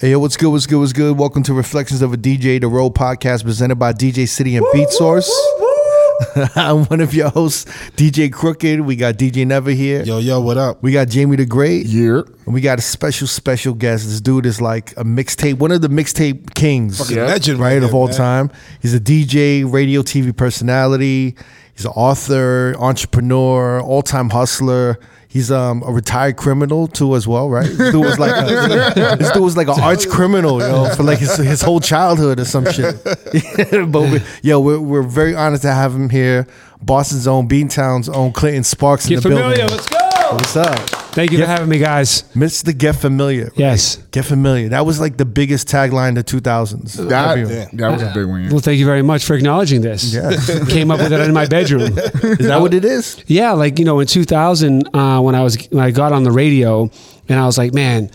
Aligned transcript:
Hey, 0.00 0.12
yo, 0.12 0.20
what's 0.20 0.36
good? 0.36 0.50
What's 0.50 0.66
good? 0.66 0.78
What's 0.78 0.92
good? 0.92 1.18
Welcome 1.18 1.42
to 1.42 1.54
Reflections 1.54 2.02
of 2.02 2.12
a 2.12 2.16
DJ, 2.16 2.60
the 2.60 2.68
Road 2.68 2.94
podcast 2.94 3.42
presented 3.42 3.76
by 3.76 3.92
DJ 3.92 4.28
City 4.28 4.54
and 4.56 4.64
Beat 4.72 4.90
Source. 4.90 5.28
I'm 6.54 6.84
one 6.84 7.00
of 7.00 7.14
your 7.14 7.30
hosts, 7.30 7.64
DJ 7.96 8.32
Crooked. 8.32 8.80
We 8.82 8.94
got 8.94 9.16
DJ 9.16 9.44
Never 9.44 9.72
here. 9.72 10.04
Yo, 10.04 10.18
yo, 10.18 10.40
what 10.40 10.56
up? 10.56 10.80
We 10.84 10.92
got 10.92 11.08
Jamie 11.08 11.34
the 11.34 11.46
Great. 11.46 11.86
Yeah. 11.86 12.22
And 12.46 12.54
we 12.54 12.60
got 12.60 12.78
a 12.78 12.82
special, 12.82 13.26
special 13.26 13.74
guest. 13.74 14.04
This 14.06 14.20
dude 14.20 14.46
is 14.46 14.60
like 14.60 14.92
a 14.92 15.02
mixtape, 15.02 15.54
one 15.54 15.72
of 15.72 15.80
the 15.80 15.88
mixtape 15.88 16.54
kings, 16.54 16.98
Fucking 16.98 17.16
legend 17.16 17.58
right 17.58 17.74
right, 17.74 17.82
of 17.82 17.92
all 17.92 18.06
man. 18.06 18.16
time. 18.16 18.50
He's 18.80 18.94
a 18.94 19.00
DJ, 19.00 19.64
radio, 19.70 20.02
TV 20.02 20.36
personality. 20.36 21.34
He's 21.74 21.84
an 21.84 21.92
author, 21.96 22.76
entrepreneur, 22.78 23.80
all 23.80 24.02
time 24.02 24.30
hustler. 24.30 25.00
He's 25.30 25.50
um, 25.50 25.82
a 25.82 25.92
retired 25.92 26.36
criminal 26.36 26.88
too, 26.88 27.14
as 27.14 27.28
well, 27.28 27.50
right? 27.50 27.66
This 27.66 27.92
dude 27.92 28.02
was 28.02 28.18
like 28.18 28.32
a, 28.32 29.16
this 29.18 29.30
dude 29.32 29.42
was 29.42 29.58
like 29.58 29.68
an 29.68 29.78
arch 29.78 30.08
criminal, 30.08 30.58
yo, 30.58 30.88
for 30.94 31.02
like 31.02 31.18
his, 31.18 31.36
his 31.36 31.60
whole 31.60 31.80
childhood 31.80 32.40
or 32.40 32.46
some 32.46 32.64
shit. 32.72 33.04
but 33.04 34.00
we, 34.10 34.22
yo, 34.42 34.58
we're, 34.58 34.80
we're 34.80 35.02
very 35.02 35.34
honored 35.34 35.60
to 35.60 35.72
have 35.72 35.94
him 35.94 36.08
here. 36.08 36.46
Boston's 36.80 37.26
own, 37.26 37.46
Beantown's 37.46 38.08
own, 38.08 38.32
Clinton 38.32 38.64
Sparks 38.64 39.06
in 39.08 39.16
the 39.16 39.22
familiar. 39.22 39.56
building. 39.56 39.76
Let's 39.76 39.88
go. 39.88 40.07
What's 40.30 40.56
up? 40.56 40.78
Thank 41.14 41.32
you 41.32 41.38
for 41.38 41.46
having 41.46 41.68
me, 41.70 41.78
guys. 41.78 42.22
Mr. 42.34 42.76
Get 42.76 42.96
Familiar. 42.96 43.44
right? 43.44 43.52
Yes. 43.58 43.96
Get 44.10 44.26
Familiar. 44.26 44.68
That 44.68 44.84
was 44.84 45.00
like 45.00 45.16
the 45.16 45.24
biggest 45.24 45.68
tagline 45.68 46.10
of 46.18 46.26
the 46.26 46.40
2000s. 46.40 47.08
That, 47.08 47.38
Yeah. 47.38 47.66
that 47.72 47.92
was 47.92 48.02
a 48.02 48.12
big 48.14 48.26
one. 48.26 48.48
Well, 48.50 48.60
thank 48.60 48.78
you 48.78 48.84
very 48.84 49.02
much 49.02 49.24
for 49.24 49.34
acknowledging 49.34 49.80
this. 49.80 50.12
Yeah. 50.12 50.36
Came 50.68 50.90
up 50.90 50.98
with 51.00 51.12
it 51.12 51.20
in 51.20 51.32
my 51.32 51.46
bedroom. 51.46 51.96
Is 51.98 52.46
that 52.46 52.60
what 52.60 52.74
it 52.74 52.84
is? 52.84 53.22
Yeah, 53.26 53.52
like 53.52 53.78
you 53.78 53.84
know, 53.86 54.00
in 54.00 54.06
2000, 54.06 54.94
uh, 54.94 55.20
when 55.22 55.34
I 55.34 55.42
was 55.42 55.56
when 55.70 55.82
I 55.82 55.90
got 55.92 56.12
on 56.12 56.24
the 56.24 56.32
radio, 56.32 56.90
and 57.28 57.38
I 57.40 57.46
was 57.46 57.56
like, 57.56 57.72
man, 57.72 58.10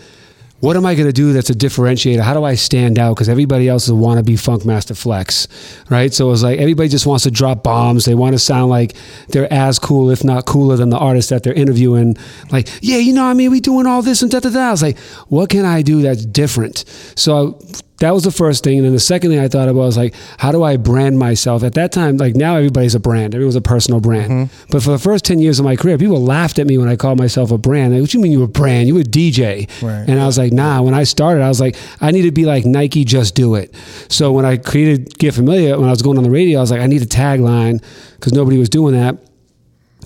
what 0.64 0.78
am 0.78 0.86
I 0.86 0.94
going 0.94 1.06
to 1.06 1.12
do 1.12 1.34
that's 1.34 1.50
a 1.50 1.54
differentiator? 1.54 2.20
How 2.20 2.32
do 2.32 2.42
I 2.42 2.54
stand 2.54 2.98
out? 2.98 3.16
Because 3.16 3.28
everybody 3.28 3.68
else 3.68 3.84
is 3.84 3.90
a 3.90 3.92
wannabe 3.92 4.38
Funkmaster 4.38 4.96
Flex, 4.96 5.46
right? 5.90 6.12
So 6.12 6.28
it 6.28 6.30
was 6.30 6.42
like 6.42 6.58
everybody 6.58 6.88
just 6.88 7.04
wants 7.04 7.24
to 7.24 7.30
drop 7.30 7.62
bombs. 7.62 8.06
They 8.06 8.14
want 8.14 8.32
to 8.32 8.38
sound 8.38 8.70
like 8.70 8.94
they're 9.28 9.52
as 9.52 9.78
cool, 9.78 10.10
if 10.10 10.24
not 10.24 10.46
cooler, 10.46 10.76
than 10.76 10.88
the 10.88 10.96
artist 10.96 11.28
that 11.28 11.42
they're 11.42 11.52
interviewing. 11.52 12.16
Like, 12.50 12.70
yeah, 12.80 12.96
you 12.96 13.12
know, 13.12 13.24
I 13.24 13.34
mean, 13.34 13.50
we 13.50 13.60
doing 13.60 13.86
all 13.86 14.00
this 14.00 14.22
and 14.22 14.30
da 14.30 14.40
da 14.40 14.48
da. 14.48 14.68
I 14.68 14.70
was 14.70 14.82
like, 14.82 14.98
what 15.28 15.50
can 15.50 15.66
I 15.66 15.82
do 15.82 16.00
that's 16.00 16.24
different? 16.24 16.84
So. 17.14 17.60
That 18.04 18.12
was 18.12 18.24
the 18.24 18.30
first 18.30 18.64
thing, 18.64 18.76
and 18.76 18.84
then 18.84 18.92
the 18.92 19.00
second 19.00 19.30
thing 19.30 19.40
I 19.40 19.48
thought 19.48 19.66
about 19.66 19.80
was 19.80 19.96
like, 19.96 20.14
how 20.36 20.52
do 20.52 20.62
I 20.62 20.76
brand 20.76 21.18
myself? 21.18 21.62
At 21.62 21.72
that 21.72 21.90
time, 21.90 22.18
like 22.18 22.34
now, 22.34 22.56
everybody's 22.56 22.94
a 22.94 23.00
brand. 23.00 23.34
Everyone's 23.34 23.56
a 23.56 23.62
personal 23.62 23.98
brand. 23.98 24.30
Mm-hmm. 24.30 24.66
But 24.70 24.82
for 24.82 24.90
the 24.90 24.98
first 24.98 25.24
ten 25.24 25.38
years 25.38 25.58
of 25.58 25.64
my 25.64 25.74
career, 25.74 25.96
people 25.96 26.22
laughed 26.22 26.58
at 26.58 26.66
me 26.66 26.76
when 26.76 26.86
I 26.86 26.96
called 26.96 27.18
myself 27.18 27.50
a 27.50 27.56
brand. 27.56 27.94
Like, 27.94 28.02
what 28.02 28.10
do 28.10 28.18
you 28.18 28.22
mean 28.22 28.32
you 28.32 28.42
a 28.42 28.46
brand? 28.46 28.88
You 28.88 28.94
were 28.96 29.00
a 29.00 29.04
DJ? 29.04 29.70
Right. 29.80 30.06
And 30.06 30.20
I 30.20 30.26
was 30.26 30.36
like, 30.36 30.52
nah. 30.52 30.82
When 30.82 30.92
I 30.92 31.04
started, 31.04 31.42
I 31.42 31.48
was 31.48 31.60
like, 31.60 31.76
I 32.02 32.10
need 32.10 32.22
to 32.22 32.30
be 32.30 32.44
like 32.44 32.66
Nike. 32.66 33.06
Just 33.06 33.34
do 33.34 33.54
it. 33.54 33.74
So 34.10 34.32
when 34.32 34.44
I 34.44 34.58
created 34.58 35.18
Get 35.18 35.32
Familiar, 35.32 35.78
when 35.78 35.88
I 35.88 35.90
was 35.90 36.02
going 36.02 36.18
on 36.18 36.24
the 36.24 36.30
radio, 36.30 36.58
I 36.58 36.60
was 36.60 36.70
like, 36.70 36.80
I 36.80 36.86
need 36.86 37.00
a 37.00 37.06
tagline 37.06 37.82
because 38.16 38.34
nobody 38.34 38.58
was 38.58 38.68
doing 38.68 38.94
that. 38.94 39.16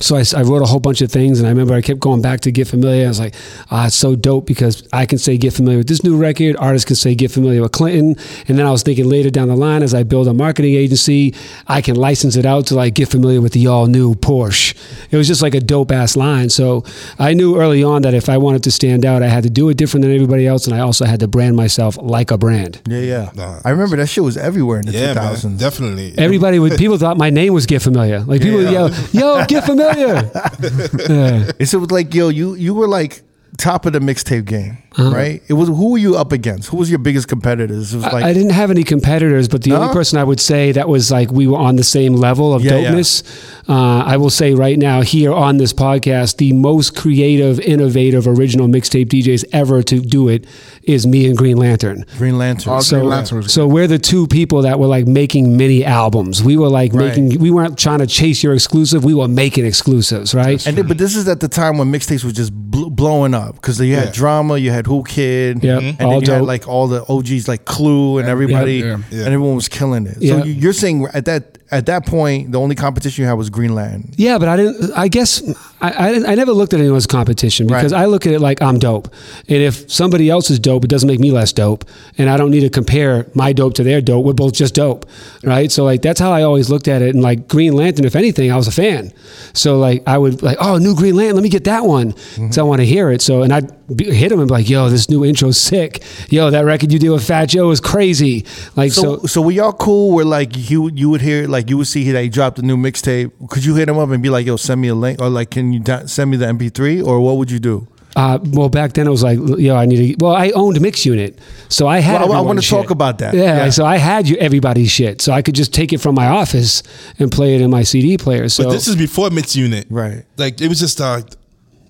So 0.01 0.17
I, 0.17 0.25
I 0.37 0.43
wrote 0.43 0.63
a 0.63 0.67
whole 0.67 0.81
bunch 0.81 1.01
of 1.03 1.11
things, 1.11 1.39
and 1.39 1.47
I 1.47 1.51
remember 1.51 1.75
I 1.75 1.83
kept 1.83 2.01
going 2.01 2.23
back 2.23 2.41
to 2.43 2.53
Get 2.53 2.69
Familiar. 2.69 3.05
I 3.05 3.09
was 3.09 3.21
like, 3.21 3.35
ah, 3.71 3.87
it's 3.87 3.97
so 3.97 4.17
dope 4.17 4.47
because 4.47 4.87
I 4.93 5.07
can 5.07 5.19
say 5.19 5.37
Get 5.37 5.53
Familiar 5.53 5.79
with 5.79 5.89
this 5.89 6.03
new 6.05 6.17
record. 6.17 6.57
Artists 6.57 6.87
can 6.87 6.97
say 6.97 7.15
Get 7.15 7.31
Familiar 7.31 7.63
with 7.63 7.73
Clinton. 7.73 8.17
And 8.49 8.59
then 8.59 8.67
I 8.67 8.71
was 8.71 8.83
thinking 8.83 9.09
later 9.09 9.31
down 9.31 9.49
the 9.49 9.57
line, 9.57 9.83
as 9.83 9.95
I 9.95 10.03
build 10.03 10.29
a 10.29 10.35
marketing 10.35 10.75
agency, 10.75 11.35
I 11.67 11.81
can 11.83 11.97
license 11.97 12.37
it 12.37 12.47
out 12.47 12.67
to 12.69 12.75
like 12.75 12.95
Get 12.95 13.09
Familiar 13.09 13.41
with 13.41 13.53
the 13.53 13.67
all 13.67 13.87
new 13.87 14.15
Porsche. 14.15 14.75
It 15.11 15.17
was 15.17 15.27
just 15.27 15.43
like 15.43 15.55
a 15.55 15.61
dope 15.61 15.91
ass 15.93 16.17
line. 16.17 16.49
So 16.51 16.85
I 17.19 17.35
knew 17.35 17.59
early 17.61 17.83
on 17.83 18.03
that 18.03 18.15
if 18.15 18.29
I 18.29 18.39
wanted 18.39 18.62
to 18.65 18.71
stand 18.71 19.05
out, 19.05 19.23
I 19.23 19.29
had 19.29 19.43
to 19.45 19.51
do 19.51 19.69
it 19.69 19.77
different 19.77 20.03
than 20.03 20.15
everybody 20.15 20.47
else, 20.47 20.67
and 20.67 20.75
I 20.77 20.81
also 20.81 21.05
had 21.05 21.21
to 21.21 21.29
brand 21.29 21.57
myself 21.57 21.99
like 22.01 22.31
a 22.31 22.39
brand. 22.39 22.81
Yeah, 22.89 23.01
yeah. 23.01 23.31
Nah. 23.35 23.61
I 23.65 23.71
remember 23.71 23.97
that 23.97 24.09
shit 24.09 24.23
was 24.25 24.37
everywhere 24.37 24.81
in 24.81 24.87
the 24.87 24.93
Yeah, 24.93 25.15
2000s. 25.15 25.45
man, 25.45 25.57
definitely. 25.57 26.15
Everybody 26.19 26.59
would 26.59 26.79
people 26.79 26.99
thought 26.99 27.17
my 27.17 27.31
name 27.31 27.53
was 27.53 27.67
Get 27.67 27.83
Familiar. 27.83 28.21
Like 28.21 28.43
people 28.43 28.59
would 28.59 28.71
yell, 28.73 28.91
"Yo, 29.12 29.45
Get 29.47 29.65
Familiar!" 29.65 29.88
Yeah. 31.09 31.53
It's 31.59 31.72
it 31.75 31.78
was 31.78 31.91
like, 31.91 32.15
yo, 32.15 32.28
you 32.28 32.54
you 32.54 32.75
were 32.75 32.88
like 32.88 33.22
top 33.56 33.87
of 33.87 33.93
the 33.93 33.99
mixtape 34.00 34.44
game, 34.44 34.78
Uh-huh. 34.98 35.14
right? 35.14 35.42
It 35.48 35.53
was 35.53 35.69
who 35.69 35.92
were 35.92 35.98
you 35.98 36.16
up 36.16 36.32
against? 36.32 36.69
Who 36.70 36.76
was 36.76 36.91
your 36.91 36.98
biggest 36.98 37.28
competitors? 37.28 37.94
It 37.94 37.98
was 37.98 38.04
like 38.12 38.25
I 38.25 38.32
didn't 38.32 38.50
have 38.50 38.70
any 38.70 38.82
competitors, 38.82 39.47
but 39.48 39.62
the 39.62 39.70
No? 39.70 39.76
only 39.82 39.94
person 39.94 40.19
I 40.19 40.25
would 40.25 40.41
say 40.41 40.72
that 40.72 40.88
was 40.88 41.10
like 41.10 41.31
we 41.31 41.47
were 41.47 41.56
on 41.59 41.76
the 41.76 41.84
same 41.84 42.14
level 42.16 42.53
of 42.53 42.64
Yeah, 42.64 42.78
yeah. 42.78 42.91
dopeness. 42.91 43.22
Uh, 43.69 44.03
I 44.04 44.16
will 44.16 44.31
say 44.31 44.54
right 44.54 44.78
now 44.78 45.03
here 45.03 45.32
on 45.32 45.59
this 45.59 45.72
podcast, 45.72 46.38
the 46.38 46.53
most 46.53 46.97
creative, 46.97 47.60
innovative, 47.60 48.26
original 48.26 48.66
mixtape 48.66 49.06
DJs 49.09 49.44
ever 49.53 49.82
to 49.84 50.00
do 50.00 50.28
it 50.28 50.47
is 50.82 51.06
me 51.06 51.26
and 51.26 51.36
Green 51.36 51.59
Lantern. 51.59 52.04
Green 52.16 52.38
Lantern. 52.38 52.72
Awesome. 52.72 52.88
So, 52.88 52.98
Green 53.00 53.10
Lantern 53.10 53.38
was 53.38 53.53
so 53.53 53.66
we're 53.69 53.86
the 53.86 53.98
two 53.98 54.26
people 54.26 54.62
that 54.62 54.80
were 54.80 54.86
like 54.86 55.06
making 55.06 55.56
mini 55.56 55.84
albums. 55.84 56.42
We 56.42 56.56
were 56.56 56.69
like 56.69 56.92
Right. 56.92 57.09
making. 57.16 57.38
We 57.38 57.50
weren't 57.50 57.78
trying 57.78 57.98
to 58.00 58.06
chase 58.06 58.42
your 58.42 58.54
exclusive. 58.54 59.04
We 59.04 59.15
were 59.15 59.28
making 59.28 59.65
exclusives, 59.66 60.34
right? 60.34 60.66
and 60.66 60.76
then, 60.76 60.86
but 60.88 60.98
this 60.98 61.15
is 61.15 61.28
at 61.28 61.41
the 61.41 61.48
time 61.48 61.78
when 61.78 61.92
mixtapes 61.92 62.25
were 62.25 62.32
just 62.32 62.53
bl- 62.53 62.88
blowing 62.88 63.34
up 63.34 63.56
because 63.56 63.78
you 63.80 63.94
had 63.94 64.06
Yeah. 64.06 64.12
drama, 64.12 64.56
you 64.56 64.70
had 64.70 64.86
Whoo 64.88 65.03
Kid, 65.04 65.62
Yep. 65.62 65.82
and 65.82 65.99
then 65.99 66.21
you 66.22 66.32
had 66.32 66.43
like 66.43 66.66
all 66.69 66.88
the 66.88 67.04
OGs 67.09 67.47
like 67.49 67.65
Clue 67.65 68.19
and 68.19 68.28
everybody, 68.28 68.76
yeah, 68.78 68.99
yeah. 69.10 69.25
and 69.25 69.34
everyone 69.34 69.54
was 69.54 69.69
killing 69.69 70.06
it. 70.06 70.16
Yeah. 70.21 70.38
So 70.41 70.44
you- 70.47 70.53
you're 70.54 70.72
saying 70.72 71.06
at 71.12 71.25
that 71.26 71.59
at 71.71 71.84
that 71.87 72.06
point 72.06 72.50
the 72.53 72.59
only 72.59 72.75
competition 72.75 73.22
you 73.22 73.28
had 73.28 73.34
was 73.34 73.50
Greenland. 73.50 74.15
Yeah, 74.16 74.38
but 74.38 74.48
I 74.48 74.56
didn't. 74.56 74.91
I 74.97 75.09
guess 75.09 75.43
I 75.81 75.91
I, 75.91 76.33
I 76.33 76.34
never 76.34 76.53
looked 76.53 76.75
at 76.75 76.81
anyone's 76.81 77.06
competition 77.06 77.66
because 77.66 77.93
Right. 77.93 78.03
I 78.03 78.06
look 78.06 78.27
at 78.27 78.33
it 78.33 78.41
like 78.41 78.61
I'm 78.62 78.78
dope, 78.78 79.09
and 79.49 79.59
if 79.62 79.91
somebody 79.91 80.28
else 80.31 80.50
is 80.50 80.59
dope, 80.59 80.84
it 80.84 80.89
doesn't 80.91 81.06
make 81.06 81.21
me 81.21 81.31
less 81.31 81.53
dope, 81.53 81.84
and 82.19 82.28
I 82.28 82.37
don't 82.37 82.50
need 82.50 82.61
to 82.61 82.71
compare 82.71 83.27
my 83.34 83.53
dope 83.53 83.75
to 83.75 83.83
their 83.84 84.00
dope. 84.00 84.25
We're 84.25 84.33
both 84.33 84.55
just 84.55 84.75
dope, 84.75 85.06
right? 85.43 85.71
So 85.71 85.84
like 85.84 86.03
that's 86.03 86.19
how 86.21 86.33
I 86.33 86.43
always 86.43 86.69
looked 86.71 86.89
at 86.89 87.03
it. 87.03 87.15
And 87.15 87.22
like 87.22 87.49
Green 87.49 87.72
Lantern, 87.75 88.05
if 88.05 88.16
anything, 88.16 88.50
I 88.53 88.56
was 88.56 88.66
a 88.69 88.72
fan. 88.72 89.12
So 89.55 89.78
like 89.78 90.03
I 90.06 90.19
would 90.19 90.43
like, 90.43 90.59
oh, 90.61 90.78
new 90.78 90.94
Green 90.94 91.15
Lantern, 91.16 91.37
let 91.37 91.43
me 91.43 91.49
get 91.49 91.65
that 91.65 91.84
one, 91.84 92.12
Mm-hmm. 92.12 92.50
so 92.50 92.65
I 92.65 92.69
want 92.69 92.81
to 92.81 92.87
hear 92.87 93.10
it. 93.10 93.22
So 93.22 93.43
and 93.43 93.53
I'd 93.53 93.71
be, 93.97 94.05
hit 94.15 94.31
him 94.33 94.39
and 94.41 94.49
be 94.49 94.55
like, 94.55 94.69
yo, 94.69 94.89
this 94.91 95.09
new 95.09 95.25
intro's 95.25 95.59
sick. 95.59 96.03
Yo, 96.28 96.50
that 96.50 96.65
record 96.65 96.93
you 96.93 96.99
did 96.99 97.10
with 97.10 97.27
Fat 97.27 97.47
Joe 97.47 97.71
is 97.71 97.81
crazy. 97.81 98.45
Like 98.77 98.93
So, 98.93 99.19
so. 99.19 99.27
so, 99.27 99.43
were 99.43 99.53
y'all 99.53 99.72
cool? 99.72 100.12
Where 100.15 100.25
like 100.25 100.71
you 100.71 100.91
you 100.95 101.09
would 101.10 101.21
hear 101.22 101.47
like 101.47 101.71
you 101.71 101.78
would 101.78 101.87
see 101.87 102.10
that 102.12 102.22
he 102.22 102.28
dropped 102.28 102.59
a 102.59 102.62
new 102.62 102.77
mixtape. 102.77 103.31
Could 103.49 103.65
you 103.65 103.75
hit 103.77 103.89
him 103.89 103.97
up 103.99 104.10
and 104.10 104.22
be 104.22 104.28
like, 104.28 104.45
"Yo, 104.47 104.56
send 104.56 104.81
me 104.81 104.89
a 104.89 104.95
link," 104.95 105.21
or 105.22 105.28
like, 105.31 105.50
"Can 105.50 105.68
you 105.73 105.81
da- 105.81 106.06
send 106.06 106.31
me 106.31 106.37
the 106.37 106.47
MP3?" 106.47 107.03
Or 107.06 107.21
what 107.21 107.37
would 107.37 107.51
you 107.51 107.59
do? 107.59 107.87
Uh, 108.17 108.39
well, 108.53 108.69
back 108.69 108.95
then 108.95 109.06
it 109.06 109.11
was 109.11 109.23
like, 109.23 109.39
yo, 109.59 109.77
I 109.77 109.87
need 109.87 110.19
to. 110.19 110.25
Well, 110.25 110.34
I 110.34 110.51
owned 110.51 110.81
Mix 110.81 111.06
Unit, 111.06 111.39
so 111.69 111.87
I 111.87 111.99
had. 112.01 112.21
Well, 112.23 112.33
I- 112.33 112.39
I 112.39 112.41
wanna 112.41 112.62
talk 112.62 112.91
about 112.91 113.19
that. 113.19 113.33
Yeah, 113.34 113.65
Yeah. 113.65 113.71
so 113.71 113.84
I 113.84 113.97
had 113.97 114.28
you 114.28 114.37
everybody's 114.39 114.91
shit, 114.91 115.23
so 115.23 115.33
I 115.33 115.41
could 115.43 115.55
just 115.55 115.73
take 115.73 115.93
it 115.93 115.99
from 116.01 116.15
my 116.17 116.27
office 116.27 116.83
and 117.21 117.31
play 117.31 117.55
it 117.55 117.61
in 117.61 117.71
my 117.71 117.84
CD 117.84 118.17
player. 118.19 118.49
So 118.49 118.65
but 118.65 118.71
this 118.73 118.89
is 118.89 118.97
before 118.97 119.31
Mix 119.31 119.55
Unit. 119.55 119.87
Right. 119.89 120.25
Like 120.37 120.61
it 120.61 120.69
was 120.69 120.81
just 120.81 121.01
uh 121.01 121.21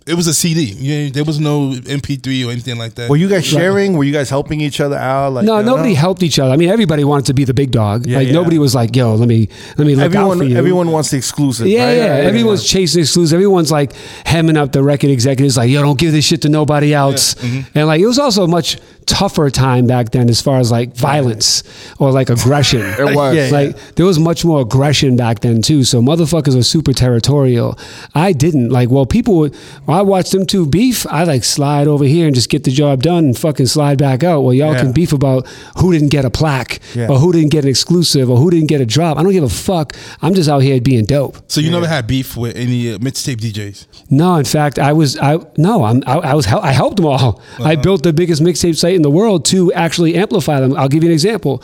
it 0.08 0.14
was 0.14 0.26
a 0.26 0.34
CD. 0.34 0.64
Yeah, 0.64 1.10
there 1.10 1.24
was 1.24 1.38
no 1.38 1.72
MP3 1.72 2.46
or 2.46 2.50
anything 2.50 2.78
like 2.78 2.94
that. 2.94 3.10
Were 3.10 3.16
you 3.16 3.28
guys 3.28 3.46
sharing? 3.46 3.96
Were 3.96 4.04
you 4.04 4.12
guys 4.12 4.30
helping 4.30 4.60
each 4.60 4.80
other 4.80 4.96
out? 4.96 5.34
Like, 5.34 5.44
no, 5.44 5.58
you 5.58 5.64
know? 5.64 5.76
nobody 5.76 5.94
helped 5.94 6.22
each 6.22 6.38
other. 6.38 6.50
I 6.50 6.56
mean, 6.56 6.70
everybody 6.70 7.04
wanted 7.04 7.26
to 7.26 7.34
be 7.34 7.44
the 7.44 7.54
big 7.54 7.70
dog. 7.70 8.06
Yeah, 8.06 8.18
like 8.18 8.28
yeah. 8.28 8.32
nobody 8.32 8.58
was 8.58 8.74
like, 8.74 8.96
yo, 8.96 9.14
let 9.14 9.28
me 9.28 9.48
let 9.76 9.86
me 9.86 9.94
look 9.94 10.06
out 10.06 10.12
for 10.12 10.18
Everyone, 10.18 10.50
you. 10.50 10.56
everyone 10.56 10.90
wants 10.90 11.10
the 11.10 11.18
exclusive. 11.18 11.66
Yeah, 11.66 11.86
right? 11.86 11.96
yeah. 11.96 12.28
Everyone's 12.28 12.66
chasing 12.66 13.02
exclusives. 13.02 13.34
Everyone's 13.34 13.70
like 13.70 13.92
hemming 14.24 14.56
up 14.56 14.72
the 14.72 14.82
record 14.82 15.10
executives, 15.10 15.56
like, 15.56 15.70
yo, 15.70 15.82
don't 15.82 15.98
give 15.98 16.12
this 16.12 16.24
shit 16.24 16.42
to 16.42 16.48
nobody 16.48 16.94
else. 16.94 17.34
Mm-hmm. 17.34 17.78
And 17.78 17.86
like, 17.86 18.00
it 18.00 18.06
was 18.06 18.18
also 18.18 18.46
much 18.46 18.78
tougher 19.08 19.50
time 19.50 19.86
back 19.86 20.10
then 20.10 20.28
as 20.28 20.40
far 20.40 20.58
as 20.60 20.70
like 20.70 20.94
violence 20.94 21.62
or 21.98 22.12
like 22.12 22.28
aggression. 22.30 22.82
It 22.98 23.14
was. 23.14 23.34
Yeah, 23.34 23.46
yeah. 23.46 23.50
Like 23.50 23.94
there 23.96 24.06
was 24.06 24.18
much 24.18 24.44
more 24.44 24.60
aggression 24.60 25.16
back 25.16 25.40
then 25.40 25.62
too. 25.62 25.82
So 25.84 26.00
motherfuckers 26.02 26.54
were 26.54 26.62
super 26.62 26.92
territorial. 26.92 27.78
I 28.14 28.32
didn't 28.32 28.68
like. 28.70 28.90
Well, 28.90 29.06
people 29.06 29.36
would. 29.38 29.56
I 29.88 30.02
watched 30.02 30.32
them 30.32 30.46
two 30.46 30.66
beef. 30.66 31.06
I 31.06 31.24
like 31.24 31.44
slide 31.44 31.86
over 31.88 32.04
here 32.04 32.26
and 32.26 32.34
just 32.34 32.50
get 32.50 32.64
the 32.64 32.70
job 32.70 33.02
done 33.02 33.24
and 33.26 33.38
fucking 33.38 33.66
slide 33.66 33.98
back 33.98 34.22
out. 34.22 34.42
Well, 34.42 34.52
y'all 34.54 34.72
Yeah. 34.74 34.82
can 34.82 34.92
beef 34.92 35.12
about 35.12 35.46
who 35.78 35.92
didn't 35.92 36.08
get 36.10 36.24
a 36.24 36.30
plaque 36.30 36.80
Yeah. 36.94 37.08
or 37.08 37.18
who 37.18 37.32
didn't 37.32 37.50
get 37.50 37.64
an 37.64 37.70
exclusive 37.70 38.28
or 38.30 38.36
who 38.36 38.50
didn't 38.50 38.68
get 38.68 38.80
a 38.80 38.86
drop. 38.86 39.16
I 39.18 39.22
don't 39.22 39.32
give 39.32 39.44
a 39.44 39.48
fuck. 39.48 39.94
I'm 40.22 40.34
just 40.34 40.48
out 40.48 40.60
here 40.62 40.80
being 40.80 41.04
dope. 41.04 41.38
so 41.48 41.60
you 41.60 41.70
never 41.70 41.86
had 41.86 42.06
beef 42.06 42.36
with 42.36 42.56
any 42.56 42.92
uh, 42.92 42.98
mixtape 42.98 43.36
DJs? 43.40 43.86
No, 44.10 44.36
in 44.36 44.44
fact, 44.44 44.78
I 44.78 44.92
was 44.92 45.16
I 45.18 45.38
no, 45.56 45.84
I'm 45.84 46.02
I, 46.06 46.18
I 46.32 46.34
was 46.34 46.46
I 46.46 46.72
helped 46.72 46.96
them 46.96 47.06
all. 47.06 47.40
I 47.60 47.76
built 47.76 48.02
the 48.02 48.12
biggest 48.12 48.42
mixtape 48.42 48.76
site 48.76 48.94
in 48.98 49.02
the 49.02 49.10
world 49.10 49.46
to 49.46 49.72
actually 49.72 50.16
amplify 50.16 50.60
them. 50.60 50.76
I'll 50.76 50.88
give 50.88 51.02
you 51.02 51.08
an 51.08 51.14
example. 51.14 51.62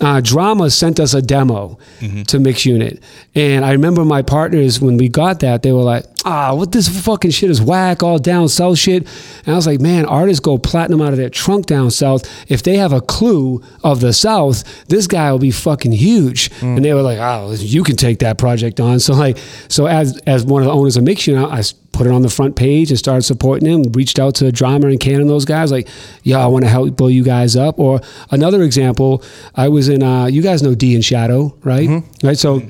Uh, 0.00 0.20
Drama 0.20 0.68
sent 0.68 0.98
us 0.98 1.14
a 1.14 1.22
demo 1.22 1.78
to 2.24 2.40
Mix 2.40 2.66
Unit, 2.66 3.00
and 3.36 3.64
I 3.64 3.70
remember 3.72 4.04
my 4.04 4.22
partners 4.22 4.80
when 4.80 4.96
we 4.96 5.08
got 5.08 5.40
that 5.40 5.62
they 5.62 5.70
were 5.70 5.82
like, 5.82 6.04
"Ah, 6.24 6.54
what 6.54 6.72
this 6.72 6.88
fucking 6.88 7.30
shit 7.30 7.50
is 7.50 7.60
whack, 7.60 8.02
all 8.02 8.18
down 8.18 8.48
south 8.48 8.78
shit." 8.78 9.06
And 9.44 9.52
I 9.52 9.54
was 9.54 9.66
like, 9.66 9.80
"Man, 9.80 10.04
artists 10.06 10.40
go 10.40 10.58
platinum 10.58 11.02
out 11.02 11.12
of 11.12 11.18
their 11.18 11.28
trunk 11.28 11.66
down 11.66 11.90
south. 11.92 12.28
If 12.48 12.64
they 12.64 12.78
have 12.78 12.92
a 12.92 13.00
clue 13.00 13.62
of 13.84 14.00
the 14.00 14.12
south, 14.12 14.64
this 14.88 15.06
guy 15.06 15.30
will 15.30 15.38
be 15.38 15.52
fucking 15.52 15.92
huge." 15.92 16.50
Mm. 16.60 16.76
And 16.76 16.84
they 16.84 16.94
were 16.94 17.02
like, 17.02 17.18
"Oh, 17.18 17.52
you 17.52 17.84
can 17.84 17.94
take 17.94 18.18
that 18.20 18.38
project 18.38 18.80
on." 18.80 18.98
So 18.98 19.14
like, 19.14 19.38
so 19.68 19.86
as 19.86 20.18
as 20.26 20.44
one 20.44 20.62
of 20.62 20.66
the 20.66 20.72
owners 20.72 20.96
of 20.96 21.04
Mix 21.04 21.28
Unit, 21.28 21.48
I 21.48 21.62
put 21.92 22.06
it 22.06 22.12
on 22.12 22.22
the 22.22 22.30
front 22.30 22.56
page 22.56 22.90
and 22.90 22.98
started 22.98 23.22
supporting 23.22 23.68
him. 23.68 23.92
Reached 23.92 24.18
out 24.18 24.34
to 24.36 24.50
Drama 24.50 24.88
and 24.88 24.98
Can 24.98 25.20
and 25.20 25.30
those 25.30 25.44
guys, 25.44 25.70
like, 25.70 25.88
yo, 26.22 26.40
I 26.40 26.46
want 26.46 26.64
to 26.64 26.70
help 26.70 26.96
blow 26.96 27.08
you 27.08 27.22
guys 27.22 27.54
up. 27.56 27.78
Or 27.78 28.00
another 28.30 28.62
example, 28.62 29.22
I 29.54 29.68
was 29.68 29.88
in, 29.88 30.02
uh, 30.02 30.26
you 30.26 30.42
guys 30.42 30.62
know 30.62 30.74
D 30.74 30.94
and 30.94 31.04
Shadow, 31.04 31.56
right? 31.62 31.88
Right. 32.22 32.38
So. 32.38 32.62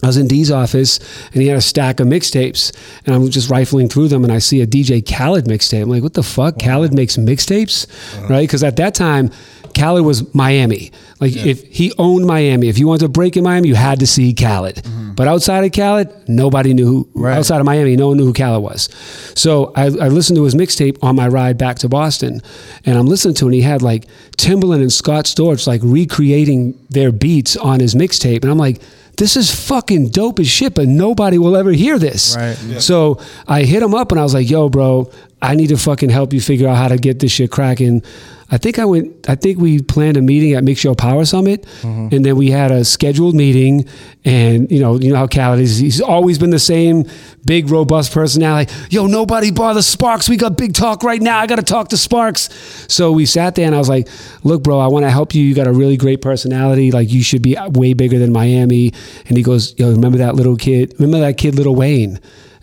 I 0.00 0.06
was 0.06 0.16
in 0.16 0.28
D's 0.28 0.52
office 0.52 1.00
and 1.32 1.42
he 1.42 1.48
had 1.48 1.56
a 1.56 1.60
stack 1.60 1.98
of 1.98 2.06
mixtapes 2.06 2.72
and 3.04 3.16
I'm 3.16 3.28
just 3.30 3.50
rifling 3.50 3.88
through 3.88 4.06
them 4.06 4.22
and 4.22 4.32
I 4.32 4.38
see 4.38 4.60
a 4.60 4.66
DJ 4.66 5.04
Khaled 5.04 5.46
mixtape. 5.46 5.82
I'm 5.82 5.88
like, 5.88 6.04
what 6.04 6.14
the 6.14 6.22
fuck? 6.22 6.60
Khaled 6.62 6.94
makes 6.94 7.16
mixtapes? 7.16 7.88
Right? 8.30 8.42
Because 8.42 8.62
at 8.62 8.76
that 8.76 8.94
time, 8.94 9.32
Khaled 9.74 10.04
was 10.04 10.32
Miami. 10.34 10.90
Like 11.20 11.34
if 11.36 11.64
he 11.64 11.92
owned 11.98 12.26
Miami, 12.26 12.68
if 12.68 12.78
you 12.78 12.86
wanted 12.86 13.06
to 13.06 13.08
break 13.08 13.36
in 13.36 13.42
Miami, 13.44 13.68
you 13.68 13.74
had 13.74 14.00
to 14.00 14.06
see 14.06 14.32
Khaled. 14.34 14.76
Mm-hmm. 14.76 15.14
But 15.14 15.26
outside 15.26 15.64
of 15.64 15.72
Khaled, 15.72 16.28
nobody 16.28 16.74
knew 16.74 16.86
who, 16.86 17.08
Right. 17.14 17.36
outside 17.36 17.58
of 17.60 17.66
Miami, 17.66 17.96
no 17.96 18.08
one 18.08 18.16
knew 18.18 18.24
who 18.26 18.32
Khaled 18.32 18.62
was. 18.62 18.88
So 19.34 19.72
I, 19.74 19.84
I 19.86 20.08
listened 20.08 20.36
to 20.36 20.44
his 20.44 20.54
mixtape 20.54 20.96
on 21.02 21.16
my 21.16 21.26
ride 21.26 21.58
back 21.58 21.78
to 21.80 21.88
Boston 21.88 22.40
and 22.84 22.96
I'm 22.96 23.06
listening 23.06 23.34
to 23.36 23.46
it 23.46 23.48
and 23.48 23.54
he 23.54 23.62
had 23.62 23.82
like 23.82 24.06
Timbaland 24.36 24.80
and 24.82 24.92
Scott 24.92 25.24
Storch 25.24 25.66
like 25.66 25.80
recreating 25.82 26.78
their 26.88 27.10
beats 27.12 27.56
on 27.56 27.80
his 27.80 27.94
mixtape. 27.94 28.42
And 28.42 28.50
I'm 28.50 28.58
like, 28.58 28.80
this 29.16 29.36
is 29.36 29.52
fucking 29.52 30.10
dope 30.10 30.38
as 30.38 30.46
shit, 30.46 30.74
but 30.76 30.86
nobody 30.86 31.38
will 31.38 31.56
ever 31.56 31.72
hear 31.72 31.98
this. 31.98 32.36
Right. 32.36 32.54
So 32.80 33.20
I 33.48 33.64
hit 33.64 33.82
him 33.82 33.92
up 33.92 34.12
and 34.12 34.20
I 34.20 34.22
was 34.22 34.32
like, 34.34 34.48
yo, 34.48 34.68
bro, 34.68 35.10
I 35.42 35.56
need 35.56 35.68
to 35.68 35.76
fucking 35.76 36.10
help 36.10 36.32
you 36.32 36.40
figure 36.40 36.68
out 36.68 36.76
how 36.76 36.86
to 36.86 36.96
get 36.98 37.18
this 37.18 37.32
shit 37.32 37.50
cracking. 37.50 38.04
I 38.50 38.56
think 38.56 38.78
I 38.78 38.86
went, 38.86 39.28
I 39.28 39.34
think 39.34 39.58
we 39.58 39.82
planned 39.82 40.16
a 40.16 40.22
meeting 40.22 40.54
at 40.54 40.64
Mix 40.64 40.80
Show 40.80 40.94
Power 40.94 41.26
Summit. 41.26 41.64
Mm-hmm. 41.82 42.14
And 42.14 42.24
then 42.24 42.36
we 42.36 42.50
had 42.50 42.70
a 42.70 42.82
scheduled 42.84 43.34
meeting. 43.34 43.86
And, 44.24 44.70
you 44.70 44.80
know, 44.80 44.98
you 44.98 45.12
know 45.12 45.18
how 45.18 45.26
Khaled 45.26 45.60
is. 45.60 45.78
He's 45.78 46.00
always 46.00 46.38
been 46.38 46.50
the 46.50 46.58
same 46.58 47.04
big, 47.44 47.68
robust 47.70 48.12
personality. 48.12 48.72
Yo, 48.88 49.06
nobody 49.06 49.50
bother 49.50 49.82
Sparks. 49.82 50.28
We 50.28 50.38
got 50.38 50.56
big 50.56 50.72
talk 50.72 51.02
right 51.02 51.20
now. 51.20 51.38
I 51.38 51.46
got 51.46 51.56
to 51.56 51.62
talk 51.62 51.88
to 51.88 51.98
Sparks. 51.98 52.48
So 52.88 53.12
we 53.12 53.26
sat 53.26 53.54
there 53.54 53.66
and 53.66 53.74
I 53.74 53.78
was 53.78 53.88
like, 53.88 54.08
look, 54.44 54.62
bro, 54.62 54.78
I 54.78 54.86
want 54.86 55.04
to 55.04 55.10
help 55.10 55.34
you. 55.34 55.44
You 55.44 55.54
got 55.54 55.66
a 55.66 55.72
really 55.72 55.98
great 55.98 56.22
personality. 56.22 56.90
Like, 56.90 57.12
you 57.12 57.22
should 57.22 57.42
be 57.42 57.56
way 57.72 57.92
bigger 57.92 58.18
than 58.18 58.32
Miami. 58.32 58.94
And 59.26 59.36
he 59.36 59.42
goes, 59.42 59.78
yo, 59.78 59.90
remember 59.90 60.18
that 60.18 60.36
little 60.36 60.56
kid? 60.56 60.94
Remember 60.98 61.20
that 61.20 61.36
kid, 61.36 61.54
Lil 61.54 61.74
Wayne? 61.74 62.18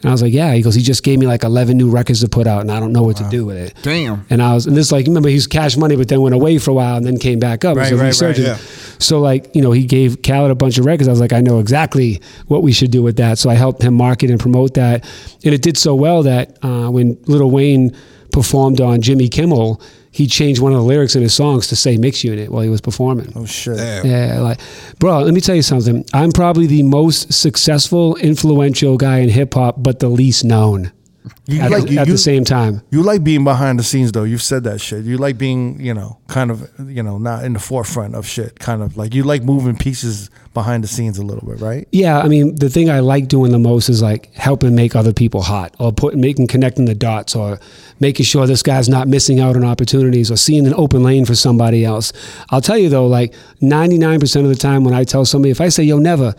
And 0.06 0.10
I 0.10 0.14
was 0.14 0.22
like, 0.22 0.34
yeah. 0.34 0.54
He 0.54 0.62
goes, 0.62 0.76
he 0.76 0.84
just 0.84 1.02
gave 1.02 1.18
me 1.18 1.26
like 1.26 1.44
11 1.44 1.76
new 1.76 1.90
records 1.90 2.22
to 2.22 2.30
put 2.30 2.46
out, 2.46 2.62
and 2.62 2.72
I 2.72 2.80
don't 2.80 2.94
know 2.94 3.02
what 3.02 3.18
to 3.18 3.28
do 3.30 3.44
with 3.44 3.58
it. 3.58 3.74
Damn. 3.82 4.24
And 4.30 4.40
I 4.40 4.54
was, 4.54 4.68
and 4.68 4.78
this 4.78 4.92
like, 4.92 5.08
remember, 5.08 5.30
he's 5.30 5.48
cash 5.48 5.78
money, 5.78 5.96
but 5.96 6.08
then 6.10 6.22
went 6.22 6.36
away 6.36 6.60
for 6.60 6.70
a 6.70 6.74
while 6.76 6.96
and 6.96 7.04
then 7.04 7.18
came 7.18 7.40
back 7.40 7.66
up. 7.66 7.76
Right, 7.76 7.92
He's 7.92 8.00
right, 8.00 8.22
right, 8.22 8.38
yeah. 8.38 8.58
So 9.00 9.20
like, 9.20 9.56
you 9.56 9.64
know, 9.64 9.72
he 9.72 9.84
gave 9.86 10.22
Khaled 10.22 10.52
a 10.52 10.56
bunch 10.56 10.78
of 10.78 10.86
records. 10.86 11.08
I 11.08 11.12
was 11.12 11.20
like, 11.20 11.34
I 11.34 11.42
know 11.42 11.58
exactly 11.58 12.22
what 12.46 12.62
we 12.62 12.72
should 12.72 12.92
do 12.92 13.02
with 13.02 13.18
that. 13.18 13.40
So 13.40 13.50
I 13.50 13.56
helped 13.56 13.82
him 13.82 13.96
market 13.96 14.30
and 14.30 14.40
promote 14.40 14.76
that, 14.76 15.04
and 15.44 15.56
it 15.56 15.64
did 15.64 15.76
so 15.76 15.96
well 15.96 16.22
that 16.22 16.58
uh, 16.64 16.90
when 16.90 17.18
Lil 17.26 17.50
Wayne 17.50 17.96
performed 18.36 18.82
on 18.82 19.02
Jimmy 19.02 19.30
Kimmel, 19.30 19.82
he 20.12 20.28
changed 20.28 20.62
one 20.62 20.74
of 20.74 20.78
the 20.80 20.84
lyrics 20.84 21.16
in 21.16 21.22
his 21.22 21.34
songs 21.34 21.68
to 21.68 21.76
say 21.76 21.96
"mix 21.98 22.24
unit" 22.24 22.50
while 22.52 22.62
he 22.62 22.70
was 22.70 22.82
performing. 22.82 23.32
Oh 23.36 23.46
shit. 23.46 23.78
Damn. 23.78 24.06
Yeah, 24.06 24.40
like, 24.42 24.60
bro, 25.00 25.22
let 25.22 25.34
me 25.34 25.42
tell 25.42 25.56
you 25.56 25.62
something. 25.62 26.06
I'm 26.14 26.32
probably 26.32 26.68
the 26.68 26.84
most 26.84 27.34
successful, 27.34 28.16
influential 28.18 28.98
guy 28.98 29.20
in 29.20 29.30
hip 29.30 29.54
hop, 29.54 29.76
but 29.80 30.00
the 30.00 30.10
least 30.10 30.44
known 30.44 30.92
You 31.48 31.62
at, 31.62 31.72
like 31.72 31.84
the, 31.86 31.94
you, 31.94 32.00
at 32.00 32.08
you- 32.08 32.14
the 32.14 32.18
same 32.20 32.44
time. 32.44 32.82
You 32.92 33.02
like 33.04 33.24
being 33.24 33.44
behind 33.44 33.80
the 33.80 33.84
scenes 33.84 34.12
though. 34.12 34.24
You've 34.26 34.44
said 34.44 34.64
that 34.66 34.80
shit. 34.82 35.06
You 35.06 35.18
like 35.18 35.38
being, 35.38 35.80
you 35.80 35.94
know, 35.94 36.18
kind 36.28 36.52
of, 36.52 36.70
you 36.90 37.02
know, 37.04 37.18
not 37.18 37.44
in 37.46 37.54
the 37.54 37.60
forefront 37.60 38.16
of 38.16 38.28
shit. 38.28 38.60
Kind 38.60 38.82
of 38.84 38.98
like 38.98 39.14
you 39.16 39.24
like 39.24 39.44
moving 39.44 39.76
pieces 39.78 40.30
behind 40.56 40.84
the 40.84 40.88
scenes 40.88 41.20
a 41.20 41.24
little 41.24 41.48
bit, 41.48 41.62
right? 41.62 41.88
Yeah, 41.92 42.18
I 42.20 42.28
mean, 42.28 42.56
the 42.56 42.70
thing 42.72 42.90
I 42.90 43.02
like 43.02 43.28
doing 43.28 43.52
the 43.52 43.60
most 43.60 43.88
is 43.90 44.02
like 44.02 44.34
helping 44.34 44.74
make 44.74 44.96
other 44.96 45.14
people 45.14 45.44
hot, 45.44 45.76
or 45.78 45.92
put 45.94 46.16
making 46.16 46.48
connecting 46.48 46.86
the 46.86 46.96
dots, 46.96 47.36
or 47.36 47.60
making 48.00 48.26
sure 48.26 48.48
this 48.48 48.64
guy's 48.64 48.90
not 48.90 49.08
missing 49.08 49.40
out 49.40 49.56
on 49.56 49.64
opportunities, 49.64 50.32
or 50.32 50.38
seeing 50.38 50.66
an 50.66 50.74
open 50.76 51.04
lane 51.04 51.26
for 51.26 51.36
somebody 51.36 51.86
else. 51.86 52.12
I'll 52.50 52.62
tell 52.62 52.78
you 52.80 52.90
though, 52.90 53.06
like 53.06 53.36
ninety 53.62 54.00
nine 54.00 54.20
percent 54.20 54.46
of 54.46 54.50
the 54.50 54.58
time 54.58 54.84
when 54.84 54.96
I 54.96 55.04
tell 55.04 55.26
somebody, 55.26 55.52
if 55.52 55.62
I 55.62 55.70
say, 55.70 55.84
"Yo, 55.84 56.00
never," 56.00 56.34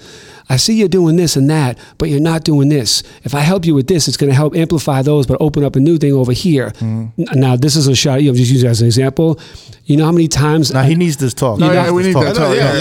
I 0.49 0.57
see 0.57 0.75
you're 0.75 0.89
doing 0.89 1.17
this 1.17 1.37
and 1.37 1.49
that, 1.51 1.79
but 1.99 2.09
you're 2.09 2.19
not 2.21 2.43
doing 2.45 2.69
this. 2.69 3.03
If 3.25 3.35
I 3.35 3.41
help 3.41 3.65
you 3.65 3.75
with 3.75 3.87
this, 3.87 4.09
it's 4.09 4.17
going 4.17 4.31
to 4.31 4.37
help 4.37 4.55
amplify 4.57 5.03
those, 5.03 5.27
but 5.27 5.37
open 5.41 5.63
up 5.65 5.77
a 5.77 5.81
new 5.81 5.99
thing 5.99 6.13
over 6.13 6.33
here. 6.33 6.71
Mm-hmm. 6.79 7.21
N- 7.21 7.27
Now, 7.41 7.57
this 7.57 7.77
is 7.77 7.87
a 7.89 7.95
shot. 7.95 8.23
You 8.23 8.31
know, 8.31 8.37
just 8.37 8.51
use 8.53 8.63
it 8.63 8.69
as 8.69 8.81
an 8.81 8.87
example. 8.87 9.41
You 9.87 9.97
know 9.97 10.05
how 10.05 10.13
many 10.13 10.27
times? 10.29 10.73
Now 10.73 10.83
he 10.83 10.95
needs 10.97 11.17
this 11.17 11.33
talk. 11.33 11.59
No, 11.61 11.69
He 11.69 11.75
yeah, 11.75 11.83
needs 11.83 11.93
we 11.93 12.03
need 12.03 12.13
talk. 12.13 12.25
that 12.25 12.35
talk. 12.35 12.55
yeah, 12.57 12.77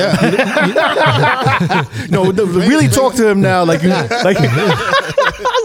yeah. 1.75 2.07
No, 2.09 2.31
the- 2.31 2.45
really 2.47 2.87
talk 2.87 3.13
to 3.15 3.27
him 3.29 3.41
now, 3.41 3.63
like, 3.63 3.83
you- 3.83 3.89
like, 3.89 4.37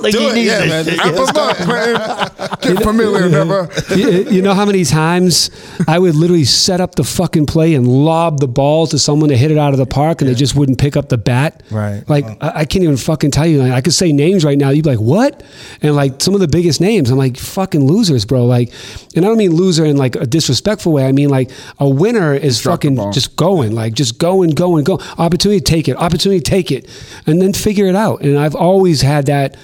like 0.03 0.13
Do 0.13 0.21
he 0.21 0.27
it, 0.27 0.35
needs 0.35 0.47
yeah, 0.49 0.67
man. 0.67 0.85
shit. 0.85 1.01
Up 1.01 1.69
man. 1.69 2.59
Get 2.61 2.83
familiar, 2.83 3.29
never. 3.29 3.69
you, 3.95 4.31
you 4.31 4.43
know 4.43 4.55
how 4.55 4.65
many 4.67 4.85
times 4.85 5.51
I 5.89 5.99
would 5.99 6.15
literally 6.15 6.45
set 6.45 6.81
up 6.81 6.95
the 6.95 7.05
fucking 7.05 7.47
play 7.47 7.75
and 7.75 7.87
lob 7.87 8.41
the 8.41 8.49
ball 8.49 8.87
to 8.89 8.99
someone 8.99 9.31
to 9.31 9.37
hit 9.37 9.51
it 9.51 9.59
out 9.59 9.73
of 9.73 9.79
the 9.79 9.87
park 9.87 10.21
and 10.21 10.31
they 10.31 10.35
just 10.35 10.55
wouldn't 10.55 10.79
pick 10.79 10.97
up 10.97 11.09
the 11.09 11.19
bat? 11.19 11.63
Right. 11.71 12.03
Like, 12.09 12.25
I, 12.43 12.61
I 12.61 12.65
can't 12.65 12.85
even 12.85 12.97
fucking 12.97 13.31
tell 13.31 13.47
you. 13.47 13.63
Like, 13.63 13.73
I 13.73 13.81
could 13.81 13.95
say 13.95 14.13
names 14.13 14.45
right 14.45 14.59
now. 14.59 14.71
You'd 14.71 14.85
be 14.85 14.91
like, 14.91 15.01
what? 15.01 15.43
And 15.83 15.95
like 15.95 16.21
some 16.21 16.35
of 16.35 16.41
the 16.41 16.49
biggest 16.49 16.81
names, 16.81 17.11
I'm 17.11 17.19
like, 17.19 17.37
fucking 17.37 17.85
losers, 17.85 18.25
bro. 18.25 18.47
Like, 18.47 18.73
and 19.17 19.25
I 19.25 19.29
don't 19.29 19.39
mean 19.39 19.55
loser 19.55 19.85
in 19.85 19.97
like 19.97 20.17
a 20.17 20.27
disrespectful 20.27 20.93
way. 20.93 21.07
I 21.07 21.13
mean 21.13 21.29
like 21.29 21.51
a 21.79 21.89
winner 21.89 22.35
is 22.35 22.61
Drop 22.61 22.75
fucking 22.83 23.13
just 23.13 23.37
going, 23.37 23.75
like 23.75 23.95
just 23.95 24.19
going, 24.19 24.51
going, 24.51 24.85
go. 24.85 25.01
Opportunity, 25.19 25.61
take 25.61 25.89
it. 25.89 25.97
Opportunity, 25.97 26.41
take 26.41 26.71
it. 26.71 26.89
And 27.27 27.41
then 27.41 27.53
figure 27.53 27.87
it 27.87 27.97
out. 27.97 28.23
And 28.23 28.39
I've 28.39 28.55
always 28.55 29.03
had 29.03 29.27
that 29.27 29.57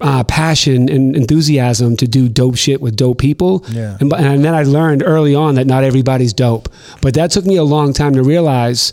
uh, 0.00 0.24
passion 0.24 0.88
and 0.88 1.16
enthusiasm 1.16 1.96
to 1.96 2.06
do 2.06 2.28
dope 2.28 2.56
shit 2.56 2.80
with 2.80 2.96
dope 2.96 3.18
people. 3.18 3.64
Yeah. 3.70 3.96
And, 4.00 4.12
and 4.12 4.44
then 4.44 4.54
I 4.54 4.62
learned 4.62 5.02
early 5.02 5.34
on 5.34 5.56
that 5.56 5.66
not 5.66 5.84
everybody's 5.84 6.32
dope. 6.32 6.68
But 7.02 7.14
that 7.14 7.30
took 7.30 7.44
me 7.44 7.56
a 7.56 7.64
long 7.64 7.92
time 7.92 8.14
to 8.14 8.22
realize 8.22 8.92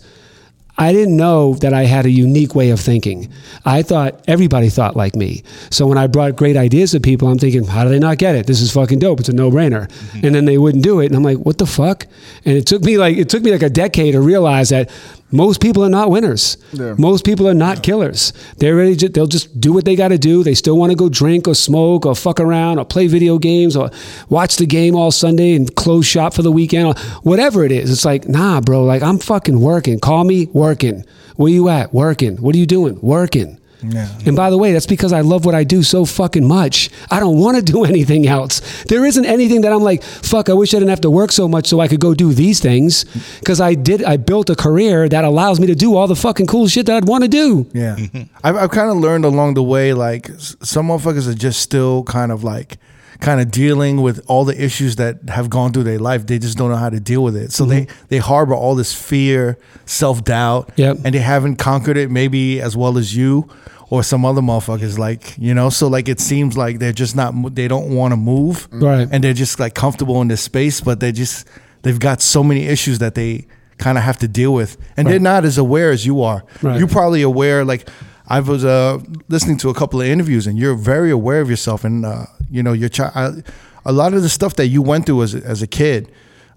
I 0.78 0.92
didn't 0.92 1.16
know 1.16 1.54
that 1.56 1.74
I 1.74 1.84
had 1.84 2.06
a 2.06 2.10
unique 2.10 2.54
way 2.54 2.70
of 2.72 2.82
thinking. 2.82 3.32
I 3.64 3.82
thought 3.82 4.22
everybody 4.28 4.68
thought 4.70 4.98
like 4.98 5.16
me. 5.16 5.44
So 5.70 5.88
when 5.88 5.98
I 5.98 6.08
brought 6.08 6.36
great 6.36 6.58
ideas 6.58 6.92
to 6.92 7.00
people, 7.00 7.30
I'm 7.30 7.40
thinking, 7.40 7.64
how 7.64 7.84
do 7.84 7.90
they 7.90 8.00
not 8.00 8.18
get 8.18 8.36
it? 8.36 8.46
This 8.46 8.60
is 8.60 8.74
fucking 8.74 9.00
dope. 9.00 9.22
It's 9.22 9.30
a 9.30 9.34
no 9.34 9.50
brainer. 9.50 9.90
And 10.22 10.36
then 10.36 10.44
they 10.44 10.58
wouldn't 10.58 10.84
do 10.84 11.00
it. 11.00 11.06
And 11.06 11.16
I'm 11.16 11.24
like, 11.24 11.38
what 11.38 11.60
the 11.60 11.66
fuck? 11.66 12.08
And 12.44 12.58
it 12.58 12.68
took 12.68 12.84
me 12.84 12.98
like, 12.98 13.16
it 13.16 13.30
took 13.30 13.42
me 13.42 13.52
like 13.52 13.62
a 13.62 13.70
decade 13.70 14.14
to 14.16 14.22
realize 14.22 14.70
that 14.70 14.92
most 15.32 15.60
people 15.60 15.84
are 15.84 15.90
not 15.90 16.12
winners. 16.12 16.58
Yeah. 16.72 16.96
Most 16.98 17.26
people 17.26 17.48
are 17.48 17.54
not 17.54 17.84
killers. 17.84 18.32
They're 18.58 18.76
ready 18.76 18.96
they'll 19.08 19.28
just 19.28 19.60
do 19.60 19.74
what 19.74 19.84
they 19.84 19.96
got 19.96 20.10
to 20.10 20.18
do. 20.18 20.44
They 20.44 20.54
still 20.54 20.78
want 20.78 20.92
to 20.92 20.96
go 20.96 21.10
drink 21.10 21.48
or 21.48 21.56
smoke 21.56 22.06
or 22.06 22.16
fuck 22.16 22.40
around 22.40 22.80
or 22.80 22.86
play 22.86 23.08
video 23.08 23.40
games 23.40 23.76
or 23.76 23.90
watch 24.30 24.58
the 24.58 24.66
game 24.66 24.96
all 24.96 25.12
Sunday 25.12 25.56
and 25.56 25.74
close 25.76 26.06
shop 26.06 26.34
for 26.34 26.44
the 26.44 26.52
weekend 26.52 26.88
or 26.88 26.96
whatever 27.24 27.64
it 27.64 27.72
is. 27.72 27.92
It's 27.92 28.06
like, 28.06 28.28
nah, 28.28 28.62
bro, 28.62 28.84
like 28.84 29.02
I'm 29.02 29.18
fucking 29.18 29.60
working. 29.60 30.00
Call 30.00 30.24
me 30.24 30.46
working. 30.48 31.04
Where 31.36 31.52
you 31.52 31.70
at? 31.70 31.94
Working. 31.94 32.38
What 32.38 32.56
are 32.56 32.60
you 32.60 32.68
doing? 32.68 33.00
Working. 33.02 33.60
Yeah. 33.92 34.10
And 34.26 34.36
by 34.36 34.50
the 34.50 34.58
way, 34.58 34.74
that's 34.74 34.86
because 34.86 35.14
I 35.14 35.22
love 35.22 35.46
what 35.46 35.56
I 35.56 35.64
do 35.64 35.84
so 35.84 36.06
fucking 36.06 36.48
much. 36.48 36.90
I 37.10 37.20
don't 37.20 37.40
want 37.40 37.58
to 37.58 37.64
do 37.64 37.84
anything 37.94 38.28
else. 38.28 38.84
There 38.84 39.06
isn't 39.06 39.26
anything 39.26 39.62
that 39.62 39.72
I'm 39.72 39.82
like, 39.84 40.04
fuck, 40.04 40.50
I 40.50 40.54
wish 40.54 40.74
I 40.74 40.78
didn't 40.78 40.90
have 40.90 41.02
to 41.02 41.12
work 41.12 41.32
so 41.32 41.48
much 41.48 41.68
so 41.68 41.80
I 41.80 41.88
could 41.88 42.00
go 42.00 42.14
do 42.14 42.34
these 42.34 42.60
things. 42.60 43.06
Because 43.40 43.62
I 43.62 43.74
did, 43.74 44.04
I 44.04 44.18
built 44.18 44.50
a 44.50 44.56
career 44.56 45.08
that 45.10 45.24
allows 45.24 45.60
me 45.60 45.68
to 45.68 45.76
do 45.76 45.96
all 45.96 46.08
the 46.08 46.16
fucking 46.16 46.48
cool 46.48 46.68
shit 46.68 46.86
that 46.88 46.96
I'd 46.96 47.08
want 47.08 47.24
to 47.24 47.28
do. 47.30 47.68
Yeah, 47.74 47.98
I've, 48.44 48.56
I've 48.56 48.72
kind 48.72 48.90
of 48.90 48.98
learned 48.98 49.26
along 49.26 49.54
the 49.56 49.64
way, 49.64 49.94
like 49.94 50.30
some 50.40 50.88
motherfuckers 50.88 51.28
are 51.28 51.34
just 51.34 51.62
still 51.62 52.04
kind 52.04 52.32
of 52.32 52.44
like, 52.44 52.78
kind 53.20 53.40
of 53.42 53.52
dealing 53.52 54.02
with 54.02 54.24
all 54.28 54.46
the 54.46 54.62
issues 54.62 54.98
that 54.98 55.30
have 55.30 55.50
gone 55.50 55.72
through 55.72 55.84
their 55.84 56.00
life. 56.00 56.26
They 56.26 56.40
just 56.40 56.58
don't 56.58 56.70
know 56.70 56.76
how 56.78 56.90
to 56.90 57.00
deal 57.00 57.24
with 57.24 57.36
it, 57.36 57.52
so 57.52 57.66
they 57.66 57.86
mm-hmm. 57.86 58.06
they 58.10 58.18
harbor 58.18 58.54
all 58.54 58.76
this 58.76 58.94
fear, 58.94 59.58
self 59.86 60.24
doubt, 60.24 60.72
Yep. 60.76 60.98
and 61.06 61.16
they 61.16 61.20
haven't 61.20 61.58
conquered 61.58 61.98
it 61.98 62.12
maybe 62.12 62.62
as 62.62 62.76
well 62.76 62.98
as 62.98 63.16
you 63.16 63.50
or 63.90 64.04
some 64.04 64.26
other 64.26 64.42
motherfuckers. 64.42 64.98
Like 64.98 65.38
you 65.38 65.54
know, 65.54 65.70
so 65.70 65.88
like 65.88 66.10
it 66.10 66.20
seems 66.20 66.58
like 66.58 66.80
they're 66.80 66.92
just 66.94 67.16
not, 67.16 67.56
they 67.56 67.68
don't 67.68 67.96
want 67.96 68.12
to 68.12 68.18
move, 68.18 68.68
Right. 68.72 69.08
And 69.12 69.24
they're 69.24 69.34
just 69.34 69.60
like 69.60 69.74
comfortable 69.76 70.22
in 70.22 70.28
this 70.28 70.42
space, 70.42 70.82
but 70.82 71.00
they 71.00 71.12
just 71.12 71.48
they've 71.84 72.00
got 72.00 72.22
so 72.22 72.44
many 72.44 72.66
issues 72.66 73.00
that 73.00 73.16
they 73.16 73.48
kind 73.78 73.98
of 73.98 74.04
have 74.04 74.18
to 74.20 74.28
deal 74.28 74.54
with, 74.54 74.78
and 74.98 75.08
they're 75.08 75.20
not 75.20 75.46
as 75.46 75.58
aware 75.58 75.92
as 75.92 76.06
you 76.06 76.22
are. 76.22 76.44
Right. 76.62 76.80
You 76.80 76.88
probably 76.88 77.22
aware 77.22 77.66
like 77.66 77.90
I 78.28 78.40
was 78.40 78.66
uh, 78.66 79.00
listening 79.30 79.58
to 79.58 79.70
a 79.70 79.74
couple 79.74 80.02
of 80.02 80.08
interviews 80.08 80.48
and 80.48 80.58
you're 80.58 80.76
very 80.76 81.12
aware 81.12 81.42
of 81.42 81.50
yourself 81.50 81.84
and 81.84 82.06
uh, 82.06 82.26
you 82.50 82.64
know 82.64 82.74
your 82.74 82.90
child 82.90 83.44
a 83.86 83.92
lot 83.92 84.14
of 84.14 84.22
the 84.24 84.30
stuff 84.30 84.56
that 84.56 84.68
you 84.68 84.82
went 84.82 85.06
through 85.06 85.22
as, 85.24 85.36
as 85.36 85.62
a 85.62 85.68
kid 85.68 86.12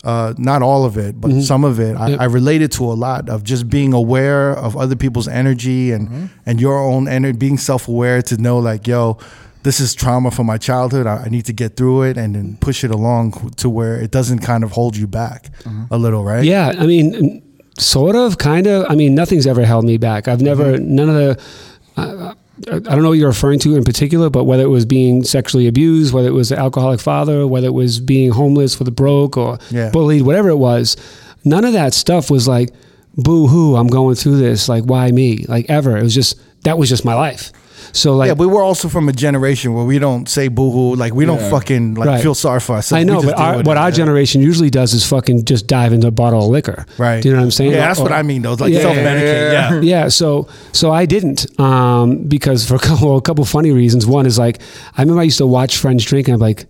uh, 0.04 0.32
not 0.38 0.62
all 0.62 0.84
of 0.84 0.96
it 0.96 1.20
but 1.20 1.30
some 1.42 1.64
of 1.64 1.78
it 1.80 1.94
I, 1.96 2.08
Yep. 2.08 2.20
I 2.20 2.24
related 2.24 2.72
to 2.72 2.84
a 2.84 2.94
lot 2.94 3.28
of 3.28 3.42
just 3.42 3.68
being 3.68 3.92
aware 3.92 4.52
of 4.52 4.76
other 4.76 4.96
people's 4.96 5.28
energy 5.28 5.92
and 5.92 6.30
and 6.46 6.60
your 6.60 6.78
own 6.78 7.06
energy 7.08 7.36
being 7.36 7.58
self-aware 7.58 8.22
to 8.22 8.36
know 8.36 8.58
like 8.58 8.86
yo 8.86 9.18
this 9.64 9.80
is 9.80 9.92
trauma 9.94 10.30
from 10.30 10.46
my 10.46 10.56
childhood. 10.56 11.06
I, 11.08 11.24
I 11.26 11.28
need 11.28 11.44
to 11.46 11.52
get 11.52 11.76
through 11.76 12.04
it 12.04 12.16
and 12.16 12.34
then 12.36 12.56
push 12.60 12.84
it 12.84 12.92
along 12.92 13.50
to 13.56 13.68
where 13.68 13.96
it 14.00 14.12
doesn't 14.12 14.38
kind 14.38 14.62
of 14.64 14.70
hold 14.70 14.96
you 14.96 15.08
back 15.08 15.50
a 15.90 15.98
little 15.98 16.22
right? 16.24 16.44
Yeah, 16.44 16.72
I 16.78 16.86
mean, 16.86 17.42
sort 17.78 18.16
of, 18.16 18.38
kind 18.38 18.66
of. 18.66 18.86
I 18.90 18.94
mean, 18.94 19.14
nothing's 19.14 19.46
ever 19.46 19.64
held 19.64 19.84
me 19.84 19.96
back. 19.96 20.28
I've 20.28 20.42
never, 20.42 20.78
none 20.78 21.08
of 21.08 21.14
the. 21.16 21.42
Uh, 21.96 22.34
I 22.66 22.78
don't 22.80 23.02
know 23.02 23.10
what 23.10 23.18
you're 23.18 23.28
referring 23.28 23.60
to 23.60 23.76
in 23.76 23.84
particular, 23.84 24.28
but 24.30 24.44
whether 24.44 24.64
it 24.64 24.68
was 24.68 24.84
being 24.84 25.22
sexually 25.22 25.68
abused, 25.68 26.12
whether 26.12 26.26
it 26.28 26.32
was 26.32 26.50
an 26.50 26.58
alcoholic 26.58 26.98
father, 26.98 27.46
whether 27.46 27.68
it 27.68 27.72
was 27.74 28.00
being 28.00 28.32
homeless 28.32 28.74
for 28.74 28.82
the 28.82 28.90
broke 28.90 29.36
or 29.36 29.58
Yeah. 29.70 29.90
bullied, 29.90 30.22
whatever 30.22 30.48
it 30.48 30.56
was, 30.56 30.96
none 31.44 31.64
of 31.64 31.72
that 31.74 31.94
stuff 31.94 32.32
was 32.32 32.48
like, 32.48 32.70
boo 33.16 33.46
hoo, 33.46 33.76
I'm 33.76 33.86
going 33.86 34.16
through 34.16 34.38
this. 34.38 34.68
Like, 34.68 34.82
why 34.84 35.12
me? 35.12 35.44
Like, 35.48 35.66
ever. 35.68 35.96
It 35.96 36.02
was 36.02 36.14
just, 36.14 36.36
that 36.64 36.78
was 36.78 36.88
just 36.88 37.04
my 37.04 37.14
life. 37.14 37.52
So, 37.92 38.14
like, 38.16 38.28
yeah, 38.28 38.34
we 38.34 38.46
were 38.46 38.62
also 38.62 38.88
from 38.88 39.08
a 39.08 39.12
generation 39.12 39.72
where 39.74 39.84
we 39.84 39.98
don't 39.98 40.28
say 40.28 40.48
boohoo, 40.48 40.94
like 40.96 41.14
we 41.14 41.24
don't 41.26 41.40
Yeah. 41.40 41.50
fucking 41.50 41.94
like 41.94 42.06
Right. 42.08 42.22
feel 42.22 42.34
sorry 42.34 42.60
for 42.60 42.76
ourselves. 42.76 43.00
I 43.00 43.04
know, 43.04 43.22
but 43.22 43.38
our, 43.38 43.56
what 43.56 43.76
it, 43.76 43.76
our 43.76 43.88
yeah. 43.88 43.90
generation 43.90 44.42
usually 44.42 44.70
does 44.70 44.92
is 44.94 45.04
fucking 45.06 45.44
just 45.44 45.66
dive 45.66 45.92
into 45.92 46.06
a 46.06 46.10
bottle 46.10 46.42
of 46.44 46.50
liquor. 46.50 46.86
Right. 46.98 47.22
Do 47.22 47.28
you 47.28 47.34
know 47.34 47.40
what 47.40 47.44
I'm 47.46 47.50
saying? 47.50 47.70
Yeah, 47.72 47.86
that's 47.88 47.98
Or- 48.00 48.04
what 48.04 48.12
I 48.12 48.22
mean. 48.22 48.42
Though, 48.42 48.52
It's 48.52 48.60
like 48.60 48.72
Yeah, 48.72 48.80
self 48.82 48.96
medicate. 48.96 49.52
yeah, 49.52 49.72
Yeah. 49.74 49.80
yeah 49.80 50.08
so 50.08 50.46
so 50.72 50.90
i 50.92 51.06
didn't 51.06 51.46
um, 51.60 52.18
because 52.28 52.66
for 52.66 52.74
a 52.74 52.78
couple, 52.78 53.16
a 53.16 53.22
couple 53.22 53.44
funny 53.44 53.72
reasons 53.72 54.06
one 54.06 54.26
is 54.26 54.38
like 54.38 54.58
i 54.96 55.02
remember 55.02 55.20
i 55.20 55.24
used 55.24 55.38
to 55.38 55.46
watch 55.46 55.76
friends 55.78 56.04
drink 56.04 56.28
and 56.28 56.34
i'm 56.34 56.40
like 56.40 56.66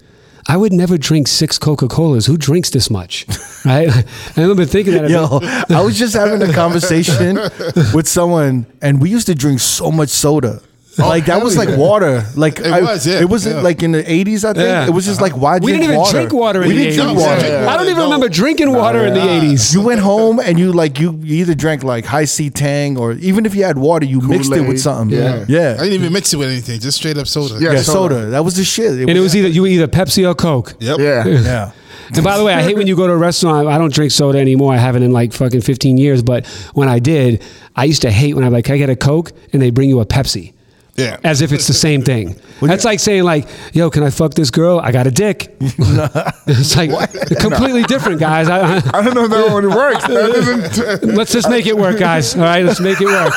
i 0.49 0.57
would 0.57 0.73
never 0.73 0.97
drink 0.99 1.29
six 1.29 1.59
coca-colas 1.59 2.27
who 2.27 2.37
drinks 2.37 2.71
this 2.71 2.91
much 2.91 3.27
right 3.65 3.89
i 4.37 4.41
remember 4.41 4.65
thinking 4.65 4.95
that 4.95 5.11
Yo, 5.11 5.41
I 5.77 5.81
was 5.83 5.99
just 5.99 6.15
having 6.15 6.41
a 6.49 6.53
conversation 6.53 7.37
with 7.95 8.07
someone, 8.09 8.67
and 8.83 9.01
we 9.01 9.11
used 9.11 9.27
to 9.27 9.35
drink 9.35 9.61
so 9.61 9.91
much 9.91 10.09
soda. 10.11 10.61
Oh, 11.01 11.09
like 11.09 11.27
that 11.27 11.33
hell 11.37 11.45
was 11.45 11.57
like 11.57 11.77
water. 11.79 12.25
Like 12.35 12.59
It 12.59 12.67
I- 12.67 12.81
was, 12.81 13.07
yeah, 13.07 13.21
It 13.21 13.29
was 13.29 13.47
yeah. 13.47 13.61
like 13.61 13.83
in 13.83 13.93
the 13.93 14.11
eighties. 14.11 14.45
I 14.45 14.53
think 14.53 14.67
Yeah. 14.67 14.87
it 14.87 14.91
was 14.91 15.05
just 15.07 15.21
like 15.21 15.37
why 15.37 15.55
we 15.59 15.61
drink 15.71 15.77
didn't 15.83 15.85
even 15.85 15.97
water? 15.99 16.13
drink 16.19 16.33
water 16.33 16.63
in 16.63 16.69
we 16.69 16.75
the 16.77 16.83
didn't 16.85 16.93
80s. 17.01 17.03
drink 17.05 17.19
water. 17.21 17.47
Yeah. 17.49 17.71
i 17.71 17.77
don't 17.77 17.87
even 17.87 17.99
No. 17.99 18.05
remember 18.05 18.29
drinking 18.29 18.73
water 18.73 19.07
in 19.07 19.15
the 19.15 19.21
80s 19.21 19.73
You 19.75 19.81
went 19.83 20.01
home 20.01 20.41
and 20.41 20.59
you 20.59 20.73
like 20.73 20.99
you, 20.99 21.19
you 21.23 21.37
either 21.43 21.55
drank 21.55 21.85
like 21.85 22.05
Hi-C 22.05 22.51
Tang 22.51 22.97
or 22.99 23.13
even 23.13 23.47
if 23.47 23.55
you 23.55 23.65
had 23.65 23.79
water, 23.79 24.07
you 24.07 24.21
mixed 24.21 24.51
it 24.53 24.61
with 24.61 24.67
Kool-Aid. 24.69 24.81
something. 24.81 25.19
Yeah. 25.49 25.77
I 25.79 25.83
didn't 25.85 25.93
even 25.95 26.13
mix 26.13 26.33
it 26.35 26.37
with 26.39 26.49
anything, 26.49 26.81
just 26.81 26.97
straight 26.99 27.17
up 27.17 27.27
soda. 27.27 27.55
Yeah. 27.61 27.73
yeah. 27.73 27.83
soda. 27.83 28.15
Soda. 28.17 28.27
That 28.31 28.45
was 28.45 28.57
the 28.57 28.65
shit. 28.65 28.93
and 28.93 29.11
it 29.11 29.21
was 29.21 29.35
either 29.37 29.49
you 29.49 29.63
were 29.63 29.69
either 29.69 29.87
pepsi 29.89 30.29
or 30.29 30.35
coke 30.35 30.75
Yep. 30.81 30.99
Yeah. 30.99 31.27
yeah. 31.27 31.71
And 32.15 32.25
by 32.25 32.39
the 32.39 32.45
way, 32.45 32.55
I 32.55 32.63
hate 32.63 32.75
when 32.77 32.87
you 32.87 32.97
go 32.97 33.07
to 33.07 33.13
a 33.13 33.17
restaurant. 33.19 33.69
I 33.69 33.77
don't 33.77 33.93
drink 33.93 34.13
soda 34.13 34.39
anymore. 34.39 34.73
I 34.73 34.79
haven't 34.79 35.03
in 35.03 35.13
like 35.13 35.35
fucking 35.35 35.61
15 35.61 35.99
years. 35.99 36.23
But 36.23 36.47
when 36.73 36.89
I 36.89 37.01
did, 37.01 37.43
I 37.77 37.85
used 37.85 38.01
to 38.01 38.11
hate 38.11 38.35
when 38.35 38.45
I'm 38.45 38.53
like, 38.53 38.65
can 38.65 38.77
I 38.77 38.79
get 38.79 38.89
a 38.89 38.97
Coke? 38.97 39.33
And 39.53 39.61
they 39.61 39.69
bring 39.71 39.91
you 39.91 40.01
a 40.01 40.07
Pepsi. 40.07 40.55
Yeah. 40.99 41.19
As 41.23 41.43
if 41.43 41.53
it's 41.53 41.69
the 41.69 41.75
same 41.75 42.03
thing. 42.03 42.37
That's 42.61 42.85
like 42.85 42.99
saying 42.99 43.23
like, 43.23 43.47
yo, 43.73 43.89
can 43.89 44.03
I 44.03 44.11
fuck 44.11 44.35
this 44.35 44.51
girl? 44.51 44.81
I 44.81 44.91
got 44.91 45.07
a 45.07 45.13
dick. 45.13 45.55
it's 45.61 46.77
like 46.77 46.91
completely 47.41 47.85
different, 47.85 48.19
guys. 48.19 48.49
I, 48.49 48.79
I 48.93 49.03
don't 49.03 49.15
know 49.15 49.25
if 49.25 49.31
that 49.31 49.53
one 49.53 49.71
works. 49.71 50.07
That 50.09 50.31
isn't. 50.31 51.15
let's 51.15 51.33
just 51.33 51.49
make 51.49 51.67
it 51.67 51.77
work, 51.77 51.99
guys. 51.99 52.35
All 52.35 52.43
right, 52.43 52.65
let's 52.65 52.81
make 52.81 53.01
it 53.01 53.07
work. 53.07 53.33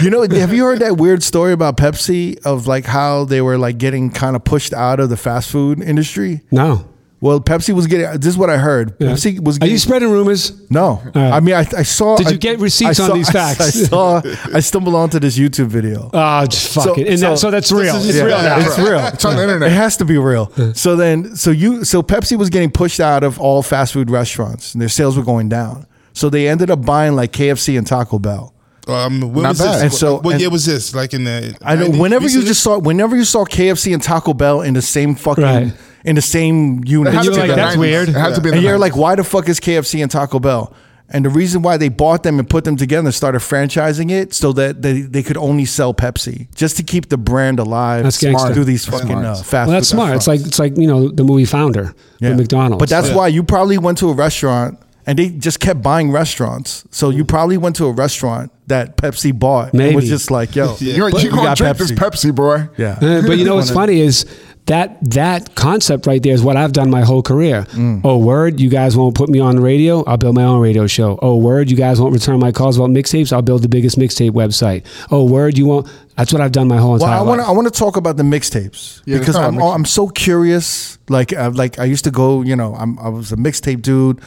You 0.00 0.10
know, 0.10 0.22
have 0.22 0.54
you 0.54 0.64
heard 0.64 0.78
that 0.78 0.96
weird 0.96 1.22
story 1.22 1.52
about 1.52 1.76
Pepsi 1.76 2.38
of 2.46 2.66
like 2.68 2.84
how 2.84 3.24
they 3.24 3.42
were 3.42 3.58
like 3.58 3.78
getting 3.78 4.10
kind 4.10 4.36
of 4.36 4.44
pushed 4.44 4.72
out 4.72 5.00
of 5.00 5.10
the 5.10 5.16
fast 5.16 5.50
food 5.50 5.82
industry? 5.82 6.40
No. 6.52 6.86
Well, 7.24 7.40
Pepsi 7.40 7.72
was 7.74 7.86
getting. 7.86 8.20
This 8.20 8.26
is 8.26 8.36
what 8.36 8.50
I 8.50 8.58
heard. 8.58 8.96
Yeah. 8.98 9.12
Pepsi 9.12 9.40
was. 9.42 9.56
Getting, 9.56 9.70
Are 9.70 9.72
you 9.72 9.78
spreading 9.78 10.10
rumors? 10.10 10.52
No, 10.70 11.00
right. 11.14 11.16
I 11.32 11.40
mean, 11.40 11.54
I, 11.54 11.60
I 11.74 11.82
saw. 11.82 12.16
Did 12.18 12.26
you 12.26 12.34
I- 12.34 12.36
get 12.36 12.58
receipts 12.60 13.00
I 13.00 13.04
on 13.04 13.08
saw- 13.08 13.14
these 13.14 13.30
facts? 13.40 13.60
I, 13.60 13.70
saw. 13.70 14.22
I 14.52 14.60
stumbled 14.60 14.94
onto 14.94 15.18
this 15.18 15.38
YouTube 15.38 15.68
video. 15.68 16.10
Oh, 16.12 16.44
just 16.46 16.74
fuck 16.74 16.84
So- 16.84 16.94
it. 16.96 17.08
And 17.08 17.18
so- 17.18 17.30
that, 17.30 17.38
so 17.38 17.50
that's 17.50 17.72
real. 17.72 17.96
It's 17.96 18.14
Yeah. 18.14 18.24
real 18.24 18.42
now. 18.42 18.58
It's 18.58 18.78
real. 18.78 18.98
It's 19.06 19.24
on 19.24 19.36
the 19.36 19.42
internet. 19.42 19.70
It 19.70 19.74
has 19.74 19.96
to 19.96 20.04
be 20.04 20.18
real. 20.18 20.52
So 20.74 20.96
then, 20.96 21.34
so 21.34 21.50
you, 21.50 21.82
so 21.84 22.02
Pepsi 22.02 22.36
was 22.36 22.50
getting 22.50 22.70
pushed 22.70 23.00
out 23.00 23.24
of 23.24 23.40
all 23.40 23.62
fast 23.62 23.94
food 23.94 24.10
restaurants, 24.10 24.74
and 24.74 24.82
their 24.82 24.90
sales 24.90 25.16
were 25.16 25.24
going 25.24 25.48
down. 25.48 25.86
So 26.12 26.28
they 26.28 26.46
ended 26.46 26.70
up 26.70 26.84
buying 26.84 27.16
like 27.16 27.32
KFC 27.32 27.78
and 27.78 27.86
Taco 27.86 28.18
Bell. 28.18 28.52
Um, 28.86 29.32
when 29.32 29.44
Not 29.44 29.48
was 29.48 29.60
bad. 29.60 29.74
this? 29.76 29.82
And 29.82 29.92
so- 29.94 30.18
what 30.20 30.32
and- 30.32 30.40
year 30.42 30.50
was 30.50 30.66
this? 30.66 30.94
Like 30.94 31.14
in 31.14 31.24
the 31.24 31.56
I 31.62 31.74
know. 31.76 31.88
Whenever 31.88 32.24
you 32.24 32.40
Recently? 32.40 32.46
just 32.48 32.62
saw, 32.62 32.78
whenever 32.78 33.16
you 33.16 33.24
saw 33.24 33.46
KFC 33.46 33.94
and 33.94 34.02
Taco 34.02 34.34
Bell 34.34 34.60
in 34.60 34.74
the 34.74 34.82
same 34.82 35.14
fucking, 35.14 35.42
Right. 35.42 35.72
In 36.04 36.16
the 36.16 36.22
same 36.22 36.82
unit, 36.84 37.12
It 37.12 37.16
had 37.16 37.24
you're 37.24 37.34
like, 37.34 37.48
that's 37.54 37.76
90s. 37.76 37.78
weird. 37.78 38.08
It 38.10 38.14
had 38.14 38.34
to 38.34 38.40
be. 38.40 38.48
in 38.48 38.54
and 38.56 38.62
the 38.64 38.68
you're 38.68 38.76
90s. 38.76 38.80
like, 38.80 38.96
why 38.96 39.14
the 39.14 39.24
fuck 39.24 39.48
is 39.48 39.58
KFC 39.60 40.02
and 40.02 40.10
Taco 40.10 40.38
Bell? 40.38 40.72
And 41.10 41.22
the 41.24 41.28
reason 41.28 41.60
why 41.60 41.76
they 41.76 41.90
bought 41.90 42.22
them 42.22 42.38
and 42.38 42.48
put 42.48 42.64
them 42.64 42.76
together 42.76 43.06
and 43.06 43.14
started 43.14 43.40
franchising 43.40 44.10
it 44.10 44.32
so 44.32 44.52
that 44.54 44.80
they, 44.80 45.02
they 45.02 45.22
could 45.22 45.36
only 45.36 45.66
sell 45.66 45.92
Pepsi 45.92 46.48
just 46.54 46.78
to 46.78 46.82
keep 46.82 47.10
the 47.10 47.18
brand 47.18 47.58
alive 47.58 48.04
That's 48.04 48.18
gangster. 48.18 48.54
through 48.54 48.64
these 48.64 48.86
That's 48.86 49.00
fucking 49.02 49.18
smart. 49.18 49.26
uh, 49.26 49.34
fast. 49.42 49.52
Well, 49.52 49.66
that's 49.76 49.90
food 49.90 49.96
smart. 49.96 50.16
It's 50.16 50.26
like 50.26 50.40
it's 50.40 50.58
like 50.58 50.78
you 50.78 50.86
know 50.86 51.08
the 51.10 51.22
movie 51.22 51.44
Founder 51.44 51.94
with 52.22 52.36
McDonald's. 52.38 52.80
But 52.80 52.88
that's 52.88 53.08
Yeah. 53.10 53.16
why 53.16 53.28
you 53.28 53.42
probably 53.42 53.76
went 53.76 53.98
to 53.98 54.08
a 54.08 54.14
restaurant 54.14 54.78
and 55.06 55.18
they 55.18 55.28
just 55.28 55.60
kept 55.60 55.82
buying 55.82 56.10
restaurants. 56.10 56.84
So 56.90 57.10
you 57.10 57.26
probably 57.26 57.58
went 57.58 57.76
to 57.76 57.84
a 57.84 57.92
restaurant 57.92 58.50
that 58.68 58.96
Pepsi 58.96 59.38
bought. 59.38 59.68
and 59.74 59.78
Maybe. 59.80 59.96
was 59.96 60.08
just 60.08 60.30
like, 60.30 60.56
yo, 60.56 60.74
Yeah. 60.80 60.94
You're, 60.96 61.10
but 61.10 61.22
you 61.22 61.28
we 61.28 61.36
gonna 61.36 61.48
got 61.48 61.58
drink 61.58 61.76
this 61.76 61.92
Pepsi, 61.92 62.34
boy? 62.34 62.68
Yeah. 62.78 62.92
Uh, 63.02 63.20
but 63.26 63.36
you 63.36 63.44
know 63.44 63.56
what's 63.60 63.70
funny 63.70 64.00
is 64.00 64.24
that 64.66 64.98
that 65.10 65.54
concept 65.54 66.06
right 66.06 66.22
there 66.22 66.32
is 66.32 66.42
what 66.42 66.56
I've 66.56 66.72
done 66.72 66.88
my 66.88 67.02
whole 67.02 67.22
career. 67.22 67.64
Mm. 67.72 68.00
Oh, 68.02 68.16
word, 68.16 68.60
you 68.60 68.70
guys 68.70 68.96
won't 68.96 69.14
put 69.14 69.28
me 69.28 69.38
on 69.38 69.56
the 69.56 69.62
radio. 69.62 70.02
I'll 70.04 70.16
build 70.16 70.34
my 70.34 70.44
own 70.44 70.60
radio 70.60 70.86
show. 70.86 71.18
Oh, 71.20 71.36
word, 71.36 71.70
you 71.70 71.76
guys 71.76 72.00
won't 72.00 72.14
return 72.14 72.40
my 72.40 72.50
calls 72.50 72.78
about 72.78 72.88
mixtapes. 72.88 73.32
I'll 73.32 73.42
build 73.42 73.62
the 73.62 73.68
biggest 73.68 73.98
mixtape 73.98 74.30
website. 74.30 74.86
Oh, 75.10 75.24
word, 75.24 75.58
you 75.58 75.66
won't. 75.66 75.86
That's 76.16 76.32
what 76.32 76.40
I've 76.40 76.52
done 76.52 76.68
my 76.68 76.78
whole 76.78 76.94
entire 76.94 77.10
Well, 77.10 77.18
I 77.18 77.22
want 77.22 77.38
to 77.40 77.42
life. 77.42 77.50
I 77.50 77.52
want 77.52 77.74
to 77.74 77.78
talk 77.78 77.96
about 77.96 78.16
the 78.16 78.22
mixtapes 78.22 79.02
Yeah, 79.04 79.18
because 79.18 79.36
I'm 79.36 79.56
about 79.56 79.72
I'm 79.72 79.84
so 79.84 80.08
curious. 80.08 80.98
Like 81.08 81.32
uh, 81.32 81.50
like 81.52 81.78
I 81.78 81.84
used 81.84 82.04
to 82.04 82.10
go, 82.10 82.42
you 82.42 82.56
know, 82.56 82.74
I'm, 82.76 82.98
I 82.98 83.08
was 83.08 83.32
a 83.32 83.36
mixtape 83.36 83.82
dude. 83.82 84.20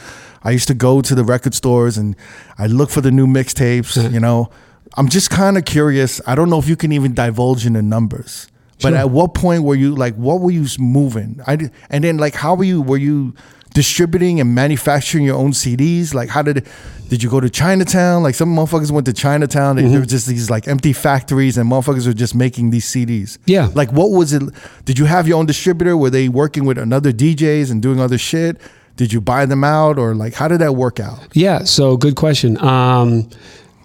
I 0.44 0.52
used 0.52 0.68
to 0.68 0.74
go 0.74 1.00
to 1.00 1.14
the 1.14 1.24
record 1.24 1.54
stores 1.54 1.96
and 1.98 2.14
I 2.58 2.66
look 2.66 2.90
for 2.90 3.00
the 3.00 3.10
new 3.10 3.26
mixtapes. 3.26 3.96
You 4.12 4.20
know, 4.20 4.50
I'm 4.96 5.08
just 5.08 5.30
kind 5.30 5.58
of 5.58 5.64
curious. 5.64 6.20
I 6.26 6.34
don't 6.34 6.48
know 6.48 6.58
if 6.58 6.68
you 6.68 6.76
can 6.76 6.92
even 6.92 7.14
divulge 7.14 7.66
in 7.66 7.72
the 7.72 7.82
numbers. 7.82 8.48
But 8.82 8.94
at 8.94 9.10
what 9.10 9.34
point 9.34 9.64
were 9.64 9.74
you 9.74 9.94
like? 9.94 10.14
What 10.14 10.40
were 10.40 10.50
you 10.50 10.66
moving? 10.78 11.40
I 11.46 11.56
did, 11.56 11.72
and 11.90 12.04
then 12.04 12.18
like 12.18 12.34
how 12.34 12.54
were 12.54 12.64
you? 12.64 12.82
Were 12.82 12.96
you 12.96 13.34
distributing 13.74 14.40
and 14.40 14.54
manufacturing 14.54 15.24
your 15.24 15.36
own 15.36 15.52
CDs? 15.52 16.14
Like 16.14 16.28
how 16.28 16.42
did 16.42 16.66
did 17.08 17.22
you 17.22 17.30
go 17.30 17.40
to 17.40 17.50
Chinatown? 17.50 18.22
Like 18.22 18.34
some 18.34 18.54
motherfuckers 18.54 18.90
went 18.90 19.06
to 19.06 19.12
Chinatown. 19.12 19.76
Mm-hmm. 19.76 19.90
There 19.90 20.00
were 20.00 20.06
just 20.06 20.26
these 20.26 20.50
like 20.50 20.68
empty 20.68 20.92
factories, 20.92 21.58
and 21.58 21.70
motherfuckers 21.70 22.06
were 22.06 22.12
just 22.12 22.34
making 22.34 22.70
these 22.70 22.86
CDs. 22.86 23.38
Yeah. 23.46 23.70
Like 23.74 23.90
what 23.92 24.10
was 24.10 24.32
it? 24.32 24.42
Did 24.84 24.98
you 24.98 25.06
have 25.06 25.26
your 25.26 25.38
own 25.38 25.46
distributor? 25.46 25.96
Were 25.96 26.10
they 26.10 26.28
working 26.28 26.64
with 26.64 26.78
another 26.78 27.12
DJs 27.12 27.70
and 27.70 27.82
doing 27.82 28.00
other 28.00 28.18
shit? 28.18 28.60
Did 28.96 29.12
you 29.12 29.20
buy 29.20 29.46
them 29.46 29.62
out 29.62 29.98
or 29.98 30.14
like 30.14 30.34
how 30.34 30.48
did 30.48 30.58
that 30.58 30.74
work 30.74 31.00
out? 31.00 31.28
Yeah, 31.32 31.64
so 31.64 31.96
good 31.96 32.16
question. 32.16 32.58
Um, 32.58 33.30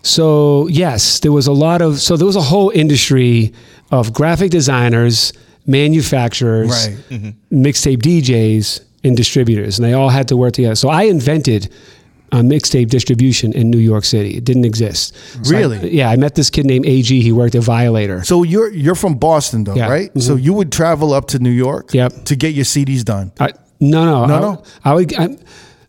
so 0.04 0.68
yes, 0.68 1.20
there 1.22 1.32
was 1.32 1.48
a 1.48 1.52
lot 1.54 1.82
of 1.82 2.00
so 2.00 2.16
there 2.18 2.28
was 2.28 2.36
a 2.36 2.42
whole 2.42 2.70
industry 2.70 3.52
of 3.92 4.14
graphic 4.14 4.52
designers, 4.52 5.34
manufacturers, 5.66 6.70
Right. 6.70 7.34
mixtape 7.52 8.02
DJs, 8.02 8.82
and 9.06 9.18
distributors, 9.18 9.78
and 9.80 9.86
they 9.86 9.94
all 9.94 10.10
had 10.10 10.28
to 10.30 10.38
work 10.38 10.54
together. 10.54 10.76
So 10.76 10.90
I 10.90 11.04
invented 11.04 11.70
uh, 12.32 12.38
mixtape 12.38 12.90
distribution 12.90 13.54
in 13.54 13.70
New 13.70 13.78
York 13.78 14.04
City. 14.06 14.36
It 14.38 14.44
didn't 14.44 14.66
exist. 14.66 15.14
So 15.46 15.56
I- 15.56 15.60
Really? 15.60 15.96
yeah, 15.96 16.10
I 16.10 16.16
met 16.16 16.34
this 16.36 16.50
kid 16.50 16.66
named 16.66 16.86
AG. 16.86 17.22
He 17.22 17.32
worked 17.32 17.54
at 17.56 17.64
Violator. 17.64 18.24
So 18.24 18.44
you're 18.44 18.72
you're 18.72 18.96
from 18.96 19.16
Boston 19.16 19.64
though, 19.66 19.76
Yeah. 19.76 19.88
right? 19.90 20.10
So 20.22 20.36
you 20.36 20.54
would 20.54 20.72
travel 20.72 21.14
up 21.14 21.28
to 21.28 21.40
New 21.40 21.52
York 21.52 21.94
Yep. 21.94 22.26
to 22.26 22.36
get 22.36 22.54
your 22.56 22.66
CDs 22.66 23.04
done. 23.04 23.32
I, 23.40 23.50
no, 23.80 24.06
no, 24.06 24.26
No, 24.26 24.36
I, 24.36 24.40
no? 24.40 24.64
I 24.86 24.94
would. 24.96 25.14
I, 25.16 25.28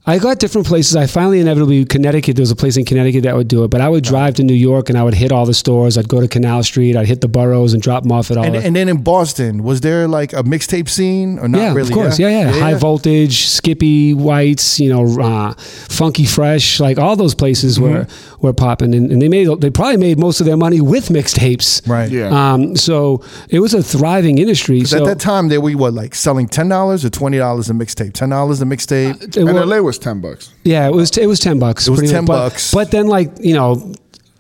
I 0.07 0.19
got 0.19 0.39
different 0.39 0.67
places. 0.67 0.97
I 0.97 1.07
finally 1.07 1.41
inevitably 1.41 1.87
Connecticut. 1.87 2.37
There 2.37 2.43
was 2.43 2.51
a 2.51 2.57
place 2.57 2.77
in 2.77 2.85
Connecticut 2.85 3.23
that 3.23 3.35
would 3.37 3.49
do 3.49 3.65
it, 3.65 3.69
but 3.69 3.81
I 3.81 3.89
would 3.89 4.05
drive 4.05 4.35
to 4.35 4.43
New 4.45 4.53
York 4.53 4.91
and 4.91 4.99
I 4.99 5.03
would 5.03 5.15
hit 5.15 5.33
all 5.33 5.47
the 5.47 5.55
stores. 5.55 5.97
I'd 5.97 6.09
go 6.09 6.21
to 6.21 6.29
Canal 6.29 6.63
Street. 6.63 6.95
I'd 6.95 7.07
hit 7.09 7.23
the 7.23 7.29
boroughs 7.29 7.73
and 7.73 7.83
drop 7.83 8.03
them 8.03 8.13
off 8.13 8.31
at 8.31 8.37
all. 8.37 8.45
And, 8.45 8.55
the, 8.55 8.59
and 8.63 8.77
then 8.77 8.91
in 8.91 9.03
Boston, 9.03 9.63
was 9.63 9.81
there 9.81 10.07
like 10.07 10.35
a 10.35 10.43
mixtape 10.43 10.91
scene 10.91 11.39
or 11.39 11.49
not 11.49 11.59
yeah, 11.59 11.69
really? 11.73 11.89
of 11.89 11.95
course. 11.95 12.19
Yeah, 12.19 12.29
yeah. 12.29 12.51
High 12.53 12.75
voltage, 12.75 13.47
Skippy, 13.47 14.13
Whites, 14.13 14.79
you 14.79 14.91
know, 14.91 15.21
uh, 15.23 15.55
Funky 15.55 16.27
Fresh, 16.27 16.81
like 16.81 16.99
all 16.99 17.17
those 17.17 17.35
places 17.35 17.79
Mm-hmm. 17.79 17.83
were 17.85 18.07
were 18.41 18.53
popping, 18.53 18.95
and, 18.95 19.11
and 19.11 19.23
they 19.23 19.29
made 19.29 19.49
they 19.63 19.71
probably 19.71 19.97
made 19.97 20.19
most 20.19 20.39
of 20.39 20.45
their 20.45 20.57
money 20.59 20.79
with 20.83 21.09
mixtapes. 21.09 21.89
Right. 21.89 22.11
Yeah. 22.11 22.29
Um, 22.29 22.77
so 22.77 23.25
it 23.49 23.61
was 23.61 23.73
a 23.73 23.83
thriving 23.83 24.37
industry. 24.37 24.85
So 24.85 24.99
at 24.99 25.07
that 25.07 25.19
time, 25.19 25.49
they 25.49 25.57
were 25.57 25.73
what 25.73 25.95
like 25.95 26.15
selling 26.15 26.47
ten 26.47 26.69
dollars 26.69 27.07
or 27.07 27.11
twenty 27.11 27.39
dollars 27.39 27.71
a 27.71 27.73
mixtape. 27.73 28.13
Ten 28.13 28.29
dollars 28.29 28.61
a 28.61 28.67
mixtape. 28.67 29.23
it 29.23 29.37
And 29.39 29.47
wa- 29.55 29.65
LA 29.65 29.79
was 29.81 29.94
ten 29.99 30.21
bucks. 30.21 30.53
Yeah, 30.65 30.87
it 30.87 30.93
was 30.93 31.17
it 31.19 31.27
was 31.27 31.39
ten 31.41 31.59
bucks. 31.59 31.87
It 31.89 31.91
was 31.93 32.01
10 32.11 32.23
much. 32.23 32.27
But- 32.27 32.49
bucks. 32.51 32.73
But, 32.75 32.91
then, 32.91 33.07
like 33.07 33.31
you 33.41 33.55
know, 33.55 33.95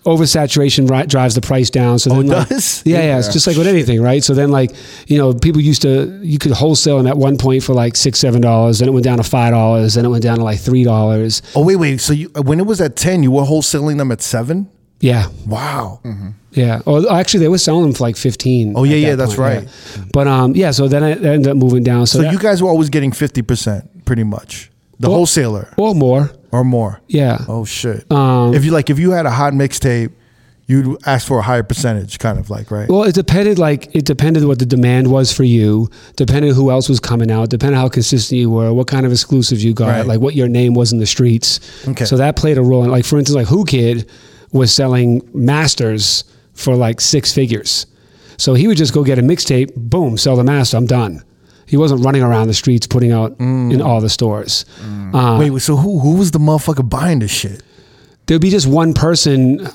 oversaturation 0.04 0.88
ri- 0.90 1.06
drives 1.06 1.34
the 1.34 1.40
price 1.40 1.70
down. 1.70 1.98
So 1.98 2.12
Oh, 2.12 2.16
then, 2.22 2.26
it 2.32 2.36
like, 2.36 2.48
does? 2.48 2.82
Yeah, 2.84 3.00
yeah, 3.02 3.18
It's 3.18 3.32
just 3.32 3.46
like 3.46 3.56
with 3.56 3.66
anything, 3.66 4.02
right? 4.02 4.22
So 4.22 4.34
then, 4.34 4.50
like 4.50 4.70
you 5.06 5.18
know, 5.18 5.32
people 5.32 5.60
used 5.60 5.82
to 5.82 6.20
you 6.22 6.38
could 6.38 6.52
wholesale 6.52 6.98
them 6.98 7.06
at 7.06 7.16
one 7.16 7.38
point 7.38 7.62
for 7.62 7.74
like 7.74 7.96
six, 7.96 8.18
seven 8.18 8.40
dollars. 8.40 8.78
Then 8.80 8.88
it 8.88 8.92
went 8.92 9.04
down 9.04 9.18
to 9.18 9.24
five 9.24 9.52
dollars. 9.52 9.94
Then 9.94 10.04
it 10.04 10.08
went 10.08 10.22
down 10.22 10.38
to 10.38 10.44
like 10.44 10.60
three 10.60 10.84
dollars. 10.84 11.42
Oh 11.54 11.64
wait, 11.64 11.76
wait. 11.76 12.00
So 12.00 12.12
you, 12.12 12.28
when 12.42 12.60
it 12.60 12.66
was 12.66 12.80
at 12.80 12.96
ten, 12.96 13.22
you 13.22 13.30
were 13.30 13.42
wholesaling 13.44 13.98
them 13.98 14.12
at 14.12 14.20
seven. 14.22 14.68
Yeah, 15.00 15.26
Wow. 15.46 16.00
yeah. 16.52 16.80
Or 16.86 17.12
actually, 17.12 17.40
they 17.40 17.48
were 17.48 17.58
selling 17.58 17.82
them 17.82 17.92
for 17.92 18.04
like 18.04 18.16
fifteen. 18.16 18.72
Oh, 18.74 18.84
yeah, 18.84 18.94
at 18.94 19.00
yeah, 19.00 19.10
that 19.10 19.16
that's 19.16 19.34
point, 19.34 19.40
right. 19.40 19.62
yeah. 19.96 20.04
But 20.14 20.28
um, 20.28 20.54
yeah. 20.56 20.70
So 20.70 20.88
then 20.88 21.02
I 21.02 21.10
ended 21.12 21.48
up 21.48 21.56
moving 21.58 21.82
down. 21.82 22.06
So, 22.06 22.18
So 22.18 22.22
that- 22.22 22.32
you 22.32 22.38
guys 22.38 22.62
were 22.62 22.70
always 22.70 22.88
getting 22.90 23.12
fifty 23.12 23.42
percent, 23.42 24.04
pretty 24.06 24.24
much. 24.24 24.70
The 25.00 25.08
Well- 25.08 25.18
wholesaler 25.18 25.68
or 25.76 25.94
more. 25.94 26.30
or 26.52 26.64
more. 26.64 27.00
Yeah. 27.08 27.44
Oh 27.48 27.64
shit. 27.64 28.10
Um, 28.12 28.54
if 28.54 28.64
you 28.64 28.70
like, 28.70 28.90
if 28.90 28.98
you 28.98 29.10
had 29.10 29.26
a 29.26 29.30
hot 29.30 29.52
mixtape, 29.54 30.10
you'd 30.66 30.96
ask 31.04 31.26
for 31.26 31.40
a 31.40 31.42
higher 31.42 31.62
percentage, 31.62 32.18
kind 32.18 32.38
of 32.38 32.48
like 32.48 32.70
right. 32.70 32.88
Well, 32.88 33.02
it 33.02 33.14
depended. 33.14 33.58
Like 33.58 33.94
it 33.94 34.04
depended 34.06 34.44
what 34.44 34.58
the 34.60 34.64
demand 34.66 35.10
was 35.10 35.32
for 35.32 35.44
you. 35.44 35.90
Depended 36.16 36.54
who 36.54 36.70
else 36.70 36.88
was 36.88 37.00
coming 37.00 37.30
out. 37.30 37.50
Depended 37.50 37.76
how 37.78 37.88
consistent 37.88 38.38
you 38.40 38.48
were. 38.50 38.72
What 38.72 38.86
kind 38.86 39.04
of 39.04 39.12
exclusives 39.12 39.62
you 39.64 39.74
got. 39.74 39.88
Right. 39.88 40.06
Like 40.06 40.20
what 40.20 40.34
your 40.34 40.48
name 40.48 40.74
was 40.74 40.92
in 40.92 41.00
the 41.00 41.06
streets. 41.06 41.60
Okay. 41.88 42.04
So 42.04 42.16
that 42.16 42.36
played 42.36 42.56
a 42.56 42.62
role. 42.62 42.84
in 42.84 42.90
Like 42.90 43.04
for 43.04 43.18
instance, 43.18 43.36
like 43.36 43.50
Whoo 43.50 43.64
Kid 43.64 44.08
was 44.52 44.72
selling 44.74 45.20
masters 45.34 46.24
for 46.54 46.76
like 46.76 47.00
six 47.00 47.32
figures. 47.34 47.86
So 48.36 48.54
he 48.54 48.66
would 48.68 48.76
just 48.76 48.94
go 48.94 49.02
get 49.04 49.18
a 49.18 49.22
mixtape, 49.22 49.74
boom, 49.76 50.16
sell 50.18 50.36
the 50.36 50.44
master. 50.44 50.76
I'm 50.76 50.86
done. 50.86 51.22
He 51.74 51.78
wasn't 51.78 52.04
running 52.04 52.22
around 52.22 52.46
the 52.46 52.54
streets 52.54 52.86
putting 52.86 53.10
out 53.10 53.30
in 53.40 53.82
all 53.82 54.00
the 54.00 54.08
stores. 54.08 54.64
Uh, 55.12 55.36
Wait, 55.40 55.60
so 55.60 55.76
who 55.76 55.98
who 55.98 56.16
was 56.16 56.30
the 56.30 56.38
motherfucker 56.38 56.88
buying 56.88 57.18
this 57.18 57.30
shit? 57.30 57.62
there'd 58.26 58.40
be 58.40 58.50
just 58.50 58.66
one 58.66 58.94
person 58.94 59.66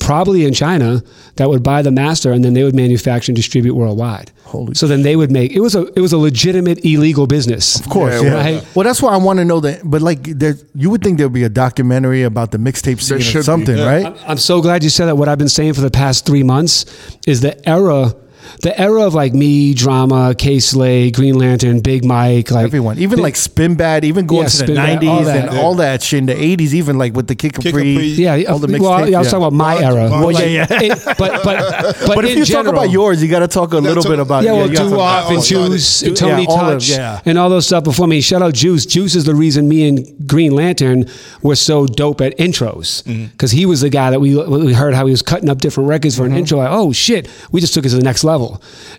probably 0.00 0.44
in 0.44 0.52
China 0.52 1.02
that 1.36 1.48
would 1.48 1.62
buy 1.62 1.80
the 1.80 1.90
master 1.90 2.32
and 2.32 2.44
then 2.44 2.52
they 2.52 2.62
would 2.62 2.74
manufacture 2.74 3.30
and 3.30 3.36
distribute 3.36 3.74
worldwide. 3.74 4.30
Holy 4.44 4.74
so 4.74 4.86
then 4.86 5.02
they 5.02 5.16
would 5.16 5.30
make 5.30 5.52
it 5.52 5.60
was 5.60 5.74
a 5.74 5.86
it 5.94 6.00
was 6.00 6.12
a 6.12 6.18
legitimate 6.18 6.84
illegal 6.84 7.26
business. 7.26 7.80
Of 7.80 7.88
course, 7.88 8.22
Yeah, 8.22 8.28
yeah. 8.28 8.34
right. 8.34 8.76
Well, 8.76 8.84
that's 8.84 9.00
why 9.00 9.14
I 9.14 9.16
want 9.16 9.38
to 9.38 9.44
know 9.44 9.60
that. 9.60 9.80
But 9.84 10.02
like, 10.02 10.22
there, 10.24 10.54
you 10.74 10.90
would 10.90 11.02
think 11.02 11.18
there'd 11.18 11.32
be 11.32 11.44
a 11.44 11.48
documentary 11.48 12.22
about 12.22 12.50
the 12.50 12.58
mixtape 12.58 13.00
scene 13.00 13.18
or 13.18 13.20
should 13.20 13.38
be, 13.38 13.42
something, 13.44 13.76
yeah. 13.78 13.86
right? 13.86 14.06
I'm, 14.06 14.16
I'm 14.32 14.38
so 14.38 14.60
glad 14.60 14.84
you 14.84 14.90
said 14.90 15.06
that. 15.06 15.16
What 15.16 15.28
I've 15.28 15.38
been 15.38 15.48
saying 15.48 15.72
for 15.74 15.80
the 15.80 15.90
past 15.90 16.26
three 16.26 16.42
months 16.42 16.84
is 17.26 17.40
the 17.40 17.56
era, 17.68 18.14
the 18.62 18.78
era 18.80 19.02
of 19.02 19.14
like 19.14 19.34
me, 19.34 19.74
drama, 19.74 20.34
Kay 20.36 20.58
Slay, 20.60 21.10
Green 21.10 21.34
Lantern, 21.38 21.80
Big 21.80 22.04
Mike, 22.04 22.50
like 22.50 22.64
Everyone, 22.64 22.98
even 22.98 23.18
like 23.18 23.34
Spinbad, 23.34 24.04
even 24.04 24.26
going 24.26 24.42
Yeah, 24.44 24.48
to 24.48 24.66
the 24.66 24.72
'90s 24.74 25.08
all 25.08 25.24
that. 25.24 25.48
and 25.48 25.58
all 25.58 25.74
that 25.76 26.02
shit 26.02 26.18
in 26.20 26.26
the 26.26 26.34
'80s, 26.34 26.72
even 26.74 26.98
like 26.98 27.14
with 27.14 27.26
the 27.26 27.34
Kid 27.34 27.52
Capri, 27.54 27.70
Capri. 27.72 28.06
Yeah, 28.06 28.42
all 28.48 28.58
the 28.58 28.66
well, 28.78 29.00
mixtapes. 29.00 29.10
yeah, 29.10 29.16
I 29.16 29.20
was 29.20 29.26
yeah. 29.26 29.30
talking 29.30 29.46
about 29.46 29.52
my 29.52 29.74
Bond- 29.74 29.84
era. 29.84 30.08
Bond- 30.08 30.24
Well, 30.24 30.34
Like, 30.34 30.44
yeah, 30.44 30.66
yeah. 30.70 30.82
it- 30.82 31.04
but 31.18 31.44
but 31.44 31.44
but, 31.44 32.06
But 32.14 32.24
if 32.24 32.36
you 32.36 32.44
general, 32.44 32.64
talk 32.72 32.82
about 32.82 32.90
yours, 32.90 33.22
you 33.22 33.28
got 33.28 33.40
to 33.40 33.48
talk 33.48 33.72
a 33.72 33.78
little 33.78 34.02
talk- 34.02 34.12
bit 34.12 34.18
about 34.18 34.44
Yeah, 34.44 34.52
well, 34.52 34.68
you 34.68 34.74
gotta 34.76 34.88
do 34.90 34.96
talk 34.96 35.24
off 35.24 35.28
and 35.30 35.36
got 35.38 35.44
it. 35.44 35.48
Juice 35.48 36.02
and 36.02 36.10
Yeah, 36.10 36.16
Tony 36.16 36.46
all 36.46 36.60
of- 36.60 36.72
Touch 36.74 36.90
yeah. 36.90 37.20
and 37.24 37.38
all 37.38 37.48
those 37.50 37.66
stuff 37.66 37.84
before 37.84 38.06
me. 38.06 38.20
Shout 38.20 38.42
out 38.42 38.54
Juice. 38.54 38.86
Juice 38.86 39.14
is 39.14 39.24
the 39.24 39.34
reason 39.34 39.68
me 39.68 39.88
and 39.88 40.28
Green 40.28 40.52
Lantern 40.52 41.06
were 41.42 41.56
so 41.56 41.86
dope 41.86 42.20
at 42.20 42.36
intros 42.38 43.02
mm-hmm. 43.04 43.26
because 43.26 43.50
he 43.50 43.66
was 43.66 43.80
the 43.80 43.90
guy 43.90 44.10
that 44.10 44.20
we 44.20 44.34
we 44.36 44.72
heard 44.72 44.94
how 44.94 45.06
he 45.06 45.10
was 45.10 45.22
cutting 45.22 45.48
up 45.48 45.58
different 45.60 45.88
records 45.88 46.16
for 46.16 46.24
an 46.24 46.30
mm-hmm. 46.30 46.38
intro. 46.38 46.58
Like, 46.58 46.70
oh 46.70 46.92
shit, 46.92 47.28
we 47.52 47.60
just 47.60 47.74
took 47.74 47.84
it 47.84 47.90
to 47.90 47.96
the 47.96 48.02
next 48.02 48.24
level, 48.24 48.33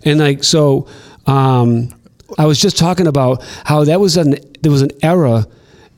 and 0.04 0.18
like 0.18 0.44
so. 0.44 0.88
Um, 1.26 1.88
I 2.38 2.46
was 2.46 2.60
just 2.60 2.76
talking 2.76 3.06
about 3.06 3.42
how 3.64 3.84
that 3.84 4.00
was 4.00 4.16
an 4.16 4.36
there 4.60 4.72
was 4.72 4.82
an 4.82 4.90
era 5.02 5.46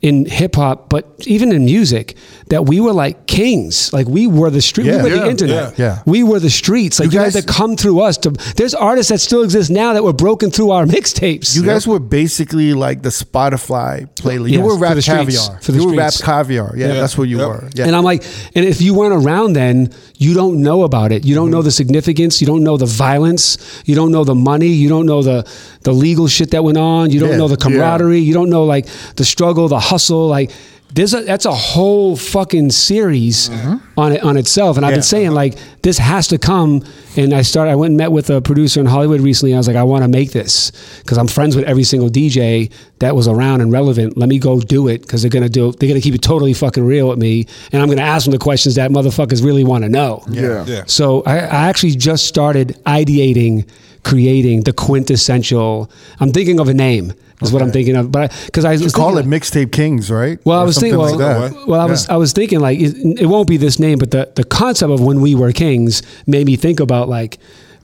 in 0.01 0.25
hip 0.25 0.55
hop, 0.55 0.89
but 0.89 1.05
even 1.27 1.51
in 1.51 1.65
music, 1.65 2.15
that 2.47 2.65
we 2.65 2.79
were 2.79 2.93
like 2.93 3.27
kings. 3.27 3.91
Like 3.91 4.07
we 4.07 4.27
were 4.27 4.49
the 4.49 4.61
street. 4.61 4.87
Yeah. 4.87 5.03
we 5.03 5.09
were 5.09 5.15
Yeah, 5.17 5.23
the 5.23 5.29
internet. 5.29 5.77
yeah. 5.77 5.85
Yeah. 5.85 6.03
We 6.05 6.23
were 6.23 6.39
the 6.39 6.49
streets. 6.49 6.99
Like 6.99 7.11
You 7.11 7.19
you, 7.19 7.25
had 7.25 7.33
to 7.33 7.43
come 7.43 7.75
through 7.75 7.99
us. 7.99 8.17
To 8.19 8.29
there's 8.55 8.73
artists 8.73 9.09
that 9.11 9.19
still 9.19 9.43
exist 9.43 9.69
now 9.69 9.91
that 9.93 10.03
were 10.03 10.13
broken 10.13 10.51
through 10.51 10.71
our 10.71 10.85
mixtapes. 10.95 11.53
You 11.55 11.63
guys 11.65 11.85
were 11.85 11.99
basically 11.99 12.73
like 12.73 13.01
the 13.01 13.09
Spotify 13.09 14.07
playlist. 14.15 14.51
You 14.51 14.59
Yes, 14.59 14.65
were 14.65 14.75
for 14.75 14.79
rap 14.79 14.95
the 14.95 15.01
streets. 15.01 15.37
caviar. 15.37 15.61
For 15.61 15.71
the 15.73 15.79
you 15.79 15.87
were 15.87 15.93
RapCaviar. 15.93 16.77
Yeah, 16.77 16.87
Yeah. 16.87 16.93
that's 17.01 17.17
what 17.17 17.27
you 17.27 17.39
Yep. 17.39 17.47
were. 17.47 17.69
Yeah. 17.75 17.85
And 17.87 17.95
I'm 17.95 18.03
like, 18.05 18.23
and 18.55 18.65
if 18.65 18.81
you 18.81 18.93
weren't 18.93 19.25
around 19.25 19.53
then, 19.53 19.89
you 20.17 20.33
don't 20.33 20.61
know 20.61 20.83
about 20.83 21.11
it. 21.11 21.25
You 21.25 21.35
don't 21.35 21.45
Mm-hmm. 21.47 21.51
know 21.55 21.61
the 21.61 21.71
significance. 21.71 22.39
You 22.41 22.47
don't 22.47 22.63
know 22.63 22.77
the 22.77 22.85
violence. 22.85 23.57
You 23.85 23.95
don't 23.95 24.11
know 24.11 24.23
the 24.23 24.35
money. 24.35 24.67
You 24.69 24.89
don't 24.89 25.05
know 25.05 25.21
the 25.21 25.45
the 25.83 25.93
legal 25.93 26.27
shit 26.27 26.51
that 26.51 26.63
went 26.63 26.77
on. 26.77 27.09
You 27.09 27.19
don't 27.21 27.29
Yeah. 27.31 27.37
know 27.37 27.47
the 27.47 27.55
camaraderie. 27.57 28.19
You 28.19 28.33
don't 28.33 28.49
know 28.49 28.65
like 28.65 28.85
the 29.15 29.23
struggle, 29.25 29.67
the 29.69 29.79
hustle. 29.89 30.27
Like 30.27 30.51
there's 30.91 31.13
a 31.13 31.21
that's 31.21 31.45
a 31.45 31.53
whole 31.53 32.17
fucking 32.17 32.71
series 32.71 33.49
on 33.95 34.11
it 34.13 34.23
on 34.23 34.37
itself. 34.37 34.75
And 34.77 34.85
I've 34.85 34.89
Mm-hmm. 34.91 34.95
Been 34.97 35.03
saying 35.03 35.31
like 35.31 35.57
this 35.83 35.97
has 35.99 36.27
to 36.29 36.37
come. 36.37 36.83
And 37.15 37.33
I 37.33 37.41
started. 37.43 37.71
I 37.71 37.75
went 37.75 37.91
and 37.91 37.97
met 37.97 38.11
with 38.11 38.29
a 38.29 38.39
producer 38.41 38.79
in 38.79 38.85
Hollywood 38.85 39.19
recently. 39.21 39.53
I 39.53 39.57
was 39.57 39.67
like, 39.67 39.75
I 39.75 39.83
want 39.83 40.03
to 40.03 40.07
make 40.07 40.31
this 40.31 40.71
because 41.01 41.17
I'm 41.17 41.27
friends 41.27 41.55
with 41.55 41.65
every 41.65 41.83
single 41.83 42.09
DJ 42.09 42.71
that 42.99 43.13
was 43.15 43.27
around 43.27 43.61
and 43.61 43.71
relevant. 43.71 44.15
Let 44.17 44.29
me 44.29 44.39
go 44.39 44.59
do 44.61 44.87
it 44.87 45.01
because 45.01 45.21
they're 45.21 45.29
gonna 45.37 45.49
do. 45.49 45.71
They're 45.73 45.89
gonna 45.89 46.01
keep 46.01 46.15
it 46.15 46.21
totally 46.21 46.53
fucking 46.53 46.83
real 46.85 47.09
with 47.09 47.19
me, 47.19 47.45
and 47.71 47.81
I'm 47.81 47.89
gonna 47.89 48.01
ask 48.01 48.25
them 48.25 48.31
the 48.31 48.37
questions 48.39 48.75
that 48.75 48.89
motherfuckers 48.91 49.43
really 49.43 49.63
want 49.63 49.83
to 49.83 49.89
know. 49.89 50.23
Yeah. 50.29 50.65
Yeah. 50.65 50.83
So 50.87 51.21
I, 51.25 51.37
I 51.39 51.67
actually 51.69 51.95
just 51.95 52.25
started 52.25 52.77
ideating, 52.85 53.67
creating 54.03 54.63
the 54.63 54.73
quintessential. 54.73 55.89
I'm 56.19 56.31
thinking 56.31 56.59
of 56.59 56.69
a 56.69 56.73
name. 56.73 57.13
Is 57.41 57.53
what 57.53 57.61
I'm 57.61 57.71
thinking 57.71 57.95
of, 57.95 58.11
but 58.11 58.33
because 58.47 58.65
I, 58.65 58.71
was 58.71 58.93
Call 58.93 59.17
it 59.17 59.25
mixtape 59.25 59.71
kings, 59.71 60.11
right? 60.11 60.39
well, 60.43 60.59
I 60.59 60.63
was 60.63 60.77
thinking. 60.77 60.99
Well, 60.99 61.17
like 61.17 61.51
that. 61.53 61.67
well, 61.67 61.79
I 61.79 61.85
was 61.85 62.09
I 62.09 62.17
was 62.17 62.33
thinking 62.33 62.59
like 62.59 62.79
it, 62.79 63.21
it 63.21 63.27
won't 63.27 63.47
be 63.47 63.55
this 63.55 63.79
name, 63.79 63.97
but 63.97 64.11
the 64.11 64.29
the 64.35 64.43
concept 64.43 64.91
of 64.91 64.99
when 64.99 65.21
we 65.21 65.35
were 65.35 65.53
kings 65.53 66.03
made 66.27 66.45
me 66.47 66.57
think 66.57 66.81
about 66.81 67.07
like, 67.07 67.37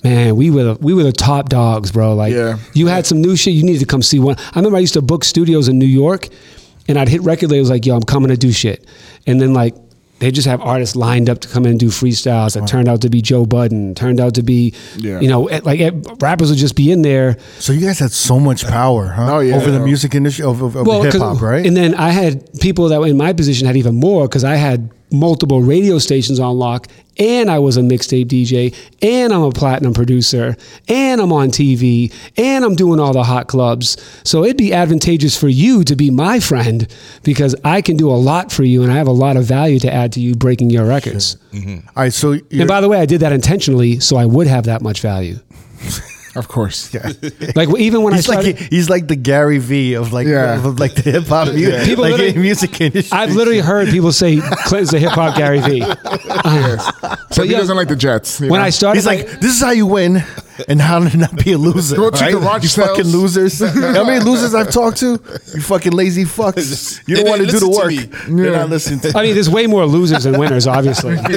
man, 0.04 0.36
we 0.36 0.52
were 0.52 0.64
the, 0.66 0.74
we 0.82 0.94
were 0.94 1.04
the 1.04 1.14
top 1.14 1.48
dogs, 1.48 1.90
bro. 1.94 2.16
Like, 2.16 2.34
Yeah. 2.34 2.58
you 2.74 2.88
had 2.88 3.06
some 3.06 3.22
new 3.22 3.38
shit. 3.38 3.54
You 3.54 3.64
needed 3.64 3.80
to 3.80 3.86
come 3.86 4.02
see 4.02 4.20
one. 4.20 4.36
I 4.38 4.60
remember 4.60 4.76
I 4.76 4.82
used 4.82 4.94
to 4.96 5.02
book 5.02 5.24
studios 5.24 5.70
in 5.70 5.80
New 5.80 5.86
York, 5.86 6.28
and 6.90 7.00
I'd 7.00 7.08
hit 7.08 7.22
record 7.22 7.50
labels 7.50 7.70
like, 7.70 7.86
yo, 7.86 7.96
I'm 7.96 8.04
coming 8.04 8.30
to 8.32 8.38
do 8.38 8.52
shit, 8.52 8.86
and 9.26 9.40
then 9.40 9.54
like. 9.54 9.74
They 10.20 10.32
just 10.32 10.48
have 10.48 10.62
artists 10.62 10.96
lined 10.96 11.30
up 11.30 11.40
to 11.42 11.48
come 11.50 11.66
in 11.66 11.72
and 11.72 11.80
do 11.80 11.88
freestyles 11.90 12.54
that 12.54 12.66
turned 12.68 12.88
out 12.88 13.02
to 13.02 13.10
be 13.10 13.22
Joe 13.22 13.46
Budden, 13.46 13.96
turned 13.96 14.22
out 14.22 14.36
to 14.36 14.44
be, 14.44 14.74
Yeah. 14.98 15.20
you 15.20 15.28
know, 15.28 15.48
eh, 15.48 15.60
like 15.64 15.82
eh, 15.82 15.92
rappers 16.22 16.50
would 16.50 16.58
just 16.58 16.76
be 16.76 16.90
in 16.90 17.02
there. 17.02 17.38
So 17.60 17.74
you 17.74 17.86
guys 17.86 18.00
had 18.00 18.12
so 18.12 18.40
much 18.40 18.66
power, 18.66 19.08
huh? 19.08 19.36
Oh, 19.36 19.40
yeah. 19.40 19.56
Over 19.58 19.72
the 19.72 19.82
music 19.82 20.16
industry, 20.16 20.46
of, 20.46 20.62
of, 20.62 20.76
of 20.78 20.86
hip 21.04 21.12
'cause- 21.12 21.22
hop, 21.22 21.42
right? 21.42 21.66
And 21.66 21.76
then 21.76 21.96
I 21.96 22.12
had 22.12 22.48
people 22.62 22.88
that 22.90 23.00
were 23.02 23.08
in 23.08 23.18
my 23.18 23.34
position 23.34 23.68
had 23.68 23.76
even 23.76 23.96
more 23.96 24.28
because 24.28 24.46
I 24.46 24.56
had 24.56 24.90
multiple 25.16 25.62
radio 25.62 25.98
stations 25.98 26.40
on 26.40 26.58
lock, 26.58 26.88
and 27.18 27.50
I 27.50 27.60
was 27.60 27.78
a 27.78 27.82
mixtape 27.82 28.26
DJ, 28.26 28.76
and 29.02 29.34
I'm 29.34 29.44
a 29.44 29.52
platinum 29.52 29.94
producer, 29.94 30.56
and 30.88 31.22
I'm 31.22 31.32
on 31.32 31.50
TV, 31.50 32.14
and 32.38 32.66
I'm 32.66 32.76
doing 32.76 33.00
all 33.00 33.14
the 33.14 33.24
hot 33.24 33.48
clubs. 33.48 33.98
So 34.24 34.44
it'd 34.44 34.58
be 34.58 34.74
advantageous 34.74 35.40
for 35.40 35.48
you 35.48 35.84
to 35.86 35.96
be 35.96 36.12
my 36.12 36.40
friend 36.40 36.88
because 37.24 37.56
I 37.64 37.82
can 37.82 37.98
do 37.98 38.10
a 38.10 38.14
lot 38.14 38.52
for 38.52 38.64
you, 38.64 38.84
and 38.84 38.92
I 38.92 38.96
have 38.96 39.08
a 39.08 39.12
lot 39.12 39.38
of 39.38 39.46
value 39.46 39.80
to 39.80 39.94
add 39.94 40.12
to 40.14 40.20
you 40.20 40.36
breaking 40.36 40.70
your 40.70 40.86
records. 40.86 41.38
Mm-hmm. 41.52 41.88
All 41.88 42.04
right, 42.04 42.14
so 42.14 42.38
And 42.52 42.68
by 42.68 42.82
the 42.82 42.90
way, 42.90 43.00
I 43.00 43.06
did 43.06 43.22
that 43.22 43.32
intentionally, 43.32 44.00
so 44.00 44.18
I 44.18 44.26
would 44.26 44.48
have 44.48 44.66
that 44.66 44.82
much 44.82 45.02
value. 45.02 45.40
Of 46.36 46.48
course. 46.48 46.94
Yeah. 46.94 47.12
like 47.56 47.70
even 47.80 48.02
when 48.04 48.14
he's 48.14 48.30
I 48.30 48.36
like 48.36 48.42
started, 48.46 48.58
he's 48.70 48.90
like 48.90 49.08
the 49.08 49.16
Gary 49.16 49.58
V 49.58 49.94
of 49.94 50.12
like 50.14 50.28
Yeah. 50.28 50.64
of 50.66 50.80
like 50.80 50.96
the 50.96 51.12
hip 51.12 51.26
hop 51.28 51.48
music, 51.54 51.86
People 51.86 52.10
like 52.10 52.36
music 52.36 52.82
industry. 52.82 53.18
I've 53.18 53.34
literally 53.34 53.60
heard 53.62 53.88
people 53.90 54.12
say 54.12 54.40
Clinton's 54.42 54.92
the 54.92 55.00
hip 55.00 55.12
hop 55.12 55.36
Gary 55.38 55.60
V. 55.62 55.82
Uh, 55.84 57.16
So 57.32 57.44
he 57.44 57.52
yeah. 57.52 57.58
doesn't 57.60 57.76
like 57.76 57.88
the 57.88 57.96
Jets. 57.96 58.40
when 58.40 58.50
know? 58.50 58.56
I 58.60 58.70
started, 58.70 58.98
He's 58.98 59.06
like, 59.06 59.26
this 59.40 59.56
is 59.56 59.62
how 59.62 59.72
you 59.72 59.86
win, 59.86 60.24
and 60.68 60.82
how 60.82 61.00
to 61.00 61.18
not 61.18 61.44
be 61.44 61.54
a 61.54 61.58
loser. 61.58 61.96
Go 61.96 62.10
to 62.10 62.24
right? 62.24 62.34
garage 62.34 62.64
you 62.64 62.70
sales. 62.70 62.90
fucking 62.90 63.08
losers. 63.08 63.60
You 63.60 63.68
know 63.82 63.94
how 63.94 64.04
many 64.04 64.24
losers 64.24 64.54
I've 64.54 64.72
talked 64.72 64.98
to? 64.98 65.20
You 65.54 65.62
fucking 65.62 65.94
lazy 65.94 66.24
fucks. 66.24 67.08
You 67.08 67.18
don't 67.18 67.28
want 67.28 67.42
to 67.42 67.48
do 67.48 67.60
the 67.60 67.70
work. 67.70 67.92
listen 67.92 68.12
to 68.12 68.36
They're 68.36 68.52
not 68.52 68.70
listening 68.70 69.00
to 69.02 69.18
I 69.18 69.24
mean, 69.24 69.34
there's 69.34 69.50
way 69.50 69.68
more 69.68 69.86
losers 69.86 70.24
than 70.24 70.40
winners, 70.40 70.68
obviously. 70.68 71.18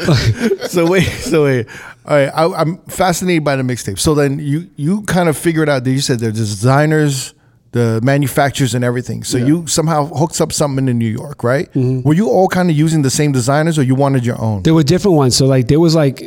so 0.68 0.88
wait, 0.88 1.04
so 1.04 1.44
wait. 1.44 1.66
All 2.06 2.16
right, 2.16 2.28
I, 2.28 2.60
I'm 2.60 2.78
fascinated 2.82 3.44
by 3.44 3.56
the 3.56 3.62
mixtape. 3.62 3.98
So 3.98 4.14
then 4.14 4.38
you 4.38 4.70
you 4.76 5.02
kind 5.02 5.28
of 5.28 5.36
figured 5.36 5.68
out 5.68 5.84
that 5.84 5.90
you 5.90 6.00
said 6.00 6.20
there's 6.20 6.34
designers, 6.34 7.34
the 7.72 8.00
manufacturers, 8.02 8.74
and 8.74 8.84
everything. 8.84 9.24
So 9.24 9.38
you 9.38 9.66
somehow 9.66 10.06
hooked 10.06 10.40
up 10.40 10.52
something 10.52 10.88
in 10.88 10.98
New 10.98 11.10
York, 11.10 11.44
right? 11.44 11.70
Mm-hmm. 11.72 12.08
Were 12.08 12.14
you 12.14 12.28
all 12.28 12.48
kind 12.48 12.70
of 12.70 12.76
using 12.76 13.02
the 13.02 13.10
same 13.10 13.32
designers, 13.32 13.78
or 13.78 13.82
you 13.82 13.94
wanted 13.94 14.24
your 14.24 14.40
own? 14.40 14.62
There 14.62 14.74
were 14.74 14.82
different 14.82 15.16
ones. 15.16 15.36
So 15.36 15.46
like 15.46 15.68
there 15.68 15.80
was 15.80 15.94
like 15.94 16.22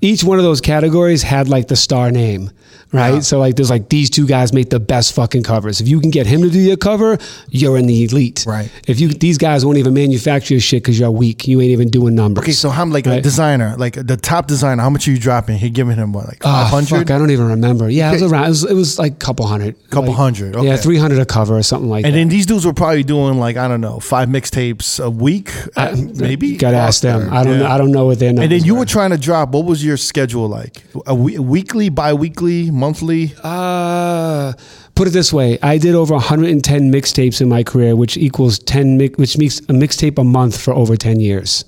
each 0.00 0.24
one 0.24 0.38
of 0.38 0.44
those 0.44 0.60
categories 0.60 1.22
had 1.22 1.48
like 1.48 1.68
the 1.68 1.76
star 1.76 2.10
name, 2.10 2.50
right? 2.92 3.22
So 3.24 3.38
like 3.38 3.56
there's 3.56 3.70
like 3.70 3.88
these 3.88 4.10
two 4.10 4.26
guys 4.26 4.52
make 4.52 4.70
the 4.70 4.80
best 4.80 5.14
fucking 5.14 5.42
covers. 5.42 5.80
If 5.80 5.88
you 5.88 6.00
can 6.00 6.10
get 6.10 6.26
him 6.26 6.42
to 6.42 6.50
do 6.50 6.58
your 6.58 6.76
cover, 6.76 7.18
you're 7.50 7.76
in 7.78 7.86
the 7.86 8.04
elite. 8.04 8.44
Right. 8.46 8.70
If 8.86 9.00
you 9.00 9.08
these 9.08 9.38
guys 9.38 9.64
won't 9.64 9.78
even 9.78 9.94
manufacture 9.94 10.54
your 10.54 10.60
shit 10.60 10.82
because 10.82 10.98
you're 10.98 11.10
weak, 11.10 11.46
you 11.48 11.60
ain't 11.60 11.70
even 11.70 11.88
doing 11.88 12.14
numbers. 12.14 12.44
Okay, 12.44 12.52
so 12.52 12.70
I'm 12.70 12.90
like 12.90 13.06
a 13.06 13.20
designer, 13.20 13.74
like 13.76 13.94
the 13.94 14.16
top 14.16 14.46
designer. 14.46 14.82
How 14.82 14.90
much 14.90 15.06
are 15.08 15.10
you 15.10 15.18
dropping? 15.18 15.58
He 15.58 15.70
giving 15.70 15.96
him 15.96 16.12
what, 16.12 16.26
like 16.26 16.44
a 16.44 16.48
Oh, 16.48 16.50
five 16.52 16.66
hundred? 16.68 16.98
fuck, 16.98 17.10
I 17.10 17.18
don't 17.18 17.30
even 17.30 17.48
remember. 17.48 17.88
Yeah, 17.90 18.10
it 18.10 18.20
was 18.20 18.22
around. 18.32 18.44
It 18.44 18.48
was, 18.48 18.64
it 18.64 18.74
was 18.74 18.98
like 18.98 19.12
a 19.12 19.16
couple 19.16 19.46
hundred. 19.46 19.76
Couple 19.90 20.08
Like, 20.10 20.16
hundred, 20.16 20.54
Yeah, 20.62 20.76
three 20.76 20.96
hundred 20.98 21.18
a 21.18 21.26
cover 21.26 21.56
or 21.56 21.62
something 21.62 21.88
like 21.90 22.02
that. 22.02 22.08
And 22.08 22.14
that. 22.14 22.18
then 22.20 22.28
these 22.28 22.46
dudes 22.46 22.64
were 22.66 22.72
probably 22.74 23.02
doing 23.04 23.38
like 23.38 23.56
I 23.56 23.68
don't 23.68 23.80
know 23.80 24.00
five 24.00 24.28
mixtapes 24.28 25.02
a 25.02 25.10
week, 25.10 25.50
uh, 25.76 25.96
maybe. 26.14 26.56
Got 26.56 26.70
to 26.72 26.76
ask 26.78 27.02
them. 27.02 27.32
I 27.32 27.44
don't. 27.44 27.54
Yeah. 27.54 27.58
know 27.60 27.66
I 27.68 27.78
don't 27.78 27.90
know 27.92 28.06
what 28.06 28.20
numbers 28.20 28.42
And 28.42 28.52
then 28.52 28.64
you 28.64 28.74
were. 28.74 28.80
were 28.80 28.86
trying 28.86 29.10
to 29.10 29.18
drop. 29.18 29.50
What 29.50 29.64
was 29.64 29.84
your 29.84 29.96
schedule 29.96 30.48
like? 30.48 30.82
A 31.06 31.14
we- 31.14 31.38
weekly, 31.38 31.88
bi-weekly, 31.88 32.70
monthly? 32.78 33.34
Uh, 33.42 34.52
put 34.94 35.08
it 35.08 35.10
this 35.10 35.32
way: 35.32 35.58
I 35.62 35.78
did 35.78 35.94
over 35.94 36.14
110 36.14 36.92
mixtapes 36.92 37.40
in 37.40 37.48
my 37.48 37.62
career, 37.62 37.94
which 37.96 38.16
equals 38.16 38.58
10, 38.60 38.96
mi- 38.96 39.08
which 39.16 39.36
makes 39.36 39.58
a 39.60 39.72
mixtape 39.72 40.18
a 40.18 40.24
month 40.24 40.60
for 40.60 40.72
over 40.74 40.96
10 40.96 41.20
years. 41.20 41.64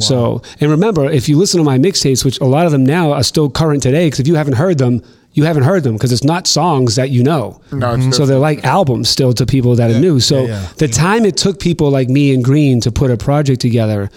So, 0.00 0.42
and 0.60 0.70
remember, 0.72 1.08
if 1.08 1.28
you 1.28 1.38
listen 1.38 1.58
to 1.58 1.64
my 1.64 1.78
mixtapes, 1.78 2.24
which 2.24 2.40
a 2.40 2.44
lot 2.46 2.66
of 2.66 2.72
them 2.72 2.84
now 2.84 3.12
are 3.12 3.22
still 3.22 3.48
current 3.48 3.80
today, 3.82 4.06
because 4.08 4.18
if 4.18 4.26
you 4.26 4.34
haven't 4.34 4.54
heard 4.54 4.78
them, 4.78 5.02
you 5.34 5.44
haven't 5.44 5.62
heard 5.62 5.84
them 5.84 5.92
because 5.94 6.10
it's 6.10 6.24
not 6.24 6.48
songs 6.48 6.96
that 6.96 7.10
you 7.10 7.22
know. 7.22 7.60
No, 7.70 7.94
it's 7.94 8.16
so 8.16 8.26
they're 8.26 8.38
like 8.38 8.64
albums 8.64 9.08
still 9.08 9.32
to 9.34 9.46
people 9.46 9.76
that 9.76 9.90
are 9.92 10.00
new. 10.00 10.18
So 10.18 10.42
Yeah, 10.42 10.46
yeah. 10.62 10.68
the 10.78 10.88
time 10.88 11.24
it 11.24 11.36
took 11.36 11.60
people 11.60 11.90
like 11.90 12.08
me 12.08 12.34
and 12.34 12.42
Green 12.42 12.80
to 12.80 12.90
put 12.90 13.10
a 13.12 13.16
project 13.16 13.60
together 13.60 14.10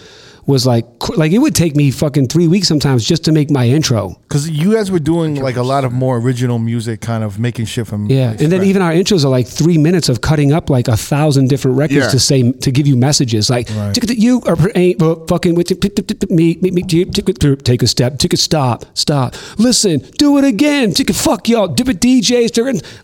was 0.48 0.66
like 0.66 0.86
like 1.18 1.32
it 1.32 1.38
would 1.40 1.54
take 1.54 1.76
me 1.76 1.92
fucking 1.92 2.28
three 2.28 2.48
weeks 2.48 2.68
sometimes 2.68 3.06
just 3.06 3.24
to 3.26 3.32
make 3.32 3.52
my 3.52 3.68
intro. 3.68 4.16
Because 4.24 4.50
you 4.50 4.74
guys 4.74 4.90
were 4.90 5.00
doing 5.00 5.36
like 5.36 5.58
a 5.58 5.64
lot 5.64 5.84
of 5.86 5.92
more 5.94 6.18
original 6.18 6.58
music, 6.58 7.02
kind 7.02 7.24
of 7.24 7.38
making 7.40 7.66
shit 7.66 7.86
from 7.88 8.10
Yeah, 8.10 8.32
and 8.32 8.52
then 8.52 8.64
even 8.64 8.82
our 8.82 8.92
intros 8.94 9.24
are 9.26 9.30
like 9.30 9.46
three 9.48 9.78
minutes 9.78 10.10
of 10.10 10.22
cutting 10.22 10.54
up 10.54 10.70
like 10.70 10.88
a 10.88 10.98
thousand 10.98 11.50
different 11.50 11.78
records 11.78 12.06
Yeah. 12.06 12.10
to 12.10 12.20
say 12.20 12.52
to 12.52 12.72
give 12.72 12.88
you 12.88 12.96
messages 12.98 13.50
like 13.50 13.70
Right. 13.76 13.96
You 14.18 14.42
are 14.48 14.58
ain't 14.76 15.00
fucking 15.28 15.54
with 15.56 15.70
it, 15.72 15.82
tick 15.82 16.00
it, 16.00 16.08
tick 16.08 16.24
it, 16.24 16.32
me 16.32 16.58
me 16.62 16.72
me 16.72 16.82
tick 16.82 17.30
it, 17.30 17.40
tick- 17.40 17.64
take 17.64 17.84
a 17.84 17.88
step 17.88 18.18
take 18.18 18.34
a 18.34 18.38
stop 18.38 18.86
stop 18.98 19.36
listen 19.60 20.00
do 20.18 20.38
it 20.38 20.46
again 20.46 20.92
take 20.94 21.10
a 21.10 21.14
fuck 21.14 21.48
y'all 21.50 21.68
different 21.68 22.00
DJs 22.02 22.48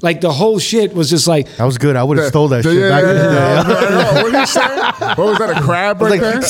like 0.01 0.21
the 0.21 0.31
whole 0.31 0.59
shit 0.59 0.93
was 0.93 1.09
just 1.09 1.27
like 1.27 1.47
that 1.57 1.65
was 1.65 1.77
good. 1.77 1.95
I 1.95 2.03
would 2.03 2.17
have 2.17 2.27
stole 2.27 2.47
that 2.49 2.63
Yeah, 2.65 2.71
shit 2.71 2.89
back 2.89 3.03
in 3.03 3.09
the 3.09 3.13
day. 3.13 3.21
yeah, 3.23 3.63
I 3.65 3.69
yeah. 3.69 3.75
I 3.75 4.13
know. 4.13 4.23
What 4.23 4.31
did 4.31 4.39
he 4.39 4.45
say? 4.45 5.13
What 5.15 5.17
was 5.17 5.37
that? 5.39 5.57
A 5.57 5.61
crab 5.61 5.99
was 6.01 6.11
right 6.11 6.19
there? 6.21 6.31
like, 6.41 6.49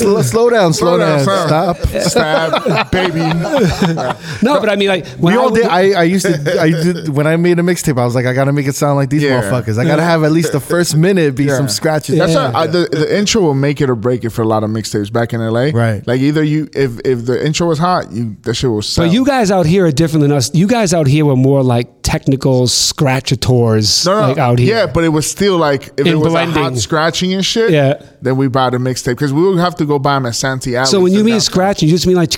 slow, 0.84 0.98
slow 0.98 0.98
down, 0.98 1.26
down, 1.26 1.48
stop. 1.48 1.78
Stab, 2.04 2.92
baby. 2.92 3.20
no 4.44 4.60
but 4.60 4.70
I 4.70 4.76
mean 4.76 4.88
like 4.90 5.06
when 5.18 5.34
we 5.34 5.40
I 5.40 5.42
all 5.42 5.52
would- 5.52 5.62
did. 5.62 5.66
I, 5.68 5.92
I 6.02 6.04
used 6.04 6.26
to. 6.26 6.62
I 6.62 6.70
did 6.70 7.10
when 7.10 7.28
I 7.28 7.36
made 7.38 7.60
a 7.60 7.62
mixtape. 7.64 8.00
I 8.00 8.06
was 8.06 8.16
like, 8.16 8.26
I 8.26 8.34
gotta 8.34 8.54
make 8.54 8.68
it 8.68 8.76
sound 8.76 8.98
like 8.98 9.10
these 9.10 9.24
Yeah. 9.24 9.42
motherfuckers. 9.42 9.78
I 9.78 9.86
gotta 9.86 10.04
have 10.04 10.24
at 10.24 10.32
least 10.32 10.52
the 10.52 10.60
first 10.74 10.96
minute 10.96 11.36
be 11.36 11.46
Yeah. 11.46 11.58
some 11.58 11.68
scratches. 11.70 12.18
That's 12.18 12.34
Yeah. 12.34 12.52
why 12.52 12.62
I, 12.62 12.68
the, 12.68 12.88
the 12.92 13.18
intro 13.18 13.42
will 13.42 13.54
make 13.54 13.82
it 13.82 13.90
or 13.90 13.96
break 13.96 14.24
it 14.24 14.30
for 14.32 14.42
a 14.42 14.48
lot 14.48 14.64
of 14.64 14.70
mixtapes 14.70 15.12
back 15.12 15.34
in 15.34 15.40
LA. 15.42 15.72
Right. 15.74 16.06
Like 16.08 16.22
either 16.22 16.44
you, 16.44 16.70
if 16.74 17.00
if 17.06 17.26
the 17.26 17.44
intro 17.46 17.68
was 17.68 17.80
hot, 17.80 18.12
you 18.12 18.36
that 18.44 18.54
shit 18.56 18.70
will 18.70 18.82
sell. 18.82 19.06
But 19.06 19.14
you 19.14 19.26
guys 19.26 19.52
out 19.52 19.66
here 19.66 19.86
are 19.86 19.92
different 19.92 20.22
than 20.22 20.32
us. 20.32 20.54
You 20.54 20.68
guys 20.68 20.94
out 20.94 21.08
here 21.08 21.26
were 21.26 21.36
more 21.36 21.64
like 21.64 21.88
technical 22.04 22.68
scratchators 22.68 24.06
no, 24.06 24.14
no, 24.22 24.28
like 24.28 24.38
out 24.38 24.60
here. 24.60 24.76
Yeah, 24.78 24.86
but 24.88 25.04
it 25.04 25.10
was 25.10 25.30
still 25.30 25.58
like 25.58 25.88
if 25.98 26.00
In 26.00 26.08
it 26.08 26.16
was 26.16 26.28
a 26.28 26.30
blending. 26.32 26.64
hot 26.64 26.78
scratching 26.78 27.34
and 27.34 27.46
shit. 27.46 27.72
Yeah. 27.72 28.02
Then 28.22 28.38
we 28.38 28.48
buy 28.48 28.70
the 28.70 28.78
mixtape 28.78 29.12
because 29.12 29.34
we 29.34 29.42
would 29.44 29.60
have 29.60 29.76
to 29.78 29.86
go 29.86 30.00
buy 30.00 30.16
them 30.16 30.26
at 30.26 30.36
Alley. 30.76 30.86
So 30.88 31.00
when 31.02 31.14
you 31.14 31.24
mean 31.24 31.40
scratching, 31.40 31.88
you 31.90 31.96
just 31.96 32.08
mean 32.08 32.16
like 32.18 32.32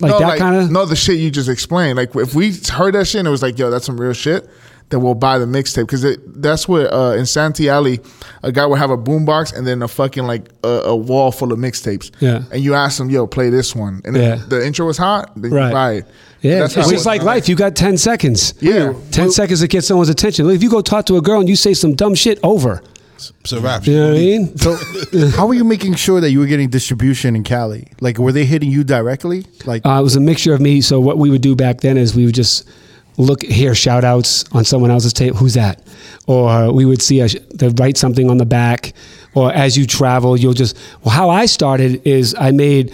like 0.00 0.10
no, 0.10 0.18
that 0.18 0.38
kind 0.38 0.56
of. 0.56 0.70
no, 0.70 0.84
the 0.84 0.96
shit 0.96 1.18
you 1.18 1.30
just 1.30 1.48
explained. 1.48 1.96
Like 1.96 2.14
if 2.16 2.34
we 2.34 2.52
heard 2.52 2.94
that 2.94 3.06
shit 3.06 3.20
and 3.20 3.28
it 3.28 3.30
was 3.30 3.42
like, 3.42 3.58
yo, 3.58 3.70
that's 3.70 3.86
some 3.86 4.00
real 4.00 4.12
shit. 4.12 4.48
Then 4.88 5.02
we'll 5.02 5.14
buy 5.14 5.38
the 5.38 5.46
mixtape 5.46 5.88
because 5.88 6.16
that's 6.28 6.68
where 6.68 6.92
uh, 6.94 7.14
in 7.14 7.26
Santee 7.26 7.68
Alley, 7.68 7.98
a 8.44 8.52
guy 8.52 8.64
would 8.66 8.78
have 8.78 8.90
a 8.90 8.96
boombox 8.96 9.56
and 9.56 9.66
then 9.66 9.82
a 9.82 9.88
fucking 9.88 10.22
like 10.24 10.48
a, 10.62 10.68
a 10.68 10.96
wall 10.96 11.32
full 11.32 11.52
of 11.52 11.58
mixtapes. 11.58 12.12
Yeah. 12.20 12.44
and 12.52 12.62
you 12.62 12.74
ask 12.74 13.00
him, 13.00 13.10
yo, 13.10 13.26
play 13.26 13.50
this 13.50 13.74
one, 13.74 14.00
and 14.04 14.16
Yeah. 14.16 14.34
if 14.36 14.48
the 14.48 14.64
intro 14.64 14.86
was 14.86 14.96
hot, 14.96 15.32
then 15.34 15.50
Right. 15.50 15.66
you 15.66 15.72
buy 15.72 15.92
it. 15.94 16.04
Yeah, 16.42 16.60
That's 16.60 16.76
it's 16.76 16.88
just 16.90 17.06
like 17.06 17.22
life. 17.24 17.48
You 17.48 17.56
got 17.56 17.74
ten 17.74 17.96
seconds. 17.96 18.54
Yeah. 18.60 18.92
10 19.10 19.32
seconds 19.32 19.60
to 19.60 19.66
get 19.66 19.82
someone's 19.82 20.10
attention. 20.10 20.46
Look, 20.46 20.54
if 20.54 20.62
you 20.62 20.70
go 20.70 20.80
talk 20.82 21.06
to 21.06 21.16
a 21.16 21.20
girl 21.22 21.40
and 21.40 21.48
you 21.48 21.56
say 21.56 21.74
some 21.74 21.94
dumb 21.96 22.14
shit, 22.14 22.38
over. 22.44 22.80
It's 23.16 23.52
a 23.52 23.60
rap. 23.60 23.86
You 23.86 23.96
know 23.96 24.08
what 24.08 24.16
I 24.16 24.20
mean? 24.20 24.56
So, 24.58 24.76
how 25.36 25.46
were 25.46 25.54
you 25.54 25.64
making 25.64 25.94
sure 25.94 26.20
that 26.20 26.30
you 26.30 26.38
were 26.38 26.46
getting 26.46 26.68
distribution 26.68 27.34
in 27.34 27.44
Cali? 27.44 27.88
Like, 28.00 28.18
were 28.18 28.32
they 28.32 28.44
hitting 28.44 28.70
you 28.70 28.84
directly? 28.84 29.46
Like, 29.64 29.84
Uh, 29.86 29.98
it 30.00 30.02
was 30.02 30.16
a 30.16 30.20
mixture 30.20 30.52
of 30.54 30.60
me. 30.60 30.80
So 30.80 31.00
what 31.00 31.18
we 31.18 31.30
would 31.30 31.40
do 31.42 31.56
back 31.56 31.80
then 31.80 31.96
is 31.96 32.14
we 32.14 32.26
would 32.26 32.34
just 32.34 32.68
look, 33.16 33.42
hear 33.42 33.74
shout 33.74 34.04
outs 34.04 34.44
on 34.52 34.64
someone 34.64 34.90
else's 34.90 35.12
tape. 35.14 35.34
Who's 35.34 35.54
that? 35.54 35.80
Or 36.26 36.70
we 36.72 36.84
would 36.84 37.00
see 37.00 37.20
a, 37.20 37.28
they 37.54 37.68
write 37.68 37.96
something 37.96 38.28
on 38.28 38.36
the 38.36 38.44
back. 38.46 38.92
Or 39.34 39.52
as 39.52 39.76
you 39.76 39.86
travel, 39.86 40.36
you'll 40.36 40.52
just, 40.54 40.76
well, 41.02 41.14
how 41.14 41.30
I 41.30 41.46
started 41.46 42.06
is 42.06 42.34
I 42.38 42.50
made, 42.50 42.92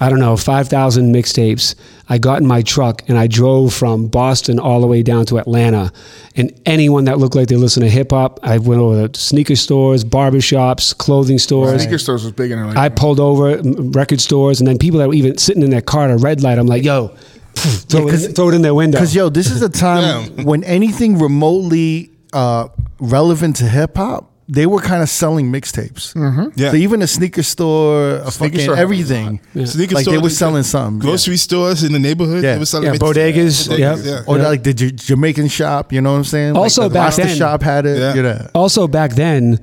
I 0.00 0.08
don't 0.10 0.18
know, 0.18 0.36
5,000 0.36 1.14
mixtapes. 1.14 1.74
I 2.08 2.18
got 2.18 2.40
in 2.40 2.46
my 2.46 2.62
truck 2.62 3.02
and 3.08 3.16
I 3.16 3.26
drove 3.28 3.72
from 3.72 4.08
Boston 4.08 4.58
all 4.58 4.80
the 4.80 4.86
way 4.86 5.02
down 5.02 5.24
to 5.26 5.38
Atlanta. 5.38 5.92
And 6.36 6.52
anyone 6.66 7.04
that 7.04 7.18
looked 7.18 7.34
like 7.36 7.48
they 7.48 7.56
listened 7.56 7.84
to 7.84 7.90
hip 7.90 8.10
hop, 8.10 8.40
I 8.42 8.58
went 8.58 8.80
over 8.80 9.08
to 9.08 9.20
sneaker 9.20 9.56
stores, 9.56 10.04
barbershops, 10.04 10.96
clothing 10.98 11.38
stores. 11.38 11.82
Sneaker 11.82 11.98
stores 11.98 12.24
was 12.24 12.32
big 12.32 12.50
in 12.50 12.58
LA. 12.60 12.78
I 12.80 12.88
pulled 12.88 13.20
over 13.20 13.60
record 13.62 14.20
stores, 14.20 14.60
and 14.60 14.66
then 14.66 14.78
people 14.78 14.98
that 14.98 15.08
were 15.08 15.14
even 15.14 15.38
sitting 15.38 15.62
in 15.62 15.70
their 15.70 15.80
car 15.80 16.04
at 16.06 16.10
a 16.10 16.16
red 16.16 16.42
light. 16.42 16.58
I'm 16.58 16.66
like, 16.66 16.82
yo, 16.84 17.08
throw, 17.54 18.00
Yeah, 18.00 18.06
it, 18.06 18.10
'cause- 18.10 18.26
throw 18.34 18.48
it 18.48 18.54
in 18.54 18.62
their 18.62 18.74
window. 18.74 18.98
because 18.98 19.14
yo, 19.14 19.28
this 19.28 19.50
is 19.50 19.62
a 19.62 19.68
time 19.86 20.32
Yeah. 20.36 20.44
when 20.44 20.64
anything 20.64 21.18
remotely 21.18 22.10
uh, 22.32 22.66
relevant 22.98 23.54
to 23.56 23.64
hip 23.68 23.96
hop, 23.96 24.32
they 24.48 24.66
were 24.66 24.80
kind 24.80 25.02
of 25.02 25.08
selling 25.08 25.50
mixtapes. 25.50 26.12
Mm-hmm. 26.14 26.50
Yeah. 26.60 26.70
So 26.70 26.76
even 26.76 27.00
a 27.00 27.06
sneaker 27.06 27.42
store, 27.42 28.16
a 28.16 28.30
Sneaker 28.30 28.52
fucking 28.52 28.60
store 28.60 28.76
had 28.76 28.82
everything, 28.82 29.40
Sneaker 29.64 29.94
like 29.94 30.04
they 30.04 30.18
were 30.18 30.28
selling 30.30 30.62
something. 30.64 31.00
yeah. 31.00 31.10
Grocery 31.10 31.36
stores 31.38 31.82
in 31.82 31.92
the 31.92 31.98
neighborhood. 31.98 32.44
Yeah. 32.44 32.52
They 32.54 32.58
were 32.58 32.66
selling 32.66 32.88
Yeah, 32.88 32.94
mixtapes. 32.98 33.14
bodegas, 33.32 33.78
yeah. 33.78 33.96
yeah. 33.96 34.22
Or 34.26 34.36
like 34.38 34.62
the 34.62 34.74
J- 34.74 34.90
Jamaican 34.92 35.48
shop, 35.48 35.92
you 35.92 36.00
know 36.02 36.12
what 36.12 36.18
I'm 36.18 36.24
saying? 36.24 36.56
Also 36.56 36.82
like 36.82 36.90
the 36.90 36.94
back 36.94 37.04
Rasta 37.06 37.22
then- 37.22 37.36
shop 37.36 37.62
had 37.62 37.86
it. 37.86 37.98
Yeah. 37.98 38.14
You 38.14 38.22
know. 38.22 38.50
also, 38.54 38.86
back 38.86 39.12
then, 39.12 39.58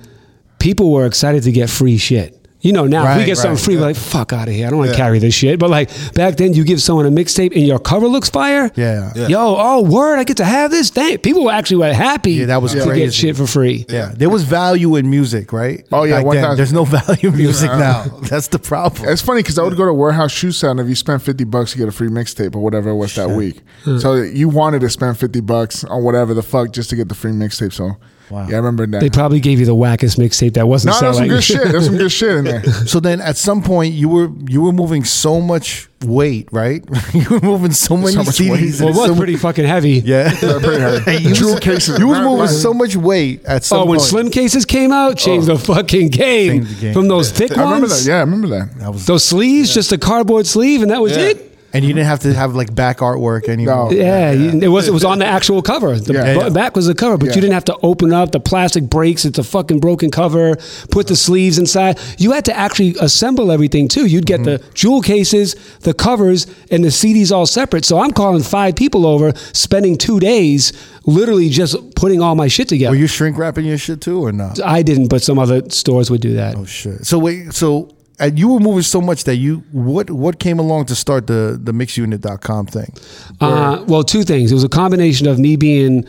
people 0.59 0.91
were 0.91 1.05
excited 1.05 1.43
to 1.43 1.51
get 1.51 1.69
free 1.69 1.97
shit. 1.97 2.37
You 2.61 2.73
know, 2.73 2.85
now 2.85 3.01
if 3.03 3.15
we 3.15 3.19
Right, 3.21 3.25
get 3.25 3.37
something 3.37 3.55
right, 3.55 3.59
free, 3.63 3.75
we're 3.75 3.81
like, 3.81 3.95
fuck 3.95 4.33
out 4.33 4.47
of 4.47 4.53
here. 4.53 4.67
I 4.67 4.69
don't 4.69 4.77
want 4.79 4.91
to 4.91 4.95
Yeah. 4.97 5.03
carry 5.03 5.17
this 5.19 5.33
shit. 5.33 5.57
But 5.59 5.69
like 5.71 5.89
back 6.13 6.37
then, 6.37 6.53
you 6.53 6.63
give 6.63 6.81
someone 6.81 7.05
a 7.07 7.09
mixtape 7.11 7.55
and 7.55 7.65
your 7.65 7.79
cover 7.79 8.07
looks 8.07 8.29
fire. 8.29 8.71
Yeah. 8.75 9.11
Yeah. 9.15 9.27
Yo, 9.27 9.55
oh, 9.57 9.81
word, 9.81 10.19
I 10.19 10.23
get 10.23 10.37
to 10.37 10.45
have 10.45 10.69
this. 10.69 10.89
Dang, 10.91 11.17
people 11.17 11.43
were 11.45 11.51
actually 11.51 11.77
were 11.77 11.93
happy 11.93 12.33
Yeah, 12.33 12.45
that 12.47 12.61
was 12.61 12.73
to 12.73 12.83
crazy. 12.83 13.01
get 13.05 13.13
shit 13.13 13.35
for 13.37 13.47
free. 13.47 13.85
Yeah, 13.89 14.11
there 14.15 14.29
was 14.29 14.43
value 14.43 14.95
in 14.95 15.09
music, 15.09 15.51
right? 15.51 15.85
Oh, 15.91 16.03
yeah, 16.03 16.17
Back 16.17 16.25
1000. 16.25 16.49
then. 16.49 16.57
There's 16.57 16.73
no 16.73 16.85
value 16.85 17.29
in 17.29 17.35
music 17.37 17.71
now. 17.71 18.03
That's 18.29 18.47
the 18.49 18.59
problem. 18.59 19.09
It's 19.09 19.21
funny 19.23 19.39
because 19.39 19.57
I 19.57 19.63
would 19.63 19.75
go 19.75 19.85
to 19.85 19.93
warehouse 19.93 20.31
shoe 20.31 20.51
sale, 20.51 20.71
and 20.71 20.79
if 20.79 20.87
you 20.87 20.95
spent 20.95 21.21
fifty 21.23 21.43
bucks, 21.43 21.75
you 21.75 21.79
get 21.79 21.87
a 21.89 21.91
free 21.91 22.09
mixtape 22.09 22.55
or 22.55 22.59
whatever 22.59 22.91
it 22.91 22.95
was 22.95 23.15
that 23.15 23.31
week. 23.31 23.61
So 23.99 24.15
you 24.15 24.49
wanted 24.49 24.81
to 24.81 24.89
spend 24.89 25.17
fifty 25.17 25.41
bucks 25.41 25.83
on 25.83 26.03
whatever 26.03 26.33
the 26.35 26.43
fuck 26.43 26.71
just 26.71 26.89
to 26.91 26.95
get 26.95 27.09
the 27.09 27.15
free 27.15 27.31
mixtape. 27.31 27.73
So 27.73 27.97
Wow. 28.31 28.47
yeah, 28.47 28.55
I 28.55 28.57
remember 28.59 28.87
that. 28.87 29.01
They 29.01 29.09
probably 29.09 29.39
gave 29.39 29.59
you 29.59 29.65
the 29.65 29.75
wackest 29.75 30.17
mixtape 30.17 30.53
that 30.53 30.67
wasn't 30.67 30.95
no, 30.95 31.01
there's 31.01 31.17
some 31.17 31.27
good 31.27 31.43
shit. 31.43 31.71
There's 31.71 31.85
some 31.85 31.97
good 31.97 32.11
shit 32.11 32.37
in 32.37 32.45
there. 32.45 32.63
So 32.91 32.99
then, 32.99 33.21
at 33.21 33.37
some 33.37 33.61
point, 33.61 33.93
you 33.93 34.09
were 34.09 34.29
you 34.47 34.61
were 34.61 34.71
moving 34.71 35.03
so 35.03 35.39
much 35.41 35.87
weight, 36.03 36.47
right? 36.51 36.83
you 37.13 37.29
were 37.29 37.41
moving 37.41 37.71
so 37.73 37.95
many 37.97 38.15
much 38.15 38.27
CDs. 38.27 38.49
weight. 38.49 38.79
well, 38.79 38.89
it 38.89 38.97
was 38.97 39.07
so 39.07 39.15
pretty 39.15 39.35
fucking 39.35 39.65
heavy. 39.65 39.99
Yeah. 39.99 40.31
pretty 40.39 40.79
hard. 40.81 41.21
you 41.21 41.33
Jewel 41.33 41.59
cases. 41.59 41.99
You 41.99 42.07
was 42.07 42.19
moving 42.19 42.47
so 42.47 42.73
much 42.73 42.95
weight 42.95 43.43
at 43.45 43.63
some 43.63 43.81
Oh, 43.81 43.85
when 43.85 43.99
point. 43.99 44.09
slim 44.09 44.29
cases 44.31 44.65
came 44.65 44.91
out, 44.91 45.17
changed 45.17 45.49
oh. 45.49 45.57
the 45.57 45.63
fucking 45.63 46.09
game. 46.09 46.63
The 46.63 46.75
game. 46.75 46.93
From 46.93 47.07
those 47.07 47.31
thick 47.31 47.51
I 47.51 47.63
remember 47.63 47.87
ones, 47.87 48.05
that. 48.05 48.11
Yeah, 48.11 48.17
I 48.17 48.21
remember 48.21 48.47
that. 48.47 48.77
That 48.79 48.93
was, 48.93 49.05
those 49.05 49.23
sleeves, 49.23 49.73
just 49.73 49.91
a 49.91 49.97
cardboard 49.97 50.47
sleeve, 50.47 50.81
and 50.81 50.89
that 50.91 51.01
was 51.01 51.15
Yeah. 51.15 51.27
it. 51.27 51.50
And 51.73 51.85
you 51.85 51.93
didn't 51.93 52.07
have 52.07 52.19
to 52.21 52.33
have 52.33 52.55
like 52.55 52.73
back 52.73 52.97
artwork 52.97 53.47
anymore. 53.47 53.91
No. 53.91 53.97
Yeah, 53.97 54.31
you- 54.31 54.59
it 54.59 54.67
was. 54.67 54.87
It 54.87 54.93
was 54.93 55.03
on 55.05 55.19
the 55.19 55.25
actual 55.25 55.61
cover. 55.61 55.97
The 55.99 56.13
Yeah. 56.13 56.33
bu- 56.33 56.39
Yeah. 56.39 56.49
back 56.49 56.75
was 56.75 56.87
the 56.87 56.95
cover, 56.95 57.17
but 57.17 57.27
Yeah. 57.29 57.35
you 57.35 57.41
didn't 57.41 57.53
have 57.53 57.65
to 57.65 57.77
open 57.81 58.13
up. 58.13 58.31
The 58.31 58.39
plastic 58.39 58.89
breaks. 58.89 59.25
It's 59.25 59.39
a 59.39 59.43
fucking 59.43 59.79
broken 59.79 60.11
cover. 60.11 60.57
Put 60.89 61.07
the 61.07 61.15
sleeves 61.15 61.57
inside. 61.57 61.97
You 62.17 62.31
had 62.31 62.45
to 62.45 62.57
actually 62.57 62.95
assemble 62.99 63.51
everything 63.51 63.87
too. 63.87 64.05
You'd 64.05 64.25
get 64.25 64.43
the 64.43 64.59
mm-hmm. 64.59 64.73
jewel 64.73 65.01
cases, 65.01 65.55
the 65.81 65.93
covers, 65.93 66.47
and 66.69 66.83
the 66.83 66.91
CDs 66.91 67.31
all 67.31 67.45
separate. 67.45 67.85
So 67.85 67.99
I'm 67.99 68.11
calling 68.11 68.43
five 68.43 68.75
people 68.75 69.05
over, 69.05 69.33
spending 69.53 69.97
two 69.97 70.19
days, 70.19 70.73
literally 71.05 71.49
just 71.49 71.75
putting 71.95 72.21
all 72.21 72.35
my 72.35 72.47
shit 72.47 72.67
together. 72.67 72.91
Were 72.91 72.97
you 73.01 73.07
shrink 73.07 73.37
wrapping 73.37 73.65
your 73.65 73.77
shit 73.77 74.01
too, 74.01 74.23
or 74.23 74.31
not? 74.31 74.59
I 74.63 74.81
didn't, 74.81 75.07
but 75.07 75.21
some 75.21 75.39
other 75.39 75.61
stores 75.69 76.11
would 76.11 76.21
do 76.21 76.33
that. 76.35 76.55
Oh 76.55 76.65
shit! 76.65 77.05
So 77.05 77.17
wait, 77.19 77.53
so 77.53 77.89
uh, 78.21 78.31
you 78.33 78.47
were 78.49 78.59
moving 78.59 78.83
so 78.83 79.01
much 79.01 79.23
that 79.25 79.35
you 79.35 79.63
what 79.71 80.09
what 80.09 80.39
came 80.39 80.59
along 80.59 80.85
to 80.85 80.95
start 80.95 81.27
the 81.27 81.59
the 81.61 81.71
mixunit.com 81.71 82.67
thing? 82.67 82.93
Uh, 83.39 83.83
well, 83.87 84.03
two 84.03 84.23
things. 84.23 84.51
It 84.51 84.55
was 84.55 84.63
a 84.63 84.69
combination 84.69 85.27
of 85.27 85.39
me 85.39 85.55
being 85.55 86.07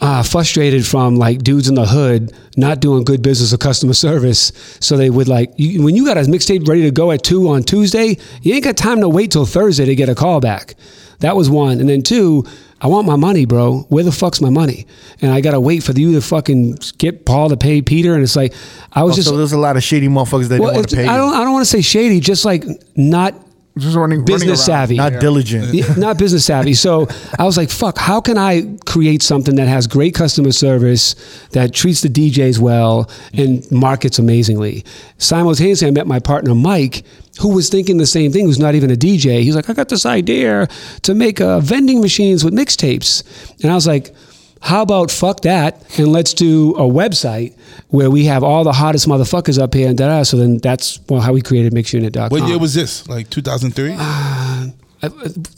uh, 0.00 0.22
frustrated 0.22 0.86
from 0.86 1.16
like 1.16 1.42
dudes 1.42 1.68
in 1.68 1.74
the 1.74 1.86
hood 1.86 2.34
not 2.56 2.80
doing 2.80 3.04
good 3.04 3.22
business 3.22 3.52
or 3.52 3.58
customer 3.58 3.94
service. 3.94 4.52
So 4.80 4.96
they 4.96 5.10
would 5.10 5.28
like, 5.28 5.52
you, 5.56 5.82
when 5.82 5.94
you 5.94 6.04
got 6.04 6.18
a 6.18 6.22
mixtape 6.22 6.66
ready 6.66 6.82
to 6.82 6.90
go 6.90 7.10
at 7.12 7.22
two 7.22 7.48
on 7.48 7.62
Tuesday, 7.62 8.18
you 8.42 8.54
ain't 8.54 8.64
got 8.64 8.76
time 8.76 9.00
to 9.00 9.08
wait 9.08 9.30
till 9.30 9.46
Thursday 9.46 9.84
to 9.84 9.94
get 9.94 10.08
a 10.08 10.14
call 10.14 10.40
back. 10.40 10.74
That 11.20 11.36
was 11.36 11.48
one. 11.48 11.80
And 11.80 11.88
then 11.88 12.02
two, 12.02 12.44
I 12.80 12.86
want 12.86 13.06
my 13.06 13.16
money, 13.16 13.44
bro. 13.44 13.80
Where 13.90 14.02
the 14.04 14.12
fuck's 14.12 14.40
my 14.40 14.48
money? 14.50 14.86
And 15.20 15.30
I 15.32 15.40
gotta 15.40 15.60
wait 15.60 15.82
for 15.82 15.92
you 15.92 16.12
to 16.14 16.20
fucking 16.22 16.78
get 16.98 17.26
Paul 17.26 17.50
to 17.50 17.56
pay 17.56 17.82
Peter. 17.82 18.14
And 18.14 18.22
it's 18.22 18.36
like, 18.36 18.54
I 18.92 19.02
was 19.04 19.12
Oh, 19.12 19.16
just, 19.16 19.28
so 19.28 19.36
there's 19.36 19.52
a 19.52 19.58
lot 19.58 19.76
of 19.76 19.82
shady 19.82 20.08
motherfuckers 20.08 20.48
that 20.48 20.60
well, 20.60 20.70
didn't 20.70 20.76
want 20.76 20.88
to 20.90 20.96
pay 20.96 21.06
I 21.06 21.16
don't, 21.16 21.34
I 21.34 21.44
don't 21.44 21.52
want 21.52 21.64
to 21.64 21.70
say 21.70 21.82
shady, 21.82 22.20
just 22.20 22.44
like 22.44 22.64
not 22.96 23.34
Just 23.78 23.96
running, 23.96 24.24
Business 24.24 24.42
running 24.42 24.56
savvy. 24.56 24.96
not 24.96 25.20
diligent. 25.20 25.74
Yeah, 25.74 25.92
not 25.98 26.18
business 26.18 26.44
savvy. 26.46 26.72
So 26.74 27.06
I 27.38 27.44
was 27.44 27.56
like, 27.56 27.70
fuck, 27.70 27.98
how 27.98 28.20
can 28.20 28.38
I 28.38 28.76
create 28.86 29.22
something 29.22 29.56
that 29.56 29.68
has 29.68 29.86
great 29.86 30.14
customer 30.14 30.50
service, 30.52 31.14
that 31.52 31.72
treats 31.74 32.00
the 32.00 32.08
DJs 32.08 32.58
well, 32.58 33.10
and 33.34 33.70
markets 33.70 34.18
amazingly? 34.18 34.84
Simultaneously, 35.18 35.86
I 35.86 35.90
met 35.92 36.06
my 36.06 36.18
partner, 36.18 36.54
Mike, 36.54 37.04
who 37.40 37.48
was 37.54 37.68
thinking 37.68 37.96
the 37.98 38.06
same 38.06 38.32
thing, 38.32 38.44
who's 38.44 38.58
not 38.58 38.74
even 38.74 38.90
a 38.90 38.94
DJ. 38.96 39.42
He's 39.42 39.56
like, 39.56 39.68
I 39.70 39.72
got 39.72 39.88
this 39.88 40.04
idea 40.06 40.68
to 41.02 41.14
make 41.14 41.40
uh, 41.40 41.60
vending 41.60 42.00
machines 42.00 42.44
with 42.44 42.54
mixtapes. 42.54 43.22
And 43.62 43.70
I 43.70 43.74
was 43.74 43.86
like, 43.86 44.14
how 44.62 44.82
about 44.82 45.10
fuck 45.10 45.40
that 45.40 45.82
and 45.98 46.08
let's 46.12 46.34
do 46.34 46.72
a 46.76 46.82
website 46.82 47.54
where 47.88 48.10
we 48.10 48.26
have 48.26 48.42
all 48.44 48.62
the 48.62 48.74
hottest 48.74 49.08
motherfuckers 49.08 49.58
up 49.58 49.72
here 49.72 49.88
and 49.88 49.96
da 49.96 50.08
da. 50.08 50.22
So 50.22 50.36
then 50.36 50.58
that's 50.58 51.00
well, 51.08 51.20
how 51.22 51.32
we 51.32 51.40
created 51.40 51.72
mixunit.com. 51.72 52.28
What 52.28 52.46
year 52.46 52.58
was 52.58 52.74
this? 52.74 53.08
Like 53.08 53.30
2003? 53.30 53.96
Uh, 53.98 54.68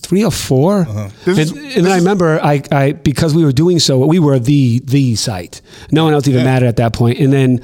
three 0.02 0.24
or 0.24 0.30
4 0.30 0.84
This 1.24 1.36
is- 1.38 1.50
and, 1.50 1.60
and 1.60 1.84
then 1.86 1.90
I 1.92 1.96
remember 1.96 2.38
I, 2.40 2.62
I 2.70 2.92
because 2.92 3.34
we 3.34 3.44
were 3.44 3.50
doing 3.50 3.80
so 3.80 4.06
we 4.06 4.20
were 4.20 4.38
the 4.38 4.78
the 4.84 5.16
site. 5.16 5.60
No 5.90 6.04
one 6.04 6.12
else 6.14 6.28
even 6.28 6.40
Yeah. 6.40 6.44
mattered 6.52 6.66
at 6.68 6.76
that 6.76 6.92
point. 6.92 7.18
And 7.18 7.32
then 7.32 7.60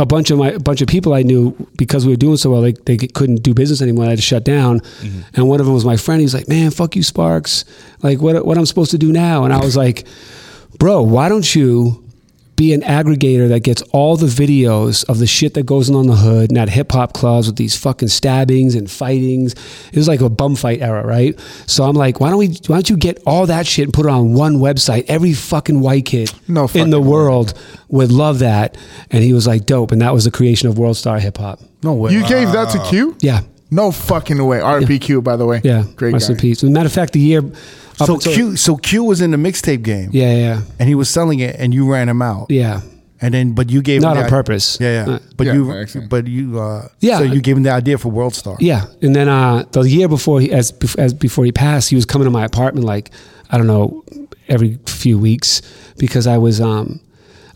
a 0.00 0.06
bunch 0.06 0.30
of 0.30 0.38
my 0.38 0.52
a 0.52 0.58
bunch 0.58 0.80
of 0.80 0.88
people 0.88 1.12
I 1.12 1.22
knew 1.22 1.54
because 1.76 2.06
we 2.06 2.12
were 2.12 2.16
doing 2.16 2.38
so 2.38 2.50
well, 2.50 2.62
they, 2.62 2.72
they 2.72 2.96
couldn't 2.96 3.42
do 3.42 3.52
business 3.52 3.82
anymore. 3.82 4.06
I 4.06 4.10
had 4.10 4.18
to 4.18 4.22
shut 4.22 4.44
down. 4.44 4.80
Mm-hmm. 4.80 5.20
And 5.34 5.48
one 5.48 5.60
of 5.60 5.66
them 5.66 5.74
was 5.74 5.84
my 5.84 5.98
friend. 5.98 6.20
He's 6.20 6.34
like, 6.34 6.48
"Man, 6.48 6.70
fuck 6.70 6.96
you, 6.96 7.02
Sparks. 7.02 7.66
Like, 8.02 8.20
what 8.20 8.44
what 8.44 8.56
I'm 8.56 8.66
supposed 8.66 8.90
to 8.92 8.98
do 8.98 9.12
now?" 9.12 9.44
And 9.44 9.52
I 9.52 9.62
was 9.62 9.76
like, 9.76 10.06
"Bro, 10.78 11.02
why 11.02 11.28
don't 11.28 11.54
you?" 11.54 12.02
Be 12.60 12.74
an 12.74 12.82
aggregator 12.82 13.48
that 13.48 13.60
gets 13.60 13.80
all 13.90 14.18
the 14.18 14.26
videos 14.26 15.08
of 15.08 15.18
the 15.18 15.26
shit 15.26 15.54
that 15.54 15.64
goes 15.64 15.88
on 15.88 16.02
in 16.02 16.06
the 16.08 16.16
hood 16.16 16.50
and 16.50 16.58
at 16.58 16.68
hip 16.68 16.92
hop 16.92 17.14
clubs 17.14 17.46
with 17.46 17.56
these 17.56 17.74
fucking 17.74 18.08
stabbings 18.08 18.74
and 18.74 18.90
fightings. 18.90 19.54
It 19.90 19.96
was 19.96 20.06
like 20.06 20.20
a 20.20 20.28
bum 20.28 20.56
fight 20.56 20.82
era, 20.82 21.02
right? 21.06 21.40
So 21.66 21.84
I'm 21.84 21.96
like, 21.96 22.20
why 22.20 22.28
don't 22.28 22.38
we? 22.38 22.48
Why 22.66 22.76
don't 22.76 22.90
you 22.90 22.98
get 22.98 23.22
all 23.24 23.46
that 23.46 23.66
shit 23.66 23.84
and 23.86 23.94
put 23.94 24.04
it 24.04 24.10
on 24.10 24.34
one 24.34 24.56
website? 24.56 25.06
Every 25.08 25.32
fucking 25.32 25.80
white 25.80 26.04
kid 26.04 26.34
No 26.48 26.64
in 26.64 26.66
the 26.66 26.68
fucking 26.68 26.90
way. 26.90 26.98
world 26.98 27.54
would 27.88 28.12
love 28.12 28.40
that. 28.40 28.76
And 29.10 29.24
he 29.24 29.32
was 29.32 29.46
like, 29.46 29.64
dope. 29.64 29.90
And 29.90 30.02
that 30.02 30.12
was 30.12 30.26
the 30.26 30.30
creation 30.30 30.68
of 30.68 30.76
World 30.78 30.98
Star 30.98 31.18
Hip 31.18 31.38
Hop. 31.38 31.60
No 31.82 31.94
way. 31.94 32.12
You 32.12 32.28
gave 32.28 32.52
that 32.52 32.68
to 32.72 32.84
Q? 32.90 33.16
Yeah. 33.20 33.40
No 33.70 33.90
fucking 33.90 34.44
way. 34.44 34.58
RPQ, 34.58 35.24
by 35.24 35.36
the 35.36 35.46
way. 35.46 35.62
Yeah. 35.64 35.84
Great 35.96 36.12
Rest 36.12 36.28
guy. 36.28 36.34
in 36.34 36.40
peace. 36.40 36.62
As 36.62 36.68
a 36.68 36.72
matter 36.72 36.88
of 36.88 36.92
fact, 36.92 37.14
the 37.14 37.20
year. 37.20 37.40
Up 38.00 38.06
so 38.06 38.14
until- 38.14 38.32
Q, 38.32 38.56
so 38.56 38.76
Q 38.76 39.04
was 39.04 39.20
in 39.20 39.30
the 39.30 39.36
mixtape 39.36 39.82
game. 39.82 40.10
Yeah, 40.12 40.34
yeah. 40.34 40.60
and 40.78 40.88
he 40.88 40.94
was 40.94 41.08
selling 41.10 41.40
it, 41.40 41.56
and 41.58 41.72
you 41.74 41.90
ran 41.90 42.08
him 42.08 42.22
out. 42.22 42.46
Yeah. 42.50 42.80
and 43.22 43.34
then 43.34 43.52
but 43.52 43.68
you 43.70 43.82
gave 43.82 44.00
Not 44.00 44.12
him 44.16 44.18
on 44.18 44.24
the- 44.24 44.30
purpose. 44.30 44.78
Yeah, 44.80 45.04
yeah. 45.06 45.12
Uh, 45.14 45.18
But 45.36 45.46
Yeah, 45.46 45.52
you, 45.54 45.64
by 45.66 46.06
but 46.08 46.26
you, 46.26 46.58
uh, 46.58 46.88
Yeah. 47.00 47.18
So 47.18 47.24
you 47.24 47.40
gave 47.42 47.56
him 47.56 47.62
the 47.64 47.70
idea 47.70 47.98
for 47.98 48.08
World 48.10 48.34
Star. 48.34 48.56
Yeah, 48.60 48.86
and 49.02 49.14
then 49.14 49.28
uh, 49.28 49.64
the 49.72 49.82
year 49.82 50.08
before 50.08 50.40
he 50.40 50.50
as, 50.52 50.72
as 50.96 51.12
before 51.12 51.44
he 51.44 51.52
passed, 51.52 51.90
he 51.90 51.96
was 51.96 52.06
coming 52.06 52.24
to 52.24 52.30
my 52.30 52.44
apartment 52.44 52.86
like 52.86 53.10
I 53.50 53.58
don't 53.58 53.66
know 53.66 54.04
every 54.48 54.78
few 54.86 55.18
weeks 55.18 55.60
because 55.98 56.26
I 56.26 56.38
was 56.38 56.60
um 56.60 57.00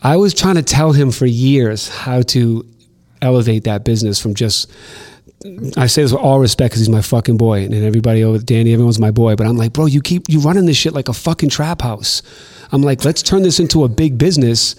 I 0.03 0.17
was 0.17 0.35
trying 0.35 0.57
to 0.57 0.63
tell 0.63 0.93
him 0.93 1.11
for 1.11 1.25
years 1.27 1.89
how 1.89 2.21
to 2.35 2.65
elevate 3.23 3.65
that 3.65 3.85
business 3.85 4.21
from 4.21 4.35
just. 4.35 4.71
I 5.77 5.87
say 5.89 6.03
this 6.03 6.13
with 6.13 6.23
all 6.23 6.41
respect 6.41 6.71
because 6.71 6.81
he's 6.81 6.89
my 6.89 7.03
fucking 7.03 7.37
boy, 7.37 7.65
and 7.65 7.75
everybody 7.75 8.25
over 8.25 8.39
Danny, 8.39 8.73
everyone's 8.73 8.99
my 8.99 9.11
boy. 9.11 9.37
But 9.37 9.47
I'm 9.47 9.59
like, 9.59 9.75
bro, 9.75 9.85
you 9.85 10.01
keep 10.01 10.25
you 10.27 10.41
running 10.41 10.65
this 10.65 10.77
shit 10.77 10.95
like 10.95 11.11
a 11.11 11.13
fucking 11.13 11.51
trap 11.51 11.83
house. 11.83 12.23
I'm 12.73 12.81
like, 12.81 13.05
let's 13.05 13.23
turn 13.23 13.43
this 13.43 13.61
into 13.61 13.85
a 13.85 13.89
big 13.89 14.17
business. 14.17 14.75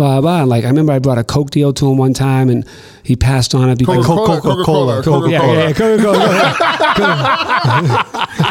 Blah 0.00 0.22
blah. 0.22 0.40
And 0.40 0.48
like 0.48 0.64
I 0.64 0.68
remember 0.68 0.92
I 0.94 0.98
brought 0.98 1.18
a 1.18 1.24
Coke 1.24 1.50
deal 1.50 1.74
to 1.74 1.90
him 1.90 1.98
one 1.98 2.14
time, 2.14 2.48
and 2.48 2.64
he 3.02 3.16
passed 3.16 3.54
on 3.54 3.68
it 3.68 3.78
because 3.78 4.06
Coca-Cola, 4.06 4.40
Coca-Cola, 4.40 5.02
Coca-Cola, 5.02 5.30
yeah, 5.30 5.52
yeah, 5.52 5.68
yeah, 5.68 5.72
Coca-Cola. 5.74 6.54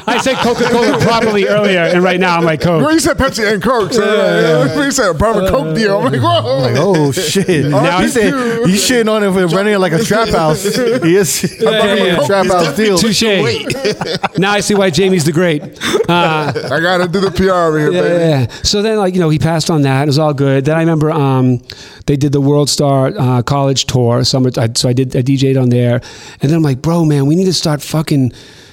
I 0.05 0.19
said 0.21 0.35
Coca-Cola 0.37 0.99
properly 0.99 1.47
earlier, 1.47 1.79
and 1.79 2.03
right 2.03 2.19
now 2.19 2.37
I'm 2.37 2.43
like 2.43 2.61
Well, 2.61 2.81
Coke. 2.81 2.93
you 2.93 2.99
said 2.99 3.17
Pepsi 3.17 3.51
and 3.51 3.63
Coke. 3.63 3.93
So 3.93 4.03
yeah, 4.05 4.83
you 4.85 4.91
said 4.91 5.09
a 5.09 5.13
private 5.15 5.49
Coke 5.49 5.75
deal. 5.75 5.97
I'm 5.97 6.11
like, 6.11 6.21
whoa. 6.21 6.59
Like, 6.59 6.75
oh 6.77 7.11
shit! 7.11 7.65
Now 7.69 7.81
now 7.81 7.97
I- 7.97 8.03
he 8.03 8.09
said 8.09 8.31
you 8.31 8.75
shitting 8.75 9.09
on 9.11 9.23
him 9.23 9.33
for 9.33 9.47
running 9.47 9.73
it 9.73 9.79
like 9.79 9.93
a 9.93 10.03
trap 10.03 10.29
house. 10.29 10.63
He 11.09 11.15
is 11.15 11.59
yeah, 11.61 11.95
yeah. 11.95 12.25
trap 12.27 12.45
house 12.47 12.75
deal. 12.75 12.97
Touche. 12.97 13.23
now 14.37 14.51
I 14.51 14.59
see 14.59 14.75
why 14.75 14.89
Jamie's 14.91 15.25
the 15.25 15.31
great. 15.31 15.61
Uh, 16.07 16.51
I 16.71 16.79
gotta 16.79 17.07
do 17.07 17.19
the 17.21 17.31
PR 17.31 17.51
over 17.53 17.79
here, 17.79 17.91
yeah, 17.91 18.01
baby. 18.01 18.13
yeah, 18.23 18.39
yeah. 18.41 18.47
So 18.63 18.81
then, 18.81 18.97
like 18.97 19.13
you 19.13 19.19
know, 19.19 19.29
he 19.29 19.39
passed 19.39 19.69
on 19.69 19.81
that. 19.83 20.03
It 20.03 20.07
was 20.07 20.19
all 20.19 20.33
good. 20.33 20.65
Then 20.65 20.75
I 20.75 20.79
remember 20.81 21.09
um, 21.11 21.38
they 22.05 22.17
did 22.17 22.31
the 22.31 22.41
World 22.41 22.69
Star 22.69 23.13
uh, 23.17 23.41
College 23.41 23.85
tour. 23.85 24.23
Summer, 24.23 24.51
I, 24.57 24.69
so 24.75 24.89
I 24.89 24.93
did. 24.93 25.15
I 25.15 25.21
DJ'd 25.21 25.57
on 25.57 25.69
there, 25.69 26.01
and 26.41 26.49
then 26.49 26.53
I'm 26.53 26.63
like, 26.63 26.81
bro, 26.81 27.05
man, 27.05 27.25
we 27.25 27.35
need 27.35 27.45
to 27.45 27.53
start 27.53 27.81
fucking 27.81 28.31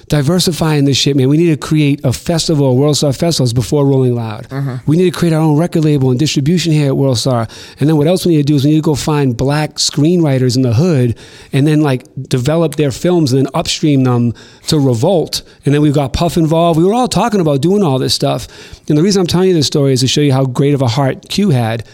diversifying 0.09 0.85
this 0.85 0.95
shit, 0.95 1.17
man. 1.17 1.27
We 1.27 1.37
need 1.37 1.49
to 1.49 1.57
create 1.57 2.03
a 2.05 2.13
festival, 2.13 2.77
World 2.77 2.95
Star 2.95 3.11
Festivals, 3.11 3.51
before 3.51 3.85
Rolling 3.85 4.15
Loud. 4.15 4.47
We 4.87 4.95
need 4.95 5.11
to 5.11 5.17
create 5.17 5.33
our 5.33 5.41
own 5.41 5.57
record 5.57 5.83
label 5.83 6.11
and 6.11 6.19
distribution 6.19 6.71
here 6.71 6.87
at 6.87 6.97
World 6.97 7.17
Star. 7.17 7.47
And 7.79 7.89
then 7.89 7.97
what 7.97 8.07
else 8.07 8.25
we 8.25 8.35
need 8.35 8.47
to 8.47 8.53
do 8.53 8.55
is 8.55 8.63
we 8.63 8.71
need 8.71 8.77
to 8.77 8.81
go 8.81 8.95
find 8.95 9.35
black 9.35 9.75
screenwriters 9.75 10.55
in 10.55 10.61
the 10.61 10.73
hood 10.73 11.17
and 11.51 11.67
then 11.67 11.81
like 11.81 12.03
develop 12.29 12.75
their 12.75 12.91
films 12.91 13.33
and 13.33 13.45
then 13.45 13.51
upstream 13.53 14.03
them 14.05 14.33
to 14.67 14.79
Revolt. 14.79 15.41
And 15.65 15.73
then 15.73 15.81
we've 15.81 15.93
got 15.93 16.13
Puff 16.13 16.37
involved. 16.37 16.79
We 16.79 16.85
were 16.85 16.93
all 16.93 17.09
talking 17.09 17.41
about 17.41 17.61
doing 17.61 17.83
all 17.83 17.99
this 17.99 18.13
stuff. 18.13 18.47
And 18.87 18.97
the 18.97 19.03
reason 19.03 19.19
I'm 19.19 19.27
telling 19.27 19.49
you 19.49 19.53
this 19.53 19.67
story 19.67 19.91
is 19.91 19.99
to 20.01 20.07
show 20.07 20.21
you 20.21 20.31
how 20.31 20.45
great 20.45 20.73
of 20.73 20.81
a 20.81 20.87
heart 20.87 21.27
Q 21.27 21.49
had. 21.49 21.85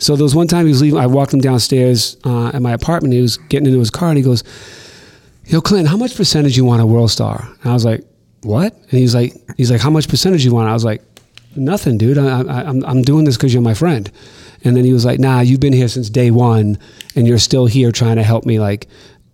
So 0.00 0.16
there 0.16 0.24
was 0.24 0.34
one 0.34 0.48
time 0.48 0.66
he 0.66 0.72
was 0.72 0.80
leaving. 0.80 0.98
I 0.98 1.06
walked 1.06 1.32
him 1.32 1.40
downstairs 1.40 2.16
uh, 2.24 2.48
at 2.48 2.62
my 2.62 2.72
apartment. 2.72 3.14
He 3.14 3.20
was 3.20 3.36
getting 3.36 3.66
into 3.66 3.78
his 3.78 3.90
car 3.90 4.08
and 4.08 4.16
he 4.16 4.24
goes, 4.24 4.42
yo, 5.44 5.60
Clint, 5.60 5.88
how 5.88 5.96
much 5.96 6.16
percentage 6.16 6.56
you 6.56 6.64
want 6.64 6.80
a 6.80 6.86
World 6.86 7.10
Star? 7.10 7.48
And 7.62 7.70
I 7.70 7.74
was 7.74 7.84
like, 7.84 8.04
what? 8.42 8.72
And 8.72 8.92
he's 8.92 9.14
like, 9.14 9.34
he's 9.56 9.70
like, 9.70 9.80
how 9.80 9.90
much 9.90 10.08
percentage 10.08 10.44
you 10.44 10.54
want? 10.54 10.68
I 10.68 10.72
was 10.72 10.84
like, 10.84 11.02
nothing, 11.54 11.98
dude. 11.98 12.16
I, 12.16 12.40
I, 12.40 12.62
I'm, 12.64 12.84
I'm 12.84 13.02
doing 13.02 13.24
this 13.24 13.36
because 13.36 13.52
you're 13.52 13.62
my 13.62 13.74
friend. 13.74 14.10
And 14.64 14.76
then 14.76 14.84
he 14.84 14.92
was 14.92 15.04
like, 15.04 15.20
nah, 15.20 15.40
you've 15.40 15.60
been 15.60 15.72
here 15.72 15.88
since 15.88 16.08
day 16.08 16.30
one 16.30 16.78
and 17.14 17.26
you're 17.26 17.38
still 17.38 17.66
here 17.66 17.92
trying 17.92 18.16
to 18.16 18.22
help 18.22 18.46
me. 18.46 18.58
Like, 18.58 18.88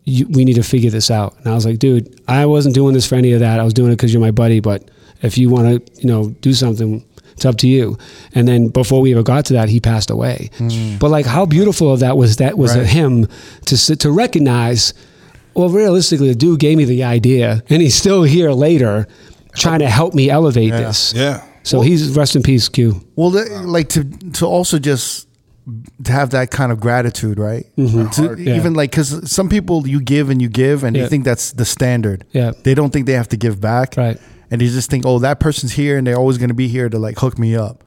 you, 0.04 0.26
we 0.28 0.44
need 0.44 0.54
to 0.54 0.62
figure 0.62 0.90
this 0.90 1.10
out. 1.10 1.36
And 1.38 1.48
I 1.48 1.54
was 1.54 1.66
like, 1.66 1.78
dude, 1.78 2.20
I 2.28 2.46
wasn't 2.46 2.74
doing 2.74 2.94
this 2.94 3.06
for 3.06 3.16
any 3.16 3.32
of 3.32 3.40
that. 3.40 3.60
I 3.60 3.64
was 3.64 3.74
doing 3.74 3.92
it 3.92 3.96
because 3.96 4.12
you're 4.12 4.20
my 4.20 4.30
buddy. 4.30 4.60
But 4.60 4.88
if 5.22 5.36
you 5.36 5.50
want 5.50 5.86
to, 5.86 6.00
you 6.00 6.06
know, 6.06 6.30
do 6.40 6.54
something, 6.54 7.04
it's 7.36 7.44
up 7.44 7.56
to 7.58 7.68
you. 7.68 7.96
And 8.34 8.48
then 8.48 8.68
before 8.68 9.00
we 9.00 9.12
ever 9.12 9.22
got 9.22 9.44
to 9.46 9.52
that, 9.54 9.68
he 9.68 9.78
passed 9.78 10.10
away. 10.10 10.50
Hmm. 10.58 10.96
But 10.98 11.10
like, 11.10 11.26
how 11.26 11.46
beautiful 11.46 11.92
of 11.92 12.00
that 12.00 12.16
was 12.16 12.36
that 12.36 12.56
was 12.58 12.74
Right. 12.76 12.86
him 12.86 13.28
to 13.66 13.96
to 13.96 14.10
recognize. 14.10 14.92
Well, 15.54 15.68
realistically, 15.70 16.28
the 16.28 16.34
dude 16.34 16.60
gave 16.60 16.76
me 16.76 16.84
the 16.84 17.02
idea, 17.04 17.62
and 17.70 17.80
he's 17.80 17.94
still 17.94 18.24
here 18.24 18.50
later, 18.52 19.06
trying 19.54 19.78
to 19.80 19.88
help 19.88 20.12
me 20.14 20.28
elevate 20.28 20.70
this. 20.72 21.14
Yeah. 21.16 21.42
So 21.62 21.80
he's 21.80 22.10
rest 22.10 22.36
in 22.36 22.42
peace, 22.42 22.68
Q. 22.68 23.00
Well, 23.16 23.32
th- 23.32 23.48
like 23.64 23.88
to 23.90 24.04
to 24.34 24.46
also 24.46 24.78
just 24.78 25.25
to 26.04 26.12
have 26.12 26.30
that 26.30 26.50
kind 26.50 26.70
of 26.70 26.78
gratitude, 26.80 27.38
right? 27.38 27.66
Mm-hmm. 27.76 28.08
To, 28.10 28.40
Yeah. 28.40 28.56
Even 28.56 28.74
like 28.74 28.90
because 28.92 29.30
some 29.30 29.48
people 29.48 29.86
you 29.88 30.00
give 30.00 30.30
and 30.30 30.40
you 30.40 30.48
give, 30.48 30.84
and 30.84 30.94
Yeah. 30.96 31.02
they 31.02 31.08
think 31.08 31.24
that's 31.24 31.52
the 31.52 31.64
standard. 31.64 32.24
Yeah. 32.32 32.52
They 32.62 32.74
don't 32.74 32.92
think 32.92 33.06
they 33.06 33.14
have 33.14 33.28
to 33.30 33.36
give 33.36 33.60
back. 33.60 33.96
Right. 33.96 34.18
And 34.48 34.60
they 34.60 34.66
just 34.68 34.88
think, 34.90 35.04
oh, 35.04 35.18
that 35.18 35.40
person's 35.40 35.72
here, 35.72 35.98
and 35.98 36.06
they're 36.06 36.16
always 36.16 36.38
going 36.38 36.50
to 36.50 36.54
be 36.54 36.68
here 36.68 36.88
to 36.88 36.98
like 37.00 37.18
hook 37.18 37.36
me 37.36 37.56
up. 37.56 37.82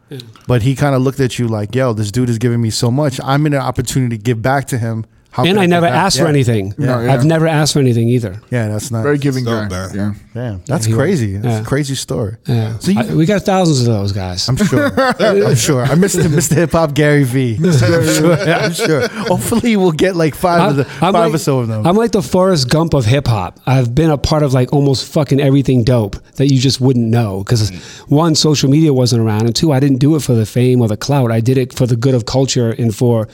But 0.45 0.61
he 0.63 0.75
kind 0.75 0.93
of 0.93 1.01
looked 1.01 1.21
at 1.21 1.39
you 1.39 1.47
like, 1.47 1.73
yo, 1.73 1.93
this 1.93 2.11
dude 2.11 2.29
is 2.29 2.37
giving 2.37 2.61
me 2.61 2.69
so 2.69 2.91
much. 2.91 3.19
I'm 3.23 3.45
in 3.45 3.53
an 3.53 3.61
opportunity 3.61 4.17
to 4.17 4.21
give 4.23 4.41
back 4.41 4.65
to 4.67 4.77
him. 4.77 5.05
How 5.31 5.45
and 5.45 5.59
I 5.59 5.67
never 5.67 5.85
back? 5.85 5.95
asked 5.95 6.17
for 6.17 6.23
Yeah. 6.23 6.29
anything. 6.29 6.73
No, 6.77 6.99
yeah. 7.01 7.13
I've 7.13 7.23
never 7.23 7.45
asked 7.47 7.73
for 7.73 7.79
anything 7.79 8.09
either. 8.09 8.41
Yeah, 8.49 8.67
that's 8.67 8.89
not 8.89 9.03
Very 9.03 9.19
giving 9.19 9.45
guy. 9.45 9.67
bad. 9.67 9.93
Yeah. 9.95 10.13
Damn, 10.33 10.61
that's 10.65 10.85
he 10.85 10.93
crazy. 10.93 11.33
was. 11.33 11.43
That's 11.43 11.55
Yeah. 11.57 11.61
a 11.61 11.65
crazy 11.65 11.93
story. 11.95 12.35
Yeah. 12.47 12.77
So 12.79 12.91
you, 12.91 12.99
I- 12.99 13.13
we 13.13 13.25
got 13.27 13.43
thousands 13.43 13.81
of 13.81 13.85
those 13.85 14.11
guys. 14.11 14.47
I'm 14.49 14.57
sure. 14.57 14.91
I'm 15.21 15.55
sure. 15.55 15.83
I 15.85 15.93
missed 15.95 16.17
Mr. 16.17 16.55
Hip 16.55 16.71
Hop 16.71 16.95
Gary 16.95 17.23
V. 17.25 17.57
I'm 17.63 17.71
sure. 17.73 18.33
I'm 18.33 18.73
sure. 18.73 19.07
Hopefully, 19.07 19.77
we'll 19.77 19.91
get 19.91 20.15
like 20.15 20.33
5 20.33 20.71
of 20.71 20.75
the 20.77 20.85
five 20.85 21.13
like, 21.13 21.33
or 21.33 21.37
so 21.37 21.59
of 21.59 21.67
them. 21.67 21.85
I'm 21.85 21.95
like 21.95 22.11
the 22.11 22.23
Forrest 22.23 22.69
Gump 22.69 22.95
of 22.95 23.05
hip 23.05 23.27
hop. 23.27 23.59
I've 23.67 23.93
been 23.93 24.09
a 24.09 24.17
part 24.17 24.41
of 24.41 24.53
like 24.53 24.73
almost 24.73 25.11
fucking 25.13 25.39
everything 25.39 25.83
dope 25.83 26.15
that 26.37 26.51
you 26.51 26.59
just 26.59 26.81
wouldn't 26.81 27.07
know. 27.07 27.43
Because 27.43 27.69
one, 28.07 28.33
social 28.33 28.69
media 28.69 28.91
wasn't 28.93 29.21
around, 29.21 29.45
and 29.45 29.55
two, 29.55 29.71
I 29.71 29.79
didn't 29.79 29.99
do 29.99 30.15
it 30.15 30.21
for 30.23 30.33
the 30.33 30.45
fame 30.47 30.81
or 30.81 30.87
the 30.87 30.97
clout. 30.97 31.31
I 31.31 31.39
did 31.39 31.57
it 31.59 31.73
for 31.73 31.85
the 31.85 31.95
good 31.95 32.15
of 32.15 32.25
culture 32.25 32.71
and 32.71 32.95
for 32.95 33.27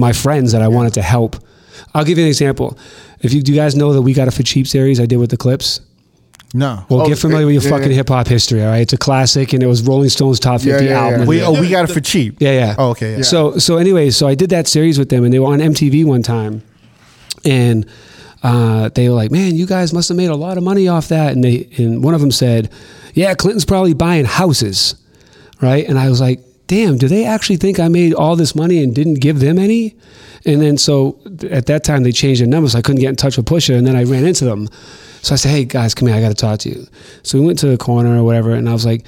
my 0.00 0.12
friends 0.12 0.50
that 0.52 0.62
I 0.62 0.68
wanted 0.68 0.94
to 0.94 1.02
help. 1.02 1.36
I'll 1.94 2.04
give 2.04 2.18
you 2.18 2.24
an 2.24 2.28
example. 2.28 2.76
If 3.20 3.32
you 3.32 3.42
do 3.42 3.52
you 3.52 3.58
guys 3.58 3.74
know 3.76 3.92
the 3.92 4.02
We 4.02 4.12
Got 4.14 4.28
It 4.28 4.32
for 4.32 4.42
Cheap 4.42 4.66
series 4.66 4.98
I 4.98 5.06
did 5.06 5.18
with 5.18 5.30
the 5.30 5.36
Clipse? 5.36 5.80
no. 6.52 6.84
Well, 6.88 7.02
Oh, 7.02 7.08
get 7.08 7.18
familiar 7.18 7.46
with 7.46 7.54
your 7.54 7.62
yeah, 7.62 7.70
fucking 7.70 7.90
yeah. 7.90 7.96
hip 7.98 8.08
hop 8.08 8.26
history, 8.26 8.60
all 8.64 8.70
right? 8.70 8.80
It's 8.80 8.92
a 8.92 8.98
classic, 8.98 9.52
and 9.52 9.62
it 9.62 9.66
was 9.66 9.82
Rolling 9.82 10.08
Stones 10.08 10.40
top 10.40 10.60
fifty 10.62 10.84
yeah, 10.86 10.90
yeah. 10.90 11.00
album. 11.06 11.26
we, 11.28 11.42
oh, 11.42 11.52
we 11.60 11.68
got 11.68 11.88
it 11.88 11.92
for 11.92 12.00
cheap. 12.00 12.36
Yeah, 12.40 12.52
yeah. 12.52 12.74
Oh, 12.78 12.90
okay. 12.90 13.16
Yeah. 13.18 13.22
So 13.22 13.58
so 13.58 13.76
anyways, 13.76 14.16
so 14.16 14.26
I 14.26 14.34
did 14.34 14.50
that 14.50 14.66
series 14.66 14.98
with 14.98 15.10
them, 15.10 15.22
and 15.24 15.32
they 15.32 15.38
were 15.38 15.52
on 15.52 15.60
MTV 15.60 16.04
one 16.04 16.22
time, 16.22 16.62
and 17.44 17.86
uh, 18.42 18.88
they 18.94 19.08
were 19.08 19.14
like, 19.14 19.30
"Man, 19.30 19.54
you 19.54 19.66
guys 19.66 19.92
must 19.92 20.08
have 20.08 20.16
made 20.16 20.30
a 20.30 20.36
lot 20.36 20.56
of 20.58 20.64
money 20.64 20.88
off 20.88 21.08
that." 21.08 21.32
And 21.34 21.44
they 21.44 21.68
and 21.78 22.02
one 22.02 22.14
of 22.14 22.20
them 22.20 22.32
said, 22.32 22.70
"Yeah, 23.14 23.34
Clinton's 23.34 23.64
probably 23.64 23.94
buying 23.94 24.24
houses, 24.24 24.96
right?" 25.60 25.86
And 25.88 25.98
I 25.98 26.08
was 26.08 26.20
like, 26.20 26.40
"Damn, 26.70 26.96
do 26.96 27.08
they 27.08 27.24
actually 27.24 27.56
think 27.56 27.80
I 27.80 27.88
made 27.88 28.14
all 28.14 28.36
this 28.36 28.54
money 28.54 28.82
and 28.82 28.94
didn't 28.94 29.14
give 29.14 29.40
them 29.40 29.58
any?" 29.58 29.96
And 30.46 30.62
then 30.62 30.78
so 30.78 31.18
at 31.50 31.66
that 31.66 31.82
time 31.82 32.04
they 32.04 32.12
changed 32.12 32.40
their 32.40 32.48
numbers. 32.48 32.74
I 32.74 32.80
couldn't 32.80 33.00
get 33.00 33.10
in 33.10 33.16
touch 33.16 33.36
with 33.36 33.46
Pusha, 33.46 33.76
and 33.76 33.86
then 33.86 33.96
I 33.96 34.04
ran 34.04 34.24
into 34.24 34.44
them. 34.44 34.68
So 35.22 35.34
I 35.34 35.36
said, 35.36 35.50
"Hey 35.50 35.64
guys, 35.64 35.94
come 35.94 36.08
here. 36.08 36.16
I 36.16 36.20
got 36.20 36.28
to 36.28 36.34
talk 36.34 36.60
to 36.60 36.68
you." 36.68 36.86
So 37.22 37.38
we 37.38 37.44
went 37.44 37.58
to 37.58 37.66
the 37.66 37.76
corner 37.76 38.16
or 38.16 38.24
whatever, 38.24 38.52
and 38.52 38.68
I 38.68 38.72
was 38.72 38.86
like 38.86 39.04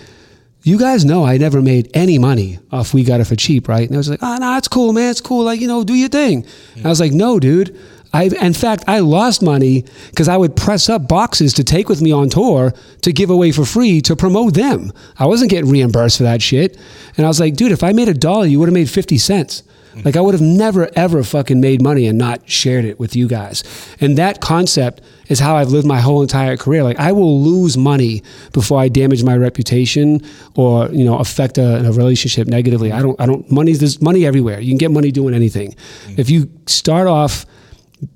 you 0.65 0.79
guys 0.79 1.05
know 1.05 1.25
I 1.25 1.39
never 1.39 1.61
made 1.61 1.91
any 1.93 2.19
money 2.19 2.59
off 2.71 2.95
We 2.95 3.03
Got 3.03 3.21
It 3.21 3.25
for 3.25 3.37
Cheap, 3.37 3.69
right? 3.69 3.87
And 3.87 3.97
I 3.97 3.99
was 3.99 4.09
like, 4.09 4.23
ah, 4.23 4.37
oh, 4.37 4.39
no, 4.39 4.57
it's 4.57 4.69
cool, 4.69 4.93
man. 4.93 5.11
It's 5.11 5.21
cool. 5.21 5.45
Like, 5.45 5.61
you 5.61 5.67
know, 5.67 5.83
do 5.83 5.95
your 5.95 6.09
thing. 6.09 6.47
And 6.77 6.87
I 6.87 6.89
was 6.89 7.01
like, 7.01 7.13
no, 7.13 7.41
dude. 7.41 7.77
I, 8.13 8.25
in 8.25 8.53
fact, 8.53 8.85
I 8.87 9.01
lost 9.01 9.43
money 9.43 9.85
because 10.11 10.29
I 10.29 10.37
would 10.37 10.55
press 10.55 10.89
up 10.89 11.09
boxes 11.09 11.55
to 11.55 11.65
take 11.65 11.89
with 11.89 12.03
me 12.03 12.13
on 12.13 12.29
tour 12.29 12.75
to 13.03 13.13
give 13.13 13.31
away 13.31 13.53
for 13.53 13.65
free 13.65 14.01
to 14.03 14.15
promote 14.15 14.55
them. 14.55 14.93
I 15.19 15.27
wasn't 15.27 15.51
getting 15.51 15.71
reimbursed 15.71 16.19
for 16.19 16.25
that 16.25 16.43
shit. 16.43 16.79
And 17.17 17.25
I 17.25 17.29
was 17.29 17.41
like, 17.41 17.55
dude, 17.55 17.73
if 17.73 17.83
I 17.83 17.93
made 17.93 18.09
a 18.09 18.15
dollar, 18.15 18.47
you 18.47 18.59
would 18.59 18.69
have 18.69 18.75
made 18.75 18.91
50 18.91 19.19
cents. 19.19 19.63
Like 20.05 20.17
I 20.17 20.21
would 20.21 20.35
have 20.35 20.43
never 20.43 20.89
ever 20.97 21.23
fucking 21.23 21.61
made 21.61 21.83
money 21.83 22.07
and 22.07 22.17
not 22.17 22.49
shared 22.49 22.85
it 22.85 22.99
with 22.99 23.15
you 23.15 23.29
guys. 23.29 23.63
And 24.01 24.17
that 24.19 24.41
concept 24.41 25.03
is 25.29 25.39
how 25.39 25.57
I've 25.57 25.69
lived 25.69 25.87
my 25.87 26.01
whole 26.01 26.23
entire 26.23 26.57
career. 26.57 26.83
Like 26.83 26.99
I 26.99 27.13
will 27.13 27.43
lose 27.43 27.77
money 27.77 28.23
before 28.53 28.81
I 28.81 28.89
damage 28.89 29.23
my 29.23 29.37
reputation 29.37 30.21
or 30.55 30.89
you 30.89 31.05
know 31.05 31.19
affect 31.19 31.59
a, 31.59 31.87
a 31.87 31.93
relationship 31.93 32.49
negatively. 32.49 32.93
I 32.93 33.03
don't. 33.03 33.21
I 33.21 33.27
don't. 33.27 33.51
Money. 33.51 33.73
There's 33.75 34.01
money 34.01 34.25
everywhere. 34.25 34.61
You 34.61 34.71
can 34.71 34.79
get 34.79 34.91
money 34.91 35.11
doing 35.11 35.35
anything. 35.35 35.73
Mm. 36.07 36.19
If 36.19 36.31
you 36.31 36.51
start 36.67 37.07
off 37.07 37.45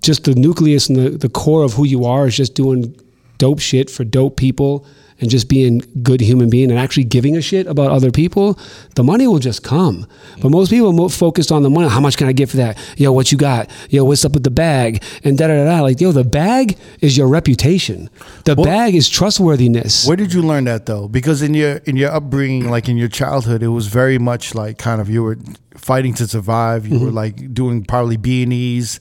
just 0.02 0.24
the 0.24 0.34
nucleus 0.34 0.88
and 0.88 0.96
the, 0.96 1.10
the 1.10 1.28
core 1.28 1.64
of 1.64 1.74
who 1.74 1.86
you 1.86 2.04
are 2.04 2.26
is 2.26 2.36
just 2.36 2.54
doing 2.54 2.94
dope 3.38 3.60
shit 3.60 3.90
for 3.90 4.04
dope 4.04 4.36
people 4.36 4.86
and 5.20 5.30
just 5.30 5.48
being 5.48 5.82
good 6.02 6.20
human 6.20 6.50
being 6.50 6.70
and 6.70 6.78
actually 6.78 7.04
giving 7.04 7.36
a 7.36 7.40
shit 7.40 7.66
about 7.66 7.90
other 7.90 8.10
people, 8.10 8.58
the 8.96 9.02
money 9.02 9.26
will 9.26 9.38
just 9.38 9.62
come. 9.62 10.06
But 10.42 10.50
most 10.50 10.70
people 10.70 10.90
are 10.90 10.92
more 10.92 11.08
focused 11.08 11.50
on 11.50 11.62
the 11.62 11.70
money. 11.70 11.88
How 11.88 12.00
much 12.00 12.16
can 12.16 12.28
I 12.28 12.32
get 12.32 12.50
for 12.50 12.58
that? 12.58 12.78
Yo, 12.98 13.12
what 13.12 13.32
you 13.32 13.38
got? 13.38 13.70
Yo, 13.88 14.04
what's 14.04 14.24
up 14.24 14.32
with 14.32 14.44
the 14.44 14.50
bag? 14.50 15.02
And 15.24 15.38
da 15.38 15.46
da 15.46 15.64
da. 15.64 15.80
Like, 15.80 16.00
yo, 16.00 16.12
the 16.12 16.24
bag 16.24 16.76
is 17.00 17.16
your 17.16 17.28
reputation. 17.28 18.10
The 18.44 18.56
bag 18.56 18.94
is 18.94 19.08
trustworthiness. 19.08 20.06
Where 20.06 20.16
did 20.16 20.32
you 20.32 20.42
learn 20.42 20.64
that 20.64 20.86
though? 20.86 21.08
Because 21.08 21.42
in 21.42 21.54
your 21.54 21.76
in 21.78 21.96
your 21.96 22.10
upbringing, 22.10 22.68
like 22.68 22.88
in 22.88 22.96
your 22.96 23.08
childhood, 23.08 23.62
it 23.62 23.68
was 23.68 23.86
very 23.86 24.18
much 24.18 24.54
like 24.54 24.78
kind 24.78 25.00
of 25.00 25.08
you 25.08 25.22
were 25.22 25.38
fighting 25.76 26.12
to 26.14 26.26
survive. 26.28 26.86
You 26.86 26.98
were 26.98 27.06
mm-hmm. 27.06 27.16
like 27.16 27.54
doing 27.54 27.84
probably 27.84 28.16
B 28.18 28.42
and 28.42 28.52
E's, 28.52 29.00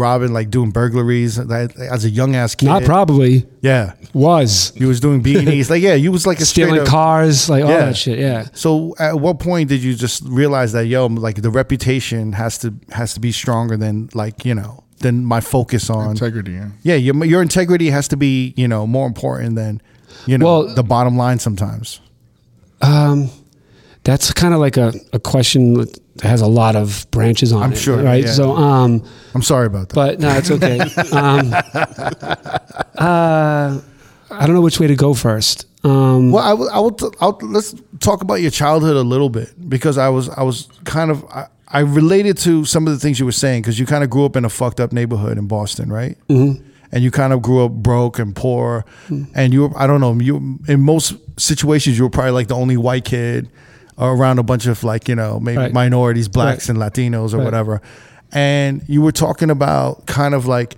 robbing, 0.00 0.32
like 0.32 0.50
doing 0.50 0.70
burglaries 0.70 1.36
that- 1.36 1.76
as 1.78 2.04
a 2.04 2.10
young 2.10 2.34
ass 2.34 2.54
kid. 2.56 2.66
Not 2.66 2.82
probably 2.84 3.46
Yeah, 3.60 3.92
was 4.12 4.72
you 4.74 4.88
was 4.88 4.98
doing 4.98 5.20
B 5.22 5.38
and 5.38 5.48
E's. 5.48 5.70
Like 5.70 5.82
yeah, 5.82 5.94
you 5.94 6.10
was 6.10 6.26
like 6.26 6.40
a 6.40 6.44
stealing 6.52 6.80
up- 6.80 6.86
cars, 6.88 7.48
like 7.48 7.62
all 7.62 7.68
that 7.70 7.96
shit. 7.96 8.18
Yeah. 8.18 8.48
So 8.54 8.94
at 8.98 9.20
what 9.20 9.38
point 9.38 9.68
did 9.68 9.82
you 9.82 9.94
just 9.94 10.22
realize 10.24 10.72
that 10.72 10.86
yo, 10.86 11.06
like 11.06 11.42
the 11.42 11.50
reputation 11.50 12.32
has 12.32 12.58
to 12.58 12.74
has 12.90 13.14
to 13.14 13.20
be 13.20 13.30
stronger 13.32 13.76
than 13.76 14.08
like 14.14 14.44
you 14.44 14.54
know 14.54 14.82
than 14.98 15.24
my 15.24 15.40
focus 15.40 15.88
on 15.90 16.10
Integrity. 16.10 16.52
Yeah. 16.52 16.68
yeah 16.82 16.94
your 16.96 17.24
your 17.24 17.42
integrity 17.42 17.90
has 17.90 18.08
to 18.08 18.16
be 18.16 18.52
you 18.56 18.66
know 18.68 18.86
more 18.86 19.06
important 19.06 19.54
than 19.56 19.80
you 20.26 20.36
know 20.38 20.44
Well- 20.46 20.74
the 20.74 20.82
bottom 20.82 21.16
line 21.16 21.38
sometimes. 21.38 22.00
Um, 22.82 23.30
that's 24.04 24.32
kind 24.32 24.54
of 24.54 24.60
like 24.60 24.76
a, 24.78 24.92
a 25.12 25.18
question 25.20 25.74
that 25.74 25.98
has 26.22 26.40
a 26.42 26.46
lot 26.46 26.76
of 26.76 27.06
branches 27.10 27.52
on 27.52 27.62
I'm 27.62 27.72
it. 27.72 27.76
sure, 27.78 28.02
right? 28.02 28.24
yeah. 28.24 28.30
So, 28.32 28.52
um, 28.56 29.02
I'm 29.34 29.42
sorry 29.42 29.66
about 29.66 29.88
that. 29.90 29.94
but 29.94 30.20
no, 30.20 30.30
it's 30.36 30.50
okay. 30.50 30.78
um, 31.12 31.52
uh, 32.98 33.80
I 34.32 34.46
don't 34.46 34.54
know 34.54 34.60
which 34.60 34.78
way 34.80 34.86
to 34.86 34.96
go 34.96 35.14
first. 35.14 35.66
Um, 35.84 36.30
Well, 36.32 36.44
I 36.44 36.52
will. 36.52 36.70
I 36.70 36.78
will. 36.78 36.90
t- 36.92 37.08
I'll, 37.20 37.38
let's 37.42 37.74
talk 38.00 38.22
about 38.22 38.34
your 38.42 38.50
childhood 38.50 38.96
a 38.96 39.02
little 39.02 39.30
bit 39.30 39.68
because 39.68 39.98
I 39.98 40.08
was. 40.08 40.28
I 40.28 40.42
was 40.42 40.68
kind 40.84 41.10
of. 41.10 41.24
I, 41.26 41.46
I 41.68 41.80
related 41.80 42.36
to 42.38 42.64
some 42.64 42.86
of 42.86 42.92
the 42.92 42.98
things 42.98 43.18
you 43.20 43.24
were 43.24 43.32
saying 43.32 43.62
because 43.62 43.78
you 43.78 43.86
kind 43.86 44.02
of 44.04 44.10
grew 44.10 44.24
up 44.24 44.36
in 44.36 44.44
a 44.44 44.48
fucked 44.50 44.80
up 44.80 44.92
neighborhood 44.92 45.38
in 45.38 45.46
Boston, 45.46 45.90
right? 45.92 46.16
Mm-hmm. 46.28 46.66
And 46.92 47.04
you 47.04 47.10
kind 47.12 47.32
of 47.32 47.40
grew 47.42 47.64
up 47.64 47.70
broke 47.72 48.18
and 48.18 48.34
poor, 48.34 48.84
and 49.34 49.52
you. 49.52 49.68
Were, 49.68 49.78
I 49.78 49.86
don't 49.86 50.00
know. 50.00 50.12
You 50.14 50.58
in 50.68 50.80
most 50.80 51.14
situations 51.38 51.96
you 51.96 52.04
were 52.04 52.10
probably 52.10 52.32
like 52.32 52.48
the 52.48 52.56
only 52.56 52.76
white 52.76 53.04
kid 53.04 53.48
around 54.08 54.38
a 54.38 54.42
bunch 54.42 54.66
of 54.66 54.82
like 54.84 55.08
you 55.08 55.14
know 55.14 55.38
maybe 55.40 55.58
Right. 55.58 55.72
minorities, 55.72 56.28
blacks 56.28 56.68
and 56.68 56.78
Latinos 56.78 57.32
or 57.34 57.38
Right. 57.38 57.44
whatever. 57.44 57.82
And 58.32 58.82
you 58.86 59.02
were 59.02 59.12
talking 59.12 59.50
about 59.50 60.06
kind 60.06 60.34
of 60.34 60.46
like 60.46 60.76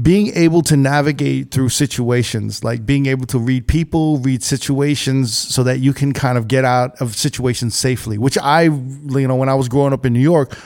being 0.00 0.32
able 0.34 0.62
to 0.62 0.76
navigate 0.76 1.50
through 1.50 1.68
situations, 1.68 2.62
like 2.64 2.86
being 2.86 3.06
able 3.06 3.26
to 3.26 3.38
read 3.38 3.66
people, 3.66 4.18
read 4.18 4.42
situations, 4.42 5.34
so 5.36 5.62
that 5.64 5.80
you 5.80 5.92
can 5.92 6.12
kind 6.12 6.38
of 6.38 6.48
get 6.48 6.64
out 6.64 6.98
of 7.00 7.14
situations 7.16 7.74
safely. 7.74 8.16
Which 8.16 8.38
I, 8.38 8.62
you 8.62 9.26
know, 9.28 9.34
when 9.36 9.48
I 9.48 9.54
was 9.54 9.68
growing 9.68 9.92
up 9.92 10.06
in 10.06 10.12
New 10.12 10.20
York, 10.20 10.56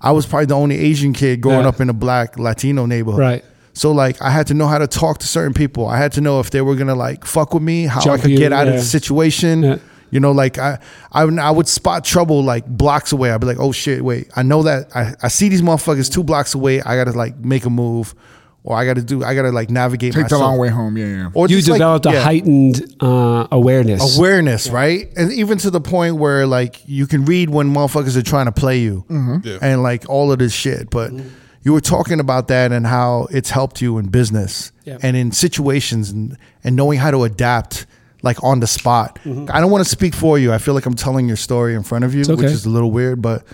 I 0.00 0.10
was 0.10 0.26
probably 0.26 0.46
the 0.46 0.56
only 0.56 0.76
Asian 0.78 1.12
kid 1.12 1.40
growing 1.40 1.60
Yeah. 1.62 1.68
up 1.68 1.80
in 1.80 1.88
a 1.88 1.92
black 1.94 2.38
Latino 2.38 2.84
neighborhood. 2.86 3.20
Right. 3.20 3.44
So 3.72 3.92
like 3.92 4.20
I 4.20 4.30
had 4.30 4.48
to 4.48 4.54
know 4.54 4.66
how 4.66 4.78
to 4.78 4.86
talk 4.88 5.18
to 5.18 5.26
certain 5.26 5.54
people. 5.54 5.86
I 5.86 5.96
had 5.96 6.12
to 6.12 6.20
know 6.20 6.40
if 6.40 6.50
they 6.50 6.60
were 6.60 6.74
gonna 6.74 6.96
like 6.96 7.24
fuck 7.24 7.54
with 7.54 7.62
me, 7.62 7.84
how 7.86 8.00
I 8.10 8.18
could 8.18 8.32
you, 8.32 8.36
get 8.36 8.52
out 8.52 8.66
of 8.68 8.74
the 8.74 8.82
situation. 8.82 9.62
Yeah. 9.62 9.76
You 10.12 10.20
know, 10.20 10.30
like 10.30 10.58
I, 10.58 10.78
I, 11.10 11.24
would- 11.24 11.38
I 11.40 11.50
would 11.50 11.66
spot 11.66 12.04
trouble 12.04 12.44
like 12.44 12.66
blocks 12.66 13.10
away. 13.12 13.32
I'd 13.32 13.40
be 13.40 13.46
like, 13.48 13.58
oh 13.58 13.72
shit, 13.72 14.04
wait, 14.04 14.28
I 14.36 14.42
know 14.44 14.62
that 14.62 14.94
I, 14.94 15.14
I 15.22 15.28
see 15.28 15.48
these 15.48 15.62
motherfuckers 15.62 16.12
two 16.12 16.22
blocks 16.22 16.54
away. 16.54 16.80
I 16.82 16.96
gotta 16.96 17.12
like 17.18 17.36
make 17.38 17.64
a 17.64 17.70
move, 17.70 18.14
or 18.62 18.76
I 18.76 18.84
gotta 18.84 19.02
do, 19.02 19.24
I 19.24 19.34
gotta 19.34 19.50
like 19.50 19.70
navigate. 19.70 20.12
Take 20.12 20.28
the 20.28 20.38
long 20.38 20.58
way 20.58 20.68
home. 20.68 20.96
Yeah, 20.98 21.06
yeah. 21.06 21.30
Or 21.34 21.48
you 21.48 21.56
just, 21.56 21.68
like, 21.70 21.78
developed 21.78 22.06
a 22.06 22.12
yeah, 22.12 22.20
heightened 22.22 22.94
uh, 23.00 23.48
awareness. 23.50 24.18
awareness, 24.18 24.68
right? 24.68 25.08
And 25.16 25.32
even 25.32 25.56
to 25.58 25.70
the 25.70 25.80
point 25.80 26.16
where 26.16 26.46
like 26.46 26.82
you 26.86 27.06
can 27.06 27.24
read 27.24 27.48
when 27.48 27.72
motherfuckers 27.72 28.14
are 28.16 28.22
trying 28.22 28.46
to 28.46 28.52
play 28.52 28.80
you, 28.80 29.04
Yeah. 29.42 29.58
and 29.62 29.82
like 29.82 30.06
all 30.10 30.30
of 30.30 30.38
this 30.38 30.52
shit. 30.52 30.90
But 30.90 31.10
you 31.62 31.72
were 31.72 31.80
talking 31.80 32.20
about 32.20 32.48
that 32.48 32.70
and 32.70 32.86
how 32.86 33.28
it's 33.30 33.48
helped 33.48 33.80
you 33.80 33.96
in 33.96 34.08
business 34.10 34.72
Yeah. 34.84 34.98
and 35.02 35.16
in 35.16 35.32
situations 35.32 36.10
and 36.10 36.36
and 36.62 36.76
knowing 36.76 36.98
how 36.98 37.10
to 37.12 37.24
adapt. 37.24 37.86
Like 38.22 38.42
on 38.44 38.60
the 38.60 38.66
spot. 38.66 39.18
I 39.26 39.60
don't 39.60 39.70
want 39.70 39.82
to 39.84 39.90
speak 39.90 40.14
for 40.14 40.38
you. 40.38 40.52
I 40.52 40.58
feel 40.58 40.74
like 40.74 40.86
I'm 40.86 40.94
telling 40.94 41.26
your 41.26 41.36
story 41.36 41.74
in 41.74 41.82
front 41.82 42.04
of 42.04 42.14
you, 42.14 42.22
okay. 42.22 42.34
which 42.34 42.44
is 42.46 42.64
a 42.66 42.70
little 42.70 42.90
weird. 42.92 43.20
But 43.20 43.44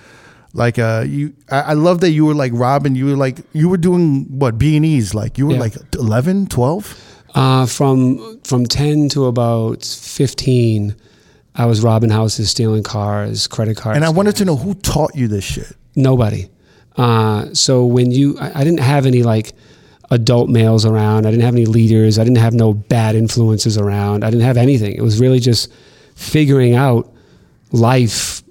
like, 0.53 0.79
uh, 0.79 1.05
you, 1.07 1.33
I, 1.51 1.61
I 1.61 1.73
love 1.73 2.01
that 2.01 2.11
you 2.11 2.27
were 2.27 2.35
like 2.35 2.53
Robin. 2.55 2.95
You 2.95 3.07
were 3.07 3.17
like, 3.17 3.39
you 3.55 3.69
were 3.71 3.79
doing 3.79 4.27
what 4.39 4.59
B 4.59 4.77
and 4.77 4.85
E's. 4.85 5.15
Like 5.15 5.39
you 5.39 5.47
were 5.47 5.55
Yeah. 5.55 5.61
like 5.61 5.75
11, 5.95 6.49
12? 6.49 7.05
Uh, 7.35 7.67
from 7.67 8.41
from 8.43 8.65
ten 8.65 9.09
to 9.11 9.27
about 9.27 9.85
fifteen, 9.85 10.97
I 11.55 11.67
was 11.67 11.83
robbing 11.83 12.09
houses, 12.11 12.51
stealing 12.51 12.83
cars, 12.83 13.47
credit 13.47 13.77
cards. 13.77 13.97
And 13.97 14.05
I 14.05 14.09
wanted 14.09 14.37
to 14.37 14.45
know 14.47 14.57
who 14.57 14.75
taught 14.75 15.15
you 15.15 15.29
this 15.29 15.45
shit. 15.45 15.73
Nobody. 15.95 16.49
Uh, 16.97 17.53
so 17.53 17.85
when 17.85 18.11
you, 18.11 18.37
I, 18.41 18.61
I 18.61 18.65
didn't 18.65 18.81
have 18.81 19.05
any 19.07 19.23
like 19.23 19.53
adult 20.11 20.49
males 20.49 20.85
around. 20.85 21.27
I 21.27 21.31
didn't 21.31 21.45
have 21.45 21.55
any 21.55 21.67
leaders. 21.67 22.19
I 22.19 22.25
didn't 22.25 22.39
have 22.39 22.55
no 22.55 22.73
bad 22.73 23.15
influences 23.15 23.77
around. 23.77 24.25
I 24.25 24.31
didn't 24.31 24.45
have 24.45 24.57
anything. 24.57 24.95
It 24.95 25.03
was 25.03 25.21
really 25.21 25.41
just 25.41 25.73
figuring 26.15 26.75
out 26.75 27.13
life 27.73 28.43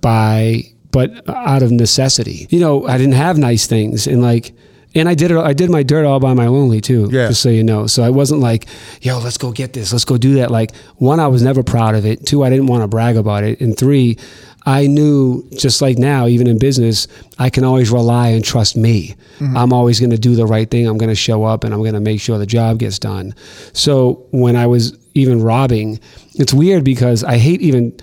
by, 0.00 0.62
but 0.90 1.28
out 1.28 1.62
of 1.62 1.70
necessity. 1.70 2.46
You 2.50 2.60
know, 2.60 2.86
I 2.86 2.98
didn't 2.98 3.14
have 3.14 3.38
nice 3.38 3.66
things 3.66 4.06
and 4.06 4.22
like, 4.22 4.54
and 4.94 5.10
I 5.10 5.14
did 5.14 5.30
it. 5.30 5.36
I 5.36 5.52
did 5.52 5.68
my 5.68 5.82
dirt 5.82 6.06
all 6.06 6.20
by 6.20 6.32
my 6.32 6.46
lonely 6.46 6.80
too. 6.80 7.08
Yeah. 7.12 7.28
Just 7.28 7.42
so 7.42 7.50
you 7.50 7.62
know. 7.62 7.86
So 7.86 8.02
I 8.02 8.08
wasn't 8.08 8.40
like, 8.40 8.66
yo, 9.02 9.18
let's 9.18 9.36
go 9.36 9.52
get 9.52 9.74
this. 9.74 9.92
Let's 9.92 10.06
go 10.06 10.16
do 10.16 10.36
that. 10.36 10.50
Like 10.50 10.74
one, 10.96 11.20
I 11.20 11.26
was 11.26 11.42
never 11.42 11.62
proud 11.62 11.94
of 11.94 12.06
it. 12.06 12.24
Two, 12.24 12.42
I 12.42 12.48
didn't 12.48 12.66
want 12.66 12.82
to 12.82 12.88
brag 12.88 13.16
about 13.16 13.44
it. 13.44 13.60
And 13.60 13.76
three, 13.76 14.16
I 14.66 14.88
knew 14.88 15.48
just 15.56 15.80
like 15.80 15.96
now, 15.96 16.26
even 16.26 16.48
in 16.48 16.58
business, 16.58 17.06
I 17.38 17.50
can 17.50 17.62
always 17.62 17.90
rely 17.90 18.28
and 18.30 18.44
trust 18.44 18.76
me. 18.76 19.14
Mm-hmm. 19.38 19.56
I'm 19.56 19.72
always 19.72 20.00
going 20.00 20.10
to 20.10 20.18
do 20.18 20.34
the 20.34 20.44
right 20.44 20.68
thing. 20.68 20.88
I'm 20.88 20.98
going 20.98 21.08
to 21.08 21.14
show 21.14 21.44
up 21.44 21.62
and 21.62 21.72
I'm 21.72 21.80
going 21.80 21.94
to 21.94 22.00
make 22.00 22.20
sure 22.20 22.36
the 22.36 22.46
job 22.46 22.80
gets 22.80 22.98
done. 22.98 23.32
So 23.72 24.26
when 24.32 24.56
I 24.56 24.66
was 24.66 24.98
even 25.14 25.40
robbing, 25.40 26.00
it's 26.34 26.52
weird 26.52 26.82
because 26.82 27.22
I 27.22 27.38
hate 27.38 27.62
even 27.62 27.96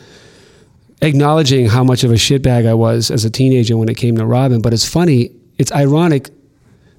acknowledging 1.02 1.68
how 1.68 1.84
much 1.84 2.06
of 2.06 2.12
a 2.12 2.16
shitbag 2.16 2.66
I 2.66 2.74
was 2.74 3.12
as 3.12 3.26
a 3.26 3.30
teenager 3.30 3.76
when 3.76 3.90
it 3.90 3.98
came 3.98 4.16
to 4.16 4.26
robbing. 4.26 4.62
But 4.62 4.74
it's 4.74 4.88
funny. 4.88 5.32
It's 5.58 5.72
ironic 5.74 6.30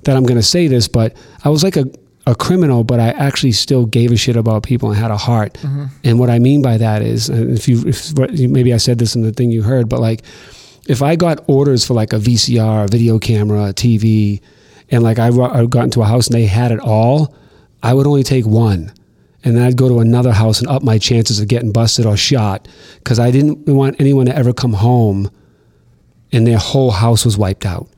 that 0.02 0.14
I'm 0.14 0.24
going 0.24 0.36
to 0.36 0.42
say 0.42 0.66
this, 0.68 0.88
but 0.88 1.16
I 1.42 1.48
was 1.48 1.64
like 1.64 1.76
a, 1.76 1.86
a 2.26 2.34
criminal, 2.34 2.84
but 2.84 3.00
I 3.00 3.08
actually 3.08 3.52
still 3.52 3.84
gave 3.84 4.10
a 4.10 4.16
shit 4.16 4.36
about 4.36 4.62
people 4.62 4.90
and 4.90 4.98
had 4.98 5.10
a 5.10 5.16
heart. 5.16 5.54
Mm-hmm. 5.54 5.84
And 6.04 6.18
what 6.18 6.30
I 6.30 6.38
mean 6.38 6.62
by 6.62 6.78
that 6.78 7.02
is, 7.02 7.28
uh, 7.28 7.34
if 7.34 7.68
you, 7.68 7.86
if, 7.86 8.16
maybe 8.16 8.72
I 8.72 8.78
said 8.78 8.98
this 8.98 9.14
in 9.14 9.22
the 9.22 9.32
thing 9.32 9.50
you 9.50 9.62
heard, 9.62 9.88
but 9.88 10.00
like, 10.00 10.22
if 10.86 11.02
I 11.02 11.16
got 11.16 11.44
orders 11.48 11.86
for 11.86 11.94
like 11.94 12.12
a 12.12 12.18
VCR, 12.18 12.84
a 12.84 12.88
video 12.88 13.18
camera, 13.18 13.66
a 13.66 13.72
TV, 13.74 14.40
and 14.90 15.02
like 15.02 15.18
I, 15.18 15.28
I 15.28 15.66
got 15.66 15.84
into 15.84 16.02
a 16.02 16.06
house 16.06 16.28
and 16.28 16.34
they 16.34 16.46
had 16.46 16.72
it 16.72 16.80
all, 16.80 17.34
I 17.82 17.94
would 17.94 18.06
only 18.06 18.22
take 18.22 18.46
one. 18.46 18.92
And 19.44 19.56
then 19.56 19.62
I'd 19.62 19.76
go 19.76 19.88
to 19.88 20.00
another 20.00 20.32
house 20.32 20.60
and 20.60 20.68
up 20.68 20.82
my 20.82 20.96
chances 20.96 21.40
of 21.40 21.48
getting 21.48 21.72
busted 21.72 22.06
or 22.06 22.16
shot 22.16 22.66
because 22.98 23.18
I 23.18 23.30
didn't 23.30 23.66
want 23.66 24.00
anyone 24.00 24.24
to 24.26 24.34
ever 24.36 24.54
come 24.54 24.72
home 24.72 25.30
and 26.32 26.46
their 26.46 26.58
whole 26.58 26.90
house 26.90 27.26
was 27.26 27.36
wiped 27.36 27.66
out. 27.66 27.88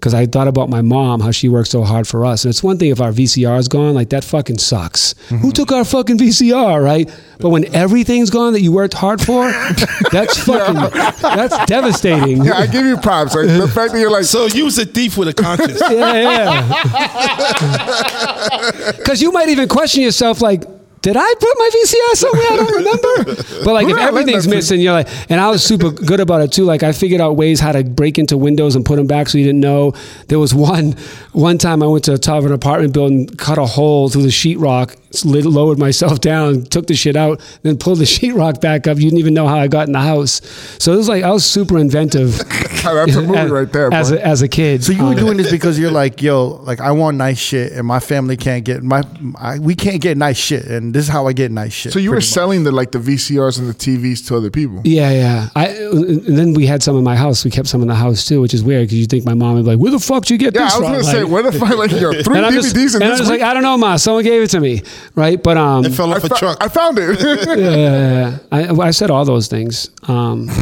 Because 0.00 0.14
I 0.14 0.24
thought 0.24 0.48
about 0.48 0.70
my 0.70 0.80
mom, 0.80 1.20
how 1.20 1.30
she 1.30 1.50
worked 1.50 1.68
so 1.68 1.82
hard 1.82 2.08
for 2.08 2.24
us. 2.24 2.46
And 2.46 2.50
it's 2.50 2.62
one 2.62 2.78
thing 2.78 2.90
if 2.90 3.02
our 3.02 3.12
VCR 3.12 3.58
is 3.58 3.68
gone, 3.68 3.92
like 3.92 4.08
that 4.08 4.24
fucking 4.24 4.56
sucks. 4.56 5.14
Who 5.28 5.36
mm-hmm. 5.36 5.50
took 5.50 5.72
our 5.72 5.84
fucking 5.84 6.16
VCR, 6.16 6.82
right? 6.82 7.06
But 7.38 7.50
when 7.50 7.74
everything's 7.74 8.30
gone 8.30 8.54
that 8.54 8.62
you 8.62 8.72
worked 8.72 8.94
hard 8.94 9.20
for, 9.20 9.50
that's 10.10 10.38
fucking, 10.38 10.74
that's 11.20 11.66
devastating. 11.66 12.42
Yeah, 12.42 12.54
I 12.54 12.66
give 12.66 12.86
you 12.86 12.96
props. 12.96 13.34
Like, 13.34 13.48
the 13.48 13.68
fact 13.68 13.92
that 13.92 14.00
you're 14.00 14.10
like, 14.10 14.24
So 14.24 14.46
you 14.46 14.64
was 14.64 14.78
a 14.78 14.86
thief 14.86 15.18
with 15.18 15.28
a 15.28 15.34
conscience. 15.34 15.82
Yeah, 15.90 16.14
yeah. 16.14 16.52
Because 18.96 19.20
you 19.20 19.32
might 19.32 19.48
even 19.48 19.68
question 19.68 20.02
yourself, 20.02 20.40
like, 20.40 20.64
did 21.02 21.16
I 21.16 21.34
put 21.34 21.58
my 21.58 21.70
VCR 21.72 22.16
somewhere? 22.16 22.46
I 22.50 22.56
don't 22.56 22.74
remember. 22.74 23.42
But 23.64 23.74
like, 23.74 23.88
if 23.88 23.96
everything's 23.98 24.48
missing, 24.48 24.80
you're 24.80 24.92
like, 24.92 25.08
and 25.30 25.38
I 25.40 25.50
was 25.50 25.62
super 25.62 25.90
good 25.90 26.20
about 26.20 26.40
it 26.40 26.50
too. 26.52 26.64
Like, 26.64 26.82
I 26.82 26.92
figured 26.92 27.20
out 27.20 27.36
ways 27.36 27.60
how 27.60 27.72
to 27.72 27.84
break 27.84 28.18
into 28.18 28.38
windows 28.38 28.74
and 28.74 28.84
put 28.84 28.96
them 28.96 29.06
back 29.06 29.28
so 29.28 29.36
you 29.36 29.44
didn't 29.44 29.60
know. 29.60 29.92
There 30.28 30.38
was 30.38 30.54
one 30.54 30.92
one 31.32 31.58
time 31.58 31.82
I 31.82 31.86
went 31.86 32.04
to 32.04 32.12
the 32.12 32.18
top 32.18 32.38
of 32.38 32.46
an 32.46 32.52
apartment 32.52 32.94
building, 32.94 33.26
cut 33.28 33.58
a 33.58 33.66
hole 33.66 34.08
through 34.08 34.22
the 34.22 34.28
sheetrock 34.28 34.96
lowered 35.24 35.78
myself 35.78 36.20
down, 36.30 36.62
took 36.64 36.86
the 36.86 36.94
shit 36.94 37.16
out, 37.16 37.40
then 37.62 37.76
pulled 37.78 37.98
the 37.98 38.04
sheetrock 38.16 38.60
back 38.60 38.86
up. 38.86 38.96
You 38.96 39.04
didn't 39.04 39.18
even 39.18 39.34
know 39.34 39.46
how 39.48 39.56
I 39.58 39.68
got 39.68 39.86
in 39.86 39.92
the 39.92 40.00
house. 40.00 40.40
So 40.78 40.92
it 40.92 40.96
was 40.96 41.08
like 41.08 41.22
I 41.24 41.30
was 41.30 41.44
super 41.44 41.78
inventive. 41.78 42.38
That's 42.82 43.14
a 43.14 43.22
movie 43.22 43.36
as, 43.36 43.50
right 43.50 43.70
there, 43.70 43.92
As 43.92 44.10
a, 44.10 44.26
as 44.26 44.40
a 44.42 44.48
kid. 44.48 44.82
So 44.82 44.92
you 44.92 45.02
were 45.02 45.10
Um, 45.10 45.16
doing 45.16 45.36
this 45.36 45.50
because 45.50 45.78
you're 45.78 45.90
like, 45.90 46.22
yo, 46.22 46.46
like 46.64 46.80
I 46.80 46.92
want 46.92 47.16
nice 47.18 47.38
shit, 47.38 47.72
and 47.72 47.86
my 47.86 48.00
family 48.00 48.36
can't 48.38 48.64
get 48.64 48.82
my, 48.82 49.02
I, 49.38 49.58
we 49.58 49.74
can't 49.74 50.00
get 50.00 50.16
nice 50.16 50.38
shit, 50.38 50.64
and 50.64 50.94
this 50.94 51.04
is 51.04 51.08
how 51.10 51.26
I 51.26 51.34
get 51.34 51.50
nice 51.50 51.72
shit. 51.74 51.92
So 51.92 51.98
you 51.98 52.08
were 52.10 52.16
pretty 52.16 52.26
much. 52.28 52.32
selling 52.34 52.64
the 52.64 52.72
like 52.72 52.92
the 52.92 52.98
VCRs 52.98 53.58
and 53.58 53.68
the 53.68 53.74
TVs 53.74 54.26
to 54.28 54.36
other 54.36 54.50
people. 54.50 54.80
Yeah, 54.84 55.10
yeah. 55.10 55.48
I 55.54 55.66
and 55.68 56.38
then 56.38 56.54
we 56.54 56.64
had 56.66 56.82
some 56.82 56.96
in 56.96 57.04
my 57.04 57.16
house. 57.16 57.44
We 57.44 57.50
kept 57.50 57.68
some 57.68 57.82
in 57.82 57.88
the 57.88 57.94
house 57.94 58.26
too, 58.26 58.40
which 58.40 58.54
is 58.54 58.62
weird 58.64 58.84
because 58.86 58.98
you 58.98 59.06
think 59.06 59.26
my 59.26 59.34
mom 59.34 59.56
would 59.56 59.64
be 59.64 59.70
like, 59.72 59.78
"Where 59.78 59.90
the 59.92 59.98
fuck 59.98 60.24
did 60.24 60.30
you 60.30 60.38
get 60.38 60.54
Yeah, 60.54 60.64
this 60.64 60.72
Yeah, 60.72 60.76
I 60.76 60.80
was 60.80 60.86
from?" 60.86 60.92
gonna 60.92 61.04
Like- 61.04 61.16
say, 61.16 61.24
where 61.24 61.42
the 61.42 61.52
fuck, 61.52 61.76
like, 61.76 61.90
yo, 61.90 62.22
three 62.22 62.36
and 62.38 62.46
I'm 62.46 62.52
DVDs 62.54 62.62
just, 62.72 62.76
in 62.76 63.02
and 63.02 63.04
I'm 63.04 63.10
this 63.10 63.18
just 63.20 63.30
week? 63.30 63.40
like, 63.42 63.50
I 63.50 63.54
don't 63.54 63.62
know, 63.62 63.76
ma. 63.76 63.96
Someone 63.96 64.24
gave 64.24 64.42
it 64.42 64.50
to 64.50 64.60
me, 64.60 64.82
right? 65.14 65.42
But 65.42 65.56
um, 65.56 65.84
It 65.84 65.92
fell 65.92 66.12
I, 66.12 66.16
off 66.16 66.24
a 66.24 66.28
fo- 66.28 66.36
truck. 66.36 66.58
I 66.60 66.68
found 66.68 66.98
it. 67.00 67.18
Yeah, 67.58 68.38
I, 68.52 68.68
I 68.88 68.90
said 68.92 69.10
all 69.10 69.24
those 69.24 69.48
things. 69.48 69.90
Um, 70.08 70.48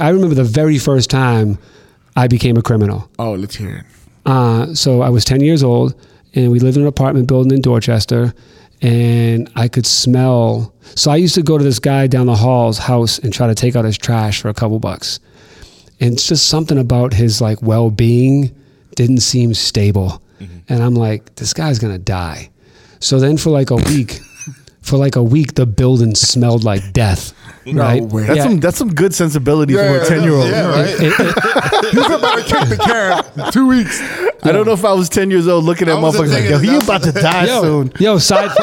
I 0.00 0.08
remember 0.10 0.34
the 0.34 0.44
very 0.44 0.78
first 0.78 1.10
time 1.10 1.58
I 2.16 2.26
became 2.28 2.56
a 2.56 2.62
criminal. 2.62 3.08
oh, 3.18 3.32
let's 3.34 3.56
hear 3.56 3.76
it. 3.78 3.84
Uh, 4.24 4.74
so 4.74 5.02
I 5.02 5.08
was 5.10 5.24
10 5.24 5.40
years 5.40 5.62
old, 5.62 5.94
and 6.34 6.50
we 6.50 6.58
lived 6.58 6.76
in 6.76 6.82
an 6.82 6.88
apartment 6.88 7.28
building 7.28 7.52
in 7.52 7.60
Dorchester, 7.62 8.34
and 8.82 9.48
I 9.54 9.68
could 9.68 9.86
smell. 9.86 10.74
So 10.96 11.10
I 11.10 11.16
used 11.16 11.34
to 11.36 11.42
go 11.42 11.56
to 11.58 11.64
this 11.64 11.78
guy 11.78 12.06
down 12.08 12.26
the 12.26 12.34
hall's 12.36 12.78
house 12.78 13.18
and 13.18 13.32
try 13.32 13.46
to 13.46 13.54
take 13.54 13.76
out 13.76 13.84
his 13.84 13.96
trash 13.96 14.40
for 14.42 14.48
a 14.48 14.54
couple 14.54 14.78
bucks. 14.80 15.20
And 16.00 16.14
it's 16.14 16.28
just 16.28 16.46
something 16.48 16.76
about 16.78 17.14
his 17.14 17.40
like 17.40 17.62
well 17.62 17.90
being 17.90 18.54
didn't 18.96 19.20
seem 19.20 19.54
stable. 19.54 20.20
Mm-hmm. 20.40 20.58
And 20.68 20.82
I'm 20.82 20.94
like, 20.94 21.34
this 21.36 21.52
guy's 21.52 21.78
gonna 21.78 21.98
die. 21.98 22.50
So 23.00 23.18
then 23.20 23.36
for 23.36 23.50
like 23.50 23.70
a 23.70 23.76
week, 23.76 24.20
for 24.82 24.96
like 24.96 25.16
a 25.16 25.22
week, 25.22 25.54
the 25.54 25.66
building 25.66 26.14
smelled 26.14 26.64
like 26.64 26.92
death. 26.92 27.32
No 27.66 27.82
right? 27.82 28.02
way. 28.02 28.22
That's 28.24 28.36
Yeah. 28.38 28.42
some 28.44 28.60
that's 28.60 28.78
some 28.78 28.94
good 28.94 29.14
sensibilities 29.14 29.76
Yeah, 29.76 29.98
for 29.98 30.04
a 30.04 30.06
ten 30.08 30.22
year 30.22 30.34
old. 30.34 30.48
Yeah, 30.48 30.66
right. 30.68 30.88
It- 30.88 31.02
it- 31.02 31.92
He's 31.92 32.06
about 32.06 32.36
to 32.38 32.42
kick 32.44 32.68
the 32.68 32.76
can. 32.76 33.52
Two 33.52 33.66
weeks. 33.68 34.00
I 34.46 34.52
don't 34.52 34.66
know 34.66 34.72
if 34.72 34.84
I 34.84 34.92
was 34.92 35.08
ten 35.08 35.30
years 35.30 35.48
old 35.48 35.64
looking 35.64 35.88
at 35.88 35.96
I 35.96 36.00
wasn't 36.00 36.28
motherfuckers 36.28 36.32
like, 36.32 36.44
yo, 36.50 36.58
thinking 36.58 36.70
he 36.70 36.78
that. 36.78 36.84
about 36.84 37.02
to 37.04 37.12
die 37.12 37.44
yo, 37.46 37.62
soon. 37.62 37.92
yo, 37.98 38.18
side. 38.18 38.50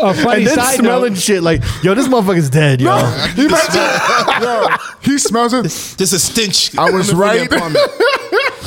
a 0.00 0.14
funny 0.14 0.38
And 0.38 0.46
then 0.46 0.54
side 0.56 0.76
smelling 0.78 1.12
note. 1.14 1.22
shit 1.22 1.42
like, 1.42 1.62
yo, 1.82 1.94
this 1.94 2.08
motherfucker's 2.08 2.50
dead, 2.50 2.80
yo. 2.80 2.96
He 3.36 3.46
about 3.46 3.70
to, 3.70 4.42
yo, 4.42 4.68
he 5.02 5.18
smells 5.18 5.52
it. 5.52 5.62
Just 5.64 6.12
a 6.12 6.18
stench. 6.18 6.76
I 6.76 6.90
was 6.90 7.10
coming 7.10 7.16
from 7.16 7.16
the 7.16 7.22
right. 7.22 7.46
apartment. 7.46 7.86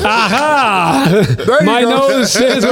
Aha! 0.02 1.24
You 1.60 1.66
My 1.66 1.82
go. 1.82 1.90
nose 1.90 2.32
says. 2.32 2.64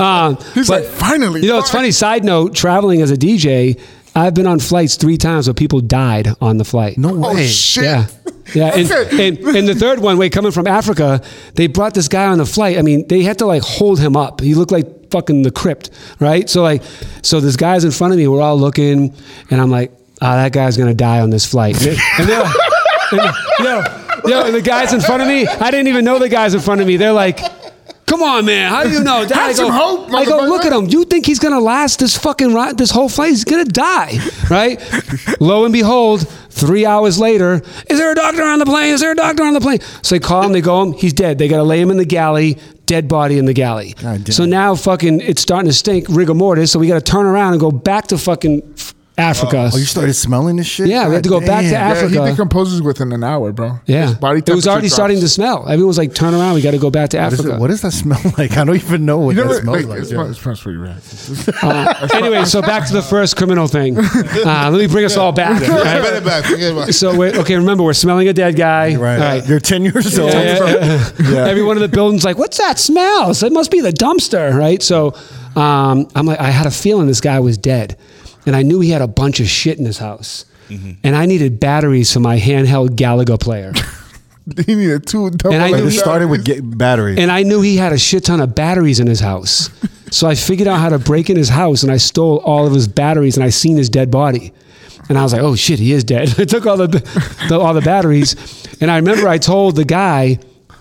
Um, 0.00 0.36
He's 0.54 0.68
but, 0.68 0.82
like, 0.82 0.92
finally. 0.92 1.40
You 1.40 1.48
know, 1.48 1.58
it's 1.58 1.70
funny. 1.70 1.90
Side 1.90 2.22
note: 2.24 2.54
traveling 2.54 3.00
as 3.02 3.10
a 3.10 3.16
DJ, 3.16 3.80
I've 4.16 4.32
been 4.32 4.46
on 4.46 4.60
flights 4.60 4.96
three 4.96 5.18
times 5.18 5.46
where 5.46 5.54
people 5.54 5.82
died 5.82 6.28
on 6.40 6.56
the 6.56 6.64
flight. 6.64 6.96
No 6.96 7.12
way. 7.12 7.20
Oh 7.22 7.34
way. 7.34 7.46
shit. 7.46 7.84
Yeah. 7.84 8.06
Yeah, 8.54 8.76
and, 8.76 8.88
and 8.90 9.38
and 9.38 9.68
the 9.68 9.74
third 9.74 9.98
one, 9.98 10.18
wait, 10.18 10.32
coming 10.32 10.52
from 10.52 10.68
Africa, 10.68 11.20
they 11.54 11.66
brought 11.66 11.94
this 11.94 12.06
guy 12.06 12.26
on 12.26 12.38
the 12.38 12.46
flight. 12.46 12.78
I 12.78 12.82
mean, 12.82 13.08
they 13.08 13.22
had 13.24 13.40
to 13.40 13.46
like 13.46 13.62
hold 13.62 13.98
him 13.98 14.16
up. 14.16 14.40
He 14.40 14.54
looked 14.54 14.70
like 14.70 15.10
fucking 15.10 15.42
the 15.42 15.50
crypt, 15.50 15.90
right? 16.20 16.48
So 16.48 16.62
like, 16.62 16.84
so 17.22 17.40
this 17.40 17.56
guy's 17.56 17.84
in 17.84 17.90
front 17.90 18.12
of 18.12 18.20
me. 18.20 18.28
We're 18.28 18.40
all 18.40 18.56
looking, 18.56 19.12
and 19.50 19.60
I'm 19.60 19.70
like, 19.70 19.90
ah, 20.22 20.36
that 20.36 20.52
guy's 20.52 20.76
gonna 20.76 20.94
die 20.94 21.20
on 21.20 21.30
this 21.30 21.44
flight. 21.44 21.74
And 21.84 22.28
they're 22.28 22.42
like, 22.44 22.56
and, 23.10 23.20
yo, 23.58 23.82
yo, 24.26 24.44
and 24.46 24.54
the 24.54 24.62
guys 24.62 24.92
in 24.92 25.00
front 25.00 25.22
of 25.22 25.28
me, 25.28 25.44
I 25.48 25.72
didn't 25.72 25.88
even 25.88 26.04
know 26.04 26.20
the 26.20 26.28
guys 26.28 26.54
in 26.54 26.60
front 26.60 26.80
of 26.80 26.86
me. 26.86 26.96
They're 26.96 27.12
like. 27.12 27.40
Come 28.06 28.22
on, 28.22 28.44
man! 28.44 28.70
How 28.70 28.84
do 28.84 28.90
you 28.90 29.02
know? 29.02 29.26
I 29.34 29.48
have 29.48 29.56
some 29.56 29.66
go, 29.68 29.72
hope, 29.72 30.14
I 30.14 30.24
go, 30.24 30.44
look 30.44 30.64
at 30.64 30.72
him. 30.72 30.86
You 30.86 31.04
think 31.04 31.26
he's 31.26 31.40
gonna 31.40 31.58
last 31.60 31.98
this 31.98 32.16
fucking 32.16 32.54
ride, 32.54 32.78
this 32.78 32.90
whole 32.90 33.08
flight? 33.08 33.30
He's 33.30 33.44
gonna 33.44 33.64
die, 33.64 34.18
right? 34.50 34.80
Lo 35.40 35.64
and 35.64 35.72
behold, 35.72 36.28
three 36.50 36.86
hours 36.86 37.18
later, 37.18 37.62
is 37.90 37.98
there 37.98 38.12
a 38.12 38.14
doctor 38.14 38.42
on 38.44 38.60
the 38.60 38.64
plane? 38.64 38.94
Is 38.94 39.00
there 39.00 39.10
a 39.10 39.16
doctor 39.16 39.42
on 39.42 39.54
the 39.54 39.60
plane? 39.60 39.80
So 40.02 40.14
they 40.14 40.20
call 40.20 40.44
him. 40.44 40.52
They 40.52 40.60
go 40.60 40.82
him. 40.82 40.92
He's 40.92 41.12
dead. 41.12 41.38
They 41.38 41.48
gotta 41.48 41.64
lay 41.64 41.80
him 41.80 41.90
in 41.90 41.96
the 41.96 42.04
galley. 42.04 42.58
Dead 42.86 43.08
body 43.08 43.38
in 43.38 43.46
the 43.46 43.52
galley. 43.52 43.96
So 44.30 44.44
now, 44.44 44.76
fucking, 44.76 45.20
it's 45.20 45.42
starting 45.42 45.68
to 45.68 45.72
stink, 45.72 46.06
rigor 46.08 46.34
mortis. 46.34 46.70
So 46.70 46.78
we 46.78 46.86
gotta 46.86 47.00
turn 47.00 47.26
around 47.26 47.54
and 47.54 47.60
go 47.60 47.72
back 47.72 48.06
to 48.08 48.18
fucking 48.18 48.62
Africa. 49.18 49.70
Oh, 49.72 49.76
you 49.78 49.84
started 49.86 50.12
smelling 50.12 50.56
this 50.56 50.66
shit? 50.66 50.88
Yeah, 50.88 51.08
we 51.08 51.14
had 51.14 51.24
to 51.24 51.30
go 51.30 51.40
back 51.40 51.62
to 51.64 51.70
damn. 51.70 51.72
Yeah, 51.72 51.88
Africa. 51.88 52.24
he 52.26 52.30
decomposes 52.32 52.82
within 52.82 53.12
an 53.12 53.24
hour, 53.24 53.50
bro. 53.50 53.80
yeah, 53.86 54.08
His 54.08 54.14
body 54.14 54.40
it 54.40 54.48
was 54.50 54.66
already 54.66 54.88
temperature 54.88 54.94
starting 54.94 55.20
to 55.20 55.28
smell. 55.28 55.62
Everyone 55.68 55.86
was 55.88 55.96
like, 55.96 56.14
"Turn 56.14 56.34
around, 56.34 56.54
we 56.54 56.60
got 56.60 56.72
to 56.72 56.78
go 56.78 56.90
back 56.90 57.08
to 57.10 57.16
What, 57.18 57.32
is 57.32 57.38
Africa." 57.40 57.54
it, 57.56 57.60
what 57.60 57.68
does 57.68 57.80
that 57.80 57.92
smell 57.92 58.20
like? 58.38 58.58
I 58.58 58.64
don't 58.64 58.76
even 58.76 59.06
know 59.06 59.18
what 59.18 59.34
You 59.34 59.42
that 59.44 59.48
never, 59.48 59.60
smells 59.62 59.76
like, 59.78 59.86
like. 59.86 59.98
it 60.00 60.06
smells, 60.06 60.30
it 60.30 60.34
smells 60.34 60.60
pretty 60.62 60.78
bad. 60.78 61.54
Uh, 61.62 62.08
anyway, 62.14 62.44
so 62.44 62.60
back 62.60 62.86
to 62.88 62.92
the 62.92 63.00
first 63.02 63.36
criminal 63.36 63.66
thing. 63.66 63.96
Uh, 64.46 64.70
let 64.70 64.78
me 64.80 64.86
bring 64.86 65.04
us 65.04 65.16
all 65.16 65.32
back. 65.32 65.60
Forget 65.60 65.82
right? 66.02 66.12
it 66.14 66.24
back. 66.24 66.44
Forget 66.44 66.72
about 66.72 66.88
it. 66.88 66.92
So 66.92 67.16
we're, 67.16 67.34
okay, 67.40 67.56
remember 67.56 67.82
we're 67.82 67.94
smelling 67.94 68.28
a 68.28 68.32
dead 68.32 68.54
guy. 68.54 68.94
Right. 68.96 69.14
All 69.14 69.20
right. 69.20 69.48
You're 69.48 69.60
10 69.60 69.82
years 69.84 70.18
old. 70.18 70.32
Yeah, 70.32 70.42
yeah, 70.68 71.10
yeah. 71.20 71.36
Everyone 71.46 71.76
in 71.76 71.82
the 71.82 71.88
building's 71.88 72.24
like, 72.24 72.36
"What's 72.38 72.58
that 72.58 72.78
smell?" 72.78 73.34
So 73.34 73.46
it 73.46 73.52
must 73.52 73.70
be 73.70 73.80
the 73.80 73.92
dumpster, 73.92 74.54
right? 74.54 74.82
So 74.82 75.14
um, 75.56 76.08
I'm 76.14 76.26
like, 76.26 76.38
I 76.38 76.50
had 76.50 76.66
a 76.66 76.70
feeling 76.70 77.06
this 77.06 77.20
guy 77.20 77.40
was 77.40 77.56
dead, 77.58 77.96
and 78.46 78.56
I 78.56 78.62
knew 78.62 78.80
he 78.80 78.90
had 78.90 79.02
a 79.02 79.08
bunch 79.08 79.40
of 79.40 79.48
shit 79.48 79.78
in 79.78 79.84
his 79.84 79.98
house, 79.98 80.46
mm-hmm. 80.68 80.92
and 81.02 81.16
I 81.16 81.26
needed 81.26 81.60
batteries 81.60 82.12
for 82.12 82.20
my 82.20 82.38
handheld 82.38 82.90
Galaga 82.90 83.38
player, 83.38 83.72
he 84.66 84.74
needed 84.74 85.06
two 85.06 85.30
double. 85.30 85.54
And 85.54 85.62
I 85.62 85.70
knew 85.70 85.86
it 85.86 85.92
he- 85.92 85.98
started 85.98 86.28
with 86.28 86.44
get 86.44 86.78
battery. 86.78 87.18
and 87.18 87.30
I 87.30 87.42
knew 87.42 87.60
he 87.60 87.76
had 87.76 87.92
a 87.92 87.98
shit 87.98 88.24
ton 88.24 88.40
of 88.40 88.54
batteries 88.54 89.00
in 89.00 89.06
his 89.06 89.20
house. 89.20 89.70
So 90.10 90.28
I 90.28 90.36
figured 90.36 90.68
out 90.68 90.78
how 90.78 90.88
to 90.90 90.98
break 90.98 91.30
in 91.30 91.36
his 91.36 91.48
house, 91.48 91.82
and 91.82 91.90
I 91.90 91.96
stole 91.96 92.38
all 92.38 92.66
of 92.66 92.72
his 92.72 92.86
batteries, 92.86 93.36
and 93.36 93.44
I 93.44 93.50
seen 93.50 93.76
his 93.76 93.88
dead 93.88 94.10
body. 94.10 94.52
And 95.08 95.18
I 95.18 95.22
was 95.22 95.32
like, 95.32 95.42
"Oh 95.42 95.56
shit, 95.56 95.78
he 95.78 95.92
is 95.92 96.04
dead." 96.04 96.34
I 96.38 96.44
took 96.44 96.66
all 96.66 96.76
the, 96.76 96.86
the 97.48 97.58
all 97.58 97.74
the 97.74 97.80
batteries, 97.80 98.36
and 98.80 98.90
I 98.90 98.96
remember 98.96 99.28
I 99.28 99.38
told 99.38 99.76
the 99.76 99.84
guy, 99.84 100.38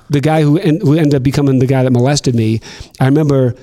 the 0.09 0.21
guy 0.21 0.41
who 0.41 0.57
en- 0.57 0.79
who 0.79 0.93
ended 0.93 1.15
up 1.15 1.23
becoming 1.23 1.59
the 1.59 1.65
guy 1.67 1.83
that 1.83 1.91
molested 1.91 2.35
me. 2.35 2.61
I 2.99 3.05
remember 3.05 3.55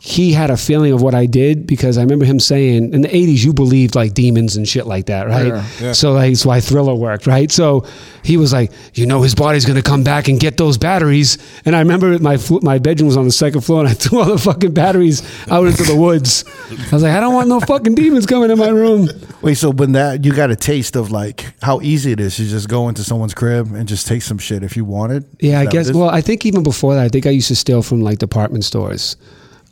he 0.00 0.32
had 0.32 0.50
a 0.50 0.56
feeling 0.56 0.92
of 0.92 1.02
what 1.02 1.14
I 1.14 1.26
did 1.26 1.66
because 1.66 1.98
I 1.98 2.02
remember 2.02 2.24
him 2.24 2.38
saying 2.38 2.94
in 2.94 3.00
the 3.02 3.08
'80s 3.08 3.44
you 3.44 3.52
believed 3.52 3.96
like 3.96 4.14
demons 4.14 4.56
and 4.56 4.66
shit 4.66 4.86
like 4.86 5.06
that, 5.06 5.26
right? 5.26 5.48
Yeah, 5.48 5.66
yeah. 5.80 5.92
So 5.92 6.12
like, 6.12 6.30
that's 6.30 6.46
why 6.46 6.60
Thriller 6.60 6.94
worked, 6.94 7.26
right? 7.26 7.50
So 7.50 7.84
he 8.22 8.36
was 8.36 8.52
like, 8.52 8.70
you 8.94 9.06
know, 9.06 9.22
his 9.22 9.34
body's 9.34 9.64
gonna 9.64 9.82
come 9.82 10.04
back 10.04 10.28
and 10.28 10.38
get 10.38 10.56
those 10.56 10.78
batteries. 10.78 11.38
And 11.64 11.74
I 11.74 11.80
remember 11.80 12.16
my 12.20 12.38
my 12.62 12.78
bedroom 12.78 13.08
was 13.08 13.16
on 13.16 13.24
the 13.24 13.32
second 13.32 13.62
floor, 13.62 13.80
and 13.80 13.88
I 13.88 13.92
threw 13.94 14.20
all 14.20 14.26
the 14.26 14.38
fucking 14.38 14.72
batteries 14.72 15.22
out 15.50 15.66
into 15.66 15.82
the 15.82 15.96
woods. 15.96 16.44
I 16.70 16.94
was 16.94 17.02
like, 17.02 17.12
I 17.12 17.20
don't 17.20 17.34
want 17.34 17.48
no 17.48 17.58
fucking 17.58 17.96
demons 17.96 18.26
coming 18.26 18.50
in 18.50 18.58
my 18.58 18.68
room. 18.68 19.08
Wait, 19.42 19.54
so 19.54 19.70
when 19.70 19.92
that 19.92 20.24
you 20.24 20.32
got 20.32 20.50
a 20.50 20.56
taste 20.56 20.94
of 20.94 21.10
like 21.10 21.44
how 21.60 21.80
easy 21.80 22.12
it 22.12 22.20
is 22.20 22.36
to 22.36 22.44
just 22.44 22.68
go 22.68 22.88
into 22.88 23.02
someone's 23.02 23.34
crib 23.34 23.74
and 23.74 23.88
just 23.88 24.06
take 24.06 24.22
some 24.22 24.38
shit 24.38 24.62
if 24.62 24.76
you 24.76 24.84
wanted? 24.84 25.24
Yeah, 25.40 25.58
I 25.58 25.64
guess. 25.64 25.74
what 25.74 25.74
it 25.74 25.90
is? 25.90 25.96
Well, 25.96 26.10
I 26.10 26.20
think 26.20 26.46
even 26.46 26.62
before 26.62 26.94
that, 26.94 27.04
I 27.04 27.08
think 27.08 27.26
I 27.26 27.30
used 27.30 27.48
to 27.48 27.56
steal 27.56 27.82
from 27.82 28.00
like 28.00 28.18
department 28.18 28.64
stores. 28.64 29.16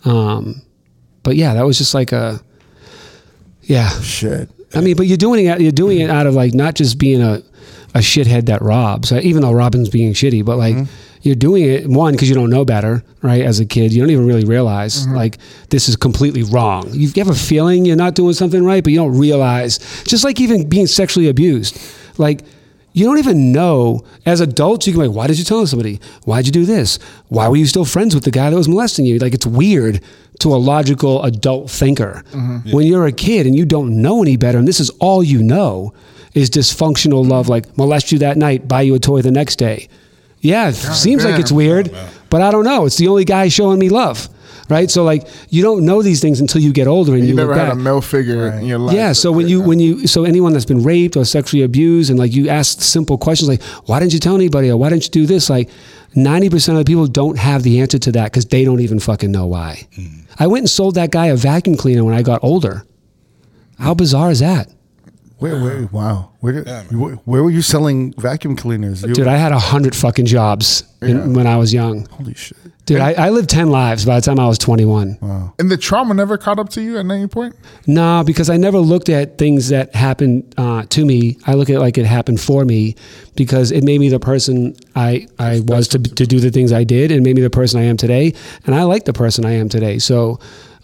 Um, 0.07 0.63
but 1.23 1.37
yeah, 1.37 1.55
that 1.55 1.67
was 1.67 1.77
just 1.77 1.93
like 1.93 2.13
a, 2.13 2.41
yeah. 3.63 3.89
shit. 4.01 4.49
I 4.75 4.81
mean, 4.81 4.97
but 4.97 5.07
you're 5.07 5.17
doing 5.17 5.47
it. 5.47 5.61
You're 5.61 5.73
doing 5.73 6.01
it 6.01 6.11
out 6.11 6.27
of 6.27 6.35
like 6.35 6.55
not 6.55 6.75
just 6.75 6.99
being 6.99 7.23
a, 7.23 7.43
a 7.95 7.99
shithead 7.99 8.47
that 8.47 8.63
robs, 8.63 9.13
even 9.13 9.43
though 9.43 9.53
Robin's 9.53 9.89
being 9.89 10.13
shitty, 10.13 10.45
but 10.45 10.57
like 10.57 10.77
you're 11.23 11.35
doing 11.35 11.65
it 11.65 11.89
one 11.89 12.13
because 12.13 12.29
you 12.29 12.35
don't 12.35 12.51
know 12.51 12.65
better, 12.65 13.03
right? 13.23 13.43
As 13.43 13.59
a 13.59 13.65
kid, 13.65 13.93
you 13.93 14.01
don't 14.01 14.11
even 14.11 14.27
really 14.27 14.45
realize 14.45 15.07
like 15.09 15.39
this 15.71 15.89
is 15.89 15.97
completely 15.97 16.43
wrong. 16.43 16.89
You 16.91 17.11
have 17.17 17.29
a 17.29 17.35
feeling 17.35 17.85
you're 17.85 17.97
not 17.97 18.15
doing 18.15 18.35
something 18.35 18.65
right, 18.65 18.83
but 18.83 18.93
you 18.93 18.99
don't 18.99 19.19
realize. 19.19 19.79
Just 20.05 20.25
like 20.25 20.41
even 20.41 20.69
being 20.69 20.87
sexually 20.87 21.29
abused, 21.29 21.81
like. 22.19 22.43
You 22.97 23.05
don't 23.05 23.19
even 23.19 23.53
know. 23.53 24.03
As 24.25 24.41
adults, 24.41 24.87
you 24.87 24.95
can 24.95 25.03
be 25.03 25.09
like, 25.09 25.15
why 25.15 25.27
did 25.27 25.39
you 25.39 25.45
tell 25.45 25.67
somebody? 25.67 26.01
Why'd 26.25 26.47
you 26.47 26.53
do 26.53 26.65
this? 26.65 26.99
Why 27.29 27.47
were 27.47 27.57
you 27.57 27.67
still 27.67 27.85
friends 27.85 28.15
with 28.15 28.25
the 28.25 28.31
guy 28.31 28.49
that 28.49 28.57
was 28.57 28.69
molesting 28.69 29.05
you? 29.05 29.19
Like, 29.19 29.35
it's 29.35 29.45
weird 29.45 30.01
to 30.41 30.55
a 30.55 30.57
logical 30.57 31.23
adult 31.23 31.71
thinker. 31.71 32.25
Mm-hmm. 32.33 32.71
When 32.71 32.87
you're 32.87 33.05
a 33.05 33.13
kid 33.13 33.47
and 33.47 33.55
you 33.55 33.67
don't 33.67 34.01
know 34.01 34.23
any 34.23 34.39
better, 34.39 34.57
and 34.57 34.67
this 34.67 34.81
is 34.81 34.89
all 34.99 35.23
you 35.23 35.43
know 35.43 35.93
is 36.33 36.49
dysfunctional 36.49 37.29
love, 37.29 37.51
like 37.51 37.77
molest 37.77 38.13
you 38.13 38.19
that 38.21 38.39
night, 38.39 38.67
buy 38.67 38.81
you 38.81 38.95
a 38.95 38.99
toy 38.99 39.21
the 39.21 39.31
next 39.31 39.57
day. 39.57 39.89
Yeah, 40.41 40.71
it 40.71 40.75
seems 40.75 41.23
like 41.23 41.39
it's 41.39 41.53
weird, 41.53 41.95
but 42.31 42.41
I 42.41 42.51
don't 42.51 42.65
know. 42.65 42.87
It's 42.87 42.97
the 42.97 43.09
only 43.09 43.27
guy 43.27 43.49
showing 43.49 43.79
me 43.79 43.91
love, 43.91 44.31
right? 44.69 44.91
So, 44.91 45.05
like, 45.05 45.27
you 45.51 45.63
don't 45.63 45.85
know 45.85 46.03
these 46.03 46.21
things 46.21 46.41
until 46.41 46.61
you 46.61 46.73
get 46.73 46.87
older 46.87 47.15
and 47.15 47.23
you, 47.23 47.31
You 47.31 47.35
look 47.35 47.49
never 47.49 47.55
had 47.59 47.67
back. 47.67 47.73
a 47.75 47.77
male 47.77 48.01
figure 48.01 48.49
in 48.53 48.67
your 48.67 48.79
life. 48.79 48.95
Yeah. 48.97 49.13
So 49.13 49.33
when 49.33 49.49
you 49.49 49.61
when 49.63 49.79
you 49.81 50.07
so 50.07 50.25
anyone 50.25 50.53
that's 50.53 50.65
been 50.65 50.83
raped 50.83 51.17
or 51.17 51.25
sexually 51.25 51.63
abused 51.65 52.11
and 52.11 52.19
like 52.19 52.33
you 52.33 52.49
ask 52.49 52.81
simple 52.81 53.19
questions 53.19 53.49
like 53.49 53.63
why 53.89 54.01
didn't 54.01 54.13
you 54.13 54.21
tell 54.21 54.35
anybody 54.35 54.71
or 54.71 54.77
why 54.77 54.91
didn't 54.91 55.05
you 55.05 55.11
do 55.11 55.27
this 55.27 55.49
like 55.51 55.69
ninety 56.15 56.49
percent 56.51 56.79
of 56.79 56.85
the 56.85 56.89
people 56.91 57.07
don't 57.07 57.39
have 57.39 57.63
the 57.63 57.81
answer 57.81 57.99
to 57.99 58.13
that 58.13 58.31
because 58.33 58.47
they 58.47 58.65
don't 58.65 58.81
even 58.81 58.99
fucking 59.01 59.31
know 59.31 59.47
why. 59.47 59.87
Hmm. 59.95 60.07
I 60.39 60.47
went 60.49 60.63
and 60.63 60.71
sold 60.71 60.95
that 60.97 61.11
guy 61.11 61.27
a 61.27 61.37
vacuum 61.37 61.77
cleaner 61.77 62.05
when 62.05 62.15
I 62.15 62.23
got 62.23 62.41
older. 62.43 62.85
How 63.79 63.95
bizarre 63.95 64.31
is 64.31 64.41
that? 64.41 64.69
Where, 65.39 65.61
where, 65.63 65.87
wow. 65.93 66.31
Where, 66.41 66.63
Yeah, 66.67 66.83
where, 66.85 67.15
where 67.17 67.43
were 67.43 67.51
you 67.51 67.61
selling 67.63 68.15
vacuum 68.17 68.57
cleaners? 68.57 69.03
You- 69.03 69.13
Dude, 69.15 69.27
I 69.27 69.37
had 69.37 69.53
a 69.53 69.59
hundred 69.59 69.95
fucking 69.95 70.25
jobs 70.27 70.83
in, 71.03 71.35
when 71.35 71.47
I 71.47 71.57
was 71.59 71.75
young. 71.75 72.07
holy 72.07 72.35
shit. 72.35 72.57
Dude, 72.87 73.01
I, 73.01 73.15
I 73.15 73.31
lived 73.31 73.51
10 73.51 73.69
lives 73.69 74.05
by 74.05 74.15
the 74.21 74.25
time 74.25 74.39
I 74.39 74.47
was 74.47 74.59
21. 74.59 75.19
Wow. 75.21 75.55
And 75.59 75.69
the 75.71 75.77
trauma 75.77 76.15
never 76.15 76.39
caught 76.39 76.61
up 76.61 76.69
to 76.71 76.81
you 76.81 76.99
at 76.99 77.05
any 77.11 77.27
point? 77.27 77.57
No, 77.89 78.23
because 78.25 78.49
I 78.49 78.57
never 78.57 78.79
looked 78.79 79.09
at 79.09 79.39
things 79.39 79.71
that 79.71 79.93
happened 79.95 80.55
uh, 80.57 80.85
to 80.91 81.05
me. 81.05 81.37
I 81.49 81.55
look 81.55 81.69
at 81.69 81.75
it 81.77 81.81
like 81.81 81.99
it 81.99 82.07
happened 82.07 82.41
for 82.41 82.65
me 82.65 82.95
because 83.35 83.73
it 83.73 83.83
made 83.83 83.99
me 83.99 84.09
the 84.09 84.21
person 84.21 84.77
I, 84.95 85.27
I 85.41 85.61
was 85.67 85.89
to, 85.89 85.99
to 85.99 86.27
do 86.27 86.39
the 86.39 86.51
things 86.53 86.71
I 86.73 86.85
did 86.85 87.11
and 87.11 87.25
made 87.25 87.35
me 87.35 87.43
the 87.43 87.51
person 87.51 87.81
I 87.81 87.85
am 87.85 87.97
today. 87.97 88.33
And 88.67 88.75
I 88.75 88.85
like 88.85 89.05
the 89.05 89.13
person 89.13 89.45
I 89.45 89.53
am 89.55 89.69
today. 89.69 89.99
So 89.99 90.39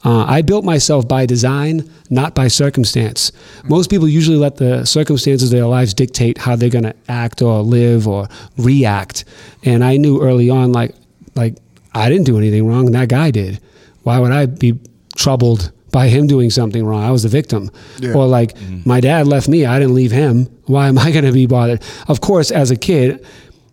uh, 0.04 0.24
I 0.24 0.42
built 0.42 0.64
myself 0.64 1.06
by 1.06 1.26
design, 1.26 1.88
not 2.10 2.34
by 2.34 2.48
circumstance. 2.48 3.30
Most 3.64 3.88
people 3.88 4.08
usually 4.08 4.36
let 4.36 4.56
the 4.56 4.84
circumstances 4.84 5.52
of 5.52 5.56
their 5.58 5.66
lives 5.66 5.94
dictate 5.94 6.38
how 6.38 6.56
they're 6.56 6.68
going 6.70 6.84
to 6.84 6.94
act 7.08 7.40
or 7.42 7.60
live 7.62 8.08
or 8.08 8.28
react. 8.58 9.24
And 9.64 9.84
I 9.84 9.96
knew 9.98 10.20
early 10.20 10.50
on, 10.50 10.72
like, 10.72 10.94
like 11.36 11.56
I 11.94 12.08
didn't 12.08 12.24
do 12.26 12.36
anything 12.38 12.66
wrong. 12.66 12.90
That 12.92 13.08
guy 13.08 13.30
did. 13.30 13.60
Why 14.02 14.18
would 14.18 14.32
I 14.32 14.46
be 14.46 14.78
troubled 15.14 15.70
by 15.92 16.08
him 16.08 16.26
doing 16.26 16.50
something 16.50 16.84
wrong? 16.84 17.04
I 17.04 17.10
was 17.12 17.22
the 17.22 17.28
victim. 17.28 17.70
Or 18.16 18.26
like 18.26 18.56
my 18.84 19.00
dad 19.00 19.28
left 19.28 19.46
me. 19.48 19.66
I 19.66 19.78
didn't 19.78 19.94
leave 19.94 20.10
him. 20.10 20.46
Why 20.66 20.88
am 20.88 20.98
I 20.98 21.12
going 21.12 21.24
to 21.26 21.32
be 21.32 21.46
bothered? 21.46 21.80
Of 22.08 22.20
course, 22.20 22.50
as 22.50 22.70
a 22.72 22.76
kid, 22.76 23.24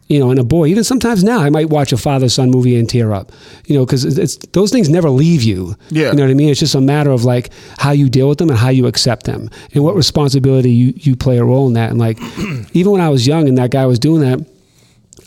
you 0.09 0.19
know, 0.19 0.31
and 0.31 0.39
a 0.39 0.43
boy, 0.43 0.67
even 0.67 0.83
sometimes 0.83 1.23
now, 1.23 1.39
I 1.39 1.51
might 1.51 1.69
watch 1.69 1.93
a 1.93 1.97
father 1.97 2.29
son 2.29 2.49
movie 2.49 2.75
and 2.75 2.89
tear 2.89 3.13
up, 3.13 3.31
you 3.67 3.77
know, 3.77 3.85
because 3.85 4.05
it's, 4.05 4.37
those 4.53 4.71
things 4.71 4.89
never 4.89 5.09
leave 5.09 5.43
you. 5.43 5.75
Yeah. 5.91 6.09
You 6.09 6.17
know 6.17 6.23
what 6.23 6.31
I 6.31 6.33
mean? 6.33 6.49
It's 6.49 6.59
just 6.59 6.73
a 6.73 6.81
matter 6.81 7.11
of 7.11 7.25
like 7.25 7.51
how 7.77 7.91
you 7.91 8.09
deal 8.09 8.27
with 8.27 8.39
them 8.39 8.49
and 8.49 8.57
how 8.57 8.69
you 8.69 8.87
accept 8.87 9.27
them 9.27 9.51
and 9.73 9.83
what 9.83 9.95
responsibility 9.95 10.71
you, 10.71 10.93
you 10.97 11.15
play 11.15 11.37
a 11.37 11.43
role 11.43 11.67
in 11.67 11.73
that. 11.73 11.91
And 11.91 11.99
like, 11.99 12.17
even 12.73 12.91
when 12.91 13.01
I 13.01 13.09
was 13.09 13.27
young 13.27 13.47
and 13.47 13.57
that 13.59 13.69
guy 13.69 13.85
was 13.85 13.99
doing 13.99 14.21
that, 14.21 14.43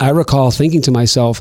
I 0.01 0.09
recall 0.09 0.51
thinking 0.51 0.81
to 0.83 0.91
myself, 0.91 1.39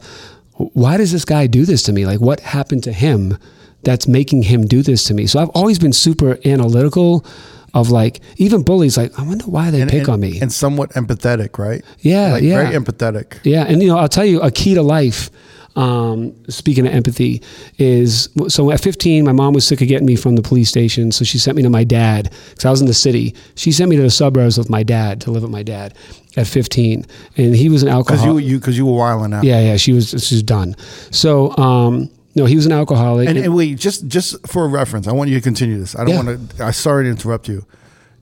why 0.52 0.96
does 0.96 1.10
this 1.10 1.24
guy 1.24 1.48
do 1.48 1.64
this 1.64 1.82
to 1.84 1.92
me? 1.92 2.06
Like, 2.06 2.20
what 2.20 2.38
happened 2.38 2.84
to 2.84 2.92
him 2.92 3.38
that's 3.82 4.06
making 4.06 4.44
him 4.44 4.66
do 4.66 4.82
this 4.82 5.02
to 5.04 5.14
me? 5.14 5.26
So 5.26 5.40
I've 5.40 5.48
always 5.48 5.80
been 5.80 5.92
super 5.92 6.38
analytical 6.44 7.26
of 7.74 7.90
like, 7.90 8.20
even 8.36 8.62
bullies, 8.62 8.96
like, 8.96 9.18
I 9.18 9.22
wonder 9.22 9.44
why 9.46 9.70
they 9.70 9.84
pick 9.86 10.00
and, 10.00 10.08
on 10.10 10.20
me. 10.20 10.40
And 10.40 10.52
somewhat 10.52 10.90
empathetic, 10.90 11.58
right? 11.58 11.82
Yeah, 12.00 12.32
like, 12.32 12.42
yeah. 12.42 12.62
Very 12.62 12.74
empathetic. 12.76 13.38
Yeah, 13.44 13.64
and 13.64 13.82
you 13.82 13.88
know, 13.88 13.98
I'll 13.98 14.08
tell 14.08 14.24
you 14.26 14.40
a 14.40 14.50
key 14.50 14.74
to 14.74 14.82
life. 14.82 15.30
Um, 15.74 16.34
speaking 16.50 16.86
of 16.86 16.92
empathy, 16.92 17.40
is 17.78 18.28
so 18.48 18.70
at 18.70 18.82
15, 18.82 19.24
my 19.24 19.32
mom 19.32 19.54
was 19.54 19.66
sick 19.66 19.80
of 19.80 19.88
getting 19.88 20.04
me 20.06 20.16
from 20.16 20.36
the 20.36 20.42
police 20.42 20.68
station, 20.68 21.10
so 21.12 21.24
she 21.24 21.38
sent 21.38 21.56
me 21.56 21.62
to 21.62 21.70
my 21.70 21.82
dad 21.82 22.30
because 22.50 22.66
I 22.66 22.70
was 22.70 22.82
in 22.82 22.86
the 22.88 22.92
city. 22.92 23.34
She 23.54 23.72
sent 23.72 23.88
me 23.88 23.96
to 23.96 24.02
the 24.02 24.10
suburbs 24.10 24.58
with 24.58 24.68
my 24.68 24.82
dad 24.82 25.22
to 25.22 25.30
live 25.30 25.40
with 25.44 25.50
my 25.50 25.62
dad 25.62 25.94
at 26.36 26.46
15, 26.46 27.06
and 27.38 27.56
he 27.56 27.70
was 27.70 27.82
an 27.82 27.88
Because 27.88 28.18
alcoholic. 28.18 28.44
you, 28.44 28.50
you, 28.50 28.58
because 28.58 28.76
you 28.76 28.84
were 28.84 28.92
wilding 28.98 29.32
out. 29.32 29.44
yeah, 29.44 29.60
yeah, 29.60 29.76
she 29.78 29.94
was 29.94 30.10
she 30.10 30.34
was 30.34 30.42
done. 30.42 30.76
So, 31.10 31.56
um, 31.56 32.10
no, 32.34 32.44
he 32.46 32.56
was 32.56 32.66
an 32.66 32.72
alcoholic. 32.72 33.28
And, 33.28 33.38
and 33.38 33.54
wait, 33.54 33.78
just 33.78 34.06
just 34.08 34.46
for 34.46 34.64
a 34.64 34.68
reference, 34.68 35.06
I 35.08 35.12
want 35.12 35.30
you 35.30 35.36
to 35.36 35.42
continue 35.42 35.78
this. 35.78 35.94
I 35.94 36.04
don't 36.04 36.08
Yeah. 36.10 36.22
want 36.34 36.50
to. 36.58 36.64
I 36.64 36.70
sorry 36.70 37.04
to 37.04 37.10
interrupt 37.10 37.48
you. 37.48 37.66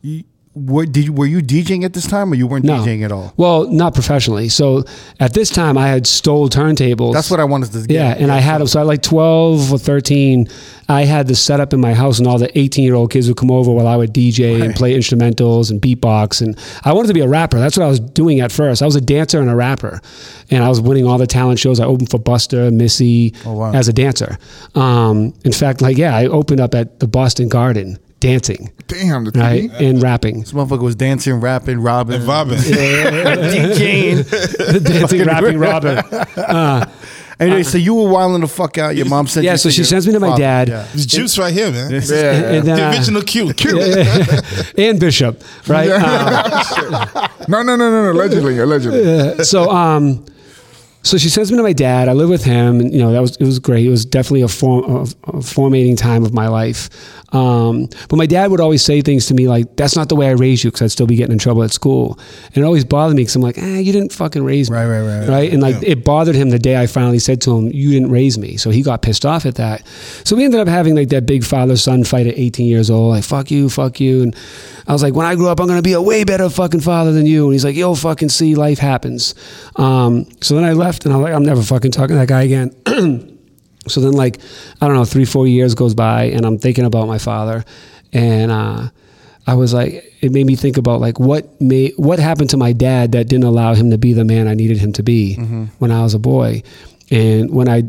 you 0.02 0.24
were, 0.66 0.86
did 0.86 1.06
you, 1.06 1.12
were 1.12 1.26
you 1.26 1.40
DJing 1.40 1.84
at 1.84 1.92
this 1.92 2.06
time, 2.06 2.32
or 2.32 2.34
you 2.34 2.46
weren't 2.46 2.64
no. 2.64 2.78
DJing 2.78 3.02
at 3.04 3.12
all? 3.12 3.32
Well, 3.36 3.68
not 3.70 3.94
professionally. 3.94 4.48
So 4.48 4.84
at 5.18 5.34
this 5.34 5.50
time, 5.50 5.78
I 5.78 5.88
had 5.88 6.06
stole 6.06 6.48
turntables. 6.48 7.12
That's 7.14 7.30
what 7.30 7.40
I 7.40 7.44
wanted 7.44 7.72
to 7.72 7.78
get. 7.80 7.90
Yeah, 7.90 8.14
and 8.18 8.30
I 8.30 8.38
had 8.38 8.58
them. 8.60 8.66
So 8.66 8.80
at 8.80 8.86
like 8.86 9.02
12 9.02 9.72
or 9.72 9.78
13, 9.78 10.48
I 10.88 11.04
had 11.04 11.26
the 11.28 11.34
setup 11.36 11.72
in 11.72 11.80
my 11.80 11.94
house, 11.94 12.18
and 12.18 12.26
all 12.28 12.38
the 12.38 12.56
18 12.58 12.84
year 12.84 12.94
old 12.94 13.10
kids 13.12 13.28
would 13.28 13.36
come 13.36 13.50
over 13.50 13.70
while 13.72 13.86
I 13.86 13.96
would 13.96 14.12
DJ 14.12 14.60
and 14.62 14.74
play 14.74 14.94
instrumentals 14.94 15.70
and 15.70 15.80
beatbox. 15.80 16.42
And 16.42 16.58
I 16.84 16.92
wanted 16.92 17.08
to 17.08 17.14
be 17.14 17.20
a 17.20 17.28
rapper. 17.28 17.58
That's 17.58 17.76
what 17.76 17.84
I 17.84 17.88
was 17.88 18.00
doing 18.00 18.40
at 18.40 18.50
first. 18.52 18.82
I 18.82 18.86
was 18.86 18.96
a 18.96 19.00
dancer 19.00 19.40
and 19.40 19.48
a 19.50 19.54
rapper. 19.56 20.00
And 20.50 20.64
I 20.64 20.68
was 20.68 20.80
winning 20.80 21.06
all 21.06 21.18
the 21.18 21.26
talent 21.28 21.58
shows. 21.60 21.78
I 21.78 21.84
opened 21.84 22.10
for 22.10 22.18
Busta, 22.18 22.72
Missy 22.72 23.34
Oh, 23.46 23.52
wow. 23.52 23.72
as 23.72 23.86
a 23.88 23.92
dancer. 23.92 24.36
Um, 24.74 25.32
in 25.44 25.52
fact, 25.52 25.80
like, 25.80 25.96
yeah, 25.96 26.16
I 26.16 26.26
opened 26.26 26.60
up 26.60 26.74
at 26.74 26.98
the 27.00 27.06
Boston 27.06 27.48
Garden 27.48 27.98
dancing, 28.20 28.70
Damn, 28.86 29.24
the 29.24 29.30
right? 29.32 29.70
TV. 29.70 29.88
And 29.90 30.02
rapping. 30.02 30.40
This 30.40 30.52
motherfucker 30.52 30.82
was 30.82 30.94
dancing, 30.94 31.40
rapping, 31.40 31.80
robbing, 31.80 32.16
And 32.16 32.24
vibing. 32.24 32.56
DJing. 32.58 34.30
The 34.72 34.80
dancing, 34.80 35.24
rapping, 35.24 35.58
Robin. 35.58 36.02
Anyway, 37.40 37.62
so 37.62 37.78
you 37.78 37.94
were 37.94 38.06
wilding 38.06 38.42
the 38.42 38.46
fuck 38.46 38.76
out. 38.76 38.94
Your 38.94 39.06
mom 39.06 39.26
sent 39.26 39.44
Yeah, 39.46 39.52
you 39.52 39.56
so 39.56 39.70
she 39.70 39.82
sends 39.82 40.06
me 40.06 40.12
to 40.12 40.20
my 40.20 40.26
father. 40.28 40.42
dad. 40.42 40.68
Yeah. 40.68 40.86
It's 40.92 41.06
juice 41.06 41.38
right 41.38 41.50
here, 41.54 41.70
man. 41.70 41.90
Yeah. 41.90 41.98
And 41.98 42.66
then, 42.68 42.76
the 42.76 42.84
uh, 42.86 42.90
original 42.90 43.22
Q. 43.22 43.54
Q. 43.54 43.80
and 44.76 45.00
Bishop, 45.00 45.42
right? 45.66 45.88
Um, 45.88 47.30
No, 47.48 47.62
no, 47.62 47.76
no, 47.76 47.90
no, 47.90 48.02
no. 48.04 48.12
Allegedly, 48.12 48.58
allegedly. 48.58 49.42
so 49.44 49.70
um 49.70 50.22
so 51.02 51.16
she 51.18 51.28
sends 51.28 51.50
me 51.50 51.56
to 51.56 51.62
my 51.62 51.72
dad 51.72 52.08
i 52.08 52.12
live 52.12 52.28
with 52.28 52.44
him 52.44 52.80
and 52.80 52.92
you 52.92 52.98
know 52.98 53.12
that 53.12 53.20
was 53.20 53.36
it 53.36 53.44
was 53.44 53.58
great. 53.58 53.86
It 53.86 53.90
was 53.90 54.04
definitely 54.04 54.42
a 54.42 54.48
form 54.48 54.84
of 54.84 55.14
a 55.24 55.42
formating 55.42 55.96
time 55.96 56.24
of 56.24 56.34
my 56.34 56.48
life. 56.48 56.90
Um, 57.32 57.88
but 58.08 58.16
my 58.16 58.26
dad 58.26 58.50
would 58.50 58.60
always 58.60 58.84
say 58.84 59.02
things 59.02 59.26
to 59.26 59.34
me 59.34 59.46
like 59.46 59.76
that's 59.76 59.94
not 59.94 60.08
the 60.08 60.16
way 60.16 60.26
i 60.26 60.32
raised 60.32 60.64
you 60.64 60.70
because 60.70 60.82
i'd 60.82 60.90
still 60.90 61.06
be 61.06 61.14
getting 61.14 61.32
in 61.32 61.38
trouble 61.38 61.62
at 61.62 61.70
school. 61.70 62.18
And 62.46 62.58
it 62.58 62.64
always 62.64 62.84
bothered 62.84 63.16
me 63.16 63.22
because 63.22 63.36
i'm 63.36 63.42
like 63.42 63.58
eh, 63.58 63.78
you 63.78 63.92
didn't 63.92 64.12
fucking 64.12 64.42
raise 64.42 64.70
me. 64.70 64.76
Right, 64.76 64.86
right, 64.86 65.02
right. 65.02 65.28
right 65.28 65.52
and 65.52 65.62
like 65.62 65.76
it 65.82 66.04
bothered 66.04 66.34
him 66.34 66.50
the 66.50 66.58
day 66.58 66.76
i 66.76 66.86
finally 66.86 67.20
said 67.20 67.40
to 67.42 67.56
him 67.56 67.70
you 67.72 67.90
didn't 67.90 68.10
raise 68.10 68.38
me. 68.38 68.56
So 68.56 68.70
he 68.70 68.82
got 68.82 69.02
pissed 69.02 69.24
off 69.24 69.46
at 69.46 69.54
that. 69.56 69.86
So 70.24 70.34
we 70.36 70.44
ended 70.44 70.60
up 70.60 70.68
having 70.68 70.96
like 70.96 71.08
that 71.10 71.26
big 71.26 71.44
father 71.44 71.76
son 71.76 72.04
fight 72.04 72.26
at 72.26 72.36
18 72.36 72.66
years 72.66 72.90
old 72.90 73.10
like 73.10 73.24
fuck 73.24 73.50
you 73.50 73.70
fuck 73.70 74.00
you. 74.00 74.22
And 74.24 74.36
i 74.88 74.92
was 74.92 75.02
like 75.02 75.14
when 75.14 75.26
i 75.26 75.36
grow 75.36 75.48
up 75.48 75.60
i'm 75.60 75.68
gonna 75.68 75.82
be 75.82 75.92
a 75.92 76.02
way 76.02 76.24
better 76.24 76.50
fucking 76.50 76.80
father 76.80 77.12
than 77.12 77.26
you. 77.26 77.44
And 77.44 77.52
he's 77.52 77.64
like 77.64 77.76
yo 77.76 77.94
fucking 77.94 78.28
see 78.28 78.54
life 78.56 78.78
happens. 78.78 79.34
Um, 79.76 80.26
so 80.40 80.56
then 80.56 80.64
i 80.64 80.72
left 80.72 80.89
and 81.04 81.12
i'm 81.14 81.22
like 81.22 81.32
i'm 81.34 81.44
never 81.44 81.62
fucking 81.62 81.90
talking 81.92 82.14
to 82.16 82.20
that 82.20 82.28
guy 82.28 82.42
again. 82.42 82.70
So 83.88 84.00
then 84.02 84.12
like 84.12 84.38
i 84.80 84.86
don't 84.86 84.94
know 84.96 85.06
three 85.06 85.24
four 85.24 85.46
years 85.46 85.74
goes 85.74 85.94
by 85.94 86.24
and 86.24 86.44
i'm 86.44 86.58
thinking 86.58 86.84
about 86.84 87.08
my 87.08 87.16
father 87.16 87.64
and 88.12 88.50
uh, 88.50 88.90
i 89.46 89.54
was 89.54 89.72
like 89.72 90.04
it 90.20 90.30
made 90.32 90.44
me 90.46 90.54
think 90.54 90.76
about 90.76 91.00
like 91.00 91.18
what 91.18 91.58
made 91.62 91.94
what 91.96 92.18
happened 92.18 92.50
to 92.50 92.58
my 92.58 92.72
dad 92.74 93.12
that 93.12 93.26
didn't 93.28 93.44
allow 93.44 93.72
him 93.72 93.90
to 93.90 93.96
be 93.96 94.12
the 94.12 94.24
man 94.24 94.48
i 94.48 94.54
needed 94.54 94.76
him 94.76 94.92
to 94.92 95.02
be 95.02 95.34
when 95.78 95.90
i 95.90 96.02
was 96.02 96.12
a 96.12 96.18
boy. 96.18 96.62
And 97.10 97.50
when 97.50 97.68
i 97.70 97.84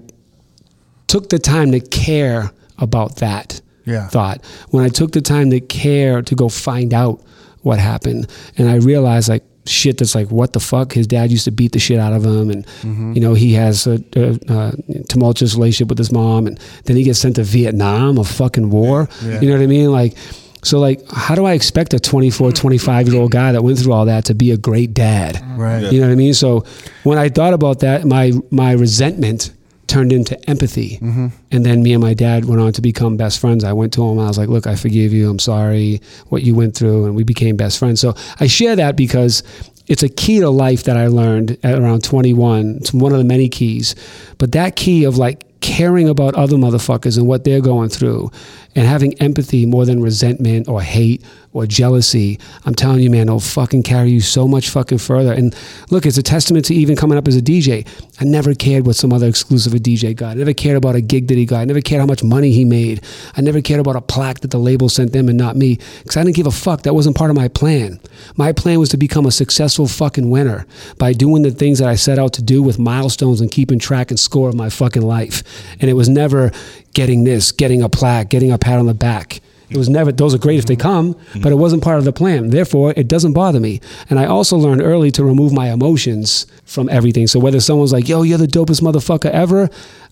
took 1.08 1.28
the 1.30 1.40
time 1.40 1.72
to 1.74 1.82
care 1.82 2.52
about 2.80 3.18
that 3.18 3.60
Yeah. 3.86 4.08
thought 4.08 4.44
when 4.70 4.86
i 4.86 4.90
took 4.90 5.12
the 5.12 5.22
time 5.22 5.50
to 5.52 5.60
care 5.60 6.22
to 6.22 6.36
go 6.36 6.48
find 6.48 6.94
out 6.94 7.22
what 7.64 7.80
happened 7.80 8.28
and 8.58 8.70
i 8.70 8.76
realized 8.76 9.28
like 9.28 9.44
shit 9.66 9.98
that's 9.98 10.16
like 10.16 10.32
what 10.32 10.54
the 10.54 10.60
fuck? 10.60 10.94
His 10.94 11.08
dad 11.08 11.32
used 11.32 11.46
to 11.46 11.52
beat 11.52 11.72
the 11.72 11.80
shit 11.80 12.00
out 12.00 12.14
of 12.14 12.26
him. 12.26 12.50
And 12.50 12.66
mm-hmm. 12.66 13.14
you 13.14 13.22
know 13.22 13.34
he 13.34 13.54
has 13.54 13.88
a, 13.88 14.04
a, 14.16 14.40
a 14.50 15.04
tumultuous 15.08 15.56
relationship 15.56 15.90
with 15.90 15.98
his 15.98 16.12
mom. 16.12 16.48
And 16.48 16.60
then 16.86 16.98
he 16.98 17.04
gets 17.04 17.20
sent 17.20 17.36
to 17.36 17.44
vietnam 17.44 18.18
a 18.18 18.24
fucking 18.24 18.70
war. 18.70 19.10
Yeah. 19.24 19.42
you 19.42 19.48
know 19.48 19.56
what 19.56 19.64
i 19.64 19.68
mean? 19.68 19.92
Like 19.92 20.18
so 20.64 20.80
like 20.80 21.02
how 21.10 21.34
do 21.34 21.46
i 21.46 21.54
expect 21.54 21.94
a 21.94 22.00
24 22.00 22.50
mm-hmm. 22.50 22.56
25 22.56 23.08
year 23.08 23.22
old 23.22 23.32
guy 23.32 23.52
that 23.52 23.64
went 23.64 23.80
through 23.80 23.94
all 23.94 24.06
that 24.06 24.26
to 24.26 24.34
be 24.36 24.52
a 24.52 24.58
great 24.58 24.94
dad? 24.94 25.44
Right. 25.58 25.92
you 25.92 26.00
know 26.00 26.08
what 26.08 26.14
I 26.14 26.16
mean? 26.16 26.34
So 26.34 26.66
when 27.04 27.18
I 27.18 27.30
thought 27.30 27.54
about 27.54 27.80
that, 27.80 28.06
my 28.06 28.34
my 28.50 28.72
resentment 28.74 29.52
turned 29.88 30.14
into 30.14 30.38
empathy, 30.50 30.98
mm-hmm. 30.98 31.28
and 31.52 31.66
then 31.66 31.84
me 31.84 31.94
and 31.94 32.02
my 32.02 32.14
dad 32.14 32.46
went 32.46 32.62
on 32.62 32.72
to 32.74 32.82
become 32.82 33.18
best 33.18 33.40
friends. 33.40 33.64
I 33.64 33.74
went 33.74 33.94
to 33.94 34.04
him. 34.04 34.20
I 34.20 34.28
was 34.28 34.38
like, 34.38 34.50
"Look, 34.50 34.68
I 34.68 34.76
forgive 34.76 35.14
you. 35.14 35.30
I'm 35.30 35.40
sorry 35.40 36.02
what 36.30 36.44
you 36.44 36.56
went 36.56 36.76
through," 36.76 37.06
and 37.06 37.16
we 37.16 37.24
became 37.24 37.56
best 37.58 37.80
friends. 37.80 38.00
So 38.00 38.16
I 38.40 38.48
share 38.48 38.76
that 38.76 38.96
because 38.96 39.44
it's 39.88 40.04
a 40.04 40.10
key 40.10 40.40
to 40.40 40.50
life 40.50 40.84
that 40.84 40.98
I 40.98 41.08
learned 41.08 41.58
at 41.64 41.78
around 41.78 42.04
21. 42.04 42.78
It's 42.78 42.94
one 42.94 43.12
of 43.12 43.18
the 43.18 43.26
many 43.26 43.50
keys, 43.50 43.96
but 44.38 44.54
that 44.54 44.76
key 44.76 45.04
of 45.04 45.18
like 45.18 45.46
caring 45.62 46.10
about 46.10 46.34
other 46.36 46.58
motherfuckers 46.58 47.18
and 47.18 47.28
what 47.28 47.44
they're 47.44 47.62
going 47.62 47.88
through 47.88 48.32
and 48.76 48.86
having 48.88 49.14
empathy 49.22 49.66
more 49.66 49.86
than 49.86 50.02
resentment 50.02 50.68
or 50.68 50.82
hate 50.82 51.24
or 51.54 51.66
jealousy, 51.66 52.40
I'm 52.66 52.74
telling 52.74 53.02
you, 53.02 53.10
man, 53.10 53.28
it'll 53.28 53.40
fucking 53.40 53.84
carry 53.84 54.10
you 54.10 54.22
so 54.22 54.48
much 54.48 54.70
fucking 54.70 54.98
further. 54.98 55.34
And 55.34 55.56
look, 55.90 56.06
it's 56.06 56.18
a 56.18 56.24
testament 56.24 56.66
to 56.66 56.74
even 56.74 56.96
coming 56.96 57.18
up 57.18 57.28
as 57.28 57.36
a 57.36 57.42
DJ. 57.42 57.88
I 58.22 58.24
never 58.24 58.54
cared 58.54 58.86
what 58.86 58.96
some 58.96 59.12
other 59.12 59.28
exclusive 59.28 59.74
a 59.74 59.78
DJ 59.78 60.16
got. 60.16 60.32
I 60.32 60.34
never 60.36 60.54
cared 60.54 60.78
about 60.78 60.94
a 60.94 61.02
gig 61.02 61.28
that 61.30 61.40
he 61.40 61.48
got. 61.48 61.62
I 61.62 61.66
never 61.66 61.82
cared 61.82 62.02
how 62.02 62.06
much 62.06 62.24
money 62.24 62.52
he 62.52 62.64
made. 62.64 63.04
I 63.36 63.42
never 63.42 63.62
cared 63.62 63.80
about 63.80 63.96
a 63.96 64.02
plaque 64.02 64.42
that 64.42 64.52
the 64.52 64.60
label 64.60 64.90
sent 64.90 65.12
them 65.12 65.28
and 65.28 65.40
not 65.40 65.56
me. 65.56 65.80
Because 66.04 66.18
I 66.18 66.24
didn't 66.24 66.36
give 66.36 66.46
a 66.46 66.52
fuck. 66.52 66.84
That 66.84 66.94
wasn't 66.94 67.18
part 67.18 67.32
of 67.32 67.36
my 67.36 67.48
plan. 67.48 68.00
My 68.36 68.52
plan 68.52 68.80
was 68.80 68.90
to 68.90 68.98
become 68.98 69.26
a 69.26 69.32
successful 69.32 69.88
fucking 69.88 70.30
winner 70.30 70.68
by 71.00 71.14
doing 71.14 71.42
the 71.42 71.50
things 71.50 71.80
that 71.80 71.90
I 71.90 71.96
set 71.96 72.20
out 72.20 72.34
to 72.34 72.44
do 72.44 72.62
with 72.62 72.78
milestones 72.78 73.42
and 73.42 73.50
keeping 73.50 73.80
track 73.80 74.12
and 74.12 74.20
score 74.20 74.50
of 74.50 74.56
my 74.56 74.70
fucking 74.70 75.02
life. 75.02 75.42
And 75.80 75.90
it 75.90 75.94
was 75.94 76.08
never 76.08 76.52
getting 76.94 77.24
this, 77.24 77.52
getting 77.52 77.82
a 77.82 77.90
plaque, 77.90 78.30
getting 78.30 78.52
a 78.52 78.60
pat 78.60 78.78
on 78.78 78.86
the 78.86 78.94
back. 78.94 79.42
It 79.72 79.78
was 79.78 79.90
never, 79.90 80.12
those 80.12 80.34
are 80.36 80.38
great 80.38 80.60
if 80.60 80.66
they 80.66 80.76
mm-hmm. 80.76 80.82
come, 80.82 81.12
but 81.14 81.24
it 81.24 81.42
mm-hmm. 81.42 81.60
wasn't 81.60 81.84
part 81.84 81.98
of 81.98 82.06
the 82.06 82.14
plan. 82.14 82.50
Therefore, 82.50 82.94
it 82.96 83.08
doesn't 83.08 83.34
bother 83.34 83.60
me. 83.60 83.80
And 84.10 84.20
I 84.20 84.26
also 84.26 84.58
learned 84.58 84.82
early 84.82 85.12
to 85.12 85.24
remove 85.24 85.54
my 85.54 85.72
emotions 85.72 86.46
from 86.66 86.90
everything. 86.90 87.28
So 87.28 87.40
whether 87.40 87.60
someone's 87.60 87.94
like, 87.94 88.08
yo, 88.08 88.24
you're 88.24 88.38
the 88.38 88.48
dopest 88.48 88.82
motherfucker 88.82 89.32
ever, 89.32 89.70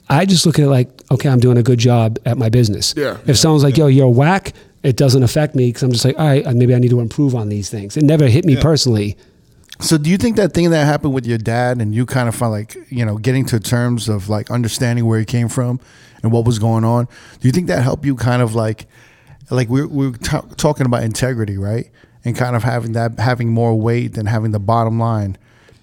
I 0.10 0.26
just 0.26 0.45
look 0.45 0.57
at 0.57 0.66
it 0.66 0.70
like, 0.70 0.89
okay, 1.12 1.30
I'm 1.30 1.39
doing 1.39 1.57
a 1.57 1.64
good 1.64 1.80
job 1.80 2.18
at 2.26 2.38
my 2.38 2.49
business. 2.49 2.93
Yeah. 2.97 3.18
If 3.28 3.38
someone's 3.38 3.64
like, 3.64 3.78
yo, 3.78 3.88
you're 3.88 4.10
whack, 4.10 4.53
it 4.82 4.95
doesn't 4.95 5.22
affect 5.24 5.55
me 5.55 5.68
because 5.68 5.84
I'm 5.84 5.91
just 5.91 6.05
like, 6.05 6.18
all 6.18 6.26
right, 6.26 6.45
maybe 6.55 6.74
I 6.74 6.80
need 6.80 6.89
to 6.91 6.99
improve 6.99 7.36
on 7.36 7.49
these 7.49 7.70
things. 7.70 7.97
It 7.97 8.03
never 8.03 8.28
hit 8.28 8.45
me 8.45 8.55
personally. 8.55 9.18
So 9.82 9.97
do 9.97 10.10
you 10.10 10.18
think 10.18 10.36
that 10.36 10.53
thing 10.53 10.72
that 10.72 10.86
happened 10.86 11.14
with 11.14 11.26
your 11.26 11.38
dad 11.38 11.80
and 11.80 11.93
you 11.95 12.05
kind 12.05 12.28
of 12.28 12.36
felt 12.36 12.51
like, 12.51 12.78
you 12.89 13.05
know, 13.05 13.18
getting 13.18 13.45
to 13.45 13.60
terms 13.60 14.10
of 14.10 14.30
like 14.30 14.51
understanding 14.51 15.05
where 15.05 15.20
he 15.20 15.26
came 15.26 15.47
from 15.47 15.80
and 16.22 16.32
what 16.32 16.43
was 16.43 16.60
going 16.60 16.84
on, 16.84 17.05
do 17.39 17.47
you 17.47 17.51
think 17.51 17.68
that 17.68 17.82
helped 17.82 18.03
you 18.03 18.16
kind 18.16 18.41
of 18.41 18.55
like 18.55 18.88
like 19.50 19.70
we're 19.70 19.88
we're 19.88 20.12
ta 20.12 20.41
talking 20.58 20.86
about 20.86 21.04
integrity, 21.04 21.58
right? 21.58 21.89
And 22.26 22.36
kind 22.36 22.56
of 22.56 22.64
having 22.64 22.93
that 22.93 23.20
having 23.20 23.50
more 23.50 23.76
weight 23.76 24.14
than 24.14 24.26
having 24.26 24.52
the 24.52 24.60
bottom 24.60 25.00
line. 25.00 25.38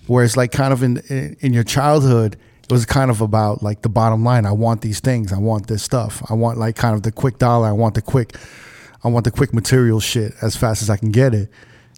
Whereas 0.06 0.36
like 0.36 0.52
kind 0.52 0.72
of 0.72 0.82
in 0.82 0.98
in, 1.40 1.52
your 1.52 1.64
childhood 1.64 2.36
it 2.64 2.72
was 2.72 2.84
kind 2.84 3.10
of 3.10 3.20
about 3.20 3.62
like 3.62 3.82
the 3.82 3.88
bottom 3.88 4.24
line. 4.24 4.44
I 4.44 4.52
want 4.52 4.80
these 4.80 5.00
things. 5.00 5.32
I 5.32 5.38
want 5.38 5.68
this 5.68 5.82
stuff. 5.82 6.22
I 6.30 6.34
want 6.34 6.58
like 6.58 6.76
kind 6.76 6.94
of 6.94 7.02
the 7.02 7.12
quick 7.12 7.38
dollar. 7.38 7.68
I 7.68 7.72
want 7.72 7.94
the 7.94 8.02
quick 8.02 8.36
I 9.04 9.08
want 9.08 9.24
the 9.24 9.30
quick 9.30 9.54
material 9.54 10.00
shit 10.00 10.34
as 10.42 10.56
fast 10.56 10.82
as 10.82 10.90
I 10.90 10.96
can 10.96 11.10
get 11.10 11.34
it. 11.34 11.50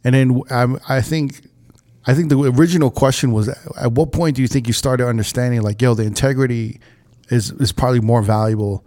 And 0.05 0.15
then 0.15 0.43
um, 0.51 0.79
I 0.89 1.01
think 1.01 1.43
I 2.07 2.15
think 2.15 2.29
the 2.31 2.39
original 2.39 2.91
question 2.91 3.33
was 3.33 3.49
at 3.49 3.93
what 3.93 4.13
point 4.13 4.37
do 4.37 4.43
you 4.43 4.49
think 4.49 4.67
you 4.67 4.73
started 4.73 5.07
understanding 5.07 5.63
like 5.63 5.83
yo 5.83 5.95
the 5.95 6.05
integrity 6.05 6.81
is 7.31 7.51
is 7.53 7.73
probably 7.73 8.01
more 8.01 8.23
valuable 8.23 8.85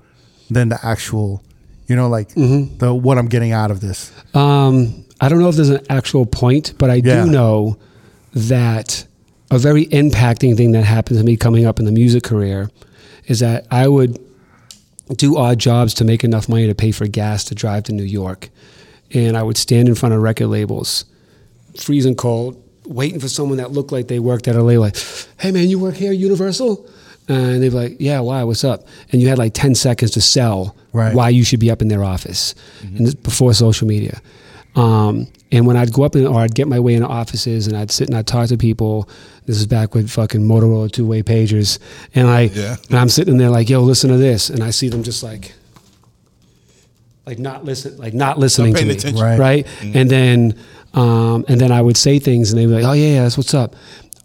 than 0.50 0.70
the 0.70 0.80
actual 0.84 1.44
you 1.92 1.98
know 1.98 2.08
like 2.08 2.30
the 2.34 2.94
what 2.94 3.18
I'm 3.18 3.28
getting 3.28 3.52
out 3.52 3.70
of 3.70 3.82
this. 3.82 4.12
Um, 4.34 5.04
I 5.20 5.28
don't 5.30 5.40
know 5.40 5.50
if 5.50 5.56
there's 5.58 5.70
an 5.70 5.86
actual 5.90 6.26
point, 6.26 6.74
but 6.78 6.90
I 6.90 6.96
Yeah. 6.96 7.26
do 7.26 7.32
know 7.32 7.78
that 8.34 9.06
a 9.52 9.60
very 9.60 9.86
impacting 9.88 10.56
thing 10.56 10.72
that 10.72 10.86
happened 10.86 11.20
to 11.20 11.26
me 11.26 11.36
coming 11.36 11.66
up 11.66 11.80
in 11.80 11.86
the 11.86 11.92
music 11.92 12.24
career 12.24 12.70
is 13.28 13.40
that 13.40 13.68
I 13.70 13.88
would 13.90 14.18
do 15.18 15.38
odd 15.38 15.60
jobs 15.60 15.94
to 15.96 16.06
make 16.06 16.24
enough 16.24 16.48
money 16.48 16.66
to 16.68 16.74
pay 16.76 16.92
for 16.92 17.06
gas 17.08 17.44
to 17.46 17.56
drive 17.56 17.84
to 17.84 17.92
New 17.92 18.04
York. 18.04 18.50
And 19.14 19.36
I 19.36 19.44
would 19.44 19.58
stand 19.58 19.90
in 19.90 19.96
front 19.96 20.16
of 20.16 20.22
record 20.22 20.48
labels, 20.48 21.04
freezing 21.78 22.16
cold, 22.16 22.56
waiting 22.86 23.20
for 23.20 23.28
someone 23.28 23.58
that 23.58 23.72
looked 23.74 23.92
like 23.92 24.08
they 24.08 24.20
worked 24.20 24.48
at 24.48 24.56
a 24.56 24.64
label, 24.64 24.84
like, 24.84 24.96
hey 25.42 25.52
man, 25.52 25.68
you 25.70 25.78
work 25.80 25.96
here 25.96 26.14
Universal? 26.14 26.88
And 27.32 27.62
they'd 27.64 27.70
be 27.70 27.76
like, 27.76 27.96
yeah, 28.00 28.20
why? 28.20 28.44
What's 28.44 28.64
up? 28.64 28.88
And 29.12 29.22
you 29.22 29.28
had 29.30 29.38
like 29.38 29.54
10 29.54 29.76
seconds 29.76 30.12
to 30.12 30.22
sell 30.22 30.76
Right. 30.94 31.16
why 31.16 31.30
you 31.30 31.44
should 31.46 31.60
be 31.62 31.72
up 31.72 31.82
in 31.82 31.88
their 31.88 32.04
office 32.04 32.54
and 32.82 33.06
this 33.08 33.14
before 33.16 33.54
social 33.54 33.88
media. 33.88 34.20
Um, 34.76 35.28
and 35.52 35.66
when 35.68 35.78
I'd 35.78 35.94
go 35.94 36.04
up 36.04 36.16
in, 36.16 36.26
or 36.28 36.40
I'd 36.42 36.54
get 36.56 36.68
my 36.68 36.80
way 36.80 36.96
into 36.96 37.08
offices 37.08 37.68
and 37.68 37.78
I'd 37.78 37.92
sit 37.92 38.08
and 38.10 38.18
I'd 38.18 38.28
talk 38.28 38.48
to 38.50 38.58
people. 38.58 39.08
This 39.46 39.58
is 39.58 39.66
back 39.68 39.96
with 39.96 40.10
fucking 40.10 40.42
Motorola 40.42 40.92
two 40.92 41.06
way 41.06 41.24
pagers, 41.24 41.80
and 42.16 42.28
I 42.28 42.42
Yeah. 42.54 42.76
and 42.90 42.98
I'm 43.00 43.10
sitting 43.10 43.38
there 43.38 43.50
like, 43.50 43.70
yo, 43.70 43.82
listen 43.82 44.10
to 44.12 44.18
this, 44.18 44.50
and 44.50 44.64
I 44.64 44.70
see 44.70 44.88
them 44.88 45.04
just 45.04 45.24
like, 45.24 45.54
like 47.26 47.40
not 47.40 47.66
listen, 47.66 47.98
like 47.98 48.14
not 48.14 48.40
listening 48.40 48.74
to 48.76 48.86
me, 48.86 48.92
attention. 48.94 49.22
Right. 49.22 49.40
right? 49.40 49.68
And 49.82 50.10
then, 50.10 50.56
um, 50.94 51.46
and 51.48 51.60
then 51.60 51.72
I 51.72 51.82
would 51.82 51.98
say 51.98 52.20
things, 52.20 52.52
and 52.52 52.60
they'd 52.60 52.68
be 52.68 52.74
like, 52.74 52.84
oh 52.86 52.94
yeah, 52.94 53.16
yeah, 53.16 53.24
that's 53.24 53.38
what's 53.38 53.54
up. 53.54 53.76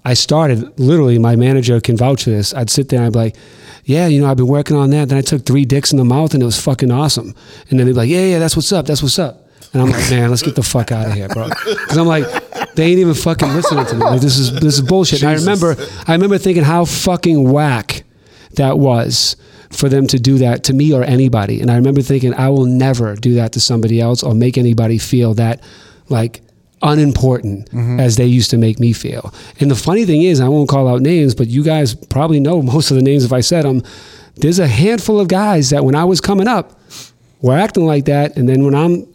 I 0.07 0.15
started 0.15 0.79
literally. 0.79 1.19
My 1.19 1.35
manager 1.35 1.81
can 1.81 1.97
vouch 1.97 2.25
for 2.25 2.31
this. 2.31 2.55
I'd 2.55 2.71
sit 2.71 2.91
there 2.91 3.01
and 3.01 3.07
I'd 3.07 3.13
be 3.13 3.19
like, 3.19 3.37
"Yeah, 3.85 4.07
you 4.07 4.21
know, 4.21 4.31
I've 4.31 4.37
been 4.37 4.47
working 4.47 4.77
on 4.77 4.91
that." 4.91 5.09
Then 5.09 5.19
I 5.19 5.21
took 5.21 5.45
three 5.45 5.65
dicks 5.65 5.91
in 5.91 5.99
the 5.99 6.05
mouth, 6.05 6.33
and 6.33 6.41
it 6.41 6.47
was 6.47 6.61
fucking 6.61 6.93
awesome. 6.93 7.35
And 7.69 7.79
then 7.79 7.87
they'd 7.87 7.93
be 7.93 7.99
like, 7.99 8.09
"Yeah, 8.09 8.25
yeah, 8.25 8.39
that's 8.39 8.55
what's 8.55 8.73
up. 8.73 8.87
That's 8.87 9.03
what's 9.03 9.19
up." 9.19 9.49
And 9.73 9.83
I'm 9.83 9.91
like, 9.91 10.09
"Man, 10.09 10.31
let's 10.31 10.43
get 10.43 10.55
the 10.55 10.63
fuck 10.63 10.93
out 10.93 11.09
of 11.09 11.15
here, 11.15 11.29
bro," 11.29 11.49
because 11.49 11.97
I'm 11.97 12.07
like, 12.07 12.25
they 12.77 12.85
ain't 12.85 13.01
even 13.01 13.15
fucking 13.15 13.49
listening 13.49 13.85
to 13.87 13.95
me. 13.97 14.05
Like, 14.05 14.21
this 14.21 14.39
is 14.39 14.53
this 14.61 14.75
is 14.75 14.83
bullshit. 14.83 15.23
And 15.23 15.31
I 15.31 15.35
remember, 15.35 15.75
I 16.07 16.13
remember 16.13 16.39
thinking 16.39 16.63
how 16.63 16.85
fucking 16.85 17.51
whack 17.51 18.05
that 18.55 18.79
was 18.79 19.35
for 19.71 19.89
them 19.89 20.07
to 20.07 20.21
do 20.21 20.39
that 20.39 20.63
to 20.65 20.73
me 20.73 20.95
or 20.95 21.03
anybody. 21.03 21.61
And 21.61 21.69
I 21.69 21.75
remember 21.75 22.01
thinking, 22.01 22.33
I 22.33 22.49
will 22.49 22.67
never 22.67 23.17
do 23.17 23.35
that 23.35 23.53
to 23.53 23.61
somebody 23.61 24.01
else 24.01 24.23
or 24.23 24.35
make 24.35 24.57
anybody 24.57 24.99
feel 24.99 25.35
that 25.35 25.61
like 26.09 26.43
unimportant 26.83 27.71
mm-hmm. 27.71 27.99
as 28.01 28.17
they 28.17 28.27
used 28.27 28.51
to 28.51 28.59
make 28.59 28.79
me 28.79 28.93
feel. 28.93 29.33
And 29.61 29.71
the 29.71 29.77
funny 29.77 30.05
thing 30.05 30.23
is, 30.23 30.41
I 30.41 30.49
won't 30.49 30.69
call 30.69 30.89
out 30.89 31.01
names, 31.01 31.35
but 31.35 31.49
you 31.49 31.63
guys 31.63 31.95
probably 31.95 32.41
know 32.41 32.63
most 32.63 32.91
of 32.91 32.97
the 32.97 33.03
names 33.03 33.25
if 33.25 33.33
I 33.33 33.41
said 33.41 33.65
them. 33.65 33.83
There's 34.37 34.59
a 34.59 34.67
handful 34.69 35.19
of 35.19 35.29
guys 35.29 35.71
that 35.71 35.85
when 35.85 35.95
I 35.95 36.05
was 36.05 36.21
coming 36.21 36.47
up 36.47 36.79
were 37.41 37.57
acting 37.57 37.87
like 37.87 38.05
that. 38.07 38.37
And 38.37 38.49
then 38.49 38.65
when 38.65 38.75
I'm 38.75 39.07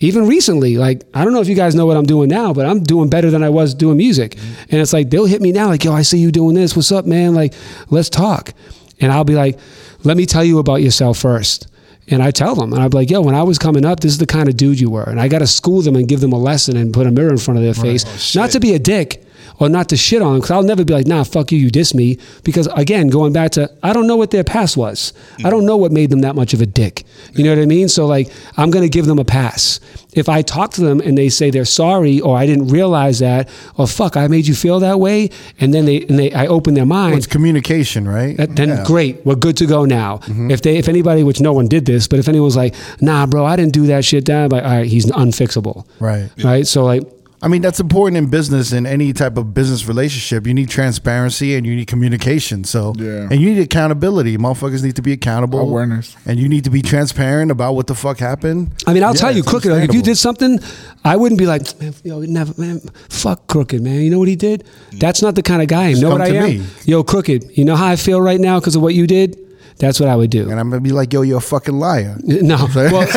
even 0.00 0.26
recently, 0.26 0.76
like 0.76 1.04
I 1.14 1.24
don't 1.24 1.32
know 1.32 1.40
if 1.40 1.48
you 1.48 1.54
guys 1.54 1.74
know 1.74 1.86
what 1.86 1.96
I'm 1.96 2.04
doing 2.06 2.28
now, 2.28 2.52
but 2.52 2.66
I'm 2.66 2.82
doing 2.82 3.08
better 3.08 3.30
than 3.30 3.42
I 3.42 3.48
was 3.48 3.74
doing 3.74 3.96
music. 3.96 4.34
Mm-hmm. 4.34 4.62
And 4.70 4.80
it's 4.80 4.92
like 4.92 5.10
they'll 5.10 5.26
hit 5.26 5.40
me 5.40 5.52
now, 5.52 5.68
like, 5.68 5.84
yo, 5.84 5.92
I 5.92 6.02
see 6.02 6.18
you 6.18 6.32
doing 6.32 6.54
this. 6.54 6.74
What's 6.74 6.90
up, 6.90 7.06
man? 7.06 7.34
Like, 7.34 7.54
let's 7.90 8.10
talk. 8.10 8.52
And 9.00 9.12
I'll 9.12 9.24
be 9.24 9.34
like, 9.34 9.58
let 10.02 10.16
me 10.16 10.26
tell 10.26 10.44
you 10.44 10.58
about 10.58 10.82
yourself 10.82 11.18
first. 11.18 11.68
And 12.08 12.22
I 12.22 12.30
tell 12.30 12.54
them, 12.54 12.72
and 12.72 12.90
be 12.90 12.96
like, 12.96 13.10
yo, 13.10 13.20
when 13.20 13.34
I 13.34 13.42
was 13.42 13.58
coming 13.58 13.84
up, 13.84 14.00
this 14.00 14.12
is 14.12 14.18
the 14.18 14.26
kind 14.26 14.48
of 14.48 14.56
dude 14.56 14.78
you 14.78 14.90
were. 14.90 15.02
And 15.02 15.20
I 15.20 15.26
got 15.26 15.40
to 15.40 15.46
school 15.46 15.82
them 15.82 15.96
and 15.96 16.06
give 16.06 16.20
them 16.20 16.32
a 16.32 16.38
lesson 16.38 16.76
and 16.76 16.94
put 16.94 17.06
a 17.06 17.10
mirror 17.10 17.30
in 17.30 17.38
front 17.38 17.58
of 17.58 17.64
their 17.64 17.74
face. 17.74 18.04
Oh, 18.06 18.40
Not 18.40 18.50
to 18.50 18.60
be 18.60 18.74
a 18.74 18.78
dick 18.78 19.25
or 19.58 19.68
not 19.68 19.88
to 19.90 19.96
shit 19.96 20.22
on 20.22 20.32
them, 20.32 20.40
because 20.40 20.50
I'll 20.50 20.62
never 20.62 20.84
be 20.84 20.92
like, 20.92 21.06
nah, 21.06 21.24
fuck 21.24 21.50
you, 21.52 21.58
you 21.58 21.70
diss 21.70 21.94
me. 21.94 22.18
Because 22.44 22.66
again, 22.68 23.08
going 23.08 23.32
back 23.32 23.52
to, 23.52 23.70
I 23.82 23.92
don't 23.92 24.06
know 24.06 24.16
what 24.16 24.30
their 24.30 24.44
past 24.44 24.76
was. 24.76 25.12
I 25.44 25.50
don't 25.50 25.64
know 25.66 25.76
what 25.76 25.92
made 25.92 26.10
them 26.10 26.20
that 26.20 26.34
much 26.34 26.52
of 26.54 26.60
a 26.60 26.66
dick. 26.66 27.04
You 27.34 27.44
know 27.44 27.50
what 27.54 27.62
I 27.62 27.66
mean? 27.66 27.88
So, 27.88 28.06
like, 28.06 28.30
I'm 28.56 28.70
going 28.70 28.84
to 28.84 28.88
give 28.88 29.06
them 29.06 29.18
a 29.18 29.24
pass. 29.24 29.80
If 30.12 30.28
I 30.30 30.40
talk 30.42 30.70
to 30.72 30.80
them 30.80 31.00
and 31.00 31.16
they 31.18 31.28
say 31.28 31.50
they're 31.50 31.64
sorry 31.66 32.20
or 32.20 32.36
I 32.38 32.46
didn't 32.46 32.68
realize 32.68 33.18
that, 33.18 33.48
or 33.76 33.86
fuck, 33.86 34.16
I 34.16 34.28
made 34.28 34.46
you 34.46 34.54
feel 34.54 34.80
that 34.80 34.98
way, 34.98 35.28
and 35.60 35.74
then 35.74 35.84
they, 35.84 36.02
and 36.02 36.18
they 36.18 36.32
I 36.32 36.46
open 36.46 36.72
their 36.74 36.86
mind, 36.86 37.16
It's 37.16 37.26
communication, 37.26 38.08
right? 38.08 38.36
that- 38.38 38.56
then 38.56 38.68
Yeah. 38.70 38.84
great, 38.86 39.24
we're 39.26 39.34
good 39.34 39.56
to 39.58 39.66
go 39.66 39.84
now. 39.84 40.18
Mm-hmm. 40.18 40.50
If 40.50 40.62
they, 40.62 40.76
if 40.78 40.88
anybody, 40.88 41.22
which 41.22 41.40
no 41.40 41.52
one 41.52 41.66
did 41.68 41.84
this, 41.84 42.08
but 42.08 42.18
if 42.18 42.28
anyone's 42.28 42.56
like, 42.56 42.74
nah, 43.00 43.26
bro, 43.26 43.44
I 43.44 43.56
didn't 43.56 43.72
do 43.74 43.86
that 43.88 44.04
shit, 44.06 44.24
down, 44.24 44.48
like, 44.50 44.64
all 44.64 44.70
right, 44.70 44.86
he's 44.86 45.04
unfixable, 45.06 45.84
Right. 46.00 46.30
right? 46.42 46.66
So 46.66 46.84
like, 46.84 47.02
I 47.42 47.48
mean, 47.48 47.60
that's 47.60 47.80
important 47.80 48.16
in 48.16 48.30
business 48.30 48.72
in 48.72 48.86
any 48.86 49.12
type 49.12 49.36
of 49.36 49.52
business 49.52 49.86
relationship. 49.86 50.46
You 50.46 50.54
need 50.54 50.70
transparency 50.70 51.54
and 51.54 51.66
you 51.66 51.76
need 51.76 51.86
communication. 51.86 52.64
So, 52.64 52.94
Yeah. 52.96 53.28
and 53.30 53.40
you 53.40 53.50
need 53.54 53.60
accountability. 53.62 54.38
Motherfuckers 54.38 54.82
need 54.82 54.96
to 54.96 55.02
be 55.02 55.12
accountable. 55.12 55.60
Awareness. 55.60 56.16
And 56.24 56.38
you 56.40 56.48
need 56.48 56.64
to 56.64 56.70
be 56.70 56.80
transparent 56.82 57.50
about 57.50 57.74
what 57.74 57.88
the 57.88 57.94
fuck 57.94 58.18
happened. 58.18 58.70
I 58.86 58.94
mean, 58.94 59.04
I'll 59.04 59.14
Yeah, 59.14 59.20
tell 59.20 59.36
you, 59.36 59.42
crooked. 59.42 59.70
Like, 59.70 59.88
if 59.88 59.94
you 59.94 60.02
did 60.02 60.16
something, 60.16 60.58
I 61.04 61.16
wouldn't 61.16 61.38
be 61.38 61.46
like, 61.46 61.62
man, 61.80 61.94
yo, 62.04 62.20
never, 62.20 62.54
man, 62.60 62.80
fuck 63.10 63.46
crooked, 63.48 63.82
man. 63.82 64.00
You 64.00 64.10
know 64.10 64.18
what 64.18 64.28
he 64.28 64.36
did? 64.36 64.64
Mm. 64.92 65.00
That's 65.00 65.20
not 65.20 65.34
the 65.34 65.42
kind 65.42 65.60
of 65.60 65.68
guy. 65.68 65.84
I 65.84 65.88
am. 65.90 66.00
know 66.00 66.10
what 66.10 66.22
I 66.22 66.30
to 66.30 66.36
am? 66.38 66.44
me. 66.44 66.62
Yo, 66.86 67.02
crooked. 67.04 67.50
You 67.56 67.64
know 67.66 67.76
how 67.76 67.86
I 67.88 67.96
feel 67.96 68.20
right 68.20 68.40
now 68.40 68.58
because 68.60 68.76
of 68.76 68.82
what 68.82 68.94
you 68.94 69.06
did? 69.06 69.36
That's 69.78 70.00
what 70.00 70.08
I 70.08 70.16
would 70.16 70.30
do. 70.30 70.50
And 70.50 70.58
I'm 70.58 70.70
going 70.70 70.82
to 70.82 70.88
be 70.88 70.94
like, 70.94 71.12
yo, 71.12 71.22
you're 71.22 71.38
a 71.38 71.40
fucking 71.40 71.78
liar. 71.78 72.16
No. 72.22 72.66
Well, 72.74 73.06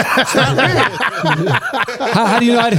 how, 2.09 2.25
how 2.25 2.39
do 2.39 2.45
you 2.45 2.53
know? 2.53 2.61
How, 2.61 2.69
to, 2.69 2.77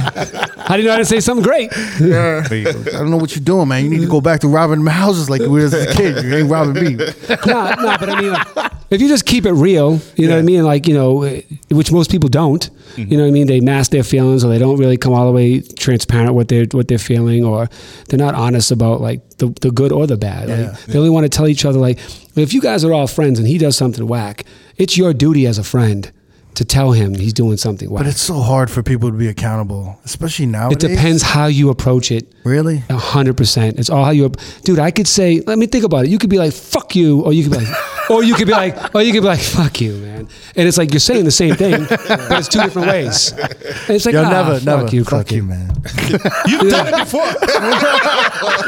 how 0.57 0.75
do 0.75 0.81
you 0.81 0.87
know 0.87 0.93
how 0.93 0.99
to 0.99 1.05
say 1.05 1.19
something 1.19 1.43
great? 1.43 1.71
Yeah. 1.99 2.47
I 2.47 2.73
don't 2.91 3.09
know 3.09 3.17
what 3.17 3.35
you're 3.35 3.43
doing, 3.43 3.67
man. 3.67 3.83
You 3.83 3.89
need 3.89 4.01
to 4.01 4.07
go 4.07 4.21
back 4.21 4.41
to 4.41 4.47
robbing 4.47 4.85
houses 4.85 5.29
like 5.29 5.41
you 5.41 5.49
were 5.49 5.61
as 5.61 5.73
a 5.73 5.91
kid. 5.93 6.23
You 6.23 6.35
ain't 6.35 6.49
robbing 6.49 6.83
me. 6.83 6.93
no, 6.95 7.05
no, 7.27 7.97
but 7.99 8.09
I 8.09 8.21
mean, 8.21 8.33
like, 8.33 8.71
if 8.91 9.01
you 9.01 9.07
just 9.07 9.25
keep 9.25 9.45
it 9.45 9.53
real, 9.53 9.99
you 10.15 10.27
know 10.27 10.35
what 10.35 10.41
I 10.41 10.43
mean? 10.43 10.63
Like, 10.63 10.87
you 10.87 10.93
know, 10.93 11.25
which 11.71 11.91
most 11.91 12.11
people 12.11 12.29
don't. 12.29 12.69
You 12.97 13.17
know 13.17 13.23
what 13.23 13.29
I 13.29 13.31
mean? 13.31 13.47
They 13.47 13.61
mask 13.61 13.91
their 13.91 14.03
feelings, 14.03 14.43
or 14.43 14.49
they 14.49 14.59
don't 14.59 14.77
really 14.77 14.97
come 14.97 15.13
all 15.13 15.25
the 15.25 15.31
way 15.31 15.61
transparent 15.61 16.33
what 16.33 16.49
they're 16.49 16.65
what 16.71 16.89
they're 16.89 16.97
feeling, 16.97 17.45
or 17.45 17.69
they're 18.09 18.19
not 18.19 18.35
honest 18.35 18.69
about 18.69 18.99
like 18.99 19.21
the, 19.41 19.47
the 19.61 19.71
good 19.71 19.91
or 19.91 20.07
the 20.07 20.17
bad. 20.17 20.47
Like, 20.49 20.59
Yeah. 20.59 20.77
They 20.87 20.97
only 20.97 21.09
want 21.09 21.25
to 21.25 21.29
tell 21.37 21.47
each 21.47 21.65
other 21.65 21.79
like, 21.79 21.99
if 22.35 22.53
you 22.53 22.61
guys 22.61 22.85
are 22.85 22.93
all 22.93 23.07
friends 23.07 23.39
and 23.39 23.47
he 23.47 23.57
does 23.57 23.75
something 23.75 24.07
whack, 24.07 24.45
it's 24.77 24.97
your 24.97 25.13
duty 25.13 25.45
as 25.47 25.57
a 25.57 25.63
friend 25.63 26.11
to 26.53 26.65
tell 26.65 26.91
him 26.91 27.15
he's 27.15 27.33
doing 27.33 27.55
something 27.57 27.89
whack. 27.89 28.03
But 28.03 28.07
it's 28.09 28.21
so 28.21 28.39
hard 28.41 28.69
for 28.69 28.83
people 28.83 29.09
to 29.09 29.17
be 29.17 29.27
accountable, 29.29 29.97
especially 30.05 30.47
now. 30.47 30.69
it 30.69 30.79
depends 30.79 31.21
how 31.23 31.47
you 31.47 31.69
approach 31.69 32.11
it. 32.11 32.31
Really? 32.43 32.83
A 32.89 32.97
hundred 32.97 33.37
percent. 33.37 33.79
It's 33.79 33.89
all 33.89 34.03
how 34.03 34.11
you, 34.11 34.31
dude. 34.63 34.77
I 34.79 34.91
could 34.91 35.07
say, 35.07 35.41
let 35.47 35.57
me 35.57 35.65
think 35.65 35.85
about 35.85 36.05
it. 36.05 36.09
You 36.11 36.17
could 36.19 36.29
be 36.29 36.37
like, 36.37 36.51
"Fuck 36.53 36.93
you," 36.95 37.21
or 37.21 37.31
you 37.33 37.43
could 37.43 37.53
be 37.57 37.65
like, 37.65 37.73
or 38.11 38.23
you 38.23 38.35
could 38.35 38.47
be 38.47 38.53
like, 38.53 38.93
or 38.95 39.01
you 39.01 39.11
could 39.13 39.21
be 39.21 39.27
like, 39.27 39.39
"Fuck 39.39 39.81
you, 39.81 39.93
man." 39.97 40.27
And 40.55 40.67
it's 40.67 40.77
like 40.77 40.91
you're 40.91 40.99
saying 40.99 41.25
the 41.25 41.31
same 41.31 41.55
thing, 41.55 41.85
but 41.89 42.31
it's 42.39 42.47
two 42.47 42.61
different 42.61 42.87
ways. 42.89 43.31
And 43.31 43.89
it's 43.89 44.05
like, 44.05 44.13
Yo, 44.13 44.23
ah, 44.23 44.29
never, 44.29 44.53
fuck 44.55 44.63
never. 44.65 44.95
you, 44.95 45.03
fuck 45.03 45.09
crooked. 45.27 45.31
you, 45.31 45.43
man. 45.43 45.67
You've 46.47 46.69
done 46.69 46.87
it 46.93 46.97
before. 46.97 47.25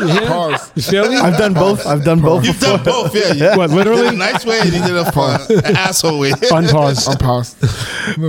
Yeah? 0.04 0.28
Pause. 0.28 0.72
You 0.76 0.82
feel 0.84 1.10
me? 1.10 1.16
I've 1.18 1.38
done 1.38 1.54
both. 1.54 1.86
I've 1.88 2.04
done 2.04 2.20
both. 2.22 2.46
You've 2.46 2.60
before. 2.60 2.78
done 2.78 2.86
both. 2.86 3.16
Yeah. 3.16 3.34
You 3.54 3.58
What, 3.58 3.68
did 3.70 3.76
literally? 3.76 4.08
a 4.08 4.12
nice 4.12 4.46
way 4.46 4.60
and 4.60 4.72
you 4.72 4.82
did 4.84 4.96
a 4.96 5.12
fun, 5.12 5.39
an 5.50 5.76
asshole 5.76 6.20
way. 6.20 6.32
Unpause. 6.32 7.08
Unpause. 7.08 7.56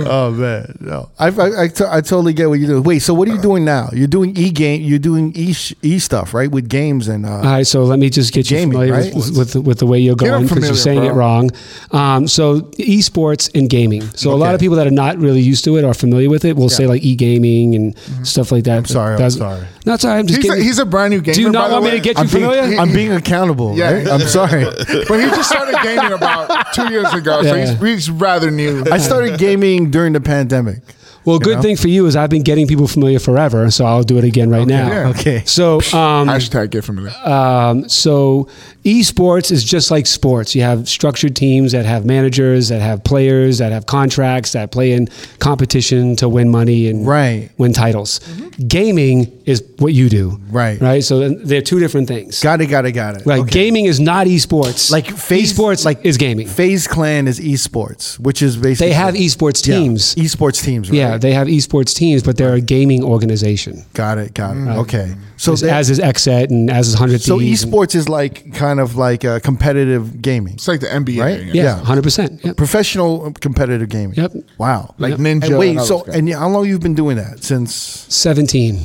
Oh 0.07 0.31
man, 0.31 0.75
no. 0.79 1.09
I 1.19 1.27
I, 1.27 1.63
I, 1.65 2.01
totally 2.01 2.33
get 2.33 2.49
what 2.49 2.59
you're 2.59 2.67
doing. 2.69 2.83
Wait, 2.83 2.99
so 2.99 3.13
what 3.13 3.27
are 3.27 3.31
you 3.35 3.41
doing 3.41 3.63
now? 3.65 3.89
You're 3.93 4.07
doing 4.07 4.35
e 4.37 4.49
game. 4.49 4.81
You're 4.81 4.99
doing 4.99 5.33
e 5.35 5.53
sh- 5.53 5.73
e 5.83 5.99
stuff, 5.99 6.33
right? 6.33 6.49
With 6.49 6.67
games 6.69 7.07
and 7.07 7.25
uh, 7.25 7.29
All 7.37 7.43
right, 7.43 7.67
so 7.67 7.83
let 7.83 7.99
me 7.99 8.09
just 8.09 8.33
get 8.33 8.49
you 8.49 8.57
Gaming, 8.57 8.73
familiar 8.73 8.93
right? 8.93 9.13
with, 9.13 9.37
with, 9.37 9.55
with 9.55 9.79
the 9.79 9.85
way 9.85 9.99
you're 9.99 10.15
going 10.15 10.43
because 10.43 10.57
you're 10.57 10.73
familiar, 10.75 10.75
saying 10.75 11.03
it 11.05 11.13
wrong. 11.13 11.49
Um, 11.91 12.27
so 12.27 12.61
esports 12.79 13.49
and 13.57 13.69
gaming. 13.69 14.01
So 14.15 14.33
a 14.33 14.35
lot 14.35 14.53
of 14.55 14.59
people 14.59 14.75
that 14.77 14.87
are 14.87 14.91
not 14.91 15.17
really 15.17 15.41
used 15.41 15.63
to 15.65 15.77
it 15.77 15.83
or 15.83 15.93
familiar 15.93 16.29
with 16.29 16.45
it 16.45 16.55
will 16.55 16.69
say 16.69 16.87
like 16.87 17.03
e-gaming 17.03 17.75
and 17.75 17.97
stuff 18.27 18.51
like 18.51 18.63
that. 18.65 18.77
I'm 18.77 18.83
Mm-hmm. 18.83 18.93
sorry, 18.93 19.13
I'm 19.13 19.19
That's, 19.19 19.37
sorry. 19.37 19.67
No, 19.85 19.93
it's 19.93 20.03
all 20.05 20.11
right. 20.11 20.19
I'm 20.19 20.27
just 20.27 20.41
He's 20.41 20.51
a, 20.51 20.55
he's 20.57 20.79
a 20.79 20.85
brand 20.85 21.11
new 21.11 21.21
gamer. 21.21 21.35
Do 21.35 21.41
you 21.41 21.49
not 21.51 21.63
by 21.65 21.67
the 21.69 21.73
want 21.81 21.85
me 21.85 21.91
to 21.91 21.99
get 21.99 22.17
you 22.17 22.23
I'm 22.23 22.27
being, 22.29 22.43
familiar? 22.51 22.79
I'm 22.79 22.93
being 22.93 23.11
accountable. 23.11 23.77
Yeah. 23.77 23.91
right? 23.93 24.07
I'm 24.07 24.21
sorry. 24.21 24.63
But 25.07 25.19
he 25.19 25.27
just 25.29 25.49
started 25.49 25.75
gaming 25.83 26.11
about 26.13 26.73
two 26.73 26.89
years 26.91 27.13
ago, 27.13 27.43
so 27.43 27.55
he's, 27.55 27.79
he's 27.79 28.09
rather 28.09 28.49
new. 28.51 28.83
I 28.91 28.97
started 28.97 29.39
gaming 29.39 29.91
during 29.91 30.13
the 30.13 30.21
pandemic. 30.21 30.79
Well, 31.25 31.39
good 31.39 31.55
know? 31.57 31.61
thing 31.63 31.75
for 31.75 31.87
you 31.87 32.05
is 32.05 32.15
I've 32.15 32.29
been 32.29 32.43
getting 32.43 32.67
people 32.67 32.87
familiar 32.87 33.17
forever, 33.19 33.71
so 33.71 33.83
I'll 33.85 34.03
do 34.03 34.17
it 34.19 34.23
again 34.23 34.49
right 34.51 34.67
now. 34.67 34.87
yeah. 34.87 35.07
Okay. 35.09 35.43
So, 35.45 35.77
um, 35.77 36.27
Hashtag 36.27 36.69
get 36.69 36.83
familiar. 36.83 37.11
um, 37.27 37.89
so 37.89 38.47
esports 38.85 39.51
is 39.51 39.63
just 39.63 39.89
like 39.91 40.05
sports. 40.05 40.53
You 40.55 40.61
have 40.61 40.87
structured 40.87 41.35
teams 41.35 41.71
that 41.71 41.85
have 41.85 42.05
managers, 42.05 42.69
that 42.69 42.81
have 42.81 43.03
players, 43.03 43.57
that 43.57 43.71
have 43.71 43.87
contracts, 43.87 44.51
that 44.53 44.71
play 44.71 44.91
in 44.93 45.07
competition 45.39 46.15
to 46.17 46.29
win 46.29 46.49
money 46.49 46.87
and 46.87 47.05
Right. 47.05 47.49
win 47.57 47.73
titles. 47.73 48.19
Mm-hmm. 48.19 48.67
Gaming 48.67 49.31
is 49.45 49.63
what 49.79 49.93
you 49.93 50.07
do, 50.09 50.39
Right. 50.49 50.79
Right. 50.79 51.03
So 51.03 51.29
they're 51.29 51.61
two 51.61 51.79
different 51.79 52.07
things. 52.07 52.39
Got 52.41 52.61
it. 52.61 52.67
Got 52.67 52.85
it. 52.85 52.91
Got 52.93 53.17
it. 53.17 53.25
Like 53.27 53.41
Okay. 53.41 53.51
gaming 53.51 53.85
is 53.85 53.99
not 53.99 54.27
esports. 54.27 54.91
Like 54.91 55.07
FaZe, 55.07 55.53
esports 55.53 55.83
like 55.83 56.05
is 56.05 56.17
gaming. 56.17 56.47
FaZe 56.47 56.87
Clan 56.87 57.27
is 57.27 57.39
esports, 57.39 58.19
which 58.19 58.41
is 58.41 58.55
basically 58.55 58.87
They 58.89 58.93
have 58.93 59.15
esports 59.15 59.67
Yeah, 59.67 59.75
teams. 59.77 60.15
esports 60.15 60.63
teams. 60.63 60.89
Right? 60.89 60.97
Yeah, 60.97 61.17
they 61.17 61.33
have 61.33 61.47
esports 61.47 61.93
teams, 61.95 62.23
but 62.23 62.37
they're 62.37 62.53
a 62.53 62.61
gaming 62.61 63.03
organization. 63.03 63.83
got 63.93 64.17
it. 64.17 64.33
Got 64.33 64.51
it. 64.57 64.59
Mm. 64.59 64.77
Okay. 64.77 65.15
So 65.37 65.51
As, 65.53 65.63
as 65.63 65.89
is 65.89 65.99
XSET 65.99 66.49
and 66.49 66.69
as 66.69 66.87
is 66.87 66.93
Hundred 66.95 67.21
so 67.21 67.39
esports 67.39 67.93
is 67.95 68.07
like 68.07 68.53
kind 68.53 68.74
of 68.79 68.95
like 68.95 69.23
uh, 69.25 69.39
competitive 69.39 70.21
gaming, 70.21 70.53
It's 70.55 70.67
like 70.67 70.79
the 70.79 70.87
NBA, 70.87 71.19
right? 71.19 71.39
yeah. 71.39 71.53
yeah, 71.53 71.63
yeah. 71.63 71.83
hundred 71.83 72.03
percent. 72.03 72.43
Yep. 72.43 72.57
professional 72.57 73.31
competitive 73.33 73.89
gaming. 73.89 74.15
Yep. 74.15 74.31
Wow. 74.57 74.95
Like 74.97 75.11
Yep. 75.11 75.19
Ninja. 75.19 75.45
And 75.47 75.57
wait, 75.57 75.77
and 75.77 75.81
so 75.85 76.03
and 76.05 76.31
how 76.33 76.49
long 76.49 76.65
you've 76.67 76.81
been 76.81 76.95
doing 76.95 77.17
that 77.17 77.43
since? 77.43 77.73
Seventeen. 77.73 78.75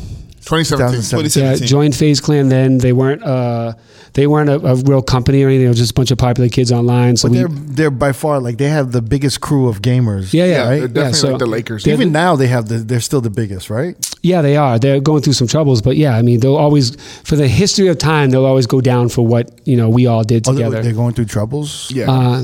2017. 0.42 1.00
2017. 1.02 1.42
Yeah, 1.42 1.50
2017. 1.52 1.68
joined 1.68 1.94
FaZe 1.96 2.20
Clan. 2.20 2.48
Then 2.48 2.78
they 2.78 2.92
weren't. 2.92 3.22
Uh, 3.22 3.74
they 4.14 4.26
weren't 4.26 4.50
a, 4.50 4.56
a 4.66 4.74
real 4.76 5.02
company 5.02 5.42
or 5.42 5.48
anything. 5.48 5.66
It 5.66 5.68
was 5.68 5.78
just 5.78 5.92
a 5.92 5.94
bunch 5.94 6.10
of 6.10 6.18
popular 6.18 6.48
kids 6.48 6.72
online. 6.72 7.16
So 7.16 7.28
But 7.28 7.32
we, 7.32 7.38
they're 7.38 7.48
they're 7.50 7.90
by 7.90 8.12
far 8.12 8.40
like 8.40 8.58
they 8.58 8.68
have 8.68 8.92
the 8.92 9.02
biggest 9.02 9.40
crew 9.40 9.68
of 9.68 9.80
gamers. 9.82 10.32
yeah, 10.32 10.44
yeah, 10.44 10.50
Yeah, 10.52 10.68
right? 10.68 10.78
they're 10.80 10.88
definitely 10.88 11.12
so 11.18 11.28
like 11.30 11.38
the 11.38 11.46
Lakers. 11.46 11.84
they're 11.84 11.94
Even 11.94 12.12
now 12.12 12.36
they 12.36 12.48
have 12.48 12.68
the 12.68 12.78
they're 12.78 13.00
still 13.00 13.20
the 13.20 13.30
biggest, 13.30 13.70
right? 13.70 13.96
Yeah, 14.22 14.42
they 14.42 14.56
are. 14.56 14.78
They're 14.78 15.00
going 15.00 15.22
through 15.22 15.32
some 15.32 15.46
troubles, 15.46 15.80
but 15.80 15.96
yeah, 15.96 16.14
I 16.14 16.20
mean, 16.20 16.40
they'll 16.40 16.56
always, 16.56 16.94
for 17.24 17.36
the 17.36 17.48
history 17.48 17.88
of 17.88 17.96
time, 17.96 18.28
they'll 18.28 18.44
always 18.44 18.66
go 18.66 18.82
down 18.82 19.08
for 19.08 19.26
what 19.26 19.50
you 19.66 19.76
know 19.78 19.88
we 19.88 20.06
all 20.06 20.22
did 20.24 20.46
Oh, 20.46 20.52
they're, 20.52 20.66
together. 20.66 20.82
they're 20.82 20.92
going 20.92 21.14
through 21.14 21.24
troubles. 21.24 21.90
Yeah. 21.90 22.10
uh, 22.10 22.42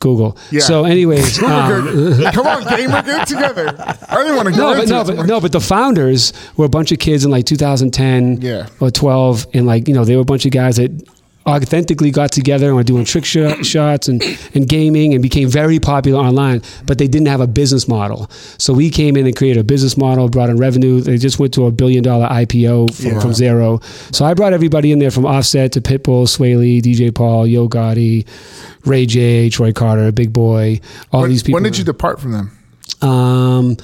Google. 0.00 0.38
Yeah. 0.50 0.60
So, 0.60 0.84
anyways, 0.84 1.42
um, 1.42 2.22
Come 2.32 2.46
on, 2.46 2.64
gamer, 2.64 3.02
get 3.02 3.26
together. 3.28 3.74
I 4.08 4.16
didn't 4.22 4.36
want 4.36 4.48
to 4.48 4.54
go 4.54 4.58
no, 4.58 4.74
but 4.74 4.82
into 4.84 4.92
no, 4.94 5.04
but 5.04 5.26
no, 5.26 5.40
but 5.40 5.52
the 5.52 5.60
founders 5.60 6.32
were 6.56 6.64
a 6.64 6.68
bunch 6.70 6.92
of 6.92 6.98
kids 6.98 7.24
in 7.26 7.30
like 7.30 7.44
2010 7.44 8.40
Yeah. 8.40 8.66
or 8.80 8.90
12, 8.90 9.46
and 9.54 9.66
like 9.66 9.86
you 9.86 9.92
know 9.94 10.04
they 10.06 10.16
were 10.16 10.22
a 10.22 10.24
bunch 10.24 10.46
of 10.46 10.52
guys 10.52 10.76
that 10.76 10.90
authentically 11.48 12.10
got 12.10 12.30
together 12.30 12.66
and 12.68 12.76
were 12.76 12.82
doing 12.84 13.04
trick 13.04 13.24
sh- 13.24 13.38
shots 13.66 14.06
and, 14.08 14.22
and 14.54 14.68
gaming 14.68 15.14
and 15.14 15.22
became 15.22 15.48
very 15.48 15.78
popular 15.80 16.20
online, 16.20 16.62
but 16.86 16.98
they 16.98 17.08
didn't 17.08 17.28
have 17.28 17.40
a 17.40 17.46
business 17.46 17.88
model. 17.88 18.28
So 18.58 18.72
we 18.72 18.90
came 18.90 19.16
in 19.16 19.26
and 19.26 19.34
created 19.34 19.58
a 19.60 19.64
business 19.64 19.96
model, 19.96 20.28
brought 20.28 20.50
in 20.50 20.58
revenue. 20.58 21.00
They 21.00 21.16
just 21.16 21.38
went 21.38 21.54
to 21.54 21.66
a 21.66 21.70
billion 21.70 22.02
dollar 22.04 22.26
IPO 22.28 22.94
from, 22.94 23.06
Yeah. 23.06 23.20
from 23.20 23.32
zero. 23.32 23.80
So 24.12 24.24
I 24.24 24.34
brought 24.34 24.52
everybody 24.52 24.92
in 24.92 24.98
there 24.98 25.10
from 25.10 25.24
Offset 25.26 25.72
to 25.72 25.80
Pitbull, 25.80 26.26
Swae 26.28 26.56
Lee, 26.58 26.80
DJ 26.82 27.14
Paul, 27.14 27.46
Yo 27.46 27.68
Gotti, 27.68 28.26
Ray 28.84 29.06
J, 29.06 29.48
Troy 29.50 29.72
Carter, 29.72 30.12
Big 30.12 30.32
Boy, 30.32 30.80
all 31.12 31.22
When, 31.22 31.30
these 31.30 31.42
people. 31.42 31.54
when 31.56 31.62
did 31.64 31.78
you 31.78 31.84
depart 31.84 32.20
from 32.20 32.32
them? 32.32 32.50
Um, 33.02 33.76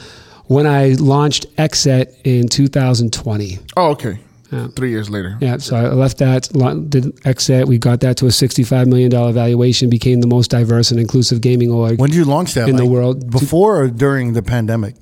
when 0.46 0.66
I 0.66 0.88
launched 0.98 1.46
XSET 1.56 2.12
in 2.24 2.48
2020. 2.48 3.58
Oh, 3.76 3.90
okay. 3.92 4.18
Yeah. 4.54 4.68
Three 4.68 4.90
years 4.90 5.10
later. 5.10 5.36
Yeah, 5.40 5.56
so 5.56 5.74
I 5.74 5.88
left 5.88 6.18
that, 6.18 6.48
did 6.88 7.04
XSET. 7.22 7.66
We 7.66 7.78
got 7.78 8.00
that 8.00 8.16
to 8.18 8.26
a 8.26 8.28
$65 8.28 8.86
million 8.86 9.10
valuation, 9.10 9.90
became 9.90 10.20
the 10.20 10.28
most 10.28 10.48
diverse 10.48 10.92
and 10.92 11.00
inclusive 11.00 11.40
gaming 11.40 11.72
org. 11.72 11.98
When 11.98 12.10
did 12.10 12.16
you 12.16 12.24
launch 12.24 12.54
that? 12.54 12.68
In 12.68 12.76
the 12.76 12.86
world. 12.86 13.30
before 13.30 13.82
or 13.82 13.88
during 13.88 14.32
the 14.32 14.42
pandemic? 14.42 14.94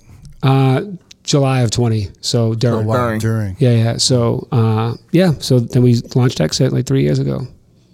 Uh, 0.43 0.85
July 1.23 1.61
of 1.61 1.71
20. 1.71 2.09
So 2.23 2.55
during. 2.55 2.87
wow. 2.87 2.97
During. 2.97 3.21
During. 3.21 3.57
Yeah, 3.59 3.75
yeah. 3.75 3.97
So, 3.99 4.49
uh, 4.53 4.95
yeah. 5.11 5.33
So 5.39 5.61
then 5.61 5.83
we 5.83 5.97
launched 6.15 6.39
XSET 6.39 6.73
like 6.73 6.87
three 6.87 7.03
years 7.03 7.19
ago. 7.19 7.47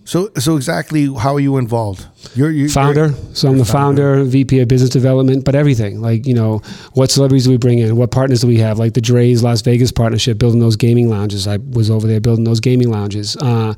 So 0.08 0.30
so 0.38 0.56
exactly 0.56 1.04
how 1.14 1.34
are 1.34 1.40
you 1.40 1.58
involved? 1.58 2.06
You're, 2.34 2.50
you 2.50 2.70
Founder. 2.70 3.12
So 3.34 3.50
I'm 3.50 3.58
the 3.58 3.66
founder, 3.66 4.24
VP 4.24 4.58
of 4.60 4.66
business 4.66 4.88
development, 4.88 5.44
but 5.44 5.54
everything. 5.54 6.00
Like, 6.00 6.26
you 6.26 6.32
know, 6.32 6.62
what 6.94 7.10
celebrities 7.10 7.44
do 7.44 7.50
we 7.50 7.58
bring 7.58 7.78
in? 7.78 7.94
What 7.94 8.10
partners 8.10 8.40
do 8.40 8.46
we 8.46 8.56
have? 8.56 8.78
Like 8.78 8.94
the 8.94 9.02
Drai's 9.02 9.42
Las 9.42 9.60
Vegas 9.60 9.92
partnership, 9.92 10.38
building 10.38 10.60
those 10.60 10.76
gaming 10.76 11.10
lounges. 11.10 11.46
I 11.46 11.58
was 11.58 11.90
over 11.90 12.06
there 12.06 12.20
building 12.20 12.44
those 12.44 12.58
gaming 12.58 12.90
lounges. 12.90 13.36
Uh, 13.36 13.74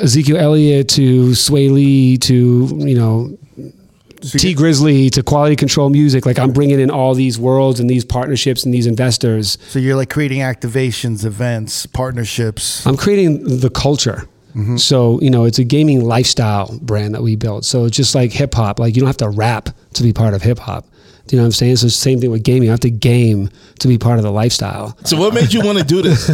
Ezekiel 0.00 0.36
Elliott 0.36 0.88
to 0.90 1.30
Swae 1.30 1.72
Lee 1.72 2.16
to, 2.18 2.68
you 2.78 2.94
know, 2.94 3.36
Tee 4.20 4.54
Grizzley 4.54 5.10
to 5.10 5.24
quality 5.24 5.56
control 5.56 5.90
music. 5.90 6.24
Like 6.24 6.38
I'm 6.38 6.52
bringing 6.52 6.78
in 6.78 6.88
all 6.88 7.14
these 7.14 7.36
worlds 7.36 7.80
and 7.80 7.90
these 7.90 8.04
partnerships 8.04 8.64
and 8.64 8.72
these 8.72 8.86
investors. 8.86 9.58
So 9.70 9.80
you're 9.80 9.96
like 9.96 10.10
creating 10.10 10.42
activations, 10.42 11.24
events, 11.24 11.84
partnerships. 11.86 12.86
I'm 12.86 12.96
creating 12.96 13.58
the 13.58 13.70
culture. 13.70 14.28
So, 14.76 15.20
you 15.20 15.30
know, 15.30 15.44
it's 15.44 15.58
a 15.58 15.64
gaming 15.64 16.04
lifestyle 16.04 16.76
brand 16.82 17.14
that 17.14 17.22
we 17.22 17.36
built. 17.36 17.64
So 17.64 17.84
it's 17.84 17.96
just 17.96 18.14
like 18.14 18.32
hip 18.32 18.54
hop. 18.54 18.78
Like 18.80 18.94
you 18.96 19.00
don't 19.00 19.06
have 19.06 19.16
to 19.18 19.28
rap 19.30 19.68
to 19.94 20.02
be 20.02 20.12
part 20.12 20.34
of 20.34 20.42
hip 20.42 20.58
hop. 20.58 20.84
Do 21.26 21.36
you 21.36 21.40
know 21.40 21.44
what 21.44 21.48
I'm 21.48 21.52
saying? 21.52 21.76
So 21.76 21.86
it's 21.86 21.94
the 21.96 22.00
same 22.00 22.20
thing 22.20 22.30
with 22.30 22.42
gaming. 22.42 22.64
You 22.64 22.70
have 22.70 22.80
to 22.80 22.90
game 22.90 23.50
to 23.80 23.88
be 23.88 23.98
part 23.98 24.18
of 24.18 24.24
the 24.24 24.32
lifestyle. 24.32 24.96
So 25.04 25.16
what 25.18 25.34
made 25.34 25.52
you 25.52 25.60
want 25.62 25.78
to 25.78 25.84
do 25.84 26.00
this? 26.02 26.28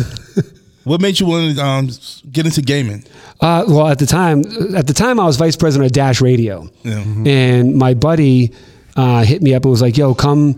what 0.84 1.00
made 1.00 1.18
you 1.20 1.26
want 1.26 1.56
to 1.56 1.62
um, 1.64 1.90
get 2.30 2.46
into 2.46 2.62
gaming? 2.62 3.04
Uh, 3.40 3.64
well, 3.66 3.88
at 3.88 3.98
the 3.98 4.06
time, 4.06 4.44
at 4.76 4.86
the 4.86 4.94
time, 4.94 5.18
I 5.18 5.24
was 5.26 5.36
vice 5.36 5.56
president 5.56 5.86
of 5.86 5.92
Dash 5.92 6.20
Radio, 6.20 6.70
Yeah. 6.84 7.02
and 7.26 7.74
my 7.74 7.94
buddy 7.94 8.52
uh, 8.96 9.24
hit 9.24 9.42
me 9.42 9.52
up 9.54 9.64
and 9.64 9.70
was 9.72 9.82
like, 9.82 9.96
"Yo, 9.98 10.14
come." 10.14 10.54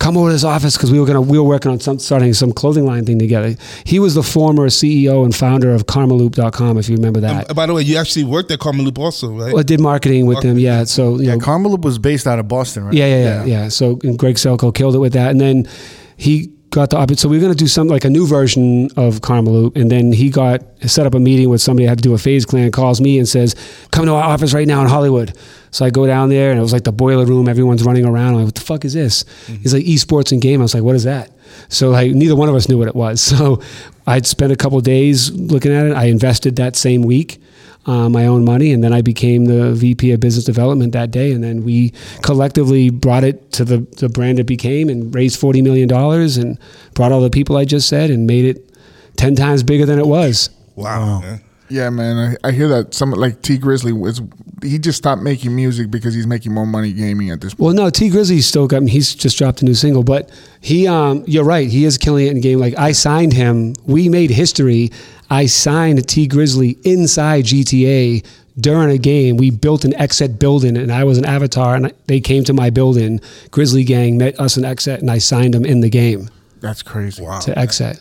Come 0.00 0.16
over 0.18 0.28
to 0.28 0.32
this 0.34 0.44
office 0.44 0.76
because 0.76 0.90
we 0.92 1.00
were 1.00 1.06
gonna 1.06 1.20
we 1.22 1.38
were 1.38 1.44
working 1.44 1.70
on 1.70 1.80
some 1.80 1.98
starting 1.98 2.34
some 2.34 2.52
clothing 2.52 2.84
line 2.84 3.06
thing 3.06 3.18
together. 3.18 3.54
He 3.84 3.98
was 3.98 4.14
the 4.14 4.22
former 4.22 4.66
CEO 4.68 5.24
and 5.24 5.34
founder 5.34 5.72
of 5.72 5.86
Karmaloop.com, 5.86 6.76
if 6.78 6.88
you 6.88 6.96
remember 6.96 7.20
that. 7.20 7.50
Uh, 7.50 7.54
By 7.54 7.66
the 7.66 7.74
way, 7.74 7.82
you 7.82 7.96
actually 7.96 8.24
worked 8.24 8.50
at 8.50 8.58
Karmaloop 8.58 8.98
also, 8.98 9.28
right? 9.30 9.52
Well, 9.52 9.60
I 9.60 9.62
did 9.62 9.80
marketing 9.80 10.26
with 10.26 10.42
them, 10.42 10.58
yeah. 10.58 10.84
So 10.84 11.16
you 11.16 11.28
Yeah, 11.28 11.34
know, 11.36 11.40
Carmel 11.40 11.76
was 11.78 11.98
based 11.98 12.26
out 12.26 12.38
of 12.38 12.48
Boston, 12.48 12.84
right? 12.84 12.94
Yeah, 12.94 13.06
yeah, 13.06 13.24
yeah, 13.24 13.44
yeah. 13.44 13.68
So 13.68 13.98
and 14.02 14.18
Greg 14.18 14.34
Selkoe 14.36 14.74
killed 14.74 14.94
it 14.94 14.98
with 14.98 15.12
that, 15.14 15.30
and 15.30 15.40
then 15.40 15.68
he 16.16 16.50
got 16.70 16.90
the 16.90 16.96
opposite. 16.96 17.20
So 17.20 17.28
we 17.28 17.36
were 17.36 17.40
going 17.42 17.52
to 17.54 17.58
do 17.64 17.68
something 17.68 17.92
like 17.92 18.04
a 18.04 18.10
new 18.10 18.26
version 18.26 18.88
of 18.96 19.20
Karmaloop, 19.20 19.76
and 19.76 19.90
then 19.92 20.12
he 20.12 20.28
got 20.28 20.60
set 20.86 21.06
up 21.06 21.14
a 21.14 21.20
meeting 21.20 21.48
with 21.48 21.62
somebody 21.62 21.86
that 21.86 21.90
had 21.90 21.98
to 21.98 22.02
do 22.02 22.14
a 22.14 22.18
FaZe 22.18 22.44
Clan. 22.44 22.72
Calls 22.72 23.00
me 23.00 23.16
and 23.18 23.28
says, 23.28 23.54
"Come 23.92 24.06
to 24.06 24.12
our 24.12 24.24
office 24.24 24.52
right 24.52 24.66
now 24.66 24.82
in 24.82 24.88
Hollywood." 24.88 25.32
So 25.74 25.84
I 25.84 25.90
go 25.90 26.06
down 26.06 26.28
there, 26.28 26.50
and 26.50 26.58
it 26.58 26.62
was 26.62 26.72
like 26.72 26.84
the 26.84 26.92
boiler 26.92 27.26
room. 27.26 27.48
Everyone's 27.48 27.82
running 27.82 28.04
around. 28.04 28.28
I'm 28.28 28.34
like, 28.36 28.44
"What 28.44 28.54
the 28.54 28.60
fuck 28.60 28.84
is 28.84 28.94
this?" 28.94 29.24
He's 29.46 29.74
like, 29.74 29.84
"Esports 29.84 30.30
and 30.30 30.40
game." 30.40 30.60
I 30.60 30.64
was 30.64 30.74
like, 30.74 30.84
"What 30.84 30.94
is 30.94 31.04
that?" 31.04 31.32
So 31.68 31.90
like 31.90 32.12
neither 32.12 32.36
one 32.36 32.48
of 32.48 32.54
us 32.54 32.68
knew 32.68 32.78
what 32.78 32.88
it 32.88 32.96
was. 32.96 33.20
So 33.34 33.60
I'd 34.06 34.26
spent 34.26 34.52
a 34.52 34.56
couple 34.56 34.80
days 34.80 35.32
looking 35.32 35.72
at 35.72 35.86
it. 35.86 35.96
I 35.96 36.04
invested 36.04 36.56
that 36.56 36.76
same 36.76 37.02
week 37.02 37.40
uh, 37.86 38.08
my 38.08 38.26
own 38.26 38.44
money, 38.44 38.72
and 38.72 38.82
then 38.82 38.92
I 38.92 39.02
became 39.02 39.44
the 39.44 39.72
VP 39.74 40.12
of 40.12 40.20
Business 40.20 40.44
Development 40.44 40.92
that 40.92 41.10
day. 41.10 41.32
And 41.32 41.42
then 41.42 41.64
we 41.64 41.92
collectively 42.22 42.90
brought 42.90 43.24
it 43.24 43.52
to 43.52 43.64
the, 43.64 43.78
the 43.98 44.08
brand 44.08 44.38
it 44.38 44.44
became, 44.44 44.88
and 44.88 45.14
raised 45.14 45.38
forty 45.38 45.62
million 45.62 45.88
dollars, 45.88 46.36
and 46.36 46.58
brought 46.94 47.12
all 47.12 47.20
the 47.20 47.30
people 47.30 47.56
I 47.56 47.64
just 47.64 47.88
said, 47.88 48.10
and 48.10 48.26
made 48.26 48.44
it 48.44 48.70
ten 49.16 49.34
times 49.34 49.62
bigger 49.62 49.86
than 49.86 49.98
it 49.98 50.06
was. 50.06 50.50
wow. 50.76 51.20
man. 51.20 51.40
Yeah, 51.74 51.90
man. 51.90 52.36
I, 52.44 52.48
I 52.48 52.52
hear 52.52 52.68
that 52.68 52.94
some 52.94 53.10
like 53.10 53.42
Tee 53.42 53.58
Grizzley 53.58 53.92
was 53.92 54.22
he 54.62 54.78
just 54.78 54.96
stopped 54.96 55.22
making 55.22 55.56
music 55.56 55.90
because 55.90 56.14
he's 56.14 56.24
making 56.24 56.54
more 56.54 56.68
money 56.68 56.92
gaming 56.92 57.30
at 57.30 57.40
this 57.40 57.52
point. 57.52 57.64
Well, 57.64 57.74
no, 57.74 57.90
Tee 57.90 58.10
Grizzley's 58.10 58.46
still 58.46 58.68
got. 58.68 58.84
He's 58.84 59.12
just 59.12 59.36
dropped 59.36 59.60
a 59.60 59.64
new 59.64 59.74
single, 59.74 60.04
but 60.04 60.30
he, 60.60 60.86
um, 60.86 61.24
you're 61.26 61.42
right. 61.42 61.68
He 61.68 61.84
is 61.84 61.98
killing 61.98 62.28
it 62.28 62.30
in 62.30 62.40
game. 62.40 62.60
Like 62.60 62.78
I 62.78 62.92
signed 62.92 63.32
him. 63.32 63.74
We 63.86 64.08
made 64.08 64.30
history. 64.30 64.92
I 65.30 65.46
signed 65.46 66.06
T 66.06 66.28
Grizzly 66.28 66.78
inside 66.84 67.46
GTA 67.46 68.24
during 68.60 68.90
a 68.90 68.98
game. 68.98 69.36
We 69.36 69.50
built 69.50 69.84
an 69.84 69.94
XSET 69.94 70.38
building, 70.38 70.76
and 70.76 70.92
I 70.92 71.02
was 71.02 71.18
an 71.18 71.24
avatar, 71.24 71.74
and 71.74 71.92
they 72.06 72.20
came 72.20 72.44
to 72.44 72.52
my 72.52 72.70
building. 72.70 73.20
Grizzly 73.50 73.82
Gang 73.82 74.16
met 74.16 74.38
us 74.38 74.56
in 74.56 74.62
XSET, 74.62 75.00
and 75.00 75.10
I 75.10 75.18
signed 75.18 75.56
him 75.56 75.64
in 75.64 75.80
the 75.80 75.90
game 75.90 76.30
That's 76.60 76.84
crazy. 76.84 77.20
Wow. 77.20 77.40
to 77.40 77.52
XSET. 77.52 78.00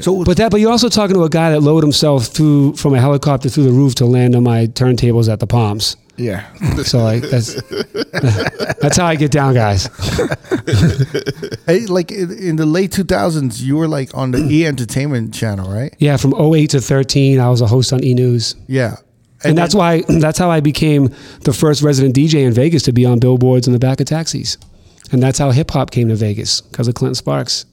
So 0.00 0.24
But 0.24 0.36
that, 0.36 0.50
but 0.50 0.60
you're 0.60 0.70
also 0.70 0.88
talking 0.88 1.14
to 1.14 1.24
a 1.24 1.30
guy 1.30 1.50
that 1.50 1.60
lowered 1.60 1.82
himself 1.82 2.26
through 2.26 2.76
from 2.76 2.94
a 2.94 3.00
helicopter 3.00 3.48
through 3.48 3.64
the 3.64 3.72
roof 3.72 3.94
to 3.96 4.06
land 4.06 4.34
on 4.34 4.42
my 4.42 4.66
turntables 4.66 5.32
at 5.32 5.40
the 5.40 5.46
Palms. 5.46 5.96
Yeah. 6.16 6.52
So 6.82 6.98
like 6.98 7.22
that's 7.22 7.54
that's 8.80 8.96
how 8.96 9.06
I 9.06 9.14
get 9.14 9.30
down, 9.30 9.54
guys. 9.54 9.86
hey, 11.66 11.86
like 11.86 12.10
in 12.10 12.32
in 12.32 12.56
the 12.56 12.66
late 12.66 12.90
2000s, 12.90 13.60
you 13.62 13.76
were 13.76 13.88
like 13.88 14.14
on 14.14 14.32
the 14.32 14.38
E 14.38 14.66
Entertainment 14.66 15.32
channel, 15.32 15.70
right? 15.70 15.94
Yeah, 15.98 16.16
from 16.16 16.34
08 16.34 16.70
to 16.70 16.80
13, 16.80 17.38
I 17.38 17.48
was 17.48 17.60
a 17.60 17.66
host 17.66 17.92
on 17.92 18.02
E 18.04 18.14
News. 18.14 18.56
Yeah. 18.66 18.96
And, 19.44 19.56
that's 19.56 19.74
why 19.74 20.02
that's 20.08 20.38
how 20.38 20.50
I 20.50 20.58
became 20.60 21.14
the 21.42 21.52
first 21.52 21.82
resident 21.82 22.16
DJ 22.16 22.44
in 22.44 22.52
Vegas 22.52 22.82
to 22.84 22.92
be 22.92 23.06
on 23.06 23.20
billboards 23.20 23.68
in 23.68 23.72
the 23.72 23.78
back 23.78 24.00
of 24.00 24.06
taxis. 24.06 24.58
And 25.12 25.22
that's 25.22 25.38
how 25.38 25.52
hip 25.52 25.70
hop 25.70 25.90
came 25.92 26.08
to 26.08 26.16
Vegas 26.16 26.60
because 26.60 26.88
of 26.88 26.94
Clinton 26.94 27.14
Sparks. 27.14 27.64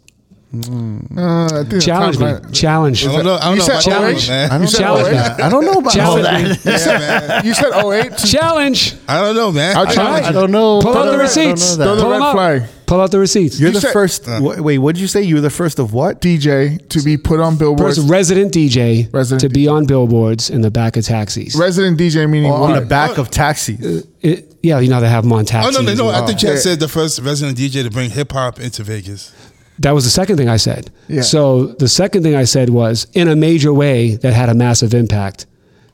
Mm. 0.61 1.17
Uh, 1.17 1.61
I 1.61 1.63
think 1.69 1.81
Challenge 1.83 2.19
me. 2.19 2.25
Tom- 2.25 2.51
Challenge. 2.51 3.07
I 3.07 3.11
don't 3.11 3.25
know. 3.25 3.35
I 3.35 3.39
don't 3.45 3.51
You 3.53 3.57
know 3.59 3.65
said 3.65 3.71
about 3.71 3.75
oh 3.75 4.13
that 4.13 4.19
challenge. 4.19 4.29
man. 4.29 4.51
I 4.51 4.57
don't 4.57 4.61
know. 4.61 4.79
Challenge 4.79 5.07
about 5.09 5.37
that. 5.37 5.43
I 5.45 5.49
don't 5.49 5.65
know 5.65 5.71
about 5.73 5.85
all 5.85 5.91
Challenge 5.91 6.63
that. 6.63 6.65
me. 6.65 6.71
Yeah, 6.71 7.27
man. 7.27 7.45
You 7.45 7.53
said 7.53 7.71
08? 7.73 8.17
Challenge. 8.25 8.95
I 9.07 9.21
don't 9.21 9.35
know, 9.35 9.51
man. 9.51 9.77
I'll 9.77 9.87
I- 9.87 9.93
challenge 9.93 10.25
I 10.27 10.31
don't 10.31 10.51
know. 10.51 10.81
Pull 10.81 10.93
I 10.97 10.99
up 11.01 11.11
the 11.11 11.17
receipts. 11.17 11.75
that. 11.77 11.83
Throw 11.85 11.95
the 11.95 12.07
red 12.07 12.31
flag. 12.31 12.63
Pull 12.85 13.01
out 13.01 13.09
the 13.09 13.17
receipts. 13.17 13.59
You're 13.59 13.69
You 13.69 13.73
the 13.75 13.81
said- 13.81 13.93
first. 13.93 14.27
Uh. 14.27 14.39
wh- 14.39 14.63
wait, 14.63 14.77
what 14.77 14.93
did 14.93 15.01
you 15.01 15.07
say? 15.07 15.23
You 15.23 15.35
were 15.35 15.41
the 15.41 15.49
first 15.49 15.79
of 15.79 15.91
what? 15.93 16.21
DJ 16.21 16.77
to 16.89 17.01
be 17.01 17.17
put 17.17 17.39
on 17.39 17.55
billboards. 17.57 17.97
First 17.97 18.09
resident 18.09 18.53
DJ 18.53 19.11
Resident 19.11 19.41
to 19.41 19.49
be 19.49 19.67
on 19.67 19.85
billboards 19.87 20.51
in 20.51 20.61
the 20.61 20.69
back 20.69 20.95
of 20.95 21.03
taxis. 21.03 21.55
Resident 21.55 21.99
DJ 21.99 22.29
meaning 22.29 22.51
oh, 22.51 22.55
on 22.55 22.71
what? 22.71 22.79
the 22.79 22.85
back 22.85 23.17
of 23.17 23.31
taxis. 23.31 23.83
Uh, 23.83 24.01
it- 24.21 24.51
yeah, 24.61 24.79
you 24.79 24.89
know 24.89 24.99
they 24.99 25.09
have 25.09 25.23
them 25.23 25.33
on 25.33 25.41
Oh 25.41 25.43
taxis. 25.43 25.75
no, 25.79 25.81
no, 25.81 25.93
no! 25.95 26.07
and- 26.09 26.17
I 26.23 26.25
think 26.27 26.39
Chad 26.39 26.53
Yeah. 26.53 26.59
said 26.59 26.79
the 26.79 26.87
first 26.87 27.19
resident 27.21 27.57
DJ 27.57 27.83
to 27.83 27.89
bring 27.91 28.09
hip 28.11 28.31
hop 28.31 28.59
into 28.59 28.83
Vegas. 28.83 29.31
That 29.79 29.91
was 29.91 30.05
the 30.05 30.09
second 30.09 30.37
thing 30.37 30.49
I 30.49 30.57
said. 30.57 30.89
Yeah. 31.07 31.21
So 31.21 31.67
the 31.67 31.89
second 31.89 32.23
thing 32.23 32.35
I 32.35 32.45
said 32.45 32.69
was 32.69 33.07
in 33.13 33.27
a 33.27 33.35
major 33.35 33.73
way 33.73 34.15
that 34.15 34.33
had 34.33 34.49
a 34.49 34.53
massive 34.53 34.93
impact. 34.93 35.45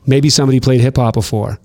Maybe 0.06 0.30
somebody 0.30 0.60
played 0.60 0.82
hip 0.82 0.98
hop 0.98 1.16
before. 1.16 1.60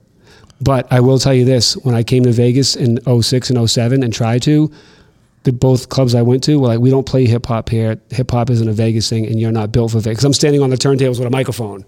But 0.61 0.91
I 0.91 1.01
will 1.01 1.19
tell 1.19 1.35
you 1.35 1.45
this 1.45 1.77
when 1.79 1.95
I 1.95 2.03
came 2.03 2.25
to 2.25 2.33
Vegas 2.33 2.77
in 2.77 2.99
06 3.23 3.51
and 3.51 3.71
07 3.71 4.03
and 4.03 4.13
tried 4.13 4.43
to, 4.43 4.73
the 5.43 5.53
both 5.53 5.91
clubs 5.91 6.15
I 6.15 6.23
went 6.23 6.43
to 6.45 6.59
were 6.59 6.69
like, 6.69 6.81
we 6.81 6.91
don't 6.91 7.07
play 7.07 7.27
hip 7.27 7.47
hop 7.47 7.69
here. 7.69 8.01
Hip 8.11 8.31
hop 8.31 8.51
isn't 8.51 8.69
a 8.69 8.73
Vegas 8.73 9.09
thing 9.09 9.27
and 9.27 9.39
you're 9.39 9.53
not 9.53 9.71
built 9.71 9.93
for 9.93 10.01
Vegas. 10.01 10.25
I'm 10.25 10.33
standing 10.33 10.63
on 10.63 10.71
the 10.71 10.77
turntables 10.77 11.19
with 11.19 11.27
a 11.27 11.31
microphone, 11.31 11.85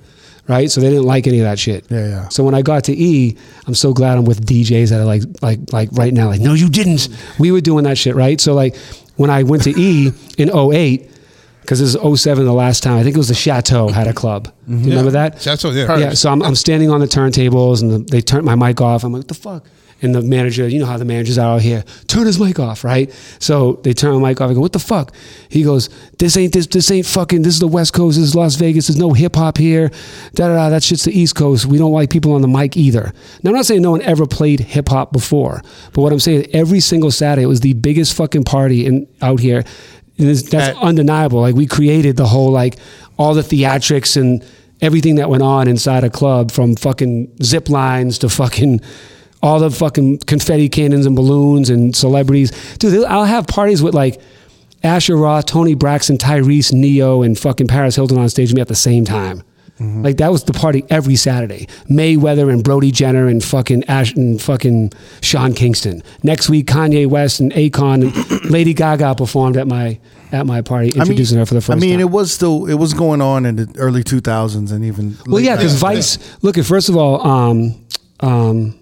right? 0.49 0.71
So 0.71 0.81
they 0.81 0.89
didn't 0.89 1.05
like 1.05 1.27
any 1.27 1.39
of 1.41 1.45
that 1.45 1.59
shit. 1.59 1.85
Yeah, 1.91 2.09
yeah. 2.09 2.29
So 2.29 2.43
when 2.43 2.55
I 2.55 2.63
got 2.63 2.85
to 2.85 2.93
E, 2.93 3.37
I'm 3.67 3.75
so 3.75 3.93
glad 3.93 4.19
I'm 4.19 4.25
with 4.25 4.45
DJs 4.47 4.91
that 4.91 5.01
are 5.01 5.05
like, 5.05 5.23
like, 5.43 5.73
like 5.73 5.91
right 5.93 6.13
now, 6.13 6.29
like, 6.29 6.41
no, 6.41 6.55
you 6.55 6.69
didn't. 6.69 7.09
We 7.39 7.53
were 7.53 7.61
doing 7.61 7.85
that 7.85 7.99
shit, 7.99 8.17
right? 8.17 8.41
So 8.41 8.55
like 8.55 8.77
when 9.17 9.31
I 9.31 9.43
went 9.43 9.65
to 9.65 9.71
E 9.79 10.13
in 10.39 10.51
08, 10.51 11.11
because 11.61 11.81
this 11.81 11.95
is 11.95 12.21
07 12.23 12.47
the 12.47 12.53
last 12.53 12.83
time, 12.83 12.97
I 12.97 13.03
think 13.03 13.15
it 13.15 13.19
was 13.19 13.29
the 13.29 13.35
Chateau 13.35 13.89
had 13.89 14.07
a 14.07 14.15
club. 14.15 14.51
Do 14.67 14.75
you 14.75 14.89
remember 14.89 15.11
that? 15.11 15.43
Chateau, 15.43 15.71
yeah. 15.71 15.99
Yeah, 15.99 16.15
so 16.15 16.31
I'm, 16.31 16.43
I'm 16.43 16.55
standing 16.55 16.91
on 16.91 17.01
the 17.01 17.07
turntables 17.07 17.83
and 17.83 17.91
the, 17.91 17.99
they 17.99 18.23
turned 18.23 18.47
my 18.47 18.55
mic 18.55 18.81
off. 18.81 19.05
I'm 19.05 19.13
like, 19.13 19.21
what 19.21 19.29
the 19.29 19.35
fuck? 19.35 19.67
And 20.01 20.15
the 20.15 20.23
manager, 20.23 20.69
you 20.69 20.79
know 20.79 20.87
how 20.87 20.97
the 20.97 21.05
managers 21.05 21.39
are 21.39 21.57
out 21.57 21.63
here, 21.63 21.83
turn 22.07 22.27
his 22.27 22.39
mic 22.39 22.61
off, 22.61 22.85
right? 22.85 23.13
So 23.41 23.81
they 23.83 23.93
turn 23.93 24.15
the 24.15 24.21
mic 24.21 24.41
off. 24.41 24.51
I 24.51 24.55
go, 24.55 24.61
what 24.61 24.73
the 24.73 24.79
fuck? 24.79 25.13
He 25.49 25.65
goes, 25.65 25.89
this 26.19 26.37
ain't 26.37 26.53
this 26.53 26.69
this 26.69 26.89
ain't 26.91 27.05
fucking. 27.07 27.43
This 27.43 27.55
is 27.55 27.61
the 27.61 27.67
West 27.67 27.95
Coast. 27.95 28.17
This 28.17 28.29
is 28.29 28.35
Las 28.37 28.55
Vegas. 28.55 28.87
There's 28.87 28.97
no 28.99 29.13
hip 29.13 29.35
hop 29.35 29.59
here. 29.59 29.91
Da 30.35 30.49
da 30.49 30.55
da. 30.55 30.69
That 30.71 30.85
shit's 30.85 31.05
the 31.05 31.19
East 31.19 31.35
Coast. 31.35 31.67
We 31.67 31.79
don't 31.79 31.93
like 31.93 32.11
people 32.11 32.33
on 32.33 32.43
the 32.43 32.49
mic 32.49 32.77
either. 32.77 33.13
Now 33.43 33.51
I'm 33.51 33.57
not 33.57 33.67
saying 33.67 33.83
no 33.83 33.91
one 33.91 34.03
ever 34.03 34.25
played 34.27 34.61
hip 34.61 34.89
hop 34.89 35.13
before, 35.13 35.63
but 35.93 36.03
what 36.03 36.13
I'm 36.13 36.21
saying 36.21 36.47
every 36.53 36.81
single 36.81 37.11
Saturday 37.11 37.43
it 37.43 37.47
was 37.47 37.61
the 37.61 37.73
biggest 37.73 38.15
fucking 38.15 38.45
party 38.45 38.87
in 38.87 39.09
out 39.21 39.41
here. 39.41 39.65
And 40.17 40.29
that's 40.29 40.53
At- 40.55 40.77
undeniable. 40.77 41.41
Like 41.41 41.55
we 41.57 41.67
created 41.67 42.17
the 42.17 42.27
whole 42.27 42.51
like 42.53 42.77
all 43.17 43.35
the 43.35 43.43
theatrics 43.43 44.17
and 44.17 44.45
everything 44.81 45.17
that 45.17 45.29
went 45.29 45.43
on 45.43 45.67
inside 45.67 46.05
a 46.05 46.11
club 46.11 46.53
from 46.53 46.77
fucking 46.77 47.37
zip 47.43 47.69
lines 47.69 48.19
to 48.19 48.29
fucking 48.29 48.81
all 49.43 49.61
the 49.61 49.71
fucking 49.71 50.19
confetti 50.19 50.69
cannons 50.69 51.07
and 51.07 51.15
balloons 51.15 51.71
and 51.71 51.95
celebrities. 51.95 52.51
Dude, 52.79 53.05
I'll 53.05 53.25
have 53.25 53.47
parties 53.47 53.83
with 53.83 53.95
like 53.95 54.21
Asher 54.83 55.17
Roth, 55.17 55.47
Toni 55.47 55.75
Braxton, 55.75 56.19
Tyrese, 56.19 56.73
Ne-Yo, 56.73 57.23
and 57.23 57.39
fucking 57.39 57.67
Paris 57.67 57.97
Hilton 57.97 58.19
on 58.19 58.29
stage 58.29 58.51
with 58.51 58.57
me 58.57 58.61
at 58.63 58.69
the 58.69 58.75
same 58.75 59.05
time. 59.05 59.43
Like 59.81 60.17
that 60.17 60.33
was 60.33 60.43
the 60.43 60.53
party 60.53 60.85
every 60.91 61.15
Saturday. 61.15 61.69
Mayweather 61.89 62.53
and 62.53 62.65
Brody 62.65 62.91
Jenner 62.91 63.29
and 63.29 63.43
fucking 63.43 63.85
Ash 63.85 64.13
and 64.15 64.43
fucking 64.43 64.93
Sean 65.23 65.55
Kingston. 65.55 66.03
Next 66.25 66.49
week, 66.49 66.67
Kanye 66.67 67.07
West 67.07 67.39
and 67.39 67.53
Akon 67.53 68.03
and 68.03 68.45
Lady 68.51 68.75
Gaga 68.75 69.15
performed 69.15 69.57
at 69.57 69.69
my 69.69 70.01
at 70.33 70.47
my 70.47 70.63
party, 70.63 70.91
introducing 70.97 71.39
her 71.39 71.47
for 71.47 71.55
the 71.55 71.61
first 71.61 71.69
time. 71.69 71.79
I 71.79 71.81
mean, 71.81 71.93
time. 71.93 72.01
it 72.01 72.11
was 72.11 72.33
still 72.33 72.67
it 72.67 72.75
was 72.75 72.93
going 72.93 73.23
on 73.23 73.47
in 73.47 73.55
the 73.55 73.73
early 73.79 74.03
2000s 74.03 74.73
and 74.73 74.85
even. 74.85 75.17
Well, 75.27 75.41
yeah, 75.41 75.55
because 75.55 75.77
90s. 75.77 75.81
Vice. 75.81 76.43
Look, 76.43 76.59
at 76.59 76.67
first 76.67 76.89
of 76.89 76.97
all, 76.97 77.25
um, 77.25 77.87
um, 78.19 78.79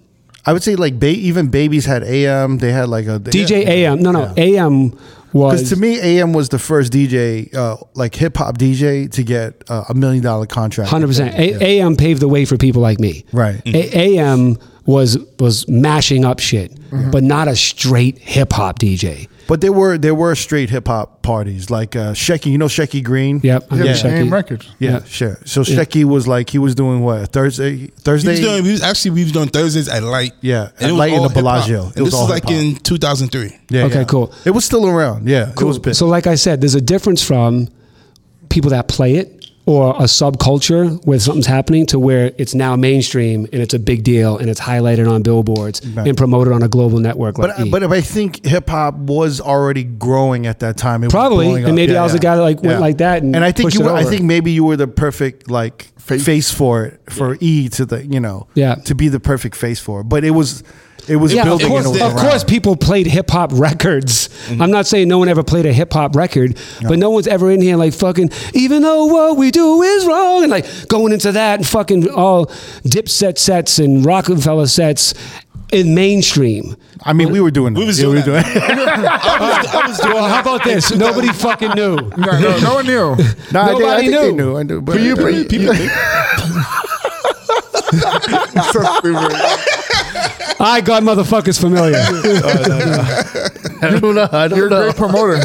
I 0.47 0.53
would 0.53 0.63
say 0.63 0.75
like 0.75 0.97
ba- 0.99 1.07
even 1.09 1.49
babies 1.49 1.85
had 1.85 2.03
AM. 2.03 2.57
They 2.57 2.71
had 2.71 2.87
like 2.89 3.05
a 3.05 3.19
DJ 3.19 3.67
AM. 3.67 4.01
No, 4.01 4.11
no, 4.11 4.33
AM 4.37 4.97
was 5.33 5.59
Because 5.59 5.69
to 5.69 5.75
me, 5.75 5.99
AM 5.99 6.31
was 6.31 6.47
the 6.49 6.57
first 6.57 6.91
DJ, 6.93 7.53
uh, 7.53 7.75
like 7.95 8.15
hip 8.15 8.37
hop 8.37 8.57
DJ, 8.57 9.11
to 9.11 9.23
get 9.23 9.61
uh, 9.69 9.83
a 9.89 9.93
million 9.93 10.23
dollar 10.23 10.45
contract. 10.45 10.89
hundred 10.89 11.07
percent. 11.07 11.35
AM 11.37 11.97
paved 11.97 12.21
the 12.21 12.29
way 12.29 12.45
for 12.45 12.57
people 12.57 12.81
like 12.81 12.99
me. 12.99 13.25
Right. 13.33 13.61
A- 13.65 13.97
AM 14.17 14.57
was 14.87 15.17
was 15.39 15.67
mashing 15.67 16.25
up 16.25 16.39
shit, 16.39 16.71
but 17.11 17.21
not 17.23 17.47
a 17.47 17.55
straight 17.55 18.17
hip 18.17 18.53
hop 18.53 18.79
DJ. 18.79 19.27
But 19.47 19.61
there 19.61 19.71
were 19.71 19.97
there 19.97 20.15
were 20.15 20.33
straight 20.35 20.69
hip 20.69 20.87
hop 20.87 21.21
parties 21.21 21.69
like 21.69 21.95
uh, 21.95 22.11
Shecky. 22.13 22.51
You 22.51 22.57
know 22.57 22.65
Shecky 22.67 23.03
Green. 23.03 23.39
Yep, 23.43 23.67
I 23.71 23.75
know 23.77 23.83
Yeah, 23.85 23.93
Shecky. 23.93 24.11
name 24.13 24.33
records. 24.33 24.69
Yeah, 24.79 24.91
Yeah. 24.91 25.03
sure. 25.05 25.39
So 25.45 25.61
Shecky 25.61 26.03
was 26.03 26.27
like 26.27 26.49
he 26.49 26.57
was 26.57 26.73
doing 26.75 27.01
what 27.01 27.29
Thursday 27.31 27.77
Thursday. 27.77 27.77
He 27.77 27.87
Thursday. 28.01 28.31
was 28.31 28.39
doing. 28.41 28.65
He 28.65 28.71
was 28.71 28.81
actually 28.81 29.11
we 29.11 29.23
was 29.23 29.31
doing 29.33 29.49
Thursdays 29.49 29.87
at 29.89 30.03
Light. 30.03 30.33
Yeah, 30.41 30.69
and 30.79 30.83
at 30.83 30.89
it 30.89 30.91
was 30.93 30.99
Light 30.99 31.11
in 31.13 31.19
all 31.19 31.23
the 31.29 31.35
hip-hop. 31.35 31.43
Bellagio. 31.67 31.79
It 31.95 32.01
was 32.01 32.11
this 32.11 32.13
all 32.13 32.23
is 32.25 32.29
like 32.29 32.43
hip-hop. 32.47 32.63
in 32.65 32.75
2003. 32.77 33.57
yeah, 33.69 33.83
Okay, 33.85 33.95
yeah. 33.99 34.03
cool. 34.05 34.33
It 34.45 34.51
was 34.51 34.65
still 34.65 34.85
around. 34.87 35.27
Yeah, 35.29 35.51
it 35.51 35.61
was. 35.63 35.97
So, 35.97 36.07
like 36.07 36.27
I 36.27 36.35
said, 36.35 36.61
there's 36.61 36.75
a 36.75 36.81
difference 36.81 37.21
from 37.23 37.67
people 38.49 38.71
that 38.71 38.87
play 38.87 39.15
it 39.15 39.36
or 39.67 39.91
a 39.97 40.03
subculture 40.07 41.05
where 41.05 41.19
something's 41.19 41.45
happening 41.45 41.85
to 41.85 41.99
where 41.99 42.31
it's 42.37 42.55
now 42.55 42.75
mainstream 42.77 43.45
and 43.51 43.61
it's 43.61 43.73
a 43.73 43.79
big 43.79 44.01
deal 44.03 44.37
and 44.37 44.49
it's 44.49 44.61
highlighted 44.61 45.11
on 45.11 45.21
billboards 45.21 45.85
Right. 45.85 46.07
and 46.07 46.17
promoted 46.17 46.53
on 46.53 46.63
a 46.63 46.69
global 46.69 46.99
network. 46.99 47.37
Like 47.37 47.57
but 47.57 47.65
E. 47.67 47.69
but 47.69 47.83
I 47.83 47.99
think 48.01 48.45
hip 48.45 48.69
hop 48.69 48.95
was 48.95 49.41
already 49.41 49.83
growing 49.83 50.47
at 50.47 50.59
that 50.61 50.77
time. 50.77 51.03
It 51.03 51.11
Probably, 51.11 51.63
and 51.63 51.75
maybe 51.75 51.97
I 51.97 52.01
was 52.03 52.13
the 52.13 52.19
guy 52.19 52.37
that, 52.37 52.41
like, 52.41 52.63
went 52.63 52.79
like 52.79 52.97
that 52.99 53.21
and 53.23 53.35
I 53.35 53.51
think 53.51 53.73
you 53.73 53.83
were, 53.83 53.91
I 53.91 54.05
think 54.05 54.23
maybe 54.23 54.51
you 54.51 54.63
were 54.63 54.77
the 54.77 54.87
perfect 54.87 55.51
like 55.51 55.91
Face. 55.97 56.23
face, 56.23 56.49
for 56.51 56.85
it 56.85 57.01
for 57.09 57.37
E 57.41 57.67
to 57.69 57.85
the 57.85 58.05
you 58.07 58.21
know 58.21 58.47
Yeah. 58.55 58.75
to 58.75 58.95
be 58.95 59.09
the 59.09 59.19
perfect 59.19 59.55
face 59.57 59.79
for 59.81 59.99
it. 59.99 60.03
But 60.05 60.23
it 60.23 60.31
was 60.31 60.63
it 61.07 61.15
was 61.15 61.33
yeah, 61.33 61.43
of 61.49 61.59
course, 61.61 61.63
and 61.63 61.71
it 61.85 61.89
was 61.89 62.01
of 62.01 62.15
around. 62.15 62.29
course, 62.29 62.43
people 62.43 62.75
played 62.75 63.07
hip 63.07 63.29
hop 63.29 63.51
records. 63.53 64.27
Mm-hmm. 64.47 64.61
I'm 64.61 64.71
not 64.71 64.87
saying 64.87 65.07
no 65.07 65.17
one 65.17 65.29
ever 65.29 65.43
played 65.43 65.65
a 65.65 65.71
hip 65.73 65.93
hop 65.93 66.15
record, 66.15 66.57
but 66.87 66.99
no 66.99 67.09
one's 67.09 67.27
ever 67.27 67.49
in 67.51 67.61
here 67.61 67.77
like 67.77 67.93
fucking. 67.93 68.29
Even 68.53 68.81
though 68.81 69.05
what 69.05 69.37
we 69.37 69.51
do 69.51 69.81
is 69.81 70.05
wrong, 70.05 70.43
and 70.43 70.51
like 70.51 70.65
going 70.87 71.13
into 71.13 71.31
that 71.31 71.59
and 71.59 71.67
fucking 71.67 72.09
all 72.09 72.47
Dipset 72.83 73.37
sets 73.37 73.79
and 73.79 74.05
Rockefeller 74.05 74.67
sets 74.67 75.13
in 75.71 75.93
mainstream. 75.95 76.75
I 77.03 77.13
mean, 77.13 77.31
we 77.31 77.39
were 77.41 77.51
doing. 77.51 77.73
We 77.73 77.85
was 77.85 77.99
yeah, 77.99 78.05
doing 78.05 78.23
we 78.25 78.31
were 78.31 78.41
that. 78.41 78.45
I 79.23 79.59
was, 79.59 79.67
I 79.75 79.87
was 79.87 79.97
doing. 79.99 80.13
Well, 80.13 80.27
how 80.29 80.41
about 80.41 80.63
this? 80.63 80.91
Nobody 80.95 81.27
fucking 81.29 81.71
knew. 81.71 81.95
No, 81.95 82.39
no, 82.39 82.57
no 82.59 82.73
one 82.75 82.85
knew. 82.85 83.15
No, 83.53 83.61
I, 83.61 83.73
did- 83.73 83.85
I 83.85 84.01
Nobody 84.01 84.01
think 84.01 84.11
they 84.11 84.31
knew. 84.31 84.35
knew. 84.35 84.57
I 84.57 84.63
knew. 84.63 84.81
But 84.81 84.93
For 84.95 84.99
you, 84.99 85.15
but 85.15 85.49
People 85.49 85.73
think. 85.73 85.91
so 90.47 90.53
stupid. 90.53 90.63
I 90.63 90.81
got 90.81 91.03
motherfuckers 91.03 91.59
familiar. 91.59 91.97
I 93.79 93.99
don't 93.99 94.15
know. 94.15 94.27
I 94.31 94.47
don't 94.47 94.57
You're 94.57 94.67
a 94.67 94.91
great 94.91 94.95
promoter. 94.95 95.37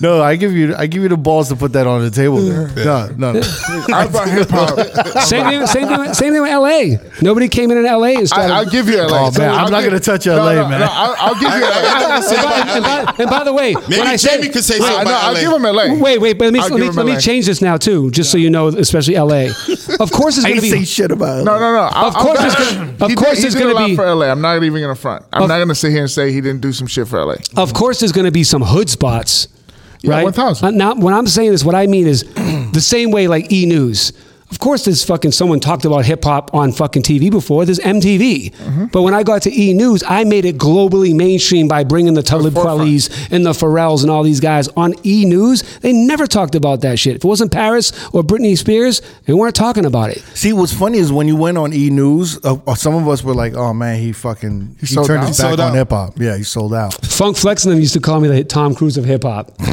No, 0.00 0.22
I 0.22 0.36
give 0.36 0.52
you. 0.52 0.74
I 0.76 0.86
give 0.86 1.02
you 1.02 1.08
the 1.08 1.16
balls 1.16 1.48
to 1.48 1.56
put 1.56 1.72
that 1.72 1.86
on 1.86 2.02
the 2.02 2.10
table. 2.10 2.36
There. 2.40 2.68
No, 2.84 3.08
no, 3.16 3.32
no. 3.32 3.40
I 3.92 4.06
brought 4.06 4.28
hip 4.28 4.48
hop. 4.50 4.78
same 5.22 5.44
thing. 5.46 5.66
Same 5.66 5.88
thing. 5.88 6.14
Same 6.14 6.32
thing 6.32 6.42
with 6.42 6.50
L.A. 6.50 6.98
Nobody 7.22 7.48
came 7.48 7.70
in 7.70 7.78
in 7.78 7.86
L.A. 7.86 8.14
and 8.16 8.28
started. 8.28 8.52
I, 8.52 8.58
I'll 8.58 8.66
give 8.70 8.88
you 8.88 8.96
LA. 8.98 9.26
Oh, 9.28 9.30
man, 9.38 9.50
I'm 9.50 9.70
not 9.70 9.82
gonna 9.84 9.98
touch 10.00 10.26
LA, 10.26 10.52
no, 10.54 10.68
man. 10.68 10.80
No, 10.80 10.88
I'll, 10.90 11.14
I'll 11.18 11.34
give 11.34 11.42
you 11.42 11.60
LA. 11.60 12.16
and, 12.16 12.42
by, 12.44 12.74
and, 12.74 12.84
by, 12.84 13.14
and 13.22 13.30
by 13.30 13.44
the 13.44 13.52
way, 13.52 13.74
Maybe 13.74 13.98
when 13.98 14.06
I 14.06 14.16
say, 14.16 14.36
Jamie 14.36 14.52
could 14.52 14.64
say 14.64 14.76
I, 14.76 14.78
something 14.78 14.96
no, 14.96 15.02
about 15.10 15.24
I'll 15.24 15.32
LA. 15.34 15.40
give 15.40 15.52
him 15.52 15.62
LA. 15.98 16.02
Wait, 16.02 16.18
wait, 16.20 16.38
but 16.38 16.44
let 16.44 16.52
me 16.54 16.60
I'll 16.60 16.68
let 16.68 16.74
me, 16.74 16.78
give 16.86 16.88
him 16.90 16.96
let 16.96 17.06
me 17.06 17.12
LA. 17.14 17.20
change 17.20 17.46
this 17.46 17.60
now 17.62 17.76
too, 17.76 18.10
just 18.12 18.30
so 18.30 18.38
you 18.38 18.50
know, 18.50 18.68
especially 18.68 19.14
LA. 19.16 19.46
Of 20.00 20.10
course, 20.12 20.36
it's 20.36 20.44
I 20.44 20.50
going 20.50 20.60
to 20.60 20.66
ain't 20.66 20.72
say 20.74 20.78
be. 20.80 20.84
shit 20.84 21.10
about 21.10 21.40
it. 21.40 21.44
No, 21.44 21.58
no, 21.58 21.72
no. 21.72 21.88
Of 21.88 22.14
course 22.14 22.38
back- 22.38 22.46
it's 22.60 22.74
gonna- 22.74 22.92
of 23.00 23.16
course 23.16 23.42
it's 23.44 23.53
did 23.58 23.64
gonna 23.68 23.74
a 23.74 23.80
lot 23.80 23.86
be- 23.88 23.96
for 23.96 24.04
LA. 24.14 24.26
I'm 24.30 24.40
not 24.40 24.62
even 24.62 24.80
gonna 24.82 24.94
front. 24.94 25.24
I'm 25.32 25.42
Of- 25.44 25.48
not 25.48 25.58
gonna 25.58 25.74
sit 25.74 25.90
here 25.90 26.00
and 26.02 26.10
say 26.10 26.32
he 26.32 26.40
didn't 26.40 26.60
do 26.60 26.72
some 26.72 26.86
shit 26.86 27.08
for 27.08 27.18
LA. 27.24 27.36
Of 27.56 27.72
course, 27.74 28.00
there's 28.00 28.12
going 28.12 28.26
to 28.26 28.30
be 28.32 28.44
some 28.44 28.62
hood 28.62 28.88
spots, 28.90 29.48
Yeah, 30.02 30.10
right? 30.12 30.24
1000. 30.24 30.66
Uh, 30.66 30.70
Now, 30.70 30.94
when 30.94 31.14
I'm 31.14 31.26
saying 31.26 31.50
this, 31.52 31.64
what 31.64 31.74
I 31.74 31.86
mean 31.86 32.06
is 32.06 32.22
the 32.72 32.80
same 32.80 33.10
way 33.10 33.26
like 33.28 33.50
E 33.52 33.66
News. 33.66 34.12
Of 34.54 34.60
course, 34.60 34.84
there's 34.84 35.02
fucking 35.04 35.32
someone 35.32 35.58
talked 35.58 35.84
about 35.84 36.04
hip 36.04 36.22
hop 36.22 36.54
on 36.54 36.70
fucking 36.70 37.02
TV 37.02 37.28
before. 37.28 37.64
There's 37.64 37.80
MTV, 37.80 38.52
Mm-hmm. 38.54 38.84
but 38.86 39.02
when 39.02 39.12
I 39.12 39.24
got 39.24 39.42
to 39.42 39.52
E 39.52 39.74
News, 39.74 40.04
I 40.06 40.22
made 40.22 40.44
it 40.44 40.58
globally 40.58 41.12
mainstream 41.14 41.66
by 41.66 41.82
bringing 41.82 42.14
the 42.14 42.22
Talib. 42.22 42.54
Kweli's 42.54 43.08
and 43.32 43.44
the 43.44 43.50
Pharrells 43.50 44.02
and 44.02 44.12
all 44.12 44.22
these 44.22 44.38
guys 44.38 44.68
on 44.76 44.94
E 45.04 45.24
News. 45.24 45.62
They 45.80 45.92
never 45.92 46.28
talked 46.28 46.54
about 46.54 46.82
that 46.82 47.00
shit. 47.00 47.16
If 47.16 47.24
it 47.24 47.26
wasn't 47.26 47.50
Paris 47.50 47.90
or 48.14 48.22
Britney 48.22 48.56
Spears, 48.56 49.02
they 49.26 49.32
weren't 49.34 49.56
talking 49.56 49.86
about 49.86 50.10
it. 50.10 50.18
See, 50.34 50.52
what's 50.52 50.72
funny 50.72 50.98
is 50.98 51.10
when 51.10 51.26
you 51.26 51.34
went 51.36 51.58
on 51.58 51.72
E 51.72 51.90
News, 51.90 52.38
uh, 52.44 52.56
uh, 52.64 52.76
some 52.76 52.94
of 52.94 53.08
us 53.08 53.24
were 53.24 53.34
like, 53.34 53.54
"Oh 53.54 53.74
man, 53.74 53.98
he 53.98 54.12
fucking 54.12 54.76
he, 54.78 54.86
sold 54.86 55.08
turned 55.08 55.22
out? 55.24 55.28
his 55.28 55.38
back 55.38 55.58
on 55.58 55.74
hip 55.74 55.90
hop." 55.90 56.16
Yeah, 56.18 56.36
he 56.36 56.44
sold 56.44 56.72
out. 56.74 56.94
Funk 57.04 57.36
Flex 57.36 57.64
and 57.64 57.72
them 57.72 57.80
used 57.80 57.94
to 57.94 58.00
call 58.00 58.20
me 58.20 58.28
the 58.28 58.44
Tom 58.44 58.76
Cruise 58.76 58.96
of 58.96 59.04
hip 59.04 59.24
hop. 59.24 59.50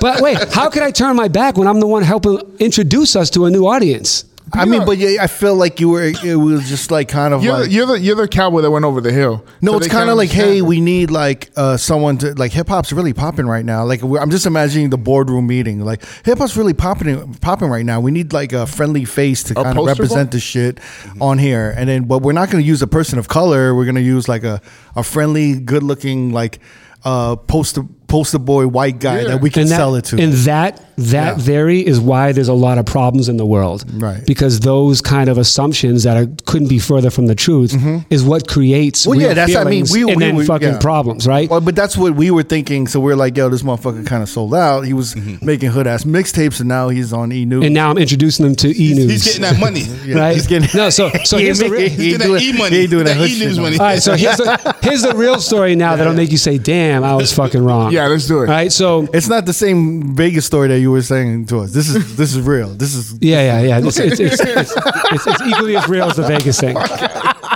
but 0.00 0.20
wait, 0.20 0.38
how 0.52 0.68
could 0.70 0.82
I 0.82 0.90
turn 0.90 1.16
my 1.16 1.28
back 1.28 1.56
when 1.56 1.66
I'm 1.68 1.80
the 1.80 1.86
one 1.86 2.02
helping 2.02 2.29
introduce 2.58 3.16
us 3.16 3.30
to 3.30 3.44
a 3.46 3.50
new 3.50 3.66
audience? 3.66 4.24
I 4.52 4.64
mean, 4.64 4.84
but 4.84 4.98
yeah, 4.98 5.22
I 5.22 5.26
feel 5.26 5.54
like 5.54 5.80
you 5.80 5.90
were. 5.90 6.02
It 6.02 6.34
was 6.36 6.68
just 6.68 6.90
like 6.90 7.08
kind 7.08 7.32
of 7.32 7.44
You're, 7.44 7.52
like 7.52 7.64
the, 7.64 7.70
you're 7.70 7.86
the 7.86 8.00
you're 8.00 8.16
the 8.16 8.28
cowboy 8.28 8.62
that 8.62 8.70
went 8.70 8.84
over 8.84 9.00
the 9.00 9.12
hill. 9.12 9.44
No, 9.60 9.72
So 9.72 9.78
it's 9.78 9.86
they 9.86 9.90
kind 9.90 10.02
of 10.04 10.08
can't 10.08 10.18
like, 10.18 10.30
hey, 10.30 10.42
understand. 10.42 10.68
we 10.68 10.80
need 10.80 11.10
like 11.10 11.50
uh, 11.56 11.76
someone 11.76 12.18
to 12.18 12.34
like 12.34 12.52
hip 12.52 12.68
hop's 12.68 12.92
really 12.92 13.12
popping 13.12 13.46
right 13.46 13.64
now. 13.64 13.84
Like 13.84 14.02
we're, 14.02 14.18
I'm 14.18 14.30
just 14.30 14.46
imagining 14.46 14.90
the 14.90 14.98
boardroom 14.98 15.46
meeting. 15.46 15.84
Like 15.84 16.02
hip 16.24 16.38
hop's 16.38 16.56
really 16.56 16.74
popping 16.74 17.34
popping 17.34 17.68
right 17.68 17.84
now. 17.84 18.00
We 18.00 18.10
need 18.10 18.32
like 18.32 18.52
a 18.52 18.66
friendly 18.66 19.04
face 19.04 19.42
to 19.44 19.54
kind 19.54 19.68
of 19.68 19.74
poster 19.76 20.02
represent 20.02 20.30
boy? 20.30 20.36
the 20.36 20.40
shit 20.40 20.80
on 21.20 21.38
here. 21.38 21.72
And 21.76 21.88
then, 21.88 22.04
but 22.04 22.22
we're 22.22 22.32
not 22.32 22.50
going 22.50 22.62
to 22.62 22.68
use 22.68 22.82
a 22.82 22.88
person 22.88 23.18
of 23.18 23.28
color. 23.28 23.74
We're 23.74 23.84
going 23.84 23.94
to 23.96 24.00
use 24.00 24.28
like 24.28 24.42
a 24.42 24.60
a 24.96 25.04
friendly, 25.04 25.60
good 25.60 25.84
looking 25.84 26.32
like 26.32 26.58
uh, 27.04 27.36
poster 27.36 27.82
poster 28.10 28.38
boy 28.38 28.66
white 28.66 28.98
guy 28.98 29.20
Yeah. 29.22 29.28
that 29.28 29.40
we 29.40 29.48
can 29.50 29.68
that, 29.68 29.76
sell 29.76 29.94
it 29.94 30.04
to. 30.06 30.18
And 30.20 30.32
that 30.44 30.82
that 30.98 31.38
Yeah. 31.38 31.42
theory 31.44 31.80
is 31.80 31.98
why 31.98 32.32
there's 32.32 32.48
a 32.48 32.52
lot 32.52 32.76
of 32.76 32.84
problems 32.84 33.30
in 33.30 33.38
the 33.38 33.46
world. 33.46 33.86
Right. 33.94 34.20
Because 34.26 34.60
those 34.60 35.00
kind 35.00 35.30
of 35.30 35.38
assumptions 35.38 36.02
that 36.02 36.14
are, 36.18 36.26
couldn't 36.44 36.68
be 36.68 36.78
further 36.78 37.08
from 37.08 37.24
the 37.26 37.34
truth 37.34 37.74
is 38.10 38.22
what 38.22 38.46
creates 38.46 39.00
Mm-hmm. 39.06 39.10
Well, 39.10 39.20
yeah, 39.20 39.32
that's- 39.32 39.56
I 39.56 39.64
mean, 39.64 39.86
we- 39.90 40.02
and 40.02 40.16
we 40.16 40.24
then 40.24 40.36
were- 40.36 40.44
fucking 40.44 40.68
yeah. 40.74 40.78
problems, 40.78 41.26
right? 41.26 41.48
Well, 41.48 41.62
but 41.62 41.74
that's 41.74 41.96
what 41.96 42.16
we 42.16 42.30
were 42.30 42.42
thinking. 42.42 42.86
So 42.86 43.00
we're 43.00 43.16
like, 43.16 43.34
yo, 43.38 43.48
this 43.48 43.62
motherfucker 43.62 44.04
kind 44.04 44.22
of 44.22 44.28
sold 44.28 44.54
out. 44.54 44.82
He 44.84 44.92
was 44.92 45.16
making 45.40 45.70
hood 45.70 45.86
ass 45.86 46.04
mixtapes, 46.04 46.60
and 46.60 46.68
now 46.68 46.90
he's 46.90 47.14
on 47.14 47.32
E 47.32 47.46
News. 47.46 47.64
and 47.64 47.72
now 47.72 47.90
I'm 47.90 47.96
introducing 47.96 48.44
them 48.44 48.54
to 48.56 48.68
E 48.68 48.92
News. 48.92 49.10
He's 49.10 49.24
getting 49.24 49.42
that 49.42 49.58
money. 49.58 49.84
right? 50.14 50.34
He's 50.34 50.46
getting 50.46 50.68
no, 50.74 50.90
so 50.90 51.10
so 51.24 51.38
He 51.38 51.44
here's 51.44 51.60
the 51.60 51.70
real, 51.70 51.80
making- 51.80 51.96
he 51.98 52.10
ain't 52.10 52.18
Get 52.18 52.18
that 52.18 52.26
doing- 52.40 52.42
E-money. 52.54 52.76
he 52.76 52.82
ain't 52.82 52.90
doing 52.90 53.04
That 53.04 53.16
that 53.16 53.30
E-news 53.30 53.58
money. 53.58 53.78
All 53.78 53.86
right, 53.86 54.02
so 54.02 54.16
here's 54.16 54.36
the, 54.36 54.76
here's 54.82 55.02
the 55.02 55.14
real 55.14 55.38
story 55.40 55.76
now 55.76 55.96
that'll 55.96 56.12
make 56.12 56.30
you 56.30 56.36
say, 56.38 56.58
"Damn, 56.58 57.04
I 57.04 57.14
was 57.14 57.32
fucking 57.32 57.62
wrong." 57.68 57.90
Yeah, 58.00 58.06
let's 58.06 58.26
do 58.26 58.38
it. 58.38 58.48
All 58.48 58.54
right, 58.54 58.72
so 58.72 59.06
It's 59.12 59.28
not 59.28 59.44
the 59.44 59.52
same 59.52 60.16
Vegas 60.16 60.46
story 60.46 60.68
that 60.68 60.80
you 60.80 60.90
were 60.90 61.02
saying 61.02 61.46
to 61.46 61.58
us. 61.60 61.72
This 61.72 61.90
is 61.90 62.16
this 62.16 62.34
is 62.34 62.40
real. 62.40 62.68
This 62.68 62.94
is 62.94 63.12
yeah, 63.20 63.60
yeah, 63.60 63.60
yeah. 63.60 63.86
It's, 63.86 63.98
it's, 63.98 64.18
it's, 64.18 64.40
it's, 64.40 65.26
it's, 65.26 65.42
equally 65.42 65.76
as 65.76 65.86
real 65.86 66.04
as 66.04 66.16
the 66.16 66.22
Vegas 66.22 66.58
thing. 66.58 66.76
All 66.78 66.82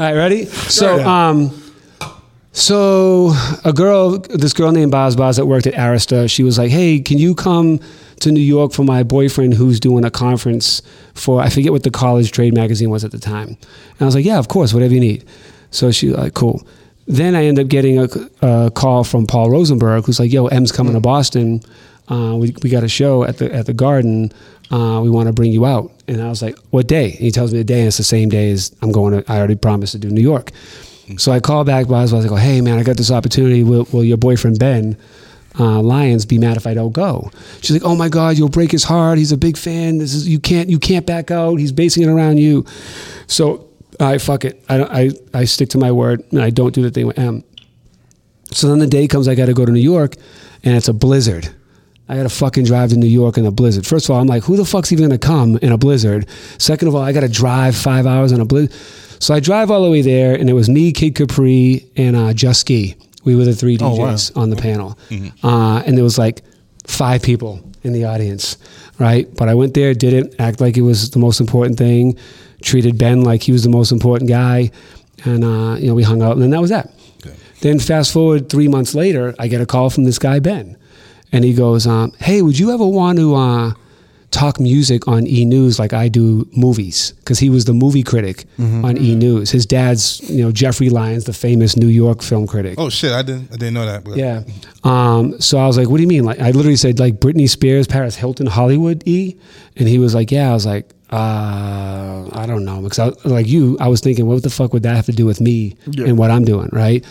right, 0.01 0.13
ready? 0.13 0.45
So, 0.45 1.03
um, 1.03 1.51
so 2.53 3.33
a 3.65 3.73
girl, 3.73 4.19
this 4.19 4.53
girl 4.53 4.71
named 4.71 4.91
Boz 4.93 5.17
Boz 5.17 5.39
that 5.39 5.47
worked 5.47 5.67
at 5.67 5.75
Arista, 5.75 6.31
she 6.31 6.43
was 6.43 6.59
like, 6.59 6.71
"Hey, 6.71 7.01
can 7.01 7.17
you 7.17 7.35
come 7.35 7.81
to 8.21 8.31
New 8.31 8.41
York 8.41 8.73
for 8.73 8.85
my 8.85 9.03
boyfriend 9.03 9.55
who's 9.55 9.81
doing 9.81 10.05
a 10.05 10.11
conference 10.11 10.83
for 11.15 11.41
I 11.41 11.49
forget 11.49 11.73
what 11.73 11.85
the 11.85 11.91
college 11.91 12.33
trade 12.33 12.53
magazine 12.53 12.91
was 12.91 13.03
at 13.03 13.13
the 13.13 13.19
time?" 13.19 13.49
And 13.49 14.03
I 14.03 14.05
was 14.05 14.15
like, 14.15 14.27
"Yeah, 14.27 14.39
of 14.39 14.49
course, 14.49 14.75
whatever 14.75 14.93
you 14.93 15.01
need." 15.01 15.25
So 15.71 15.91
she 15.91 16.11
like, 16.11 16.35
"Cool." 16.35 16.67
Then 17.07 17.35
I 17.35 17.45
end 17.45 17.59
up 17.59 17.69
getting 17.69 17.99
a, 17.99 18.09
a 18.43 18.71
call 18.71 19.05
from 19.05 19.27
Paul 19.27 19.51
Rosenberg, 19.51 20.05
who's 20.05 20.19
like, 20.19 20.33
"Yo, 20.33 20.47
Em's 20.47 20.73
coming 20.73 20.95
to 20.95 21.01
Boston. 21.01 21.61
Uh, 22.09 22.37
we 22.37 22.55
we 22.63 22.71
got 22.71 22.83
a 22.83 22.89
show 22.89 23.25
at 23.25 23.39
the 23.39 23.53
at 23.53 23.67
the 23.67 23.75
Garden. 23.75 24.33
Uh, 24.71 25.01
we 25.03 25.11
want 25.11 25.27
to 25.27 25.33
bring 25.33 25.53
you 25.53 25.67
out." 25.67 25.91
And 26.09 26.23
I 26.23 26.29
was 26.29 26.41
like, 26.41 26.57
"What 26.71 26.87
day?" 26.87 27.11
And 27.11 27.21
he 27.21 27.31
tells 27.31 27.53
me 27.53 27.59
the 27.59 27.65
day, 27.65 27.81
and 27.81 27.89
it's 27.89 27.99
the 27.99 28.05
same 28.05 28.29
day 28.29 28.51
as 28.51 28.75
I'm 28.81 28.93
going 28.93 29.23
to. 29.23 29.33
I 29.33 29.39
already 29.39 29.57
promised 29.57 29.93
to 29.93 29.99
do 29.99 30.09
New 30.09 30.23
York. 30.23 30.51
So 31.19 31.33
I 31.33 31.41
call 31.41 31.65
back 31.65 31.87
Boz. 31.87 32.13
I 32.13 32.17
was 32.17 32.27
like, 32.27 32.41
"Hey 32.41 32.61
man, 32.63 32.79
I 32.79 32.83
got 32.83 32.97
this 32.97 33.11
opportunity. 33.11 33.63
Will, 33.63 33.87
will 33.93 34.05
your 34.05 34.17
boyfriend 34.17 34.59
Ben 34.59 34.97
uh, 35.59 35.81
Lyons 35.83 36.25
be 36.25 36.39
mad 36.39 36.57
if 36.57 36.67
I 36.67 36.73
don't 36.73 36.93
go?" 36.93 37.31
She's 37.61 37.73
like, 37.73 37.85
"Oh 37.85 37.95
my 37.95 38.09
God, 38.09 38.39
you'll 38.39 38.49
break 38.49 38.71
his 38.73 38.85
heart. 38.85 39.19
He's 39.19 39.33
a 39.33 39.37
big 39.37 39.59
fan. 39.59 39.99
This 39.99 40.15
is 40.15 40.27
you 40.27 40.39
can't 40.39 40.71
you 40.71 40.79
can't 40.79 41.05
back 41.05 41.31
out. 41.31 41.57
He's 41.57 41.73
basing 41.73 42.03
it 42.03 42.09
around 42.09 42.39
you." 42.39 42.65
So 43.27 43.69
I 44.01 44.19
fuck 44.19 44.45
it. 44.45 44.65
I 44.69 44.77
don't, 44.79 44.91
I 44.91 45.11
I 45.33 45.45
stick 45.45 45.71
to 45.71 45.79
my 45.79 45.93
word 45.93 46.25
and 46.31 46.43
I 46.43 46.51
don't 46.51 46.75
do 46.75 46.83
the 46.83 46.91
thing 46.91 47.07
with 47.07 47.19
Em. 47.19 47.45
So 48.51 48.69
then 48.69 48.79
the 48.79 48.87
day 48.87 49.09
comes, 49.09 49.27
I 49.27 49.35
got 49.35 49.47
to 49.47 49.55
go 49.55 49.65
to 49.65 49.73
New 49.73 49.81
York, 49.81 50.15
and 50.63 50.77
it's 50.77 50.89
a 50.89 50.93
blizzard. 50.93 51.49
I 52.09 52.17
got 52.17 52.25
to 52.25 52.29
fucking 52.29 52.65
drive 52.65 52.91
to 52.91 52.97
New 52.97 53.07
York 53.07 53.39
in 53.39 53.47
a 53.47 53.51
blizzard. 53.51 53.87
First 53.87 54.07
of 54.07 54.15
all, 54.15 54.21
I'm 54.21 54.27
like, 54.27 54.45
who 54.45 54.57
the 54.57 54.65
fuck's 54.65 54.93
even 54.93 55.07
gonna 55.07 55.19
come 55.19 55.57
in 55.59 55.73
a 55.73 55.79
blizzard? 55.79 56.29
Second 56.59 56.89
of 56.89 56.95
all, 56.95 57.03
I 57.03 57.13
got 57.13 57.21
to 57.21 57.29
drive 57.29 57.75
five 57.75 58.07
hours 58.07 58.31
in 58.33 58.41
a 58.41 58.45
blizzard. 58.45 58.73
So 59.21 59.35
I 59.35 59.41
drive 59.41 59.71
all 59.71 59.83
the 59.83 59.91
way 59.91 60.03
there, 60.03 60.35
and 60.35 60.51
it 60.51 60.53
was 60.53 60.69
me, 60.69 60.93
Kid 60.93 61.15
Capri, 61.15 61.89
and 61.97 62.15
uh, 62.15 62.35
Just 62.35 62.61
Ski. 62.61 62.97
We 63.25 63.35
were 63.35 63.45
the 63.45 63.55
three 63.55 63.79
DJs 63.79 64.37
wow. 64.37 64.43
on 64.43 64.51
the 64.51 64.57
panel, 64.57 64.99
uh, 65.43 65.83
and 65.87 65.97
there 65.97 66.05
was 66.05 66.19
like 66.19 66.43
five 66.87 67.23
people 67.23 67.61
in 67.83 67.95
the 67.95 68.05
audience, 68.05 68.59
right? 68.99 69.27
But 69.35 69.49
I 69.49 69.55
went 69.55 69.73
there, 69.73 69.95
did 69.95 70.13
it, 70.13 70.35
act 70.39 70.61
like 70.61 70.77
it 70.77 70.83
was 70.83 71.11
the 71.11 71.19
most 71.19 71.41
important 71.41 71.79
thing, 71.79 72.19
treated 72.65 72.99
Ben 72.99 73.23
like 73.23 73.43
he 73.43 73.53
was 73.53 73.63
the 73.63 73.69
most 73.71 73.93
important 73.93 74.29
guy, 74.29 74.71
and 75.25 75.45
uh, 75.45 75.77
you 75.79 75.87
know 75.89 75.95
we 75.95 76.03
hung 76.03 76.23
out, 76.23 76.33
and 76.33 76.43
then 76.43 76.51
that 76.51 76.61
was 76.61 76.71
that. 76.71 76.91
Then 77.61 77.79
fast 77.79 78.13
forward 78.13 78.49
three 78.51 78.69
months 78.69 78.95
later, 78.95 79.35
I 79.39 79.49
get 79.49 79.61
a 79.61 79.67
call 79.67 79.89
from 79.91 80.05
this 80.05 80.19
guy 80.19 80.39
Ben, 80.41 80.77
and 81.33 81.45
he 81.45 81.55
goes, 81.55 81.87
um, 81.87 82.13
"Hey, 82.19 82.43
would 82.43 82.59
you 82.59 82.73
ever 82.73 82.85
want 82.87 83.19
to 83.19 83.35
uh, 83.35 83.73
talk 84.31 84.59
music 84.61 85.07
on 85.09 85.27
E 85.27 85.45
News 85.45 85.79
like 85.79 85.93
I 85.95 86.09
do 86.09 86.47
movies?" 86.55 87.13
Because 87.21 87.39
he 87.39 87.49
was 87.49 87.65
the 87.65 87.73
movie 87.73 88.03
critic 88.03 88.45
on 88.59 88.99
E 88.99 89.15
News. 89.15 89.51
His 89.51 89.65
dad's, 89.67 90.21
you 90.29 90.43
know, 90.45 90.53
Jeffrey 90.53 90.91
Lyons, 90.91 91.25
the 91.25 91.33
famous 91.33 91.77
New 91.77 91.89
York 91.89 92.23
film 92.23 92.47
critic. 92.47 92.75
Oh 92.79 92.91
shit! 92.91 93.13
I 93.13 93.23
didn't. 93.23 93.49
I 93.53 93.57
didn't 93.57 93.75
know 93.75 93.87
that. 93.87 94.05
But 94.05 94.17
Yeah. 94.17 94.43
Um, 94.83 95.41
so 95.41 95.57
I 95.59 95.67
was 95.67 95.79
like, 95.79 95.89
"What 95.89 95.97
do 95.99 96.03
you 96.03 96.09
mean?" 96.09 96.25
Like, 96.25 96.41
I 96.41 96.51
literally 96.51 96.77
said, 96.77 96.99
"Like 96.99 97.15
Britney 97.15 97.49
Spears, 97.49 97.87
Paris 97.87 98.17
Hilton, 98.17 98.47
Hollywood." 98.47 99.03
E, 99.07 99.37
and 99.77 99.89
he 99.89 99.99
was 99.99 100.15
like, 100.15 100.31
"Yeah." 100.31 100.51
I 100.51 100.55
was 100.55 100.67
like, 100.67 100.93
uh, 101.11 102.29
"I 102.33 102.45
don't 102.47 102.65
know," 102.65 102.81
because 102.81 102.99
I, 102.99 103.29
like 103.29 103.47
you, 103.47 103.77
I 103.81 103.89
was 103.89 104.01
thinking, 104.01 104.27
"What 104.27 104.43
the 104.43 104.51
fuck 104.51 104.73
would 104.73 104.83
that 104.83 104.97
have 104.97 105.07
to 105.07 105.13
do 105.13 105.27
with 105.27 105.41
me 105.41 105.77
and 106.09 106.19
what 106.19 106.31
I'm 106.31 106.45
doing?" 106.45 106.69
Right. 106.73 107.05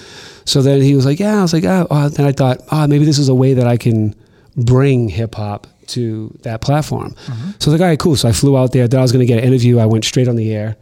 So 0.45 0.61
then 0.61 0.81
he 0.81 0.95
was 0.95 1.05
like, 1.05 1.19
"Yeah." 1.19 1.39
I 1.39 1.41
was 1.41 1.53
like, 1.53 1.63
"Oh." 1.63 1.87
oh. 1.89 2.09
Then 2.09 2.25
I 2.25 2.31
thought, 2.31 2.59
"Oh, 2.71 2.87
maybe 2.87 3.05
this 3.05 3.19
is 3.19 3.29
a 3.29 3.35
way 3.35 3.53
that 3.53 3.67
I 3.67 3.77
can 3.77 4.15
bring 4.55 5.09
hip 5.09 5.35
hop 5.35 5.67
to 5.87 6.35
that 6.43 6.61
platform." 6.61 7.15
So 7.59 7.69
I 7.69 7.73
was 7.73 7.79
like, 7.79 7.81
"All 7.81 7.87
right, 7.87 7.99
cool." 7.99 8.15
So 8.15 8.29
I 8.29 8.31
flew 8.31 8.57
out 8.57 8.71
there. 8.71 8.87
Then 8.87 8.99
I 8.99 9.03
was 9.03 9.11
going 9.11 9.25
to 9.25 9.31
get 9.31 9.39
an 9.39 9.45
interview. 9.45 9.79
I 9.79 9.85
went 9.85 10.05
straight 10.05 10.27
on 10.27 10.35
the 10.35 10.53
air. 10.53 10.75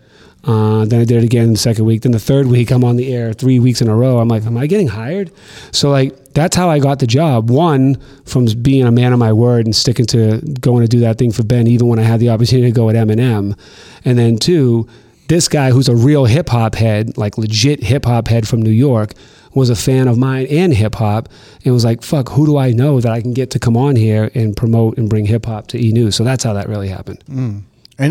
Uh, 0.44 0.86
then 0.86 1.02
I 1.02 1.06
did 1.06 1.18
it 1.18 1.24
again 1.24 1.52
the 1.52 1.58
second 1.60 1.86
week. 1.86 2.02
Then 2.02 2.14
the 2.14 2.20
third 2.20 2.48
week, 2.48 2.72
I'm 2.72 2.84
on 2.84 2.96
the 2.96 3.14
air 3.14 3.32
three 3.32 3.60
weeks 3.60 3.82
in 3.82 3.88
a 3.88 3.96
row. 3.96 4.18
I'm 4.18 4.28
like, 4.28 4.44
am 4.46 4.58
I 4.58 4.66
getting 4.68 4.88
hired? 4.88 5.32
So 5.72 5.92
like, 5.92 6.34
that's 6.34 6.56
how 6.56 6.70
I 6.70 6.80
got 6.80 7.00
the 7.00 7.08
job. 7.08 7.50
One, 7.50 7.98
from 8.26 8.46
being 8.62 8.86
a 8.86 8.92
man 8.92 9.14
of 9.14 9.20
my 9.20 9.34
word 9.34 9.66
and 9.66 9.76
sticking 9.76 10.06
to 10.08 10.40
going 10.60 10.82
to 10.82 10.88
do 10.88 11.00
that 11.02 11.18
thing 11.18 11.32
for 11.32 11.44
Ben, 11.44 11.68
even 11.68 11.88
when 11.88 12.00
I 12.00 12.04
had 12.04 12.20
the 12.20 12.30
opportunity 12.30 12.72
to 12.72 12.76
go 12.76 12.90
at 12.90 12.96
Eminem. 12.96 13.58
And 14.04 14.18
then 14.18 14.38
two, 14.38 14.88
this 15.28 15.48
guy 15.48 15.72
who's 15.72 15.88
a 15.88 15.96
real 15.96 16.26
hip 16.26 16.50
hop 16.50 16.76
head, 16.76 17.18
like 17.18 17.38
legit 17.38 17.84
hip 17.84 18.06
hop 18.06 18.28
head 18.28 18.48
from 18.48 18.62
New 18.62 18.72
York, 18.72 19.14
was 19.54 19.70
a 19.70 19.76
fan 19.76 20.08
of 20.08 20.18
mine 20.18 20.48
and 20.50 20.74
hip 20.74 20.96
hop, 20.96 21.28
and 21.66 21.74
was 21.74 21.84
like, 21.84 22.02
"Fuck, 22.04 22.30
who 22.30 22.46
do 22.46 22.58
I 22.58 22.72
know 22.72 23.00
that 23.02 23.12
I 23.12 23.22
can 23.22 23.34
get 23.34 23.52
to 23.52 23.60
come 23.60 23.76
on 23.76 23.96
here 23.98 24.32
and 24.34 24.56
promote 24.56 24.98
and 24.98 25.10
bring 25.10 25.26
hip 25.26 25.46
hop 25.46 25.68
to 25.68 25.78
E 25.78 25.92
News?" 25.92 26.16
So 26.16 26.24
that's 26.24 26.44
how 26.44 26.54
that 26.54 26.70
really 26.70 26.88
happened. 26.88 27.22
and 27.28 27.64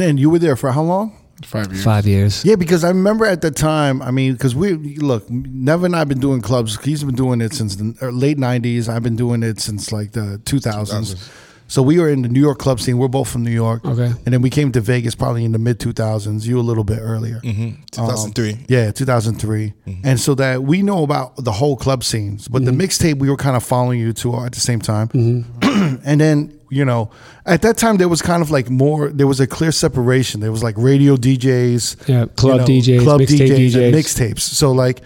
then 0.02 0.18
you 0.18 0.28
were 0.30 0.38
there 0.38 0.54
for 0.56 0.72
how 0.72 0.82
long? 0.82 1.16
Five 1.46 1.72
years. 1.72 1.84
Five 1.84 2.06
years. 2.06 2.44
Yeah, 2.44 2.56
because 2.56 2.84
I 2.84 2.88
remember 2.88 3.24
at 3.26 3.40
the 3.40 3.50
time. 3.50 4.02
I 4.02 4.10
mean, 4.10 4.32
because 4.32 4.54
we 4.54 4.74
look, 4.74 5.28
Never 5.30 5.86
and 5.86 5.96
I've 5.96 6.08
been 6.08 6.20
doing 6.20 6.40
clubs. 6.40 6.78
He's 6.84 7.02
been 7.04 7.14
doing 7.14 7.40
it 7.40 7.52
since 7.52 7.76
the 7.76 7.96
uh, 8.02 8.10
late 8.10 8.38
'90s. 8.38 8.88
I've 8.88 9.02
been 9.02 9.16
doing 9.16 9.42
it 9.42 9.60
since 9.60 9.92
like 9.92 10.12
the 10.12 10.40
2000s. 10.44 11.30
So 11.70 11.82
we 11.82 12.00
were 12.00 12.08
in 12.08 12.22
the 12.22 12.28
New 12.28 12.40
York 12.40 12.58
club 12.58 12.80
scene. 12.80 12.98
We're 12.98 13.06
both 13.06 13.30
from 13.30 13.44
New 13.44 13.52
York. 13.52 13.84
Okay. 13.84 14.06
And 14.06 14.34
then 14.34 14.42
we 14.42 14.50
came 14.50 14.72
to 14.72 14.80
Vegas 14.80 15.14
probably 15.14 15.44
in 15.44 15.52
the 15.52 15.58
mid 15.58 15.78
2000s. 15.78 16.44
You 16.44 16.58
a 16.58 16.62
little 16.62 16.82
bit 16.82 16.98
earlier. 17.00 17.38
Mm-hmm. 17.44 17.62
Um, 17.62 17.84
2003. 17.92 18.66
Yeah, 18.66 18.90
2003. 18.90 19.72
Mm-hmm. 19.86 20.00
And 20.04 20.18
so 20.18 20.34
that 20.34 20.64
we 20.64 20.82
know 20.82 21.04
about 21.04 21.36
the 21.36 21.52
whole 21.52 21.76
club 21.76 22.02
scenes, 22.02 22.48
but 22.48 22.64
the 22.64 22.72
mm-hmm. 22.72 22.80
mixtape 22.80 23.18
we 23.20 23.30
were 23.30 23.36
kind 23.36 23.56
of 23.56 23.62
following 23.62 24.00
you 24.00 24.12
to 24.14 24.36
at 24.44 24.52
the 24.52 24.58
same 24.58 24.80
time. 24.80 25.08
Mm-hmm. 25.10 25.96
and 26.04 26.20
then, 26.20 26.58
you 26.70 26.84
know, 26.84 27.12
at 27.46 27.62
that 27.62 27.76
time 27.76 27.98
there 27.98 28.08
was 28.08 28.20
kind 28.20 28.42
of 28.42 28.50
like 28.50 28.68
more 28.68 29.08
there 29.10 29.28
was 29.28 29.38
a 29.38 29.46
clear 29.46 29.70
separation. 29.70 30.40
There 30.40 30.50
was 30.50 30.64
like 30.64 30.74
radio 30.76 31.14
DJs, 31.14 32.08
Yeah, 32.08 32.26
club 32.34 32.62
DJs, 32.62 33.02
club 33.04 33.20
mixtape 33.20 33.48
DJs, 33.48 33.76
and 33.76 33.94
mixtapes. 33.94 34.40
So 34.40 34.72
like 34.72 35.02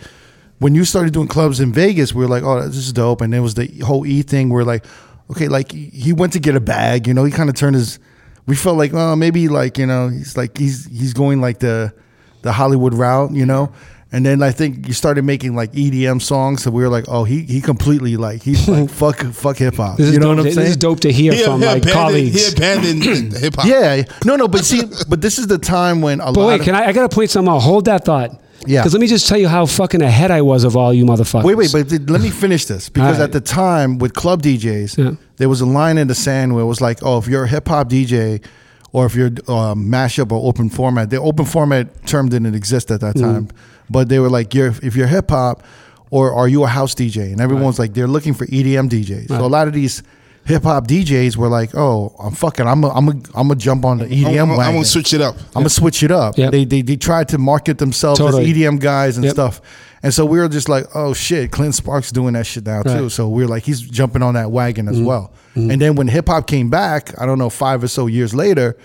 when 0.60 0.74
you 0.74 0.86
started 0.86 1.12
doing 1.12 1.28
clubs 1.28 1.60
in 1.60 1.74
Vegas, 1.74 2.14
we 2.14 2.24
were 2.24 2.30
like, 2.30 2.42
"Oh, 2.42 2.66
this 2.66 2.78
is 2.78 2.92
dope." 2.94 3.20
And 3.20 3.30
there 3.34 3.42
was 3.42 3.52
the 3.52 3.66
whole 3.80 4.06
E 4.06 4.22
thing. 4.22 4.48
We're 4.48 4.62
like, 4.62 4.86
"Okay, 5.30 5.48
like 5.48 5.72
he 5.72 6.12
went 6.12 6.32
to 6.34 6.38
get 6.40 6.54
a 6.56 6.60
bag, 6.60 7.06
you 7.06 7.14
know. 7.14 7.24
He 7.24 7.32
kind 7.32 7.48
of 7.48 7.54
turned 7.56 7.76
his. 7.76 7.98
We 8.46 8.54
felt 8.56 8.76
like, 8.76 8.92
oh, 8.94 9.16
maybe 9.16 9.48
like 9.48 9.78
you 9.78 9.86
know, 9.86 10.08
he's 10.08 10.36
like 10.36 10.56
he's 10.58 10.86
he's 10.86 11.12
going 11.14 11.40
like 11.40 11.60
the 11.60 11.92
the 12.42 12.52
Hollywood 12.52 12.94
route, 12.94 13.32
you 13.32 13.46
know." 13.46 13.72
And 14.12 14.24
then 14.24 14.44
I 14.44 14.52
think 14.52 14.86
you 14.86 14.92
started 14.92 15.24
making 15.24 15.56
like 15.56 15.72
EDM 15.72 16.22
songs, 16.22 16.62
so 16.62 16.70
we 16.70 16.82
were 16.84 16.88
like, 16.88 17.06
"Oh, 17.08 17.24
he 17.24 17.40
he 17.42 17.60
completely 17.60 18.16
like 18.16 18.42
he's 18.42 18.68
like 18.76 18.88
fuck 18.88 19.16
fuck 19.32 19.56
hip 19.56 19.74
hop." 19.74 19.98
You 19.98 20.20
know 20.20 20.28
what 20.28 20.38
I'm 20.38 20.44
this 20.44 20.54
saying? 20.54 20.68
is 20.68 20.76
dope 20.76 21.00
to 21.00 21.10
hear 21.10 21.32
He, 21.32 21.42
from 21.42 21.60
he 21.60 21.66
like 21.66 21.78
abandoned, 21.82 21.92
colleagues. 21.92 22.46
he 22.48 22.52
abandoned 22.56 23.32
hip 23.32 23.56
hop. 23.56 23.66
Yeah, 23.66 24.02
no, 24.24 24.36
no, 24.36 24.46
but 24.46 24.64
see, 24.64 24.82
but 25.08 25.20
this 25.20 25.38
is 25.40 25.48
the 25.48 25.58
time 25.58 26.00
when 26.00 26.20
a 26.20 26.26
But 26.26 26.36
lot 26.36 26.46
wait, 26.48 26.60
of 26.60 26.64
can 26.64 26.74
I? 26.76 26.86
I 26.88 26.92
gotta 26.92 27.08
point 27.08 27.30
something 27.30 27.52
out. 27.52 27.58
Hold 27.60 27.86
that 27.86 28.04
thought. 28.04 28.40
Yeah. 28.66 28.80
Because 28.80 28.92
let 28.94 29.00
me 29.00 29.06
just 29.06 29.26
tell 29.28 29.38
you 29.38 29.48
how 29.48 29.66
fucking 29.66 30.02
ahead 30.02 30.30
I 30.30 30.42
was 30.42 30.64
of 30.64 30.76
all 30.76 30.92
you 30.94 31.04
motherfuckers. 31.04 31.44
Wait, 31.44 31.54
wait, 31.56 31.70
but 31.72 31.88
th- 31.88 32.02
let 32.08 32.20
me 32.20 32.30
finish 32.30 32.64
this 32.66 32.88
because 32.88 33.16
All 33.16 33.20
right. 33.20 33.24
at 33.24 33.32
the 33.32 33.40
time 33.40 33.98
with 33.98 34.14
club 34.14 34.42
DJs, 34.42 34.96
Yeah. 34.96 35.12
there 35.36 35.48
was 35.48 35.60
a 35.60 35.66
line 35.66 35.98
in 35.98 36.08
the 36.08 36.14
sand 36.14 36.54
where 36.54 36.62
it 36.62 36.66
was 36.66 36.80
like, 36.80 36.98
oh, 37.02 37.18
if 37.18 37.26
you're 37.28 37.44
a 37.44 37.48
hip 37.48 37.68
hop 37.68 37.88
DJ 37.88 38.42
or 38.92 39.06
if 39.06 39.14
you're 39.14 39.30
um, 39.48 39.86
mashup 39.88 40.32
or 40.32 40.46
open 40.48 40.70
format, 40.70 41.10
the 41.10 41.20
open 41.20 41.44
format 41.44 42.06
term 42.06 42.28
didn't 42.28 42.54
exist 42.54 42.90
at 42.90 43.00
Mm. 43.00 43.12
that 43.12 43.20
time, 43.20 43.48
but 43.90 44.08
they 44.08 44.18
were 44.18 44.30
like, 44.30 44.54
you're 44.54 44.74
if 44.82 44.96
you're 44.96 45.08
hip 45.08 45.30
hop 45.30 45.62
or 46.10 46.32
are 46.32 46.48
you 46.48 46.64
a 46.64 46.68
house 46.68 46.94
DJ? 46.94 47.32
And 47.32 47.40
everyone's 47.40 47.78
like, 47.78 47.92
they're 47.94 48.06
looking 48.08 48.34
for 48.34 48.46
EDM 48.46 48.88
DJs. 48.88 49.28
So 49.28 49.44
a 49.44 49.46
lot 49.48 49.66
of 49.68 49.74
these 49.74 50.02
hip 50.46 50.62
hop 50.64 50.86
DJs 50.86 51.36
were 51.36 51.48
like, 51.48 51.74
"Oh, 51.74 52.14
I'm 52.18 52.32
fucking, 52.34 52.66
I'm 52.66 52.84
a, 52.84 52.90
I'm 52.90 53.08
a, 53.08 53.10
I'm 53.34 53.48
gonna 53.48 53.54
jump 53.56 53.84
on 53.84 53.98
the 53.98 54.06
EDM 54.06 54.42
I'm, 54.42 54.50
I'm, 54.52 54.60
I'm 54.60 54.72
gonna 54.74 54.84
switch 54.84 55.12
it 55.14 55.20
up. 55.20 55.36
I'm 55.48 55.62
gonna 55.62 55.68
switch 55.70 56.02
it 56.02 56.10
up. 56.10 56.36
Yep. 56.38 56.52
They, 56.52 56.64
they 56.64 56.82
they 56.82 56.96
tried 56.96 57.28
to 57.28 57.38
market 57.38 57.78
themselves 57.78 58.18
Totally. 58.18 58.50
as 58.50 58.56
EDM 58.56 58.80
guys 58.80 59.16
and 59.16 59.24
Yep. 59.24 59.34
stuff, 59.34 59.60
and 60.02 60.12
so 60.12 60.26
we 60.26 60.38
were 60.38 60.48
just 60.48 60.68
like, 60.68 60.84
oh 60.94 61.14
shit, 61.14 61.50
Clint 61.50 61.74
Sparks 61.74 62.12
doing 62.12 62.34
that 62.34 62.46
shit 62.46 62.66
now 62.66 62.82
too. 62.82 62.88
Right. 62.90 62.98
Mm-hmm. 62.98 63.08
So 63.08 63.28
we 63.28 63.44
are 63.44 63.48
like, 63.48 63.62
he's 63.64 63.80
jumping 63.80 64.22
on 64.22 64.34
that 64.34 64.50
wagon 64.50 64.88
as 64.88 65.00
well. 65.00 65.32
And 65.56 65.80
then 65.80 65.94
when 65.94 66.08
hip 66.08 66.26
hop 66.28 66.46
came 66.48 66.68
back, 66.68 67.18
I 67.20 67.26
don't 67.26 67.38
know, 67.38 67.48
five 67.48 67.82
or 67.84 67.88
so 67.88 68.06
years 68.08 68.34
later, 68.34 68.76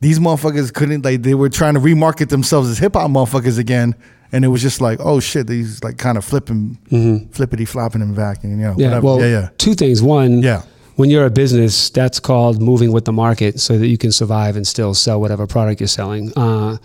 these 0.00 0.20
motherfuckers 0.20 0.72
couldn't 0.72 1.04
like 1.04 1.22
they 1.22 1.34
were 1.34 1.48
trying 1.48 1.74
to 1.74 1.80
remarket 1.80 2.28
themselves 2.28 2.68
as 2.70 2.78
hip 2.78 2.94
hop 2.94 3.10
motherfuckers 3.10 3.58
again. 3.58 3.94
And 4.30 4.44
it 4.44 4.48
was 4.48 4.60
just 4.62 4.80
like, 4.82 5.00
oh 5.02 5.20
shit, 5.20 5.46
these 5.46 5.82
like 5.82 5.96
kind 5.98 6.18
of 6.18 6.24
flipping, 6.24 7.28
flippity 7.32 7.64
flopping 7.64 8.02
and 8.02 8.14
back, 8.14 8.44
and 8.44 8.52
you 8.52 8.58
know, 8.58 8.70
Mm-hmm. 8.72 8.80
Yeah. 8.80 8.86
whatever. 8.88 9.06
Well, 9.06 9.20
yeah, 9.20 9.26
yeah. 9.26 9.48
two 9.58 9.74
things. 9.74 10.02
One, 10.02 10.42
Yeah. 10.42 10.62
When 10.98 11.10
you're 11.10 11.24
a 11.26 11.30
business, 11.30 11.90
that's 11.90 12.18
called 12.18 12.60
moving 12.60 12.90
with 12.90 13.04
the 13.04 13.12
market 13.12 13.60
so 13.60 13.78
that 13.78 13.86
you 13.86 13.96
can 13.96 14.10
survive 14.10 14.56
and 14.56 14.66
still 14.66 14.94
sell 14.94 15.20
whatever 15.20 15.46
product 15.46 15.80
you're 15.80 15.86
selling. 15.86 16.32
Uh, 16.36 16.76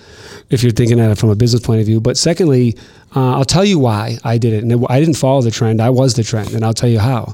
if 0.52 0.62
you're 0.62 0.72
thinking 0.72 1.00
at 1.00 1.10
it 1.10 1.18
from 1.18 1.30
a 1.32 1.36
business 1.36 1.64
point 1.66 1.80
of 1.82 1.88
view. 1.88 2.00
But 2.00 2.16
secondly, 2.16 2.78
uh, 3.16 3.38
I'll 3.38 3.44
tell 3.46 3.66
you 3.66 3.80
why 3.80 4.20
I 4.24 4.38
did 4.38 4.54
it. 4.54 4.64
And 4.64 4.86
I 4.88 5.00
didn't 5.00 5.16
follow 5.18 5.42
the 5.42 5.50
trend. 5.50 5.82
I 5.82 5.90
was 5.90 6.14
the 6.14 6.24
trend. 6.24 6.52
And 6.54 6.64
I'll 6.64 6.76
tell 6.76 6.90
you 6.90 7.00
how. 7.00 7.34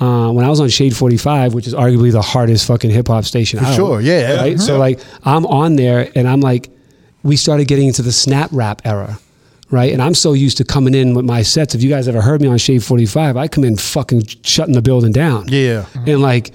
Uh, 0.00 0.30
when 0.30 0.44
I 0.44 0.48
was 0.48 0.60
on 0.60 0.68
Shade 0.68 0.96
45, 0.96 1.54
which 1.54 1.66
is 1.66 1.74
arguably 1.74 2.12
the 2.12 2.22
hardest 2.22 2.68
fucking 2.68 2.90
hip 2.90 3.08
hop 3.08 3.24
station 3.24 3.58
For 3.58 3.64
out, 3.66 3.74
sure, 3.74 4.00
yeah, 4.00 4.36
Right? 4.36 4.52
yeah. 4.52 4.58
So, 4.58 4.78
like, 4.78 5.00
I'm 5.24 5.44
on 5.46 5.74
there 5.74 6.08
and 6.14 6.28
I'm 6.28 6.40
like, 6.40 6.70
we 7.24 7.36
started 7.36 7.66
getting 7.66 7.88
into 7.88 8.02
the 8.02 8.12
snap 8.12 8.48
rap 8.52 8.82
era. 8.84 9.18
Right. 9.72 9.92
And 9.92 10.00
I'm 10.00 10.14
so 10.14 10.34
used 10.34 10.58
to 10.58 10.64
coming 10.64 10.94
in 10.94 11.14
with 11.14 11.24
my 11.24 11.42
sets. 11.42 11.74
If 11.74 11.82
you 11.82 11.88
guys 11.88 12.06
ever 12.06 12.20
heard 12.20 12.40
me 12.40 12.46
on 12.46 12.58
Shade 12.58 12.84
45, 12.84 13.36
I 13.36 13.48
come 13.48 13.64
in 13.64 13.76
fucking 13.76 14.26
shutting 14.44 14.74
the 14.74 14.82
building 14.82 15.12
down. 15.12 15.46
Yeah. 15.48 15.86
And 16.06 16.20
like, 16.20 16.52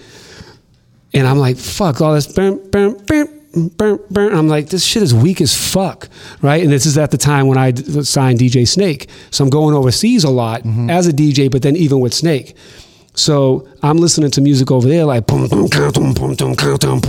and 1.13 1.28
I'm 1.28 1.39
like, 1.39 1.57
fuck 1.57 1.99
all 1.99 2.13
this. 2.13 2.32
Burn, 2.32 2.70
burn, 2.70 2.93
burn. 3.05 3.28
Burn, 3.76 3.97
burn. 4.11 4.36
I'm 4.36 4.47
like, 4.47 4.70
this 4.70 4.86
shit 4.86 5.01
is 5.01 5.15
weak 5.15 5.41
as 5.41 5.55
fuck, 5.55 6.09
right? 6.43 6.61
And 6.61 6.72
this 6.72 6.86
is 6.86 6.95
at 6.95 7.09
the 7.09 7.18
time 7.18 7.47
when 7.47 7.57
I 7.57 7.74
signed 7.74 8.39
DJ 8.39 8.68
Snake, 8.68 9.09
so 9.32 9.43
I'm 9.43 9.49
going 9.49 9.74
overseas 9.74 10.24
a 10.24 10.30
lot 10.30 10.61
as 10.89 11.07
a 11.07 11.11
DJ, 11.11 11.49
but 11.49 11.63
then 11.63 11.76
even 11.76 11.99
with 11.99 12.13
Snake. 12.13 12.55
So 13.15 13.68
I'm 13.82 13.97
listening 13.97 14.30
to 14.32 14.41
music 14.41 14.70
over 14.70 14.88
there, 14.88 15.05
like 15.05 15.26
boom, 15.26 15.47
boom, 15.47 15.70
count, 15.70 15.95
boom, 15.95 16.13
boom, 16.13 16.36
boom, 16.36 16.53
boom, 16.55 16.78
boom, 16.78 16.99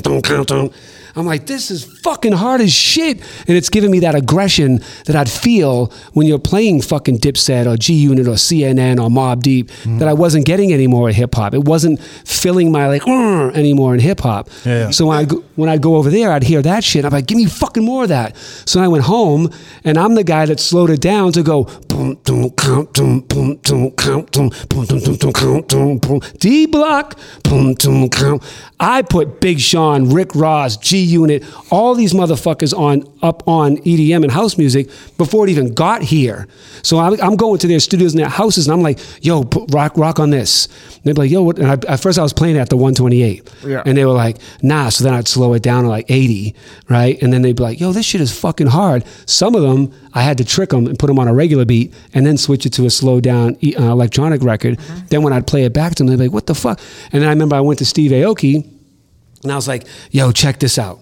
boom, 0.00 0.22
boom, 0.46 0.72
boom, 1.14 1.22
boom, 1.22 1.22
count, 1.22 1.22
boom. 1.22 1.22
I'm 1.22 1.26
like, 1.26 1.46
this 1.46 1.70
is 1.70 1.84
fucking 2.00 2.32
hard 2.32 2.60
as 2.60 2.72
shit, 2.72 3.20
and 3.46 3.56
it's 3.56 3.68
giving 3.68 3.90
me 3.90 4.00
that 4.00 4.14
aggression 4.14 4.80
that 5.06 5.16
I'd 5.16 5.30
feel 5.30 5.86
when 6.12 6.26
you're 6.26 6.38
playing 6.38 6.82
fucking 6.82 7.18
Dipset 7.18 7.66
or 7.66 7.76
G 7.76 7.94
Unit 7.94 8.26
or 8.26 8.32
CNN 8.36 9.02
or 9.02 9.08
Mobb 9.08 9.40
Deep 9.42 9.70
that 9.84 10.08
I 10.08 10.12
wasn't 10.12 10.46
getting 10.46 10.72
anymore 10.72 11.08
at 11.08 11.14
hip 11.14 11.34
hop. 11.34 11.54
It 11.54 11.64
wasn't 11.64 12.00
filling 12.00 12.72
my 12.72 12.88
like 12.88 13.06
anymore 13.56 13.94
in 13.94 14.00
hip 14.00 14.20
hop. 14.20 14.48
Yeah. 14.64 14.90
So 14.90 15.06
when 15.06 15.18
I 15.18 15.24
go, 15.24 15.42
when 15.56 15.68
I 15.68 15.78
go 15.78 15.96
over 15.96 16.10
there, 16.10 16.32
I'd 16.32 16.42
hear 16.42 16.62
that 16.62 16.84
shit. 16.84 17.04
I'm 17.04 17.12
like, 17.12 17.26
give 17.26 17.36
me 17.36 17.46
fucking 17.46 17.84
more 17.84 18.04
of 18.04 18.08
that. 18.08 18.36
So 18.66 18.80
I 18.80 18.88
went 18.88 19.04
home, 19.04 19.50
and 19.84 19.98
I'm 19.98 20.14
the 20.14 20.24
guy 20.24 20.46
that 20.46 20.60
slowed 20.60 20.90
it 20.90 21.00
down 21.00 21.32
to 21.32 21.42
go 21.42 21.64
boom, 21.88 22.14
boom, 22.24 22.50
count, 22.50 22.92
boom, 22.94 23.20
boom, 23.20 23.56
boom, 23.62 23.90
count, 23.92 24.32
boom, 24.32 24.50
boom, 24.68 24.86
boom, 24.86 24.98
boom, 24.98 25.16
boom, 25.16 25.32
count, 25.32 25.68
boom, 25.68 25.98
boom, 25.98 26.20
D 26.38 26.66
block, 26.66 27.18
boom, 27.44 27.74
boom, 27.74 28.08
count. 28.08 28.42
I 28.82 29.02
put 29.02 29.40
Big 29.40 29.60
Sean, 29.60 30.10
Rick 30.12 30.34
Ross, 30.34 30.76
G 30.76 31.00
Unit, 31.02 31.44
all 31.70 31.94
these 31.94 32.12
motherfuckers 32.12 32.76
on 32.76 33.04
up 33.22 33.46
on 33.46 33.76
EDM 33.78 34.24
and 34.24 34.32
house 34.32 34.58
music 34.58 34.90
before 35.16 35.46
it 35.46 35.50
even 35.50 35.72
got 35.72 36.02
here. 36.02 36.48
So 36.82 36.98
I'm, 36.98 37.18
I'm 37.22 37.36
going 37.36 37.60
to 37.60 37.68
their 37.68 37.78
studios 37.78 38.12
and 38.12 38.20
their 38.20 38.28
houses, 38.28 38.66
and 38.66 38.74
I'm 38.74 38.82
like, 38.82 38.98
yo, 39.24 39.44
put 39.44 39.72
rock, 39.72 39.96
rock 39.96 40.18
on 40.18 40.30
this. 40.30 40.66
And 40.66 41.04
they'd 41.04 41.14
be 41.14 41.20
like, 41.22 41.30
yo, 41.30 41.44
what? 41.44 41.58
And 41.60 41.68
I, 41.68 41.92
at 41.92 42.00
first 42.00 42.18
I 42.18 42.22
was 42.22 42.32
playing 42.32 42.56
at 42.58 42.70
the 42.70 42.76
128, 42.76 43.48
Yeah. 43.64 43.82
and 43.86 43.96
they 43.96 44.04
were 44.04 44.12
like, 44.12 44.38
nah. 44.62 44.88
So 44.88 45.04
then 45.04 45.14
I'd 45.14 45.28
slow 45.28 45.52
it 45.54 45.62
down 45.62 45.84
to 45.84 45.88
like 45.88 46.10
80, 46.10 46.52
right? 46.88 47.22
And 47.22 47.32
then 47.32 47.42
they'd 47.42 47.54
be 47.54 47.62
like, 47.62 47.78
yo, 47.78 47.92
this 47.92 48.04
shit 48.04 48.20
is 48.20 48.36
fucking 48.36 48.66
hard. 48.66 49.04
Some 49.26 49.54
of 49.54 49.62
them, 49.62 49.92
I 50.14 50.22
had 50.22 50.38
to 50.38 50.44
trick 50.44 50.70
them 50.70 50.86
and 50.86 50.98
put 50.98 51.06
them 51.06 51.18
on 51.18 51.28
a 51.28 51.34
regular 51.34 51.64
beat 51.64 51.94
and 52.12 52.26
then 52.26 52.36
switch 52.36 52.66
it 52.66 52.72
to 52.74 52.86
a 52.86 52.90
slow 52.90 53.20
down 53.20 53.56
uh, 53.64 53.82
electronic 53.82 54.42
record. 54.42 54.78
Then 55.08 55.22
when 55.22 55.32
I'd 55.32 55.46
play 55.46 55.64
it 55.64 55.72
back 55.72 55.94
to 55.94 56.02
them, 56.02 56.08
they'd 56.08 56.16
be 56.16 56.24
like, 56.24 56.32
what 56.32 56.46
the 56.46 56.54
fuck? 56.54 56.80
And 57.12 57.22
then 57.22 57.28
I 57.28 57.32
remember 57.32 57.56
I 57.56 57.60
went 57.60 57.78
to 57.78 57.86
Steve 57.86 58.10
Aoki 58.10 58.68
and 59.42 59.52
I 59.52 59.56
was 59.56 59.68
like, 59.68 59.86
yo, 60.10 60.32
check 60.32 60.58
this 60.58 60.78
out. 60.78 61.00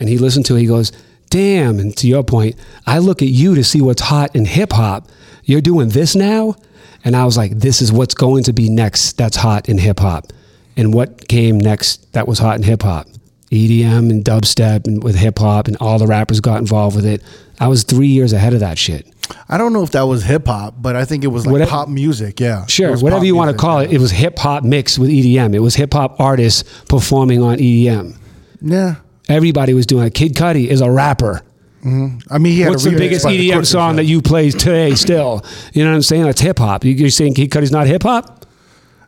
And 0.00 0.08
he 0.08 0.18
listened 0.18 0.46
to 0.46 0.56
it. 0.56 0.60
He 0.60 0.66
goes, 0.66 0.92
damn. 1.30 1.78
And 1.78 1.96
to 1.96 2.06
your 2.06 2.22
point, 2.22 2.56
I 2.86 2.98
look 2.98 3.22
at 3.22 3.28
you 3.28 3.54
to 3.54 3.64
see 3.64 3.80
what's 3.80 4.02
hot 4.02 4.34
in 4.34 4.44
hip 4.44 4.72
hop. 4.72 5.08
You're 5.44 5.60
doing 5.60 5.88
this 5.88 6.14
now? 6.14 6.56
And 7.04 7.14
I 7.14 7.24
was 7.24 7.36
like, 7.36 7.58
this 7.58 7.82
is 7.82 7.92
what's 7.92 8.14
going 8.14 8.44
to 8.44 8.52
be 8.52 8.70
next 8.70 9.18
that's 9.18 9.36
hot 9.36 9.68
in 9.68 9.78
hip 9.78 10.00
hop. 10.00 10.32
And 10.76 10.94
what 10.94 11.28
came 11.28 11.58
next 11.58 12.12
that 12.14 12.26
was 12.26 12.38
hot 12.38 12.56
in 12.56 12.62
hip 12.62 12.82
hop? 12.82 13.06
EDM 13.50 14.10
and 14.10 14.24
dubstep 14.24 14.86
and 14.86 15.02
with 15.02 15.14
hip 15.14 15.38
hop 15.38 15.68
and 15.68 15.76
all 15.76 15.98
the 15.98 16.06
rappers 16.06 16.40
got 16.40 16.58
involved 16.58 16.96
with 16.96 17.06
it. 17.06 17.22
I 17.60 17.68
was 17.68 17.84
three 17.84 18.08
years 18.08 18.32
ahead 18.32 18.52
of 18.54 18.60
that 18.60 18.78
shit. 18.78 19.06
I 19.48 19.56
don't 19.58 19.72
know 19.72 19.82
if 19.82 19.90
that 19.92 20.02
was 20.02 20.22
hip 20.24 20.46
hop, 20.46 20.74
but 20.78 20.96
I 20.96 21.04
think 21.04 21.24
it 21.24 21.28
was 21.28 21.46
like 21.46 21.52
Whatever- 21.52 21.70
pop 21.70 21.88
music. 21.88 22.40
Yeah, 22.40 22.66
Sure, 22.66 22.96
whatever 22.98 23.24
you 23.24 23.34
want 23.34 23.50
to 23.50 23.56
call 23.56 23.82
yeah. 23.82 23.88
it, 23.88 23.94
it 23.94 24.00
was 24.00 24.10
hip 24.10 24.38
hop 24.38 24.64
mixed 24.64 24.98
with 24.98 25.08
EDM. 25.10 25.54
It 25.54 25.60
was 25.60 25.74
hip 25.74 25.94
hop 25.94 26.20
artists 26.20 26.62
performing 26.88 27.42
on 27.42 27.58
EDM. 27.58 28.16
Yeah, 28.60 28.96
Everybody 29.28 29.72
was 29.72 29.86
doing 29.86 30.06
it. 30.06 30.12
Kid 30.14 30.34
Cudi 30.34 30.66
is 30.66 30.80
a 30.82 30.90
rapper. 30.90 31.40
Mm-hmm. 31.82 32.18
I 32.32 32.38
mean, 32.38 32.52
he 32.52 32.60
had 32.60 32.70
What's 32.70 32.84
the 32.84 32.90
biggest 32.96 33.24
by 33.24 33.32
the 33.32 33.50
EDM 33.50 33.64
song 33.66 33.96
that 33.96 34.04
you 34.04 34.20
play 34.22 34.50
today 34.50 34.94
still? 34.94 35.44
You 35.72 35.84
know 35.84 35.90
what 35.90 35.96
I'm 35.96 36.02
saying? 36.02 36.26
It's 36.26 36.40
hip 36.40 36.58
hop. 36.58 36.84
You- 36.84 36.92
You're 36.92 37.10
saying 37.10 37.34
Kid 37.34 37.50
Cudi's 37.50 37.72
not 37.72 37.86
hip 37.86 38.02
hop? 38.02 38.43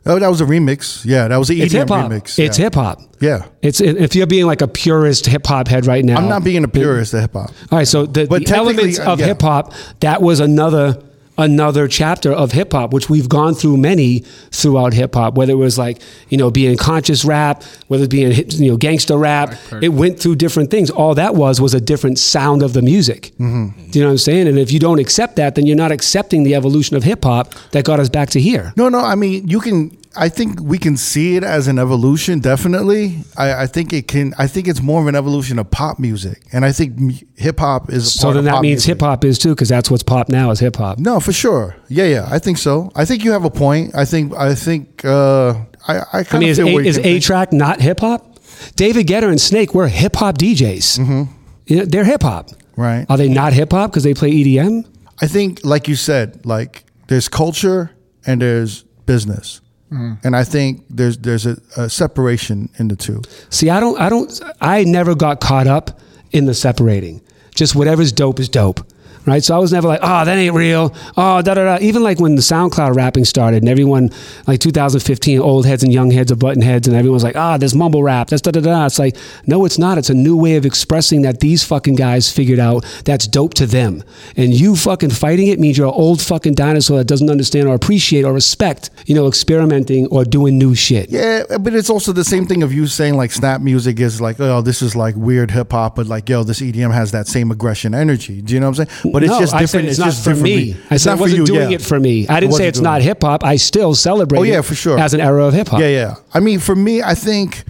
Oh, 0.07 0.19
that 0.19 0.27
was 0.27 0.41
a 0.41 0.45
remix. 0.45 1.03
Yeah, 1.05 1.27
that 1.27 1.37
was 1.37 1.49
an 1.49 1.61
It's 1.61 1.73
EDM 1.73 1.77
hip 1.77 1.89
hop. 1.89 2.11
remix. 2.11 2.39
It's 2.39 2.57
hip 2.57 2.75
hop. 2.75 3.01
Yeah, 3.19 3.47
It's 3.61 3.81
if 3.81 4.15
you're 4.15 4.27
being 4.27 4.45
like 4.45 4.61
a 4.61 4.67
purist 4.67 5.25
hip 5.25 5.45
hop 5.45 5.67
head 5.67 5.85
right 5.85 6.05
now. 6.05 6.17
I'm 6.17 6.29
not 6.29 6.43
being 6.43 6.63
a 6.63 6.67
purist 6.67 7.13
of 7.13 7.21
hip 7.21 7.33
hop. 7.33 7.49
All 7.71 7.77
right, 7.79 7.87
so 7.87 8.05
the, 8.05 8.25
the 8.25 8.53
elements 8.55 8.99
uh, 8.99 9.11
of 9.11 9.19
yeah. 9.19 9.27
hip 9.27 9.41
hop 9.41 9.73
that 9.99 10.21
was 10.21 10.39
another 10.39 11.03
another 11.37 11.87
chapter 11.87 12.31
of 12.31 12.51
hip 12.51 12.71
hop, 12.71 12.93
which 12.93 13.09
we've 13.09 13.29
gone 13.29 13.53
through 13.53 13.77
many 13.77 14.19
throughout 14.51 14.93
hip 14.93 15.15
hop. 15.15 15.35
Whether 15.35 15.53
it 15.53 15.57
was 15.57 15.77
like 15.77 16.01
you 16.29 16.37
know 16.37 16.51
being 16.51 16.77
conscious 16.77 17.23
rap, 17.25 17.63
whether 17.87 18.05
it 18.05 18.09
being 18.09 18.31
you 18.49 18.71
know 18.71 18.77
gangster 18.77 19.17
rap, 19.17 19.53
it 19.81 19.89
went 19.89 20.19
through 20.19 20.35
different 20.35 20.71
things. 20.71 20.89
All 20.89 21.15
that 21.15 21.35
was 21.35 21.61
was 21.61 21.73
a 21.73 21.81
different 21.81 22.19
sound 22.19 22.63
of 22.63 22.73
the 22.73 22.81
music. 22.81 23.31
Mm-hmm. 23.39 23.91
Do 23.91 23.99
you 23.99 24.03
know 24.03 24.09
what 24.09 24.13
I'm 24.13 24.17
saying? 24.19 24.47
And 24.47 24.57
if 24.57 24.71
you 24.71 24.79
don't 24.79 24.99
accept 24.99 25.35
that, 25.37 25.55
then 25.55 25.65
you're 25.65 25.75
not 25.75 25.91
accepting 25.91 26.43
the 26.43 26.55
evolution 26.55 26.95
of 26.95 27.03
hip 27.03 27.23
hop 27.23 27.53
that 27.71 27.85
got 27.85 27.99
us 27.99 28.09
back 28.09 28.29
to 28.31 28.39
here. 28.39 28.73
No, 28.75 28.89
no. 28.89 28.99
I 28.99 29.15
mean, 29.15 29.47
you 29.47 29.59
can. 29.59 29.97
I 30.17 30.29
think 30.29 30.59
we 30.59 30.77
can 30.77 30.97
see 30.97 31.35
it 31.35 31.43
as 31.43 31.67
an 31.67 31.79
evolution. 31.79 32.39
Definitely. 32.39 33.23
I, 33.37 33.63
I 33.63 33.67
think 33.67 33.93
it 33.93 34.07
can. 34.07 34.33
I 34.37 34.47
think 34.47 34.67
it's 34.67 34.81
more 34.81 35.01
of 35.01 35.07
an 35.07 35.15
evolution 35.15 35.59
of 35.59 35.69
pop 35.69 35.99
music, 35.99 36.43
and 36.51 36.65
I 36.65 36.71
think 36.71 37.23
hip 37.37 37.59
hop 37.59 37.91
is. 37.91 38.07
A 38.07 38.09
So 38.09 38.33
then 38.33 38.45
that 38.45 38.61
means 38.61 38.83
hip 38.83 39.01
hop 39.01 39.23
is 39.23 39.37
too, 39.37 39.49
because 39.49 39.69
that's 39.69 39.91
what's 39.91 40.03
pop 40.03 40.29
now 40.29 40.51
is 40.51 40.59
hip 40.59 40.75
hop. 40.75 40.99
No, 40.99 41.19
for 41.19 41.31
sure. 41.31 41.75
Yeah, 41.87 42.05
yeah. 42.05 42.27
I 42.29 42.39
think 42.39 42.57
so. 42.57 42.91
I 42.95 43.05
think 43.05 43.23
you 43.23 43.31
have 43.31 43.45
a 43.45 43.49
point. 43.49 43.95
I 43.95 44.05
think. 44.05 44.35
I 44.35 44.55
think. 44.55 45.05
Uh, 45.05 45.53
I. 45.87 45.97
I 45.97 46.05
I 46.13 46.23
kind 46.23 46.41
mean, 46.41 46.49
is 46.49 46.59
A, 46.59 46.67
is 46.67 46.97
A-Trak 46.97 47.53
not 47.53 47.79
hip 47.79 47.99
hop? 47.99 48.39
David 48.75 49.07
Guetta 49.07 49.29
and 49.29 49.39
Snake 49.39 49.73
were 49.73 49.87
hip 49.87 50.15
hop 50.15 50.37
DJs. 50.37 50.99
Mm-hmm. 50.99 51.23
You 51.67 51.75
know, 51.77 51.85
they're 51.85 52.05
hip 52.05 52.23
hop. 52.23 52.49
Right. 52.75 53.05
Are 53.09 53.17
they 53.17 53.29
not 53.29 53.53
hip 53.53 53.71
hop 53.71 53.91
because 53.91 54.03
they 54.03 54.13
play 54.13 54.31
EDM? 54.31 54.85
I 55.19 55.27
think, 55.27 55.61
like 55.63 55.87
you 55.87 55.95
said, 55.95 56.45
like 56.45 56.85
there's 57.07 57.27
culture 57.27 57.91
and 58.25 58.41
there's 58.41 58.83
business, 59.05 59.61
Mm. 59.91 60.17
and 60.25 60.35
I 60.35 60.43
think 60.43 60.83
there's 60.89 61.17
there's 61.17 61.45
a, 61.45 61.57
a 61.77 61.89
separation 61.89 62.69
in 62.77 62.89
the 62.89 62.95
two. 62.95 63.21
See, 63.49 63.69
I 63.69 63.79
don't, 63.79 63.97
I 63.99 64.09
don't, 64.09 64.41
I 64.59 64.83
never 64.83 65.15
got 65.15 65.39
caught 65.39 65.67
up 65.67 65.99
in 66.31 66.45
the 66.45 66.53
separating. 66.53 67.21
Just 67.55 67.73
whatever's 67.75 68.11
dope 68.11 68.39
is 68.39 68.49
dope. 68.49 68.85
Right. 69.27 69.43
So 69.43 69.53
I 69.53 69.59
was 69.59 69.73
never 69.73 69.89
like, 69.89 69.99
oh, 70.01 70.23
that 70.23 70.37
ain't 70.37 70.55
real. 70.55 70.95
Oh, 71.17 71.41
da 71.41 71.53
da 71.53 71.55
da. 71.55 71.77
Even 71.81 72.01
like 72.01 72.17
when 72.17 72.35
the 72.35 72.41
SoundCloud 72.41 72.95
rapping 72.95 73.25
started 73.25 73.61
and 73.61 73.67
everyone, 73.67 74.09
like 74.47 74.61
2015, 74.61 75.41
old 75.41 75.65
heads 75.65 75.83
and 75.83 75.91
young 75.91 76.11
heads 76.11 76.31
are 76.31 76.37
button 76.37 76.61
heads 76.61 76.87
and 76.87 76.95
everyone's 76.95 77.25
like, 77.25 77.35
ah, 77.35 77.57
there's 77.57 77.75
mumble 77.75 78.01
rap. 78.01 78.29
That's 78.29 78.41
da 78.41 78.51
da 78.51 78.61
da. 78.61 78.85
It's 78.85 78.99
like, 78.99 79.17
no, 79.45 79.65
it's 79.65 79.77
not. 79.77 79.97
It's 79.97 80.09
a 80.09 80.13
new 80.13 80.37
way 80.37 80.55
of 80.55 80.65
expressing 80.65 81.23
that 81.23 81.41
these 81.41 81.61
fucking 81.61 81.95
guys 81.95 82.31
figured 82.31 82.57
out 82.57 82.85
that's 83.03 83.27
dope 83.27 83.53
to 83.55 83.65
them. 83.65 84.01
And 84.37 84.53
you 84.53 84.77
fucking 84.77 85.09
fighting 85.09 85.47
it 85.47 85.59
means 85.59 85.77
you're 85.77 85.87
an 85.87 85.93
old 85.93 86.21
fucking 86.21 86.53
dinosaur 86.53 86.97
that 86.99 87.07
doesn't 87.07 87.29
understand 87.29 87.67
or 87.67 87.75
appreciate 87.75 88.23
or 88.23 88.31
respect, 88.31 88.91
you 89.07 89.13
know, 89.15 89.27
experimenting 89.27 90.07
or 90.07 90.23
doing 90.23 90.57
new 90.57 90.73
shit. 90.73 91.09
Yeah, 91.09 91.43
but 91.59 91.75
it's 91.75 91.89
also 91.89 92.13
the 92.13 92.23
same 92.23 92.45
thing 92.45 92.63
of 92.63 92.71
you 92.71 92.87
saying 92.87 93.17
like 93.17 93.31
snap 93.31 93.59
music 93.59 93.99
is 93.99 94.21
like, 94.21 94.39
oh, 94.39 94.61
this 94.61 94.81
is 94.81 94.95
like 94.95 95.15
weird 95.17 95.51
hip 95.51 95.73
hop, 95.73 95.97
but 95.97 96.07
like, 96.07 96.29
yo, 96.29 96.43
this 96.43 96.61
EDM 96.61 96.93
has 96.93 97.11
that 97.11 97.27
same 97.27 97.51
aggression 97.51 97.93
energy. 97.93 98.41
Do 98.41 98.53
you 98.53 98.61
know 98.61 98.69
what 98.69 98.79
I'm 98.79 98.87
saying? 98.87 99.11
But 99.16 99.16
it's 99.23 99.31
no, 99.31 99.39
just 99.39 99.53
different. 99.53 99.69
said 99.69 99.85
it's, 99.85 99.99
not 99.99 100.05
just 100.05 100.23
for 100.23 100.35
me. 100.35 100.73
I 100.89 100.95
It's 100.95 101.03
said 101.03 101.11
I 101.13 101.15
wasn't 101.15 101.39
you, 101.39 101.45
doing 101.45 101.69
yeah. 101.71 101.75
it 101.75 101.81
for 101.81 101.99
me. 101.99 102.27
I 102.27 102.39
didn't 102.39 102.55
say 102.55 102.67
it's 102.67 102.79
not 102.79 103.01
hip 103.01 103.21
hop. 103.21 103.43
I 103.43 103.55
still 103.57 103.93
celebrate. 103.95 104.39
Oh, 104.39 104.43
yeah, 104.43 104.61
for 104.61 104.75
sure. 104.75 104.99
As 104.99 105.13
an 105.13 105.21
era 105.21 105.45
of 105.45 105.53
hip 105.53 105.67
hop. 105.69 105.79
Yeah, 105.79 105.87
yeah. 105.87 106.15
I 106.33 106.39
mean, 106.39 106.59
for 106.59 106.75
me, 106.75 107.01
I 107.01 107.15
think, 107.15 107.63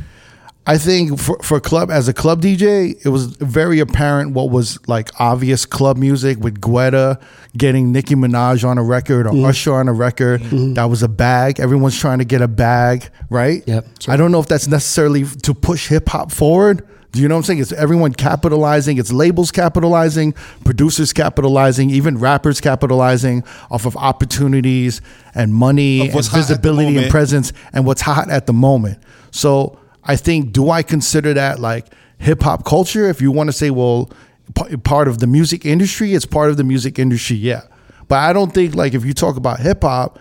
I 0.65 0.77
think 0.77 1.17
for 1.19 1.39
for 1.41 1.59
club 1.61 1.89
as 1.89 2.07
a 2.09 2.13
club 2.13 2.41
DJ, 2.41 2.95
it 3.05 3.09
was 3.09 3.27
very 3.37 3.79
apparent 3.79 4.33
what 4.33 4.49
was 4.49 4.77
like 4.87 5.09
obvious 5.19 5.65
club 5.65 5.95
music 5.97 6.39
with 6.39 6.59
Guetta 6.59 7.21
getting 7.55 7.91
Nicki 7.93 8.15
Minaj 8.15 8.67
on 8.67 8.77
a 8.77 8.83
record 8.83 9.25
Mm-hmm. 9.27 9.45
or 9.45 9.49
Usher 9.49 9.73
on 9.75 9.87
a 9.87 9.93
record. 9.93 10.41
That 10.75 10.85
was 10.89 11.03
a 11.03 11.07
bag. 11.07 11.59
Everyone's 11.61 11.97
trying 11.97 12.19
to 12.19 12.25
get 12.25 12.41
a 12.41 12.47
bag, 12.49 13.09
right? 13.29 13.63
Yep. 13.65 13.87
I 14.09 14.17
don't 14.17 14.31
know 14.31 14.39
if 14.39 14.47
that's 14.47 14.67
necessarily 14.67 15.23
to 15.43 15.53
push 15.53 15.87
hip 15.87 16.09
hop 16.09 16.31
forward. 16.31 16.85
Do 17.11 17.21
you 17.21 17.27
know 17.27 17.35
what 17.35 17.39
I'm 17.39 17.43
saying? 17.45 17.59
It's 17.59 17.71
everyone 17.71 18.13
capitalizing, 18.13 18.97
it's 18.97 19.11
labels 19.11 19.49
capitalizing, 19.51 20.33
producers 20.65 21.13
capitalizing, 21.13 21.89
even 21.89 22.17
rappers 22.17 22.59
capitalizing 22.61 23.43
off 23.71 23.85
of 23.85 23.95
opportunities 23.97 25.01
and 25.33 25.53
money 25.53 26.01
and 26.01 26.13
what's 26.13 26.27
hot 26.27 26.39
at 26.39 26.41
the 26.47 26.53
visibility 26.53 26.97
and 26.97 27.09
presence 27.09 27.53
and 27.73 27.85
what's 27.85 28.01
hot 28.01 28.29
at 28.29 28.45
the 28.45 28.53
moment. 28.53 28.99
So 29.31 29.79
I 30.03 30.15
think, 30.15 30.51
do 30.51 30.69
I 30.69 30.83
consider 30.83 31.33
that 31.33 31.59
like 31.59 31.87
hip 32.19 32.43
hop 32.43 32.65
culture? 32.65 33.09
If 33.09 33.21
you 33.21 33.31
want 33.31 33.47
to 33.47 33.53
say, 33.53 33.69
well, 33.69 34.11
p- 34.55 34.77
part 34.77 35.07
of 35.07 35.19
the 35.19 35.27
music 35.27 35.65
industry, 35.65 36.13
it's 36.13 36.25
part 36.25 36.49
of 36.49 36.57
the 36.57 36.63
music 36.63 36.99
industry, 36.99 37.37
yeah. 37.37 37.61
But 38.07 38.17
I 38.19 38.33
don't 38.33 38.53
think 38.53 38.75
like 38.75 38.93
if 38.93 39.05
you 39.05 39.13
talk 39.13 39.37
about 39.37 39.59
hip 39.59 39.81
hop, 39.81 40.19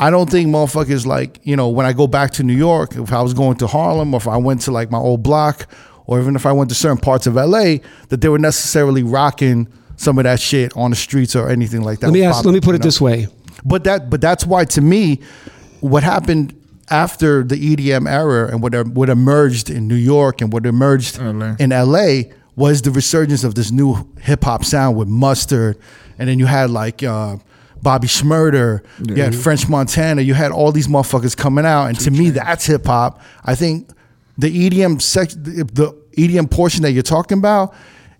I 0.00 0.10
don't 0.10 0.28
think 0.28 0.48
motherfuckers 0.48 1.06
like, 1.06 1.40
you 1.44 1.54
know, 1.54 1.68
when 1.68 1.86
I 1.86 1.92
go 1.92 2.06
back 2.06 2.32
to 2.32 2.42
New 2.42 2.56
York, 2.56 2.96
if 2.96 3.12
I 3.12 3.22
was 3.22 3.32
going 3.34 3.56
to 3.58 3.66
Harlem 3.66 4.12
or 4.12 4.16
if 4.16 4.26
I 4.26 4.36
went 4.36 4.62
to 4.62 4.72
like 4.72 4.90
my 4.90 4.98
old 4.98 5.22
block 5.22 5.68
or 6.06 6.20
even 6.20 6.36
if 6.36 6.46
I 6.46 6.52
went 6.52 6.68
to 6.70 6.74
certain 6.74 6.98
parts 6.98 7.26
of 7.26 7.34
LA, 7.34 7.76
that 8.08 8.20
they 8.20 8.28
were 8.28 8.38
necessarily 8.38 9.02
rocking 9.02 9.68
some 9.96 10.18
of 10.18 10.24
that 10.24 10.40
shit 10.40 10.76
on 10.76 10.90
the 10.90 10.96
streets 10.96 11.36
or 11.36 11.48
anything 11.48 11.82
like 11.82 12.00
that. 12.00 12.08
Let 12.08 12.12
me 12.12 12.26
was 12.26 12.36
ask. 12.36 12.44
Let 12.44 12.52
me 12.52 12.60
popping, 12.60 12.66
put 12.66 12.72
you 12.72 12.76
it 12.76 12.78
know? 12.80 12.86
this 12.86 13.00
way. 13.00 13.26
But 13.64 13.84
that 13.84 14.10
but 14.10 14.20
that's 14.20 14.44
why 14.46 14.64
to 14.66 14.80
me, 14.80 15.20
what 15.80 16.02
happened 16.02 16.60
after 16.90 17.42
the 17.42 17.56
EDM 17.56 18.08
era 18.10 18.50
and 18.50 18.62
what 18.62 18.74
what 18.88 19.08
emerged 19.08 19.70
in 19.70 19.88
New 19.88 19.94
York 19.94 20.40
and 20.40 20.52
what 20.52 20.66
emerged 20.66 21.18
LA. 21.18 21.56
in 21.58 21.70
LA 21.70 22.34
was 22.56 22.82
the 22.82 22.90
resurgence 22.90 23.42
of 23.42 23.54
this 23.54 23.70
new 23.70 24.08
hip 24.20 24.44
hop 24.44 24.64
sound 24.64 24.96
with 24.96 25.08
Mustard, 25.08 25.78
and 26.18 26.28
then 26.28 26.38
you 26.38 26.46
had 26.46 26.70
like. 26.70 27.02
Uh, 27.02 27.36
Bobby 27.82 28.08
Shmurda, 28.08 28.82
you 29.06 29.22
had 29.22 29.34
French 29.34 29.68
Montana, 29.68 30.22
you 30.22 30.32
had 30.32 30.52
all 30.52 30.72
these 30.72 30.88
motherfuckers 30.88 31.36
coming 31.36 31.66
out, 31.66 31.88
and 31.88 32.00
to 32.00 32.10
me, 32.10 32.30
that's 32.30 32.64
hip 32.64 32.86
hop. 32.86 33.20
I 33.44 33.54
think 33.54 33.90
the 34.38 34.70
EDM 34.70 35.00
sec- 35.00 35.30
the 35.30 35.96
EDM 36.16 36.50
portion 36.50 36.82
that 36.82 36.92
you're 36.92 37.02
talking 37.02 37.38
about, 37.38 37.74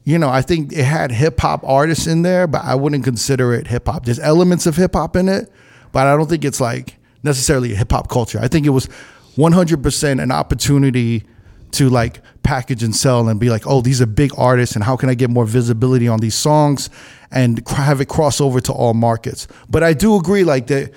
you 0.05 0.19
know, 0.19 0.29
I 0.29 0.43
think 0.43 0.73
it 0.73 0.85
had 0.85 1.11
hip 1.11 1.41
hop 1.41 1.65
artists 1.65 2.07
in 2.07 2.23
there, 2.23 2.47
but 2.47 2.65
I 2.65 2.75
wouldn't 2.75 3.05
consider 3.05 3.55
it 3.55 3.67
hip 3.67 3.87
hop. 3.87 4.05
There's 4.05 4.21
elements 4.21 4.67
of 4.67 4.77
hip 4.77 4.95
hop 4.95 5.17
in 5.17 5.29
it, 5.29 5.51
but 5.93 6.07
I 6.07 6.17
don't 6.17 6.29
think 6.29 6.45
it's 6.45 6.61
like 6.61 6.97
necessarily 7.23 7.75
hip 7.75 7.91
hop 7.91 8.09
culture. 8.09 8.39
I 8.41 8.49
think 8.49 8.67
it 8.67 8.71
was 8.71 8.89
100% 9.37 10.23
an 10.23 10.31
opportunity 10.31 11.25
to 11.73 11.89
like 11.89 12.21
package 12.43 12.83
and 12.83 12.95
sell 12.95 13.29
and 13.29 13.41
be 13.41 13.51
like, 13.51 13.67
oh, 13.67 13.81
these 13.81 14.01
are 14.01 14.07
big 14.07 14.31
artists, 14.39 14.77
and 14.77 14.85
how 14.85 14.97
can 14.97 15.09
I 15.09 15.15
get 15.15 15.31
more 15.31 15.45
visibility 15.45 16.07
on 16.07 16.21
these 16.21 16.35
songs 16.35 16.91
and 17.31 17.67
have 17.71 18.01
it 18.01 18.07
cross 18.09 18.41
over 18.41 18.61
to 18.61 18.73
all 18.73 18.95
markets? 18.95 19.49
But 19.69 19.83
I 19.83 19.93
do 19.93 20.17
agree, 20.17 20.45
like 20.45 20.69
that. 20.69 20.93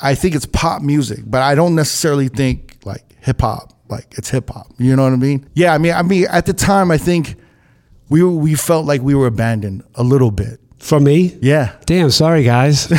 I 0.00 0.14
think 0.14 0.34
it's 0.34 0.46
pop 0.46 0.80
music, 0.80 1.20
but 1.26 1.42
I 1.42 1.54
don't 1.54 1.74
necessarily 1.74 2.28
think 2.28 2.78
like 2.84 3.04
hip 3.20 3.40
hop. 3.40 3.74
Like 3.88 4.06
it's 4.18 4.30
hip 4.30 4.50
hop. 4.50 4.68
You 4.78 4.94
know 4.96 5.04
what 5.04 5.12
I 5.12 5.16
mean? 5.16 5.48
Yeah. 5.54 5.74
I 5.74 5.78
mean, 5.78 5.92
I 5.94 6.02
mean, 6.02 6.26
at 6.30 6.46
the 6.46 6.52
time, 6.52 6.90
I 6.90 6.98
think 6.98 7.36
we 8.08 8.22
were, 8.22 8.30
we 8.30 8.54
felt 8.54 8.86
like 8.86 9.00
we 9.02 9.14
were 9.14 9.26
abandoned 9.26 9.82
a 9.94 10.02
little 10.02 10.30
bit. 10.30 10.60
From 10.78 11.04
me? 11.04 11.36
Yeah. 11.42 11.74
Damn, 11.86 12.10
sorry 12.10 12.44
guys. 12.44 12.88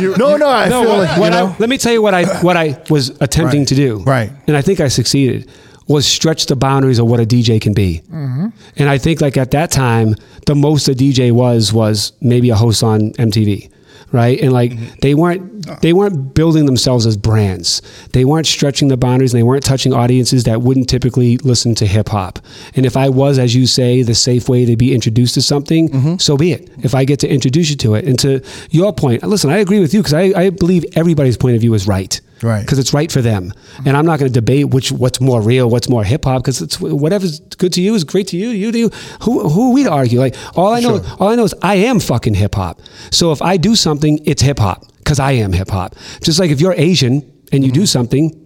No, 0.00 0.36
no. 0.36 0.48
I 0.48 0.68
no, 0.68 0.82
feel 0.82 0.96
like 0.98 1.16
you 1.16 1.30
know. 1.30 1.46
I, 1.48 1.56
let 1.58 1.68
me 1.68 1.78
tell 1.78 1.92
you 1.92 2.02
what 2.02 2.14
I 2.14 2.24
what 2.42 2.56
I 2.56 2.80
was 2.90 3.10
attempting 3.20 3.60
Right. 3.60 3.68
to 3.68 3.74
do. 3.74 3.98
Right. 4.04 4.32
And 4.46 4.56
I 4.56 4.62
think 4.62 4.80
I 4.80 4.88
succeeded. 4.88 5.48
Was 5.88 6.06
stretch 6.06 6.46
the 6.46 6.56
boundaries 6.56 6.98
of 6.98 7.06
what 7.06 7.20
a 7.20 7.24
DJ 7.26 7.60
can 7.60 7.74
be. 7.74 8.02
Mm-hmm. 8.10 8.46
And 8.76 8.88
I 8.88 8.98
think 8.98 9.20
like 9.20 9.36
at 9.36 9.50
that 9.50 9.70
time, 9.70 10.14
the 10.46 10.54
most 10.54 10.88
a 10.88 10.92
DJ 10.92 11.32
was 11.32 11.72
was 11.72 12.12
maybe 12.20 12.50
a 12.50 12.54
host 12.56 12.82
on 12.82 13.12
MTV. 13.12 13.70
Right. 14.12 14.38
And 14.40 14.52
like 14.52 14.72
Mm-hmm. 14.72 14.94
they 15.00 15.14
weren't 15.14 15.80
they 15.80 15.92
weren't 15.92 16.34
building 16.34 16.66
themselves 16.66 17.06
as 17.06 17.16
brands. 17.16 17.80
They 18.12 18.24
weren't 18.24 18.46
stretching 18.46 18.88
the 18.88 18.96
boundaries 18.96 19.32
and 19.32 19.38
they 19.38 19.42
weren't 19.42 19.64
touching 19.64 19.92
audiences 19.92 20.44
that 20.44 20.60
wouldn't 20.62 20.88
typically 20.88 21.38
listen 21.38 21.74
to 21.76 21.86
hip 21.86 22.08
hop. 22.10 22.38
And 22.74 22.84
if 22.84 22.96
I 22.96 23.08
was, 23.08 23.38
as 23.38 23.54
you 23.54 23.66
say, 23.66 24.02
the 24.02 24.14
safe 24.14 24.48
way 24.48 24.64
to 24.66 24.76
be 24.76 24.92
introduced 24.94 25.34
to 25.34 25.42
something, 25.42 25.88
Mm-hmm. 25.88 26.16
so 26.18 26.36
be 26.36 26.52
it. 26.52 26.68
If 26.82 26.94
I 26.94 27.04
get 27.04 27.20
to 27.20 27.28
introduce 27.28 27.70
you 27.70 27.76
to 27.76 27.94
it. 27.94 28.04
And 28.04 28.18
to 28.20 28.40
your 28.70 28.92
point, 28.92 29.22
listen, 29.22 29.50
I 29.50 29.58
agree 29.58 29.80
with 29.80 29.94
you 29.94 30.00
because 30.00 30.14
I, 30.14 30.32
I 30.38 30.50
believe 30.50 30.84
everybody's 30.94 31.36
point 31.36 31.54
of 31.54 31.60
view 31.60 31.72
is 31.74 31.86
right. 31.86 32.20
Right. 32.42 32.60
Because 32.60 32.78
it's 32.78 32.92
right 32.92 33.10
for 33.10 33.22
them. 33.22 33.52
And 33.86 33.96
I'm 33.96 34.04
not 34.04 34.18
going 34.18 34.30
to 34.30 34.40
debate 34.40 34.70
which 34.70 34.90
what's 34.90 35.20
more 35.20 35.40
real, 35.40 35.70
what's 35.70 35.88
more 35.88 36.04
hip 36.04 36.24
hop, 36.24 36.42
because 36.42 36.60
it's 36.60 36.80
whatever's 36.80 37.40
good 37.40 37.72
to 37.74 37.80
you 37.80 37.94
is 37.94 38.04
great 38.04 38.28
to 38.28 38.36
you. 38.36 38.48
You 38.48 38.72
do. 38.72 38.90
Who 39.22 39.48
who 39.48 39.70
are 39.70 39.74
we 39.74 39.84
to 39.84 39.90
argue? 39.90 40.18
Like 40.18 40.34
all 40.56 40.72
I 40.72 40.80
know, 40.80 41.04
all 41.18 41.28
I 41.28 41.34
know 41.36 41.44
is 41.44 41.54
I 41.62 41.76
am 41.76 42.00
fucking 42.00 42.34
hip 42.34 42.54
hop. 42.54 42.80
So 43.10 43.32
if 43.32 43.40
I 43.40 43.56
do 43.56 43.76
something, 43.76 44.18
it's 44.24 44.42
hip 44.42 44.58
hop 44.58 44.86
because 44.98 45.20
I 45.20 45.32
am 45.32 45.52
hip 45.52 45.70
hop. 45.70 45.94
Just 46.22 46.40
like 46.40 46.50
if 46.50 46.60
you're 46.60 46.74
Asian 46.74 47.22
and 47.52 47.64
you 47.64 47.70
do 47.70 47.80
mm-hmm. 47.80 47.86
something, 47.86 48.38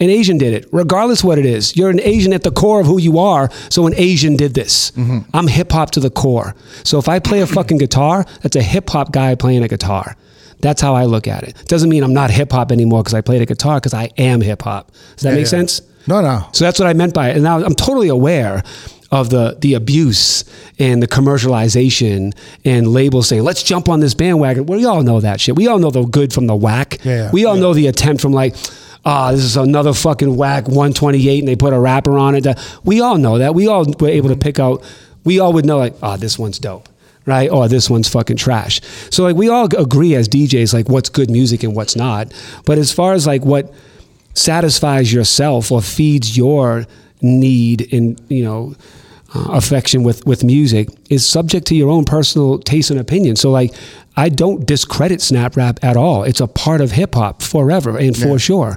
an 0.00 0.10
Asian 0.10 0.38
did 0.38 0.54
it, 0.54 0.68
regardless 0.70 1.24
what 1.24 1.38
it 1.38 1.46
is. 1.46 1.76
You're 1.76 1.90
an 1.90 2.00
Asian 2.00 2.32
at 2.32 2.42
the 2.42 2.52
core 2.52 2.80
of 2.80 2.86
who 2.86 3.00
you 3.00 3.18
are. 3.18 3.50
So 3.68 3.86
an 3.86 3.94
Asian 3.96 4.36
did 4.36 4.54
this. 4.54 4.92
Mm-hmm. 4.92 5.30
I'm 5.34 5.48
hip 5.48 5.72
hop 5.72 5.90
to 5.92 6.00
the 6.00 6.10
core. 6.10 6.54
So 6.84 6.98
if 6.98 7.08
I 7.08 7.18
play 7.18 7.40
a 7.40 7.46
fucking 7.46 7.78
guitar, 7.78 8.24
that's 8.42 8.56
a 8.56 8.62
hip 8.62 8.90
hop 8.90 9.12
guy 9.12 9.34
playing 9.34 9.62
a 9.64 9.68
guitar. 9.68 10.16
That's 10.60 10.80
how 10.80 10.94
I 10.94 11.04
look 11.04 11.28
at 11.28 11.44
it. 11.44 11.56
Doesn't 11.66 11.88
mean 11.88 12.02
I'm 12.02 12.14
not 12.14 12.30
hip 12.30 12.52
hop 12.52 12.72
anymore 12.72 13.02
because 13.02 13.14
I 13.14 13.20
played 13.20 13.42
a 13.42 13.46
guitar 13.46 13.76
because 13.76 13.94
I 13.94 14.10
am 14.18 14.40
hip 14.40 14.62
hop. 14.62 14.92
Does 15.14 15.22
that 15.22 15.32
make 15.32 15.40
yeah. 15.40 15.46
sense? 15.46 15.82
No, 16.06 16.20
no. 16.20 16.48
So 16.52 16.64
that's 16.64 16.78
what 16.78 16.88
I 16.88 16.94
meant 16.94 17.14
by 17.14 17.30
it. 17.30 17.34
And 17.34 17.44
now 17.44 17.62
I'm 17.62 17.74
totally 17.74 18.08
aware 18.08 18.62
of 19.10 19.30
the 19.30 19.56
the 19.60 19.74
abuse 19.74 20.44
and 20.78 21.02
the 21.02 21.08
commercialization 21.08 22.36
and 22.64 22.88
labels 22.88 23.28
saying, 23.28 23.42
let's 23.42 23.62
jump 23.62 23.88
on 23.88 24.00
this 24.00 24.14
bandwagon. 24.14 24.66
Well, 24.66 24.78
we 24.78 24.84
all 24.84 25.02
know 25.02 25.20
that 25.20 25.40
shit. 25.40 25.56
We 25.56 25.66
all 25.66 25.78
know 25.78 25.90
the 25.90 26.04
good 26.04 26.32
from 26.32 26.46
the 26.46 26.56
whack. 26.56 26.98
Yeah. 27.04 27.30
We 27.30 27.44
all 27.44 27.56
know 27.56 27.74
the 27.74 27.86
attempt 27.86 28.20
from 28.20 28.32
like, 28.32 28.54
ah, 29.04 29.32
this 29.32 29.44
is 29.44 29.56
another 29.56 29.92
fucking 29.92 30.36
whack 30.36 30.66
128 30.66 31.38
and 31.38 31.48
they 31.48 31.56
put 31.56 31.72
a 31.72 31.80
rapper 31.80 32.18
on 32.18 32.34
it. 32.34 32.46
We 32.84 33.00
all 33.00 33.16
know 33.16 33.38
that. 33.38 33.54
We 33.54 33.66
all 33.66 33.86
were 33.98 34.08
able 34.08 34.28
to 34.28 34.36
pick 34.36 34.58
out, 34.58 34.84
we 35.24 35.40
all 35.40 35.52
would 35.54 35.64
know 35.64 35.78
like, 35.78 35.94
ah, 36.02 36.16
this 36.16 36.38
one's 36.38 36.58
dope. 36.58 36.88
Right? 37.28 37.50
Oh, 37.52 37.68
this 37.68 37.90
one's 37.90 38.08
fucking 38.08 38.38
trash. 38.38 38.80
So 39.10 39.22
like 39.22 39.36
we 39.36 39.48
all 39.48 39.66
agree 39.76 40.14
as 40.14 40.28
DJs 40.28 40.72
like 40.72 40.88
what's 40.88 41.10
good 41.10 41.30
music 41.30 41.62
and 41.62 41.76
what's 41.76 41.94
not. 41.94 42.32
But 42.64 42.78
as 42.78 42.90
far 42.90 43.12
as 43.12 43.26
like 43.26 43.44
what 43.44 43.72
satisfies 44.32 45.12
yourself 45.12 45.70
or 45.70 45.82
feeds 45.82 46.36
your 46.36 46.86
need 47.20 47.82
in 47.82 48.16
you 48.28 48.44
know 48.44 48.74
uh, 49.34 49.48
affection 49.50 50.04
with 50.04 50.24
with 50.24 50.44
music 50.44 50.88
is 51.10 51.26
subject 51.26 51.66
to 51.66 51.74
your 51.74 51.90
own 51.90 52.04
personal 52.04 52.58
taste 52.60 52.90
and 52.90 53.00
opinion 53.00 53.36
so 53.36 53.50
like 53.50 53.74
i 54.24 54.28
don't 54.42 54.60
discredit 54.66 55.20
snap 55.22 55.56
rap 55.56 55.76
at 55.82 55.96
all 55.96 56.20
it's 56.30 56.40
a 56.40 56.46
part 56.64 56.80
of 56.84 56.88
hip 57.00 57.14
hop 57.14 57.42
forever 57.42 57.92
and 58.04 58.16
for 58.16 58.38
sure 58.38 58.76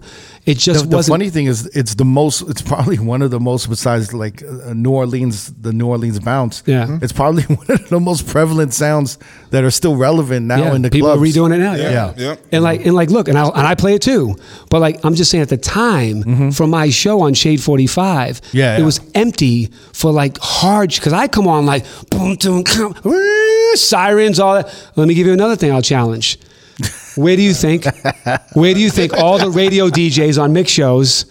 it 0.51 0.57
just 0.57 0.89
the 0.89 0.95
wasn't 0.97 1.13
funny 1.13 1.29
thing 1.29 1.45
is, 1.45 1.67
it's 1.81 1.93
the 1.93 2.03
most. 2.19 2.41
It's 2.49 2.63
probably 2.63 2.97
one 3.13 3.21
of 3.21 3.29
the 3.29 3.39
most, 3.39 3.69
besides 3.69 4.11
like 4.11 4.41
uh, 4.41 4.73
New 4.73 4.89
Orleans, 4.89 5.53
the 5.53 5.71
New 5.71 5.85
Orleans 5.85 6.19
bounce. 6.19 6.63
Yeah. 6.65 6.87
Mhm. 6.87 7.03
it's 7.03 7.13
probably 7.13 7.43
one 7.61 7.67
of 7.69 7.89
the 7.89 7.99
most 7.99 8.25
prevalent 8.25 8.73
sounds 8.73 9.19
that 9.51 9.63
are 9.63 9.69
still 9.69 9.95
relevant 9.97 10.47
now 10.47 10.57
yeah, 10.63 10.73
in 10.75 10.81
the 10.81 10.89
people 10.89 11.09
clubs. 11.13 11.21
are 11.21 11.25
redoing 11.41 11.53
it 11.53 11.59
now 11.59 11.73
Yeah. 11.75 11.91
yeah, 11.91 12.13
Yeah. 12.17 12.35
and 12.51 12.63
like 12.63 12.79
and 12.87 12.95
like 12.95 13.11
look 13.11 13.27
and 13.27 13.37
I 13.37 13.43
and 13.49 13.67
I 13.71 13.75
play 13.75 13.93
it 13.93 14.01
too 14.01 14.35
but 14.71 14.79
like 14.81 14.95
I'm 15.05 15.13
just 15.13 15.29
saying 15.29 15.43
at 15.43 15.49
the 15.49 15.57
time 15.57 16.51
for 16.51 16.65
my 16.65 16.89
show 16.89 17.21
on 17.21 17.35
Shade 17.35 17.61
45 17.61 18.41
Mm-hmm. 18.41 18.57
Yeah, 18.57 18.79
it 18.79 18.83
was 18.83 18.99
empty 19.13 19.69
for 19.93 20.11
like 20.11 20.39
hard 20.41 20.89
because 20.89 21.13
I 21.13 21.27
come 21.27 21.47
on 21.47 21.67
like 21.67 21.85
boom 22.09 22.35
boom 22.41 22.63
boom, 22.63 22.95
sirens 23.75 24.39
all 24.39 24.55
that 24.55 24.73
let 24.95 25.07
me 25.07 25.13
give 25.13 25.27
you 25.27 25.30
another 25.33 25.55
thing 25.55 25.71
I'll 25.71 25.81
challenge 25.81 26.37
where 27.15 27.35
do 27.35 27.41
you 27.41 27.53
think 27.53 27.85
where 28.53 28.73
do 28.73 28.79
you 28.79 28.89
think 28.89 29.13
all 29.13 29.37
the 29.37 29.49
radio 29.49 29.89
DJs 29.89 30.41
on 30.41 30.53
mix 30.53 30.71
shows 30.71 31.25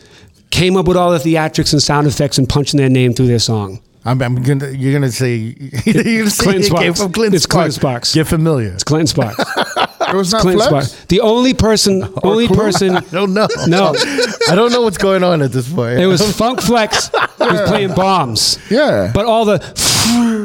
came 0.51 0.77
up 0.77 0.87
with 0.87 0.97
all 0.97 1.11
the 1.11 1.19
theatrics 1.19 1.73
and 1.73 1.83
sound 1.83 2.07
effects 2.07 2.39
and 2.39 2.49
punching 2.49 2.79
their 2.79 2.91
name 2.91 3.13
through 3.13 3.27
their 3.29 3.39
song 3.39 3.81
I'm, 4.03 4.23
I'm 4.23 4.43
gonna. 4.43 4.71
You're 4.71 4.95
gonna 4.95 5.13
say. 5.13 5.35
You're 5.85 6.21
gonna 6.21 6.31
say 6.31 6.45
Clinton 6.45 6.75
it 6.75 6.79
came 6.79 6.95
from 6.95 7.13
Clinton 7.13 7.37
It's 7.37 7.45
Clinton 7.45 7.73
Sparks. 7.73 8.09
Sparks. 8.09 8.15
Get 8.15 8.27
familiar. 8.29 8.69
It's 8.73 8.83
Clinton 8.83 9.07
Sparks 9.07 9.45
It 10.13 10.17
was 10.17 10.33
not 10.33 10.43
Clinton 10.43 10.69
Flex. 10.69 10.89
Sparks 10.89 11.05
the 11.07 11.21
only 11.21 11.55
person 11.55 12.03
only 12.23 12.47
Clue? 12.47 12.57
person 12.57 12.97
I 12.97 13.01
don't 13.01 13.33
know. 13.35 13.49
No. 13.67 13.95
I 14.49 14.55
don't 14.55 14.73
know 14.73 14.83
what's 14.83 14.99
going 14.99 15.23
on 15.23 15.43
at 15.43 15.53
this 15.53 15.73
point. 15.73 15.99
It 16.01 16.07
was 16.07 16.21
Funk 16.37 16.61
Flex 16.61 17.09
who 17.09 17.45
was 17.47 17.69
playing 17.69 17.95
bombs. 17.95 18.59
Yeah. 18.71 19.11
But 19.15 19.27
all 19.27 19.45
the 19.45 19.59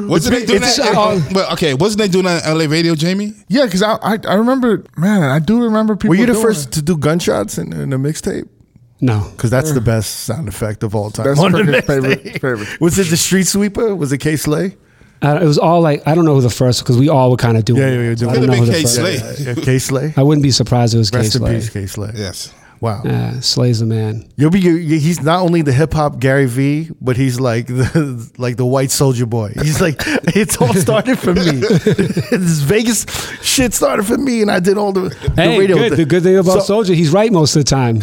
Wasn't 0.09 0.35
they 0.35 0.45
doing 0.45 0.61
that? 0.61 0.79
uh, 0.79 1.19
but 1.33 1.51
okay, 1.53 1.73
wasn't 1.73 1.99
they 2.01 2.07
doing 2.07 2.25
that 2.25 2.45
in 2.45 2.57
LA 2.57 2.65
radio, 2.65 2.93
Jamie? 2.95 3.33
Yeah, 3.47 3.65
because 3.65 3.81
I, 3.81 3.95
I 4.01 4.17
I 4.27 4.33
remember, 4.35 4.83
man, 4.97 5.23
I 5.23 5.39
do 5.39 5.63
remember 5.63 5.95
people. 5.95 6.09
Were 6.09 6.15
you 6.15 6.25
the 6.27 6.33
doing 6.33 6.45
first 6.45 6.67
it. 6.69 6.71
to 6.73 6.81
do 6.81 6.97
gunshots 6.97 7.57
in, 7.57 7.73
in 7.73 7.91
a 7.93 7.97
mixtape? 7.97 8.47
no. 9.01 9.27
Because 9.31 9.49
that's 9.49 9.71
the 9.71 9.81
best 9.81 10.21
sound 10.25 10.47
effect 10.47 10.83
of 10.83 10.95
all 10.95 11.09
time. 11.11 11.25
That's 11.25 11.39
on 11.39 11.51
favorite- 11.53 11.85
favorite. 12.41 12.79
Was 12.81 12.97
it 12.99 13.07
the 13.09 13.17
Street 13.17 13.47
Sweeper? 13.47 13.95
Was 13.95 14.11
it 14.11 14.19
Kay 14.19 14.35
Slay? 14.35 14.77
Uh, 15.25 15.39
it 15.41 15.45
was 15.45 15.57
all 15.57 15.81
like 15.81 16.07
I 16.07 16.13
don't 16.15 16.25
know 16.25 16.35
who 16.35 16.41
the 16.41 16.49
first 16.49 16.83
because 16.83 16.97
we 16.97 17.09
all 17.09 17.31
were 17.31 17.37
kind 17.37 17.57
of 17.57 17.65
doing. 17.65 17.81
Yeah, 17.81 17.87
it. 17.87 17.95
yeah, 17.95 18.09
yeah, 18.09 18.15
doing 18.15 18.31
I 18.31 18.33
don't 18.35 18.43
it. 18.43 18.47
know 18.47 18.53
who 18.57 18.65
the 18.65 18.71
first. 18.73 18.97
Kay 18.97 19.17
Slay. 19.17 19.45
Yeah, 19.45 19.53
Kay 19.55 19.79
Slay. 19.79 20.13
I 20.17 20.23
wouldn't 20.23 20.43
be 20.43 20.51
surprised 20.51 20.93
if 20.93 20.97
it 20.97 20.99
was 20.99 21.11
Rest 21.13 21.39
K 21.39 21.45
in 21.45 21.51
peace, 21.53 21.69
Kay 21.69 21.85
Slay. 21.87 22.11
Yes. 22.15 22.53
Wow. 22.81 23.01
Yeah, 23.05 23.39
Slay's 23.39 23.79
the 23.79 23.85
man. 23.85 24.29
You'll 24.35 24.51
be. 24.51 24.59
you- 24.59 24.75
He's 24.99 25.21
not 25.23 25.41
only 25.41 25.61
the 25.61 25.71
hip 25.71 25.93
hop 25.93 26.19
Gary 26.19 26.45
V, 26.45 26.89
but 27.01 27.15
he's 27.15 27.39
like 27.39 27.67
the 27.67 28.29
like 28.37 28.57
the 28.57 28.65
white 28.65 28.91
soldier 28.91 29.25
boy. 29.25 29.53
He's 29.63 29.79
like 29.81 29.95
it's 30.35 30.57
all 30.57 30.73
started 30.73 31.17
from 31.17 31.35
me. 31.35 31.51
this 31.51 32.59
Vegas 32.61 33.05
shit 33.41 33.73
started 33.73 34.05
from 34.05 34.25
me, 34.25 34.41
and 34.41 34.51
I 34.51 34.59
did 34.59 34.77
all 34.77 34.91
the, 34.91 35.09
the 35.09 35.33
Hey, 35.41 35.57
radio. 35.57 35.77
good. 35.77 35.89
thing. 35.91 35.97
The 35.99 36.05
good 36.05 36.23
thing 36.23 36.37
about 36.37 36.59
So- 36.59 36.65
Soldier, 36.75 36.93
he's 36.93 37.11
right 37.11 37.31
most 37.31 37.55
of 37.55 37.63
the 37.63 37.69
time. 37.69 38.01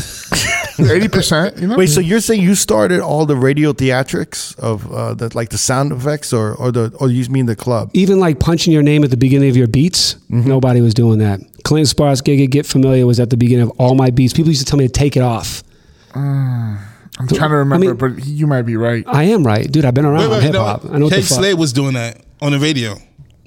Eighty 0.78 1.08
percent. 1.08 1.58
You 1.58 1.66
know. 1.68 1.76
Wait, 1.76 1.88
so 1.88 2.00
you're 2.00 2.20
saying 2.20 2.40
you 2.42 2.54
started 2.54 3.00
all 3.00 3.26
the 3.26 3.36
radio 3.36 3.72
theatrics 3.72 4.58
of 4.58 4.90
uh, 4.92 5.14
the 5.14 5.34
like 5.36 5.50
the 5.50 5.58
sound 5.58 5.92
effects, 5.92 6.32
or 6.32 6.54
or 6.54 6.72
the 6.72 6.94
or 7.00 7.08
you 7.10 7.28
mean 7.30 7.46
the 7.46 7.56
club? 7.56 7.90
Even 7.94 8.18
like 8.20 8.38
punching 8.40 8.72
your 8.72 8.82
name 8.82 9.04
at 9.04 9.10
the 9.10 9.16
beginning 9.16 9.48
of 9.50 9.56
your 9.56 9.66
beats, 9.68 10.14
Mm-hmm. 10.30 10.48
nobody 10.48 10.80
was 10.80 10.94
doing 10.94 11.18
that. 11.18 11.40
Clint 11.64 11.86
Sparks, 11.88 12.20
Get, 12.22 12.36
Get, 12.36 12.50
Get 12.50 12.66
Familiar 12.66 13.06
was 13.06 13.20
at 13.20 13.30
the 13.30 13.36
beginning 13.36 13.64
of 13.64 13.70
all 13.78 13.94
my 13.94 14.10
beats. 14.10 14.32
People 14.32 14.48
used 14.48 14.64
to 14.64 14.70
tell 14.70 14.78
me 14.78 14.86
to 14.86 14.92
take 14.92 15.16
it 15.16 15.22
off. 15.22 15.62
I'm 16.14 17.28
trying 17.28 17.50
to 17.50 17.56
remember, 17.56 17.86
mean- 17.86 17.96
but 17.96 18.26
you 18.26 18.46
might 18.46 18.62
be 18.62 18.76
right. 18.76 19.04
I 19.06 19.24
am 19.24 19.46
right. 19.46 19.70
Dude, 19.70 19.84
I've 19.84 19.94
been 19.94 20.04
around 20.06 20.22
Wait, 20.22 20.30
wait, 20.30 20.42
hip 20.44 20.52
no, 20.54 20.64
hop. 20.64 20.84
I 20.90 20.98
know 20.98 21.06
what 21.06 21.14
Kay 21.14 21.22
Slay 21.22 21.54
was 21.54 21.72
doing 21.72 21.94
that 21.94 22.22
on 22.40 22.52
the 22.52 22.58
radio. 22.58 22.96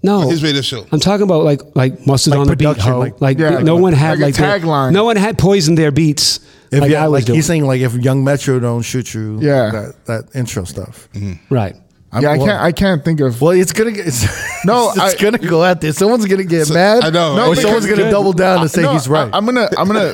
no. 0.04 0.30
His 0.30 0.44
radio 0.44 0.62
show. 0.62 0.86
I'm 0.92 1.00
talking 1.00 1.24
about 1.24 1.44
like 1.44 1.62
like 1.76 2.06
mustard 2.06 2.32
Like 2.32 2.40
on 2.42 2.48
the 2.48 2.56
beat, 2.56 2.78
ho. 2.78 3.00
like- 3.00 3.20
Like, 3.22 3.38
Yeah, 3.40 3.60
no 3.60 3.76
like- 3.76 3.82
one 3.84 3.94
had 3.94 4.20
like 4.20 4.20
like, 4.20 4.36
their- 4.36 4.60
tagline. 4.60 4.92
No 4.94 5.04
one 5.04 5.16
had 5.16 5.38
poisoned 5.38 5.78
their 5.78 5.92
beats 5.92 6.40
If 6.72 6.82
like 6.82 6.92
yeah, 6.92 7.04
I 7.06 7.08
was 7.08 7.20
like 7.22 7.26
doing. 7.26 7.36
he's 7.38 7.46
saying, 7.46 7.66
like 7.66 7.82
if 7.82 7.94
Young 7.96 8.24
Metro 8.24 8.60
don't 8.60 8.82
shoot 8.82 9.14
you, 9.14 9.40
Yeah. 9.42 9.70
that 9.72 10.06
that 10.06 10.36
intro 10.36 10.64
stuff. 10.64 11.08
Mm-hmm. 11.14 11.54
right. 11.54 11.76
I'm- 12.12 12.24
yeah, 12.24 12.30
I 12.32 12.38
well- 12.38 12.48
can't. 12.48 12.62
I 12.62 12.72
can't 12.72 13.04
think 13.04 13.20
of. 13.20 13.42
Well, 13.42 13.52
it's 13.52 13.74
gonna 13.74 13.92
get 13.92 14.08
it's, 14.08 14.24
No, 14.66 14.90
it's 14.92 15.00
I- 15.00 15.16
gonna 15.18 15.38
go 15.38 15.64
out 15.64 15.82
there. 15.82 15.92
Someone's 15.92 16.26
gonna 16.26 16.44
get 16.46 16.70
mad. 16.72 17.04
I 17.04 17.10
know. 17.10 17.36
No, 17.36 17.50
or 17.50 17.56
someone's 17.56 17.86
gonna 17.88 18.10
double 18.10 18.32
down 18.34 18.62
and 18.62 18.72
say 18.72 18.84
No, 18.84 18.94
he's 18.94 19.08
right. 19.10 19.30
I, 19.34 19.38
am 19.38 19.46
gonna. 19.46 19.68
I'm 19.78 19.88
gonna. 19.88 20.12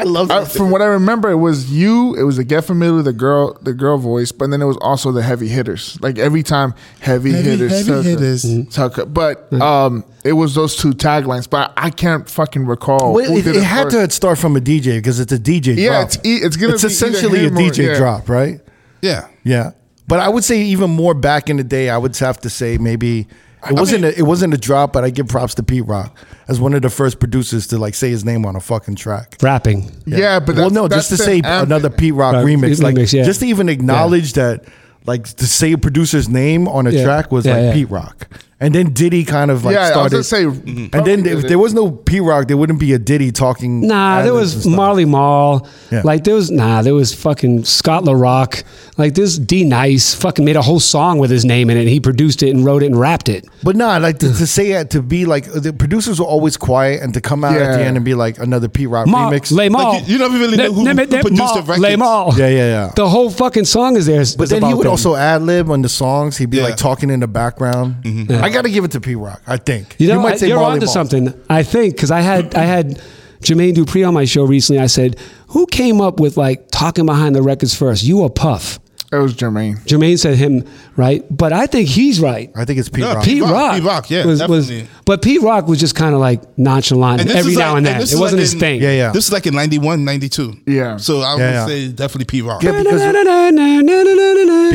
I 0.00 0.02
love 0.04 0.30
I, 0.30 0.44
from 0.44 0.70
what 0.70 0.80
I 0.82 0.86
remember, 0.86 1.30
it 1.30 1.36
was 1.36 1.70
you. 1.72 2.14
It 2.14 2.22
was 2.22 2.36
the 2.36 2.44
get 2.44 2.64
familiar 2.64 2.96
with 2.96 3.04
the 3.06 3.12
girl, 3.12 3.58
the 3.62 3.72
girl 3.74 3.98
voice, 3.98 4.32
but 4.32 4.50
then 4.50 4.62
it 4.62 4.64
was 4.64 4.76
also 4.78 5.12
the 5.12 5.22
heavy 5.22 5.48
hitters. 5.48 5.98
Like 6.00 6.18
every 6.18 6.42
time, 6.42 6.74
heavy, 7.00 7.32
Heavy- 7.32 7.50
hitters, 7.50 7.72
heavy 7.72 7.88
Tucker, 7.90 8.02
hitters. 8.08 8.68
Tucker. 8.74 9.06
But 9.06 9.52
um, 9.60 10.04
it 10.24 10.32
was 10.32 10.54
those 10.54 10.76
two 10.76 10.90
taglines. 10.92 11.48
But 11.50 11.72
I 11.76 11.90
can't 11.90 12.28
fucking 12.28 12.66
recall. 12.66 13.14
Well, 13.14 13.36
it, 13.36 13.46
it 13.46 13.62
had 13.62 13.84
first. 13.90 14.10
to 14.10 14.10
start 14.14 14.38
from 14.38 14.56
a 14.56 14.60
DJ 14.60 14.96
because 14.98 15.20
it's 15.20 15.32
a 15.32 15.38
DJ 15.38 15.76
Yeah, 15.76 15.88
drop. 15.90 16.04
it's 16.06 16.16
e- 16.24 16.36
it's 16.36 16.56
gonna 16.56 16.74
It's 16.74 16.82
be 16.82 16.88
essentially 16.88 17.40
a 17.40 17.48
him 17.48 17.56
or- 17.56 17.60
DJ 17.60 17.86
yeah. 17.88 17.96
drop, 17.98 18.28
right? 18.28 18.60
Yeah. 19.02 19.28
Yeah, 19.44 19.70
but 20.06 20.20
I 20.20 20.28
would 20.28 20.44
say 20.44 20.60
even 20.62 20.90
more 20.90 21.14
back 21.14 21.48
in 21.50 21.56
the 21.56 21.64
day. 21.64 21.88
I 21.90 21.96
would 21.98 22.16
have 22.18 22.38
to 22.40 22.50
say 22.50 22.76
maybe 22.78 23.26
it 23.68 23.74
wasn't 23.74 24.04
a, 24.04 24.18
it 24.18 24.22
wasn't 24.22 24.54
a 24.54 24.58
drop, 24.58 24.92
but 24.92 25.04
I 25.04 25.10
give 25.10 25.28
props 25.28 25.54
to 25.56 25.62
Pete 25.62 25.86
Rock 25.86 26.16
as 26.48 26.60
one 26.60 26.74
of 26.74 26.82
the 26.82 26.90
first 26.90 27.18
producers 27.20 27.66
to 27.68 27.78
like 27.78 27.94
say 27.94 28.10
his 28.10 28.24
name 28.24 28.46
on 28.46 28.56
a 28.56 28.60
fucking 28.60 28.94
track. 28.96 29.36
Rapping. 29.42 29.90
Yeah, 30.06 30.40
but 30.40 30.56
well, 30.56 30.70
no, 30.70 30.88
that's 30.88 31.08
just 31.08 31.20
to 31.20 31.24
say 31.26 31.36
anthem. 31.36 31.64
another 31.64 31.90
Pete 31.90 32.14
Rock 32.14 32.34
Right, 32.34 32.44
remix, 32.44 32.82
like 32.82 32.94
remix, 32.96 33.12
yeah. 33.12 33.24
just 33.24 33.40
to 33.40 33.46
even 33.46 33.68
acknowledge 33.68 34.34
that, 34.34 34.64
like 35.06 35.24
to 35.24 35.46
say 35.46 35.72
a 35.72 35.78
producer's 35.78 36.28
name 36.28 36.68
on 36.68 36.86
a 36.86 36.90
Yeah. 36.90 37.04
track 37.04 37.32
was 37.32 37.46
Yeah, 37.46 37.54
like 37.54 37.62
yeah. 37.64 37.72
Pete 37.74 37.90
Rock, 37.90 38.28
and 38.60 38.74
then 38.74 38.92
Diddy 38.92 39.24
kind 39.24 39.50
of 39.50 39.64
like 39.64 39.74
yeah, 39.74 39.90
started. 39.90 40.14
I 40.14 40.18
was 40.18 40.30
gonna 40.30 40.52
say. 40.52 40.60
Mm-hmm. 40.60 40.96
and 40.96 41.06
then 41.06 41.26
if 41.26 41.42
there 41.48 41.58
was 41.58 41.74
no 41.74 41.90
P 41.90 42.20
Rock, 42.20 42.48
there 42.48 42.56
wouldn't 42.56 42.80
be 42.80 42.92
a 42.92 42.98
Diddy 42.98 43.30
talking. 43.30 43.86
Nah, 43.86 44.22
there 44.22 44.34
was. 44.34 44.66
Marley 44.66 45.04
Marl. 45.04 45.66
Yeah. 45.90 46.02
Like 46.04 46.24
there 46.24 46.34
was 46.34 46.50
nah, 46.50 46.82
there 46.82 46.94
was 46.94 47.14
fucking 47.14 47.64
Scott 47.64 48.04
La 48.04 48.12
Rock. 48.12 48.64
Like 48.96 49.14
this 49.14 49.38
D 49.38 49.64
Nice 49.64 50.14
fucking 50.14 50.44
made 50.44 50.56
a 50.56 50.62
whole 50.62 50.80
song 50.80 51.18
with 51.18 51.30
his 51.30 51.44
name 51.44 51.70
in 51.70 51.76
it. 51.76 51.80
And 51.80 51.88
he 51.88 52.00
produced 52.00 52.42
it 52.42 52.50
and 52.50 52.64
wrote 52.64 52.82
it 52.82 52.86
and 52.86 52.98
rapped 52.98 53.28
it. 53.28 53.46
But 53.62 53.76
nah, 53.76 53.96
like 53.98 54.18
to, 54.18 54.28
to 54.28 54.46
say 54.58 54.72
it 54.72 54.90
to 54.90 55.02
be 55.02 55.24
like 55.24 55.44
the 55.44 55.72
producers 55.72 56.18
were 56.20 56.26
always 56.26 56.56
quiet, 56.56 57.00
and 57.02 57.14
to 57.14 57.20
come 57.20 57.44
out 57.44 57.56
at 57.56 57.76
the 57.76 57.84
end 57.84 57.96
and 57.96 58.04
be 58.04 58.14
like 58.14 58.38
another 58.38 58.68
P 58.68 58.86
Rock 58.86 59.06
Mar- 59.06 59.30
remix. 59.32 59.52
Les 59.52 59.68
Mal. 59.68 59.92
Like, 59.92 60.08
you- 60.08 60.14
you 60.14 60.18
never 60.18 60.36
really 60.38 60.56
know 60.56 60.72
who- 60.72 60.84
who 60.84 60.94
produced 61.06 61.54
the 61.54 61.60
records. 61.60 61.78
Les 61.78 61.96
Mal. 61.96 62.34
Yeah, 62.36 62.48
yeah, 62.48 62.56
yeah. 62.56 62.92
The 62.96 63.08
whole 63.08 63.30
fucking 63.30 63.66
song 63.66 63.96
is 63.96 64.06
there. 64.06 64.24
But 64.36 64.48
then 64.48 64.62
he 64.62 64.74
would 64.74 64.86
also 64.86 65.14
ad 65.14 65.42
lib 65.42 65.70
on 65.70 65.82
the 65.82 65.88
songs. 65.88 66.36
He'd 66.38 66.50
be 66.50 66.56
Yeah. 66.58 66.64
like 66.64 66.76
talking 66.76 67.08
in 67.10 67.20
the 67.20 67.28
background. 67.28 67.96
Mm-hmm. 68.02 68.47
I 68.48 68.52
got 68.54 68.62
to 68.62 68.70
give 68.70 68.84
it 68.84 68.90
to 68.92 69.00
P 69.00 69.14
Rock. 69.14 69.42
I 69.46 69.56
think 69.56 69.94
You 69.98 70.08
know, 70.08 70.20
might 70.20 70.34
I- 70.34 70.36
say 70.38 70.48
you're 70.48 70.56
Marley 70.58 70.74
onto 70.74 70.86
Marl. 70.86 70.92
something. 70.94 71.34
I 71.50 71.62
think 71.62 71.94
because 71.94 72.10
I 72.10 72.20
had 72.20 72.54
I 72.54 72.64
had 72.64 73.00
Jermaine 73.42 73.74
Dupri 73.74 74.06
on 74.06 74.14
my 74.14 74.24
show 74.24 74.44
recently. 74.44 74.80
I 74.82 74.86
said, 74.88 75.16
"Who 75.48 75.66
came 75.66 76.00
up 76.00 76.18
with 76.20 76.36
like 76.36 76.70
talking 76.70 77.06
behind 77.06 77.34
the 77.36 77.42
records 77.42 77.74
first? 77.74 78.02
You 78.02 78.20
or 78.20 78.30
Puff?" 78.30 78.80
It 79.10 79.16
was 79.16 79.32
Jermaine. 79.34 79.78
Jermaine 79.86 80.18
said 80.18 80.36
him, 80.36 80.64
right? 80.94 81.24
But 81.34 81.54
I 81.54 81.64
think 81.66 81.88
he's 81.88 82.20
right. 82.20 82.50
I 82.54 82.66
think 82.66 82.78
it's 82.78 82.90
P 82.90 83.00
Rock. 83.02 83.24
Pete 83.24 83.40
Rock, 83.42 83.52
Rock, 83.52 83.74
Pete 83.76 83.84
Rock, 83.84 84.10
yeah, 84.10 84.26
was, 84.26 84.46
was, 84.46 84.68
definitely. 84.68 84.88
but 85.06 85.22
P 85.22 85.38
Rock 85.38 85.66
was 85.66 85.80
just 85.80 85.94
kind 85.94 86.14
of 86.14 86.20
like 86.20 86.42
nonchalant 86.58 87.22
And 87.22 87.30
this 87.30 87.36
every 87.38 87.52
is 87.52 87.58
now 87.58 87.68
like- 87.72 87.78
and 87.78 87.86
and 87.86 87.94
then. 87.94 88.00
this 88.00 88.12
It 88.12 88.16
is 88.16 88.20
wasn't 88.20 88.38
like 88.40 88.42
his 88.42 88.52
in- 88.52 88.60
thing. 88.60 88.82
Yeah, 88.82 88.90
yeah. 88.92 89.12
This 89.12 89.24
is 89.26 89.32
like 89.32 89.46
in 89.46 89.54
91, 89.54 90.04
92. 90.04 90.56
Yeah. 90.66 90.98
So 90.98 91.20
I 91.22 91.32
would 91.36 91.40
Yeah, 91.40 91.50
yeah. 91.52 91.66
say 91.66 91.88
definitely 91.88 92.26
P 92.26 92.42
Rock. 92.42 92.62
Yeah, 92.62 92.72
because 92.72 93.00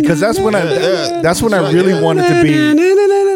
because 0.02 0.20
that's 0.20 0.40
when 0.40 0.56
I 0.56 0.64
yeah. 0.64 1.22
that's 1.22 1.42
when 1.44 1.54
I 1.54 1.72
really 1.72 2.02
wanted 2.02 2.28
to 2.28 2.42
be. 2.42 2.54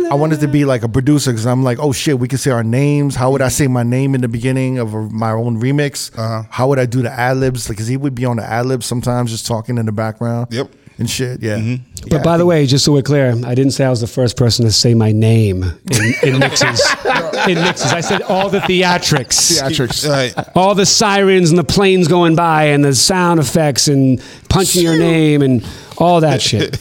I 0.10 0.14
wanted 0.14 0.40
to 0.40 0.48
be 0.48 0.64
like 0.64 0.84
a 0.84 0.90
producer 0.90 1.32
because 1.32 1.46
I'm 1.46 1.64
like, 1.64 1.80
oh 1.80 1.92
shit, 1.92 2.18
we 2.18 2.30
can 2.30 2.38
say 2.38 2.52
our 2.52 2.64
names. 2.64 3.14
How 3.14 3.30
would 3.32 3.42
I 3.42 3.50
say 3.50 3.68
my 3.68 3.84
name 3.84 4.16
in 4.16 4.22
the 4.22 4.30
beginning 4.30 4.78
of 4.80 4.94
a, 4.94 5.02
my 5.10 5.32
own 5.32 5.60
remix? 5.60 6.18
Uh-huh. 6.18 6.44
How 6.50 6.70
would 6.70 6.80
I 6.80 6.86
do 6.86 7.02
the 7.02 7.12
ad 7.12 7.38
libs? 7.38 7.68
Because 7.68 7.88
he 7.88 7.98
would 7.98 8.16
be 8.16 8.24
on 8.24 8.38
the 8.38 8.44
ad 8.44 8.68
libs 8.68 8.86
sometimes, 8.86 9.32
just 9.32 9.46
talking 9.46 9.78
in 9.78 9.86
the 9.86 9.92
background. 9.92 10.48
Yep. 10.52 10.72
And 11.00 11.10
shit. 11.10 11.44
Yeah. 11.44 11.58
Mm-hmm. 11.58 12.08
But 12.10 12.24
by 12.24 12.38
the 12.38 12.46
way, 12.46 12.66
just 12.66 12.86
so 12.86 12.92
we're 12.92 13.02
clear, 13.02 13.34
I 13.46 13.54
didn't 13.54 13.72
say 13.72 13.86
I 13.86 13.90
was 13.90 14.02
the 14.02 14.08
first 14.08 14.38
person 14.38 14.66
to 14.66 14.72
say 14.72 14.94
my 14.94 15.12
name 15.12 15.64
in, 15.64 16.14
in 16.24 16.40
mixes. 16.40 16.82
in 17.48 17.56
mixes, 17.56 17.92
I 17.94 18.02
said 18.02 18.22
all 18.24 18.50
the 18.50 18.60
theatrics. 18.60 19.60
Theatrics. 19.62 20.10
Right. 20.10 20.34
all 20.56 20.74
the 20.74 20.86
sirens 20.86 21.50
and 21.50 21.60
the 21.60 21.64
planes 21.64 22.08
going 22.08 22.36
by 22.36 22.66
and 22.66 22.84
the 22.84 22.96
sound 22.96 23.40
effects 23.40 23.88
and 23.88 24.24
punching 24.50 24.82
your 24.82 24.98
name 24.98 25.42
and 25.42 25.68
all 25.98 26.22
that 26.22 26.42
shit. 26.42 26.80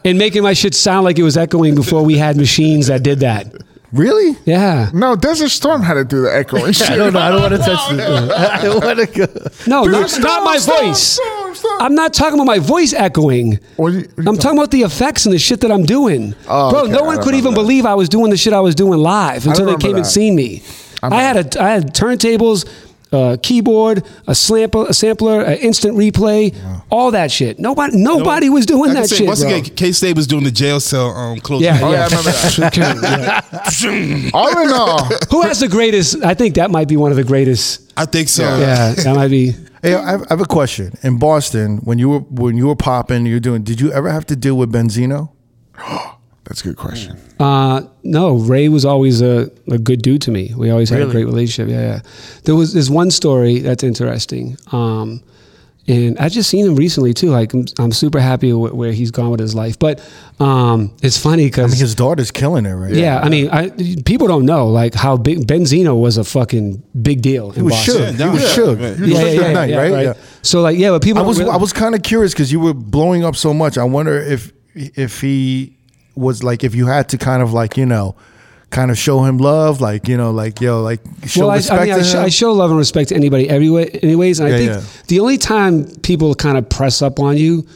and 0.04 0.18
making 0.18 0.42
my 0.42 0.52
shit 0.52 0.74
sound 0.74 1.04
like 1.04 1.18
it 1.18 1.22
was 1.22 1.36
echoing 1.36 1.74
before 1.74 2.04
we 2.04 2.18
had 2.18 2.36
machines 2.36 2.86
that 2.88 3.02
did 3.02 3.20
that. 3.20 3.52
Really? 3.92 4.36
Yeah. 4.44 4.90
No, 4.94 5.16
Desert 5.16 5.48
Storm 5.48 5.82
had 5.82 5.94
to 5.94 6.04
do 6.04 6.22
the 6.22 6.34
echoing 6.34 6.72
shit. 6.72 6.90
I 6.90 6.96
don't 6.96 7.12
know. 7.12 7.18
I 7.18 7.30
don't 7.30 7.40
want 7.42 7.54
to 7.54 7.58
touch 7.58 7.90
this. 7.90 8.30
I 8.32 8.62
don't 8.62 8.84
want 8.84 8.98
to 9.00 9.06
go. 9.06 9.26
No, 9.66 9.84
not, 9.84 10.10
Stop, 10.10 10.22
not 10.22 10.44
my 10.44 10.58
stop, 10.58 10.80
voice. 10.80 11.02
stop, 11.02 11.26
stop. 11.26 11.39
I'm 11.80 11.94
not 11.94 12.12
talking 12.14 12.34
about 12.34 12.46
my 12.46 12.58
voice 12.58 12.92
echoing. 12.92 13.58
What 13.76 13.86
are 13.86 13.90
you- 13.90 14.00
what 14.00 14.18
are 14.18 14.22
you 14.22 14.28
I'm 14.28 14.36
talking 14.36 14.58
about 14.58 14.70
the 14.70 14.82
effects 14.82 15.26
and 15.26 15.34
the 15.34 15.38
shit 15.38 15.60
that 15.62 15.70
I'm 15.72 15.84
doing. 15.84 16.34
Oh, 16.48 16.70
Bro, 16.70 16.80
okay. 16.82 16.92
no 16.92 17.00
I 17.00 17.06
one 17.16 17.22
could 17.22 17.34
even 17.34 17.52
that. 17.54 17.60
believe 17.60 17.86
I 17.86 17.94
was 17.94 18.08
doing 18.08 18.30
the 18.30 18.36
shit 18.36 18.52
I 18.52 18.60
was 18.60 18.74
doing 18.74 18.98
live 19.00 19.46
until 19.46 19.66
they 19.66 19.72
remember 19.72 19.80
came 19.86 19.96
and 19.96 20.04
that. 20.04 20.08
seen 20.10 20.34
me. 20.36 20.62
I 21.02 21.22
had 21.22 21.36
a 21.56 21.62
I 21.62 21.70
had 21.70 21.94
turntables, 21.94 22.66
a 23.12 23.38
keyboard, 23.42 24.04
a 24.26 24.34
sampler, 24.34 24.86
a 24.88 24.94
sampler, 24.94 25.42
an 25.42 25.58
instant 25.58 25.96
replay, 25.96 26.54
all 26.90 27.10
that 27.10 27.30
shit. 27.30 27.58
Nobody 27.58 27.96
nobody 27.96 28.48
was 28.48 28.66
doing 28.66 28.90
I 28.92 28.94
that 28.94 29.08
say, 29.08 29.16
shit, 29.16 29.26
Once 29.26 29.40
bro. 29.42 29.54
again, 29.54 29.74
Kay 29.74 29.92
Slay 29.92 30.12
was 30.12 30.26
doing 30.26 30.44
the 30.44 30.50
jail 30.50 30.80
cell 30.80 31.10
um, 31.10 31.38
closing. 31.40 31.64
yeah, 31.66 31.80
Oh, 31.82 31.90
yeah. 31.92 32.08
yeah, 32.10 32.16
I 32.16 32.18
remember 32.18 33.00
that. 33.00 33.44
Yeah. 33.80 34.30
All 34.34 34.62
in 34.62 34.70
all, 34.70 35.04
Who 35.30 35.42
has 35.42 35.60
the 35.60 35.68
greatest? 35.68 36.22
I 36.24 36.34
think 36.34 36.54
that 36.56 36.70
might 36.70 36.88
be 36.88 36.96
one 36.96 37.10
of 37.10 37.16
the 37.16 37.24
greatest. 37.24 37.92
I 37.96 38.04
think 38.06 38.28
so. 38.28 38.42
Yeah, 38.42 38.92
that 38.92 39.14
might 39.16 39.28
be. 39.28 39.52
Hey, 39.82 39.94
I 39.94 40.12
have, 40.28 40.40
a 40.40 40.44
question. 40.44 40.92
In 41.02 41.18
Boston, 41.18 41.78
when 41.78 41.98
you 41.98 42.08
were 42.10 42.18
when 42.18 42.56
you 42.56 42.66
were 42.66 42.76
popping, 42.76 43.26
you're 43.26 43.40
doing. 43.40 43.62
Did 43.62 43.80
you 43.80 43.90
ever 43.92 44.10
have 44.10 44.26
to 44.26 44.36
deal 44.36 44.56
with 44.56 44.72
Benzino? 44.72 45.32
that's 46.50 46.62
a 46.62 46.64
good 46.64 46.76
question. 46.76 47.16
Uh, 47.38 47.82
no, 48.02 48.34
Ray 48.34 48.68
was 48.68 48.84
always 48.84 49.22
a, 49.22 49.48
a 49.68 49.78
good 49.78 50.02
dude 50.02 50.20
to 50.22 50.32
me. 50.32 50.52
We 50.56 50.70
always 50.70 50.90
had 50.90 51.00
a 51.00 51.06
great 51.06 51.26
relationship. 51.26 51.70
Yeah, 51.72 51.80
yeah. 51.80 52.00
There 52.42 52.56
was 52.56 52.72
there's 52.74 52.90
one 52.90 53.12
story 53.12 53.60
that's 53.60 53.84
interesting. 53.84 54.56
Um, 54.72 55.22
and 55.86 56.18
I 56.18 56.28
just 56.28 56.50
seen 56.50 56.66
him 56.66 56.74
recently 56.74 57.14
too. 57.14 57.30
Like 57.30 57.54
I'm, 57.54 57.66
I'm 57.78 57.92
super 57.92 58.18
happy 58.18 58.52
with 58.52 58.72
where 58.72 58.90
he's 58.90 59.12
gone 59.12 59.30
with 59.30 59.38
his 59.38 59.54
life. 59.54 59.78
But 59.78 60.00
um, 60.40 60.92
it's 61.04 61.16
funny 61.16 61.44
I 61.44 61.46
because 61.46 61.70
mean, 61.70 61.80
his 61.80 61.94
daughter's 61.94 62.32
killing 62.32 62.66
it 62.66 62.72
right 62.74 62.92
yeah, 62.94 63.20
I 63.20 63.28
mean, 63.28 63.48
I, 63.50 63.70
people 64.04 64.26
don't 64.26 64.44
know 64.44 64.66
like 64.66 64.94
how 64.94 65.16
big 65.16 65.46
Benzino 65.46 66.00
was 66.00 66.16
a 66.18 66.24
fucking 66.24 66.82
big 67.00 67.22
deal. 67.22 67.50
He 67.52 67.62
was 67.62 67.80
shook. 67.80 68.16
He 68.16 68.24
was 68.24 68.42
Yeah. 68.42 68.48
shook. 68.48 68.78
Right. 68.80 68.96
He 68.96 69.02
was 69.12 69.20
shook 69.20 69.38
that 69.40 69.52
night, 69.52 69.76
right? 69.76 70.02
Yeah. 70.02 70.14
So 70.42 70.62
like, 70.62 70.76
yeah, 70.78 70.90
but 70.90 71.00
people 71.04 71.22
I 71.22 71.26
was 71.26 71.38
really- 71.38 71.52
I 71.52 71.56
was 71.58 71.72
kind 71.72 71.94
of 71.94 72.02
curious 72.02 72.32
because 72.32 72.50
you 72.50 72.58
were 72.58 72.74
blowing 72.74 73.24
up 73.24 73.36
so 73.36 73.54
much. 73.54 73.78
I 73.78 73.84
wonder 73.84 74.18
if 74.18 74.52
if 74.74 75.20
he 75.20 75.76
was 76.14 76.42
like 76.42 76.64
if 76.64 76.74
you 76.74 76.86
had 76.86 77.08
to 77.10 77.18
kind 77.18 77.42
of 77.42 77.52
like 77.52 77.76
you 77.76 77.86
know 77.86 78.16
kind 78.70 78.90
of 78.90 78.98
show 78.98 79.24
him 79.24 79.38
love, 79.38 79.80
like 79.80 80.08
you 80.08 80.16
know, 80.16 80.30
like 80.30 80.60
yo, 80.60 80.82
like 80.82 81.00
show 81.26 81.42
well, 81.42 81.50
I, 81.50 81.56
respect 81.56 81.80
I 81.80 81.84
mean, 81.84 81.94
I, 81.94 82.02
sh- 82.02 82.14
him. 82.14 82.20
I 82.20 82.28
show 82.28 82.52
love 82.52 82.70
and 82.70 82.78
respect 82.78 83.10
to 83.10 83.16
anybody, 83.16 83.48
everywhere, 83.48 83.88
anyways. 84.02 84.40
And 84.40 84.52
I 84.52 84.56
think 84.56 84.70
yeah. 84.70 84.82
the 85.08 85.20
only 85.20 85.38
time 85.38 85.86
people 85.96 86.34
kind 86.34 86.56
of 86.56 86.68
press 86.68 87.02
up 87.02 87.18
on 87.18 87.36
you 87.36 87.66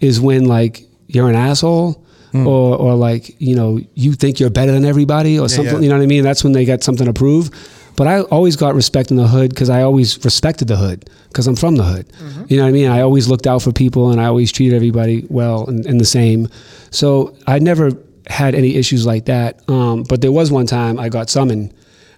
is 0.00 0.20
when 0.20 0.46
like 0.46 0.86
you're 1.08 1.28
an 1.28 1.36
asshole. 1.36 1.98
Hmm. 2.32 2.46
Or, 2.46 2.78
or 2.78 2.94
like 2.94 3.38
you 3.42 3.54
know 3.54 3.78
you 3.92 4.14
think 4.14 4.40
you're 4.40 4.48
better 4.48 4.72
than 4.72 4.86
everybody 4.86 5.38
or 5.38 5.50
something 5.50 5.74
yeah. 5.74 5.80
you 5.80 5.88
know 5.90 5.96
what 5.96 6.02
I 6.02 6.06
mean 6.06 6.24
that's 6.24 6.42
when 6.42 6.54
they 6.54 6.64
got 6.64 6.82
something 6.82 7.04
to 7.04 7.12
prove 7.12 7.50
but 7.96 8.06
I 8.06 8.20
always 8.22 8.56
got 8.56 8.74
respect 8.74 9.10
in 9.10 9.16
the 9.16 9.28
hood 9.28 9.50
because 9.50 9.70
I 9.70 9.82
always 9.82 10.22
respected 10.24 10.68
the 10.68 10.76
hood 10.76 11.08
because 11.28 11.46
I'm 11.46 11.56
from 11.56 11.76
the 11.76 11.84
hood 11.84 12.06
Mm-hmm. 12.08 12.44
you 12.48 12.56
know 12.56 12.64
what 12.64 12.68
I 12.68 12.72
mean 12.72 12.88
I 12.90 13.00
always 13.02 13.28
looked 13.28 13.46
out 13.46 13.62
for 13.62 13.72
people 13.72 14.10
and 14.10 14.20
I 14.20 14.26
always 14.26 14.50
treated 14.52 14.74
everybody 14.76 15.26
well 15.28 15.66
and, 15.66 15.84
and 15.86 16.00
the 16.00 16.04
same 16.04 16.48
so 16.90 17.36
I 17.46 17.58
never 17.58 17.90
had 18.26 18.54
any 18.54 18.76
issues 18.76 19.04
like 19.06 19.24
that 19.26 19.60
um, 19.68 20.02
but 20.04 20.20
there 20.20 20.32
was 20.32 20.50
one 20.50 20.66
time 20.66 20.98
I 20.98 21.08
got 21.08 21.28
summoned 21.30 21.74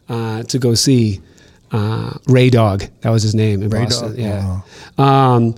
uh, 0.08 0.42
to 0.44 0.58
go 0.58 0.74
see 0.74 1.20
uh, 1.72 2.12
Ray 2.28 2.50
Dog. 2.50 2.84
That 3.00 3.10
was 3.10 3.22
his 3.22 3.34
name 3.34 3.62
in 3.62 3.70
Ray 3.70 3.84
Boston. 3.84 4.10
Dog? 4.10 4.18
Yeah. 4.18 4.60
Um, 4.98 5.54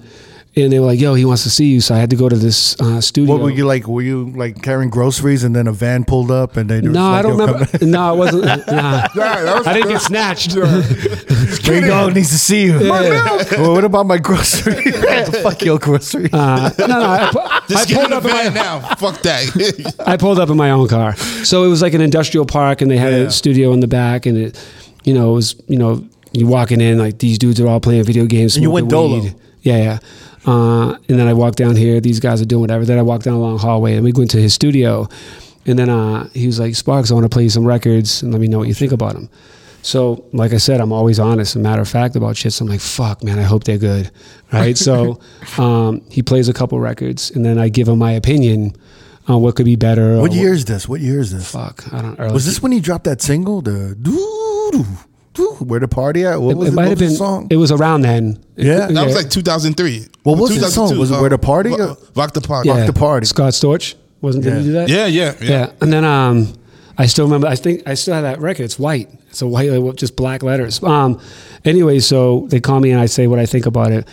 and 0.59 0.73
they 0.73 0.79
were 0.81 0.87
like, 0.87 0.99
"Yo, 0.99 1.13
he 1.15 1.25
wants 1.27 1.43
to 1.43 1.51
see 1.51 1.67
you." 1.67 1.81
So 1.83 1.95
I 1.95 1.99
had 1.99 2.09
to 2.11 2.17
go 2.17 2.29
to 2.29 2.37
this 2.37 2.81
uh, 2.81 3.01
studio. 3.01 3.35
What 3.35 3.43
were 3.43 3.51
you 3.51 3.67
like? 3.67 3.87
Were 3.87 4.01
you 4.03 4.31
like 4.35 4.63
carrying 4.63 4.89
groceries 4.91 5.45
and 5.45 5.55
then 5.55 5.67
a 5.67 5.73
van 5.73 6.05
pulled 6.05 6.31
up 6.31 6.57
and 6.57 6.71
they? 6.71 6.81
No, 6.81 7.05
I 7.05 7.21
don't 7.23 7.37
remember. 7.39 7.67
No, 7.85 8.15
it 8.15 8.17
wasn't. 8.19 8.47
Nah. 8.67 9.07
Yeah, 9.15 9.59
was 9.59 9.67
I 9.67 9.73
didn't 9.75 9.91
get 9.91 10.01
snatched. 10.03 10.55
Ray 11.69 11.81
Dog 11.81 12.15
needs 12.15 12.31
to 12.31 12.39
see 12.39 12.65
you. 12.65 12.79
well, 12.81 13.73
what 13.73 13.85
about 13.85 14.07
my 14.07 14.19
grocery? 14.19 14.91
Fuck 15.43 15.63
your 15.63 15.79
grocery. 15.79 16.29
Uh, 16.33 16.71
no, 16.79 16.87
no. 16.87 17.01
I, 17.01 17.29
pu- 17.33 17.39
I 17.41 17.63
Just 17.69 17.89
get 17.89 17.97
pulled 17.99 18.07
in 18.13 18.13
up 18.15 18.25
in 18.25 18.31
my 18.31 18.43
van 18.45 18.55
now. 18.55 18.81
Fuck 18.97 19.23
that. 19.23 19.95
I 20.07 20.17
pulled 20.17 20.39
up 20.39 20.49
in 20.51 20.57
my 20.57 20.71
own 20.71 20.89
car. 20.89 21.17
So 21.17 21.65
it 21.65 21.69
was 21.69 21.83
like 21.83 21.95
an 21.95 22.01
industrial 22.01 22.47
park, 22.47 22.81
and 22.81 22.91
they 22.91 22.97
had 22.97 23.13
Yeah. 23.13 23.19
a 23.27 23.31
studio 23.31 23.73
in 23.73 23.81
the 23.81 23.89
back, 23.89 24.27
and 24.27 24.37
it, 24.39 24.69
you 25.05 25.15
know, 25.15 25.31
it 25.31 25.35
was 25.35 25.55
you 25.69 25.79
know, 25.79 26.05
you 26.41 26.47
walking 26.47 26.81
in 26.81 26.99
like 26.99 27.19
these 27.19 27.39
dudes 27.39 27.61
are 27.61 27.67
all 27.69 27.81
playing 27.81 28.05
video 28.05 28.27
games. 28.27 28.57
And 28.57 28.63
you 28.63 28.71
went 28.71 28.89
dolo. 28.89 29.21
weed. 29.21 29.35
Yeah, 29.63 29.77
yeah. 29.79 29.99
Uh, 30.47 30.93
and 31.09 31.19
then 31.19 31.27
I 31.27 31.33
walked 31.33 31.59
down 31.59 31.75
here. 31.75 32.01
These 32.01 32.21
guys 32.21 32.41
are 32.41 32.45
doing 32.45 32.61
whatever. 32.61 32.85
Then 32.85 32.99
I 32.99 33.03
walked 33.03 33.25
down 33.25 33.35
a 33.35 33.41
long 33.41 33.59
hallway, 33.59 33.95
and 33.95 34.05
we 34.05 34.13
went 34.13 34.31
to 34.31 34.41
his 34.41 34.55
studio. 34.55 35.09
And 35.67 35.77
then 35.77 35.91
uh, 35.91 36.29
he 36.29 36.47
was 36.47 36.61
like, 36.61 36.77
"Sparks, 36.77 37.11
I 37.11 37.15
want 37.15 37.25
to 37.25 37.29
play 37.29 37.43
you 37.43 37.51
some 37.51 37.67
records, 37.67 38.23
and 38.23 38.33
let 38.33 38.41
me 38.41 38.47
know 38.47 38.59
what 38.59 38.69
you 38.69 38.75
think 38.75 38.93
about 38.93 39.15
them." 39.15 39.29
So, 39.83 40.25
like 40.33 40.53
I 40.53 40.57
said, 40.59 40.81
I'm 40.81 40.93
always 40.93 41.19
honest 41.19 41.55
and 41.55 41.63
matter 41.63 41.83
of 41.83 41.89
fact 41.89 42.17
about 42.17 42.37
shit. 42.37 42.53
So 42.53 42.65
I'm 42.65 42.69
like, 42.71 42.81
"Fuck, 42.81 43.25
man, 43.25 43.39
I 43.39 43.43
hope 43.43 43.65
they're 43.65 43.79
good." 43.79 44.11
Right. 44.53 44.79
so 44.79 45.21
um, 45.59 46.03
he 46.09 46.23
plays 46.23 46.49
a 46.49 46.53
couple 46.53 46.79
records, 46.79 47.33
and 47.33 47.45
then 47.45 47.59
I 47.59 47.69
give 47.69 47.89
him 47.89 47.99
my 47.99 48.13
opinion 48.13 48.77
on 49.27 49.43
what 49.43 49.57
could 49.57 49.65
be 49.67 49.75
better. 49.77 50.21
what 50.21 50.33
year 50.33 50.53
is 50.53 50.67
this? 50.67 50.89
What 50.89 51.01
year 51.01 51.19
is 51.19 51.33
this? 51.33 51.51
Fuck, 51.51 51.93
I 51.93 52.03
don't. 52.03 52.19
Early 52.21 52.33
Was 52.33 52.47
this 52.47 52.63
when 52.63 52.71
he 52.71 52.79
dropped 52.79 53.05
that 53.05 53.21
single? 53.21 53.63
The 53.63 53.97
doo, 54.01 54.85
doo, 55.37 55.57
doo, 55.59 55.65
where 55.65 55.81
the 55.81 55.89
party 55.89 56.25
at? 56.25 56.41
What 56.41 56.57
was 56.57 56.69
it 56.69 56.73
it? 56.73 56.75
might 56.75 56.89
have 56.89 56.99
been. 56.99 57.11
song? 57.15 57.47
It 57.51 57.57
was 57.57 57.71
around 57.71 58.03
then. 58.03 58.43
Yeah. 58.57 58.87
That 58.89 59.05
was 59.07 59.15
like 59.15 59.31
2003. 59.31 60.07
What 60.23 60.39
was 60.39 60.51
the 60.59 60.69
song? 60.71 60.89
2002, 60.91 61.01
Was 61.01 61.11
it 61.11 61.15
uh, 61.15 61.21
Where 61.21 61.31
the 61.31 61.39
Party? 61.39 61.71
Ro- 61.71 61.97
Rock 62.15 62.33
the 62.33 62.41
Party. 62.41 62.69
yeah. 62.69 62.87
the 62.87 62.93
Party. 62.93 63.27
Scott 63.27 63.53
Storch 63.53 63.95
wasn't. 64.21 64.45
Did 64.45 64.51
Yeah. 64.55 64.59
he 64.59 64.65
do 64.67 64.73
that? 64.73 64.89
Yeah, 64.89 65.07
yeah, 65.07 65.35
yeah. 65.41 65.49
Yeah. 65.51 65.73
And 65.81 65.93
then 65.93 66.05
um, 66.05 66.53
I 66.99 67.07
still 67.07 67.27
remember. 67.27 67.47
I 67.47 67.57
think 67.57 67.83
I 67.87 67.95
still 67.95 68.15
have 68.15 68.25
that 68.25 68.41
record. 68.41 68.65
It's 68.65 68.79
white. 68.79 69.09
It's 69.31 69.43
a 69.43 69.47
white, 69.47 69.71
like, 69.71 69.97
just 69.97 70.17
black 70.17 70.43
letters. 70.43 70.83
Um, 70.83 71.21
anyway, 71.65 71.99
so 71.99 72.47
they 72.49 72.59
call 72.61 72.81
me 72.81 72.91
and 72.91 73.01
I 73.01 73.07
say 73.07 73.27
what 73.27 73.39
I 73.39 73.45
think 73.47 73.67
about 73.67 73.93
it. 73.93 74.09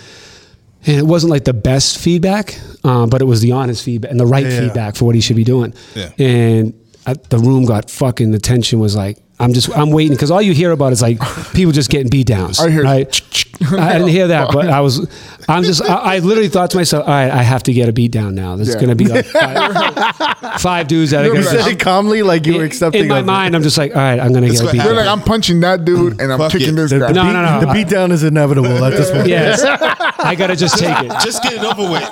And 0.85 0.97
it 0.97 1.05
wasn't 1.05 1.31
like 1.31 1.45
the 1.45 1.53
best 1.53 1.97
feedback, 1.97 2.59
um, 2.83 3.09
but 3.09 3.21
it 3.21 3.25
was 3.25 3.39
the 3.39 3.53
honest 3.53 3.85
feedback 3.85 4.11
and 4.11 4.19
the 4.19 4.25
right 4.25 4.45
Yeah. 4.45 4.59
feedback 4.59 4.97
for 4.97 5.05
what 5.05 5.15
he 5.15 5.21
should 5.21 5.37
be 5.37 5.45
doing. 5.45 5.73
Yeah. 5.95 6.09
And 6.19 6.73
I, 7.05 7.13
the 7.13 7.39
room 7.39 7.63
got 7.63 7.89
fucking. 7.89 8.31
The 8.31 8.39
tension 8.39 8.79
was 8.79 8.93
like, 8.93 9.17
I'm 9.39 9.53
just, 9.53 9.75
I'm 9.75 9.91
waiting 9.91 10.13
because 10.13 10.31
all 10.31 10.41
you 10.41 10.53
hear 10.53 10.71
about 10.71 10.91
is 10.93 11.01
like 11.01 11.19
people 11.53 11.71
just 11.71 11.89
getting 11.89 12.09
beat 12.09 12.27
downs. 12.27 12.59
I 12.59 12.69
hear 12.69 12.83
right. 12.83 13.42
I 13.71 13.93
didn't 13.93 14.07
hear 14.09 14.27
that, 14.29 14.51
but 14.51 14.67
I 14.69 14.81
was, 14.81 15.07
I'm 15.47 15.63
just, 15.63 15.81
I, 15.83 16.15
I 16.15 16.19
literally 16.19 16.49
thought 16.49 16.71
to 16.71 16.77
myself, 16.77 17.07
all 17.07 17.13
right, 17.13 17.29
I 17.31 17.43
have 17.43 17.63
to 17.63 17.73
get 17.73 17.87
a 17.87 17.93
beat 17.93 18.11
down 18.11 18.33
now. 18.35 18.55
There's 18.55 18.69
Yeah. 18.69 18.75
going 18.75 18.89
to 18.89 18.95
be 18.95 19.05
like 19.05 19.25
five, 19.27 20.59
five 20.61 20.87
dudes 20.87 21.11
that 21.11 21.21
are 21.23 21.27
You 21.27 21.33
going 21.33 21.43
said 21.45 21.63
to 21.65 21.69
it 21.71 21.79
calmly, 21.79 22.23
like 22.23 22.45
you 22.47 22.57
were 22.57 22.63
accepting. 22.63 23.03
in 23.03 23.07
my 23.07 23.19
of 23.19 23.25
it. 23.25 23.27
mind, 23.27 23.55
I'm 23.55 23.61
just 23.63 23.77
like, 23.77 23.95
all 23.95 24.01
right, 24.01 24.19
I'm 24.19 24.33
gonna 24.33 24.49
get 24.49 24.59
a 24.59 24.63
what 24.63 24.71
beat. 24.71 24.77
You're 24.79 24.93
happened. 24.95 25.07
like, 25.07 25.17
I'm 25.17 25.21
punching 25.23 25.59
that 25.61 25.85
dude 25.85 26.19
and 26.19 26.31
I'm 26.33 26.39
Fuck 26.39 26.51
kicking 26.51 26.69
it. 26.69 26.71
this 26.73 26.91
The, 26.91 26.99
guy. 26.99 27.11
No, 27.11 27.23
beat, 27.25 27.33
no, 27.33 27.59
no. 27.59 27.59
the 27.65 27.73
beat 27.73 27.87
down 27.89 28.11
is 28.11 28.23
inevitable 28.23 28.83
at 28.83 28.89
this 28.91 29.11
point. 29.11 29.27
Yes, 29.27 29.61
I 30.19 30.35
gotta 30.35 30.55
just 30.55 30.77
take 30.79 30.97
it. 31.01 31.11
Just 31.21 31.43
get 31.43 31.53
it 31.53 31.63
over 31.63 31.83
with. 31.91 32.03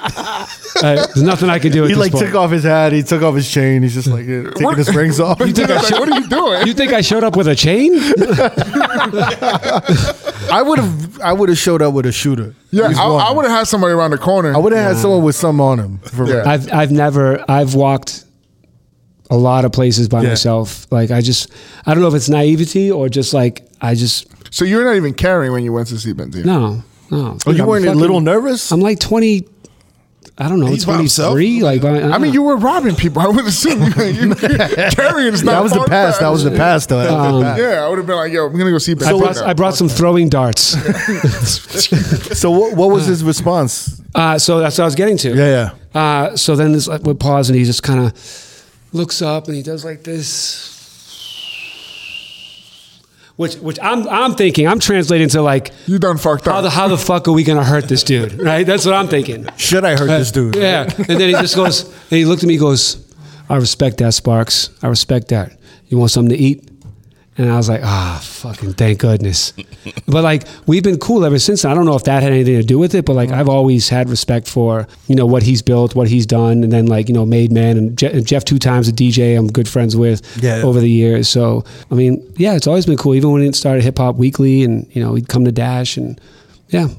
Uh, 0.83 0.95
there's 1.07 1.23
nothing 1.23 1.49
I 1.49 1.59
can 1.59 1.71
do. 1.71 1.83
At 1.83 1.89
He 1.89 1.93
this 1.95 1.99
like 1.99 2.11
point. 2.11 2.25
took 2.27 2.35
off 2.35 2.51
his 2.51 2.63
hat. 2.63 2.91
He 2.93 3.03
took 3.03 3.21
off 3.23 3.35
his 3.35 3.49
chain. 3.49 3.81
He's 3.81 3.93
just 3.93 4.07
like 4.07 4.25
yeah, 4.25 4.43
taking 4.55 4.75
his 4.75 4.95
rings 4.95 5.19
off. 5.19 5.39
You 5.39 5.51
think 5.51 5.69
I 5.69 5.75
what 5.99 6.09
are 6.09 6.19
you 6.19 6.27
doing? 6.27 6.67
You 6.67 6.73
think 6.73 6.93
I 6.93 7.01
showed 7.01 7.23
up 7.23 7.35
with 7.35 7.47
a 7.47 7.55
chain? 7.55 7.91
I 10.51 10.61
would 10.61 10.79
have. 10.79 11.19
I 11.21 11.33
would 11.33 11.49
have 11.49 11.57
showed 11.57 11.81
up 11.81 11.93
with 11.93 12.05
a 12.05 12.11
shooter. 12.11 12.53
yeah, 12.71 12.89
He's 12.89 12.97
I, 12.97 13.07
one. 13.07 13.21
I 13.21 13.31
would 13.31 13.45
have 13.45 13.57
had 13.57 13.67
somebody 13.67 13.93
around 13.93 14.11
the 14.11 14.17
corner. 14.17 14.53
I 14.53 14.57
would 14.57 14.73
have 14.73 14.93
had 14.93 14.97
someone 15.01 15.23
with 15.23 15.35
some 15.35 15.59
on 15.61 15.79
him. 15.79 15.97
For 15.99 16.27
Yeah. 16.27 16.33
real. 16.35 16.47
I've 16.47 16.73
I've 16.73 16.91
never 16.91 17.43
I've 17.49 17.73
walked 17.75 18.25
a 19.29 19.37
lot 19.37 19.63
of 19.65 19.71
places 19.71 20.09
by 20.09 20.21
Yeah. 20.21 20.29
myself. 20.29 20.87
Like 20.91 21.09
I 21.11 21.21
just 21.21 21.49
I 21.85 21.93
don't 21.93 22.01
know 22.03 22.09
if 22.09 22.15
it's 22.15 22.29
naivety 22.29 22.91
or 22.91 23.07
just 23.09 23.33
like 23.33 23.65
I 23.81 23.95
just 23.95 24.27
so 24.53 24.65
you're 24.65 24.83
not 24.83 24.95
even 24.95 25.13
carrying 25.13 25.53
when 25.53 25.63
you 25.63 25.71
went 25.73 25.87
to 25.87 25.97
see 25.99 26.13
Benzino. 26.13 26.45
no 26.45 26.83
no. 27.11 27.37
Oh, 27.45 27.51
you 27.51 27.61
I'm 27.63 27.67
weren't 27.67 27.85
a 27.85 27.93
little 27.93 28.21
nervous? 28.21 28.71
I'm 28.71 28.81
like 28.81 28.99
twenty. 28.99 29.47
I 30.41 30.49
don't 30.49 30.59
know. 30.59 30.65
He's 30.65 30.85
by 30.85 30.97
himself? 30.97 31.33
23. 31.33 31.61
Like 31.61 31.83
I, 31.83 32.13
I 32.13 32.17
mean, 32.17 32.33
you 32.33 32.41
were 32.41 32.57
robbing 32.57 32.95
people. 32.95 33.21
I 33.21 33.27
would 33.27 33.45
assume 33.45 33.79
you, 33.83 34.35
carrying 34.35 35.33
is 35.33 35.43
not. 35.43 35.51
that 35.51 35.63
was 35.63 35.71
the 35.71 35.77
part 35.77 35.87
of 35.87 35.91
past. 35.91 36.19
That 36.19 36.29
was 36.29 36.43
the 36.43 36.51
past, 36.51 36.89
though. 36.89 37.03
That 37.03 37.11
was 37.11 37.41
the 37.41 37.45
past. 37.45 37.61
Yeah, 37.61 37.85
I 37.85 37.89
would 37.89 37.99
have 37.99 38.07
been 38.07 38.15
like, 38.15 38.31
yo, 38.31 38.47
I'm 38.47 38.57
gonna 38.57 38.71
go 38.71 38.79
see 38.79 38.93
I 38.93 38.95
brought, 38.95 39.37
I 39.37 39.53
brought 39.53 39.75
some 39.75 39.87
throwing 39.87 40.29
darts. 40.29 40.75
So 42.41 42.49
what, 42.49 42.75
what 42.75 42.89
was 42.89 43.05
his 43.05 43.23
response? 43.23 44.01
Uh, 44.15 44.39
so 44.39 44.59
that's 44.59 44.77
what 44.77 44.85
I 44.85 44.87
was 44.87 44.95
getting 44.95 45.17
to. 45.17 45.35
Yeah, 45.35 45.73
yeah. 45.93 45.99
Uh, 46.01 46.35
so 46.35 46.55
then 46.55 46.71
this 46.71 46.87
like, 46.87 47.03
we 47.03 47.13
pause 47.13 47.49
and 47.49 47.59
he 47.59 47.65
just 47.65 47.83
kind 47.83 47.99
of 47.99 48.63
looks 48.93 49.21
up 49.21 49.47
and 49.47 49.55
he 49.55 49.61
does 49.61 49.85
like 49.85 50.03
this, 50.03 50.70
which 53.35 53.55
which 53.55 53.79
I'm 53.81 54.07
I'm 54.07 54.35
thinking 54.35 54.67
I'm 54.67 54.79
translating 54.79 55.29
to 55.29 55.41
like 55.41 55.71
you 55.87 55.99
done 55.99 56.17
fucked 56.17 56.47
up. 56.47 56.55
how 56.55 56.61
the 56.61 56.69
how 56.69 56.87
the 56.87 56.97
fuck 56.97 57.27
are 57.27 57.31
we 57.31 57.43
gonna 57.43 57.63
hurt 57.63 57.87
this 57.87 58.03
dude? 58.03 58.41
Right? 58.41 58.65
That's 58.65 58.85
what 58.85 58.95
I'm 58.95 59.07
thinking. 59.07 59.47
Should 59.57 59.85
I 59.85 59.97
hurt 59.97 60.07
this 60.07 60.29
uh, 60.31 60.33
dude? 60.33 60.55
Yeah. 60.55 60.83
And 60.83 61.19
then 61.19 61.29
he 61.29 61.31
just 61.33 61.55
goes 61.55 61.85
and 61.85 62.17
he 62.17 62.25
looked 62.25 62.43
at 62.43 62.47
me. 62.47 62.53
He 62.53 62.59
goes, 62.59 63.05
I 63.49 63.57
respect 63.57 63.97
that, 63.97 64.13
Sparks. 64.13 64.69
I 64.81 64.87
respect 64.87 65.27
that. 65.29 65.57
You 65.87 65.97
want 65.97 66.11
something 66.11 66.35
to 66.35 66.41
eat? 66.41 66.70
And 67.41 67.51
I 67.51 67.57
was 67.57 67.67
like, 67.67 67.81
ah, 67.83 68.19
fucking 68.23 68.73
thank 68.73 68.99
goodness. 68.99 69.51
but 70.07 70.23
like, 70.23 70.43
we've 70.67 70.83
been 70.83 70.99
cool 70.99 71.25
ever 71.25 71.39
since. 71.39 71.65
I 71.65 71.73
don't 71.73 71.85
know 71.85 71.95
if 71.95 72.03
that 72.03 72.21
had 72.21 72.31
anything 72.31 72.55
to 72.57 72.63
do 72.63 72.77
with 72.77 72.93
it, 72.93 73.03
but 73.03 73.13
like, 73.15 73.31
I've 73.31 73.49
always 73.49 73.89
had 73.89 74.09
respect 74.09 74.47
for, 74.47 74.87
you 75.07 75.15
know, 75.15 75.25
what 75.25 75.41
he's 75.41 75.63
built, 75.63 75.95
what 75.95 76.07
he's 76.07 76.27
done. 76.27 76.63
And 76.63 76.71
then 76.71 76.85
like, 76.85 77.07
you 77.07 77.15
know, 77.15 77.25
Made 77.25 77.51
Man 77.51 77.77
and 77.77 77.97
Je- 77.97 78.21
Jeff, 78.21 78.45
two 78.45 78.59
times 78.59 78.87
a 78.87 78.91
DJ 78.91 79.35
I'm 79.35 79.47
good 79.47 79.67
friends 79.67 79.95
with 79.95 80.21
Yeah. 80.43 80.61
over 80.61 80.79
the 80.79 80.89
years. 80.89 81.27
So, 81.27 81.63
I 81.89 81.95
mean, 81.95 82.21
yeah, 82.37 82.53
it's 82.55 82.67
always 82.67 82.85
been 82.85 82.97
cool. 82.97 83.15
Even 83.15 83.31
when 83.31 83.41
it 83.41 83.55
started 83.55 83.83
Hip 83.83 83.97
Hop 83.97 84.17
Weekly 84.17 84.63
and, 84.63 84.85
you 84.95 85.03
know, 85.03 85.15
he'd 85.15 85.27
come 85.27 85.43
to 85.45 85.51
Dash 85.51 85.97
and 85.97 86.21
yeah. 86.69 86.89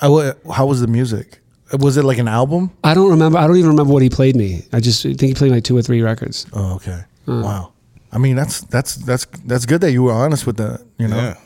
I 0.00 0.32
how 0.50 0.64
was 0.64 0.80
the 0.80 0.86
music? 0.86 1.40
Was 1.78 1.98
it 1.98 2.04
like 2.04 2.16
an 2.18 2.28
album? 2.28 2.70
I 2.82 2.94
don't 2.94 3.10
remember. 3.10 3.38
I 3.38 3.46
don't 3.46 3.56
even 3.58 3.70
remember 3.70 3.92
what 3.92 4.02
he 4.02 4.08
played 4.08 4.34
me. 4.34 4.64
I 4.72 4.80
just 4.80 5.02
think 5.02 5.20
he 5.20 5.34
played 5.34 5.52
like 5.52 5.64
two 5.64 5.76
or 5.76 5.82
three 5.82 6.00
records. 6.00 6.46
Oh, 6.54 6.76
okay. 6.76 7.02
Wow. 7.26 7.72
I 8.12 8.18
mean, 8.18 8.36
that's 8.36 8.62
that's 8.62 8.96
that's 8.96 9.26
that's 9.46 9.66
good 9.66 9.80
that 9.82 9.92
you 9.92 10.02
were 10.02 10.12
honest 10.12 10.46
with 10.46 10.56
that. 10.56 10.80
You 10.98 11.08
know, 11.08 11.16
Yeah. 11.16 11.36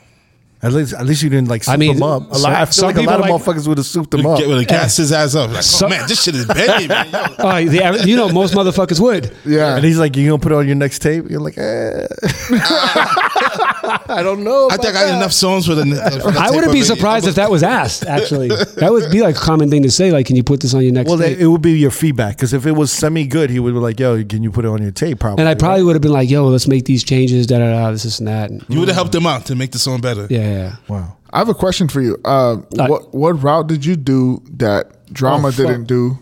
at 0.63 0.73
least 0.73 0.95
at 0.95 1.05
least 1.05 1.23
you 1.23 1.29
didn't 1.29 1.49
like 1.49 1.63
soup 1.63 1.75
I 1.75 1.77
mean, 1.77 1.95
them 1.95 2.03
up. 2.03 2.23
A 2.33 2.39
lot, 2.39 2.53
I 2.55 2.65
feel 2.65 2.85
like 2.87 2.97
a 2.97 3.03
lot 3.03 3.17
of 3.17 3.21
like- 3.21 3.33
motherfuckers 3.33 3.69
would 3.69 3.77
have 3.79 3.87
souped 3.87 4.11
them 4.13 4.25
up. 4.25 4.39
Get 4.39 4.49
with 4.49 4.67
gas 4.67 4.97
his 4.97 5.13
ass 5.13 5.35
up. 5.35 5.51
Like, 5.51 5.65
oh 5.83 5.89
man, 5.89 6.09
this 6.09 6.23
shit 6.23 6.35
is 6.35 6.47
banging, 6.47 6.89
man. 6.89 7.11
Yo. 7.13 7.21
Oh, 7.39 7.65
the, 7.65 8.05
you 8.09 8.17
know, 8.17 8.31
most 8.31 8.55
motherfuckers 8.55 8.99
would. 9.01 9.31
yeah, 9.45 9.77
And 9.77 9.85
he's 9.85 9.99
like, 9.99 10.17
"You 10.17 10.27
gonna 10.29 10.39
put 10.41 10.53
it 10.53 10.55
on 10.57 10.67
your 10.67 10.77
next 10.77 11.01
tape?" 11.01 11.29
You're 11.31 11.41
like, 11.41 11.59
eh. 11.59 12.07
"I 14.09 14.23
don't 14.23 14.45
know." 14.45 14.69
I 14.71 14.77
think 14.77 14.95
I 14.97 15.07
got 15.07 15.15
enough 15.17 15.33
songs 15.33 15.67
for 15.67 15.75
the. 15.75 15.85
For 16.23 16.31
the 16.33 16.39
I 16.41 16.51
wouldn't 16.51 16.73
be 16.73 16.83
surprised 16.83 17.27
if 17.27 17.35
that 17.37 17.51
was 17.51 17.63
asked. 17.63 18.05
Actually, 18.07 18.49
that 18.49 18.89
would 18.91 19.11
be 19.11 19.21
like 19.23 19.37
a 19.37 19.39
common 19.41 19.71
thing 19.71 19.83
to 19.83 19.91
say. 19.91 20.11
Like, 20.13 20.27
can 20.27 20.37
you 20.37 20.45
put 20.45 20.61
this 20.61 20.75
on 20.75 20.83
your 20.83 20.93
next? 20.93 21.09
Well, 21.09 21.19
tape? 21.19 21.39
it 21.39 21.47
would 21.47 21.63
be 21.63 21.73
your 21.79 21.91
feedback 21.91 22.37
because 22.37 22.53
if 22.53 22.67
it 22.67 22.73
was 22.73 22.93
semi 22.93 23.27
good, 23.27 23.51
he 23.51 23.59
would 23.61 23.75
be 23.75 23.81
like, 23.81 23.99
"Yo, 24.01 24.23
can 24.25 24.43
you 24.43 24.51
put 24.51 24.65
it 24.65 24.69
on 24.69 24.83
your 24.83 24.91
tape?" 24.93 25.19
Probably. 25.21 25.43
and 25.43 25.49
I 25.49 25.55
probably 25.55 25.83
would 25.85 25.95
have 25.95 26.03
been 26.03 26.13
like, 26.13 26.31
"Yo, 26.31 26.47
let's 26.47 26.67
make 26.69 26.85
these 26.85 27.05
changes." 27.05 27.47
Da 27.47 27.59
da 27.59 27.71
da. 27.71 27.91
This, 27.91 28.03
this, 28.05 28.19
and 28.19 28.29
that. 28.29 28.51
And, 28.51 28.65
You 28.69 28.79
would 28.81 28.89
have 28.89 28.97
helped 28.97 29.15
him 29.15 29.27
out 29.27 29.47
to 29.47 29.55
make 29.55 29.73
the 29.73 29.79
song 29.79 30.01
better. 30.01 30.27
yeah, 30.31 30.41
yeah. 30.51 30.77
Wow. 30.89 31.17
I 31.33 31.39
have 31.39 31.49
a 31.49 31.55
question 31.55 31.89
for 31.89 32.01
you. 32.01 32.17
Uh, 32.25 32.59
Uh, 32.79 32.87
what 32.87 33.13
what 33.15 33.43
route 33.43 33.67
did 33.67 33.85
you 33.85 33.97
do 33.97 34.41
that 34.59 35.13
Drama 35.13 35.49
Oh, 35.49 35.51
didn't 35.51 35.85
do 35.85 36.19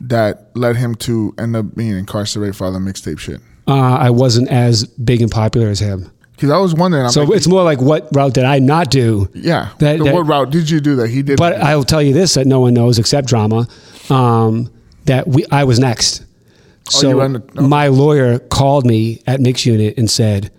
that 0.00 0.50
led 0.54 0.76
him 0.76 0.94
to 0.94 1.34
end 1.38 1.56
up 1.56 1.74
being 1.74 1.96
incarcerated 1.96 2.56
for 2.56 2.66
all 2.66 2.72
the 2.72 2.78
mixtape 2.78 3.18
shit? 3.18 3.40
Uh, 3.66 3.72
I 3.96 4.10
wasn't 4.10 4.48
as 4.50 4.84
big 4.84 5.22
and 5.22 5.30
popular 5.30 5.68
as 5.68 5.80
him. 5.80 6.10
Because 6.36 6.50
I 6.50 6.58
was 6.58 6.74
wondering. 6.74 7.04
I'm 7.04 7.10
So 7.10 7.22
like, 7.24 7.36
it's 7.36 7.46
more 7.46 7.62
like 7.62 7.80
what 7.80 8.08
route 8.12 8.34
did 8.34 8.44
I 8.44 8.58
not 8.58 8.90
do? 8.90 9.28
yeah. 9.34 9.68
that- 9.78 9.98
that- 10.02 10.12
what 10.14 10.26
route 10.26 10.50
did 10.50 10.68
you 10.68 10.80
do 10.80 10.96
that 10.96 11.08
he 11.08 11.22
did? 11.22 11.36
But 11.38 11.60
I 11.60 11.76
will 11.76 11.84
tell 11.84 12.02
you 12.02 12.12
this 12.12 12.34
that 12.34 12.46
no 12.46 12.60
one 12.60 12.74
knows 12.74 12.98
except 12.98 13.28
Drama. 13.28 13.68
Um, 14.10 14.70
that 15.06 15.28
we 15.28 15.44
I 15.50 15.64
was 15.64 15.78
next. 15.78 16.22
Oh, 16.22 16.90
So 17.00 17.20
ended- 17.20 17.42
okay. 17.56 17.66
my 17.66 17.88
lawyer 17.88 18.38
called 18.38 18.84
me 18.86 19.20
at 19.26 19.40
Mix 19.40 19.64
Unit 19.64 19.96
and 19.96 20.10
said, 20.10 20.50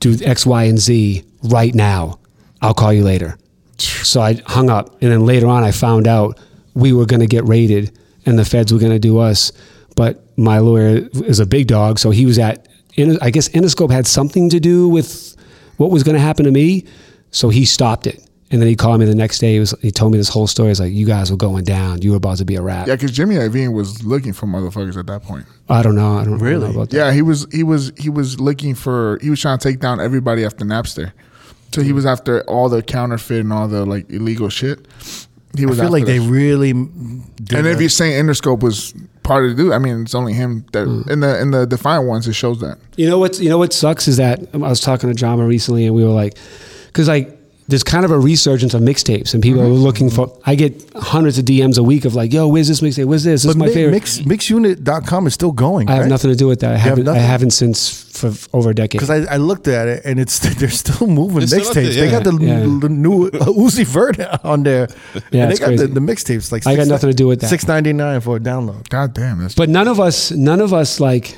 "Do 0.00 0.16
X, 0.22 0.44
Y, 0.46 0.64
and 0.64 0.78
Z 0.78 1.24
right 1.42 1.74
now. 1.74 2.18
I'll 2.62 2.74
call 2.74 2.92
you 2.92 3.04
later." 3.04 3.36
So 3.78 4.20
I 4.20 4.40
hung 4.46 4.70
up, 4.70 4.96
and 5.02 5.10
then 5.10 5.24
later 5.26 5.46
on, 5.48 5.64
I 5.64 5.70
found 5.72 6.06
out 6.06 6.38
we 6.74 6.92
were 6.92 7.06
going 7.06 7.20
to 7.20 7.26
get 7.26 7.46
raided, 7.48 7.90
and 8.26 8.38
the 8.38 8.44
feds 8.44 8.72
were 8.72 8.78
going 8.78 8.92
to 8.92 8.98
do 8.98 9.18
us. 9.18 9.50
But 9.96 10.24
my 10.36 10.58
lawyer 10.58 11.08
is 11.24 11.40
a 11.40 11.46
big 11.46 11.66
dog, 11.68 11.98
so 11.98 12.10
he 12.10 12.26
was 12.26 12.38
at. 12.38 12.66
I 12.98 13.30
guess 13.30 13.48
Interscope 13.50 13.90
had 13.90 14.06
something 14.06 14.48
to 14.50 14.60
do 14.60 14.88
with 14.88 15.36
what 15.76 15.90
was 15.90 16.02
going 16.02 16.14
to 16.14 16.20
happen 16.20 16.44
to 16.44 16.50
me, 16.52 16.84
so 17.30 17.48
he 17.48 17.64
stopped 17.64 18.06
it. 18.06 18.20
And 18.50 18.60
then 18.62 18.68
he 18.68 18.76
called 18.76 19.00
me 19.00 19.06
the 19.06 19.16
next 19.16 19.40
day. 19.40 19.54
He, 19.54 19.58
was, 19.58 19.74
he 19.82 19.90
told 19.90 20.12
me 20.12 20.18
this 20.18 20.28
whole 20.28 20.46
story. 20.46 20.68
He's 20.68 20.78
like, 20.78 20.92
"You 20.92 21.06
guys 21.06 21.30
were 21.30 21.36
going 21.36 21.64
down. 21.64 22.02
You 22.02 22.10
were 22.12 22.18
about 22.18 22.36
to 22.38 22.44
be 22.44 22.54
a 22.54 22.62
rap." 22.62 22.86
yeah, 22.86 22.94
because 22.94 23.10
Jimmy 23.10 23.34
Iovine 23.34 23.72
was 23.72 24.04
looking 24.04 24.32
for 24.32 24.46
motherfuckers 24.46 24.96
at 24.96 25.06
that 25.06 25.24
point. 25.24 25.46
I 25.68 25.82
don't 25.82 25.96
know. 25.96 26.18
I 26.18 26.24
don't 26.24 26.38
Really? 26.38 26.66
know 26.66 26.70
about 26.72 26.90
that. 26.90 26.96
Yeah, 26.96 27.12
he 27.12 27.22
was 27.22 27.48
he 27.52 27.64
was 27.64 27.90
he 27.98 28.10
was 28.10 28.38
looking 28.38 28.76
for 28.76 29.18
he 29.22 29.30
was 29.30 29.40
trying 29.40 29.58
to 29.58 29.68
take 29.68 29.80
down 29.80 29.98
everybody 30.00 30.44
after 30.44 30.64
Napster. 30.64 31.12
So 31.74 31.82
he 31.82 31.92
was 31.92 32.06
after 32.06 32.42
all 32.48 32.68
the 32.68 32.80
counterfeit 32.82 33.40
and 33.40 33.52
all 33.52 33.66
the 33.66 33.84
like 33.84 34.08
illegal 34.08 34.48
shit. 34.50 34.86
He 35.56 35.66
was. 35.66 35.80
I 35.80 35.84
was 35.84 35.90
feel 35.90 35.96
after 35.96 35.98
like 35.98 36.04
they 36.06 36.20
really. 36.20 36.72
Did 36.74 37.54
And 37.58 37.66
if 37.66 37.80
you're 37.80 37.88
saying 37.88 38.24
Interscope 38.24 38.60
was 38.60 38.94
part 39.24 39.44
of 39.44 39.56
the 39.56 39.62
do, 39.62 39.72
I 39.72 39.78
mean, 39.78 40.02
it's 40.02 40.14
only 40.14 40.32
him 40.34 40.64
that 40.72 40.86
Hmm. 40.86 41.10
in 41.10 41.20
the 41.20 41.40
in 41.40 41.50
the 41.50 41.66
Defiant 41.66 42.06
ones 42.06 42.28
it 42.28 42.34
shows 42.34 42.60
that. 42.60 42.78
You 42.96 43.08
know 43.10 43.18
what? 43.18 43.40
You 43.40 43.48
know 43.48 43.58
what 43.58 43.72
sucks 43.72 44.06
is 44.06 44.18
that 44.18 44.38
I 44.54 44.56
was 44.58 44.80
talking 44.80 45.08
to 45.10 45.14
Drama 45.14 45.44
recently, 45.44 45.86
and 45.86 45.94
we 45.94 46.04
were 46.04 46.10
like, 46.22 46.36
because 46.86 47.08
like 47.08 47.40
there's 47.66 47.82
kind 47.82 48.04
of 48.04 48.10
a 48.10 48.18
resurgence 48.18 48.74
of 48.74 48.82
mixtapes, 48.82 49.32
and 49.32 49.42
people 49.42 49.62
Mm-hmm. 49.62 49.72
are 49.72 49.74
looking 49.88 50.10
for. 50.10 50.30
I 50.44 50.54
get 50.54 50.72
hundreds 50.94 51.38
of 51.38 51.46
DMs 51.46 51.78
a 51.78 51.82
week 51.82 52.04
of 52.04 52.14
like, 52.14 52.30
"Yo, 52.32 52.46
where's 52.46 52.68
this 52.68 52.80
mixtape? 52.82 53.06
Where's 53.06 53.24
this? 53.24 53.42
This 53.42 53.50
is 53.50 53.56
but 53.56 53.58
my 53.58 53.66
mi- 53.68 53.72
favorite." 53.74 53.92
mix, 53.92 54.18
mixunit.com 54.20 55.26
is 55.26 55.34
still 55.34 55.52
going. 55.52 55.88
I 55.88 55.94
have 55.96 56.08
nothing 56.08 56.30
to 56.30 56.36
do 56.36 56.46
with 56.46 56.60
that. 56.60 56.74
I 56.74 56.76
haven't. 56.76 57.04
nothing? 57.04 57.20
I 57.22 57.24
haven't 57.24 57.50
since 57.52 57.88
for 58.32 58.56
over 58.56 58.70
a 58.70 58.74
decade. 58.74 59.00
Because 59.00 59.10
I, 59.10 59.34
I 59.34 59.36
looked 59.36 59.68
at 59.68 59.88
it 59.88 60.02
and 60.04 60.18
it's 60.18 60.38
they're 60.58 60.70
still 60.70 61.06
moving 61.06 61.46
They're 61.46 61.60
still 61.60 61.60
up 61.70 61.76
mixtapes. 61.76 61.94
there, 61.94 62.04
They 62.06 62.10
got 62.10 62.24
the, 62.24 62.32
yeah. 62.44 62.60
the 62.80 62.88
new 62.88 63.30
Uzi 63.30 63.84
Vert 63.84 64.18
on 64.44 64.62
there. 64.62 64.88
Yeah, 65.30 65.44
and 65.44 65.52
they 65.52 65.56
got 65.56 65.70
the, 65.70 65.76
crazy. 65.76 65.86
the 65.86 66.00
mixtapes 66.00 66.52
like 66.52 66.66
I 66.66 66.76
got 66.76 66.86
nothing 66.88 67.10
to 67.10 67.14
do 67.16 67.26
with 67.26 67.40
that. 67.40 67.48
Six 67.48 67.66
ninety 67.66 67.92
nine 67.92 68.20
for 68.20 68.36
a 68.36 68.40
download. 68.40 68.88
God 68.88 69.14
damn, 69.14 69.38
that's 69.40 69.54
But 69.54 69.68
none 69.68 69.88
of 69.88 70.00
us, 70.00 70.30
none 70.30 70.60
of 70.60 70.72
us 70.72 71.00
like 71.00 71.36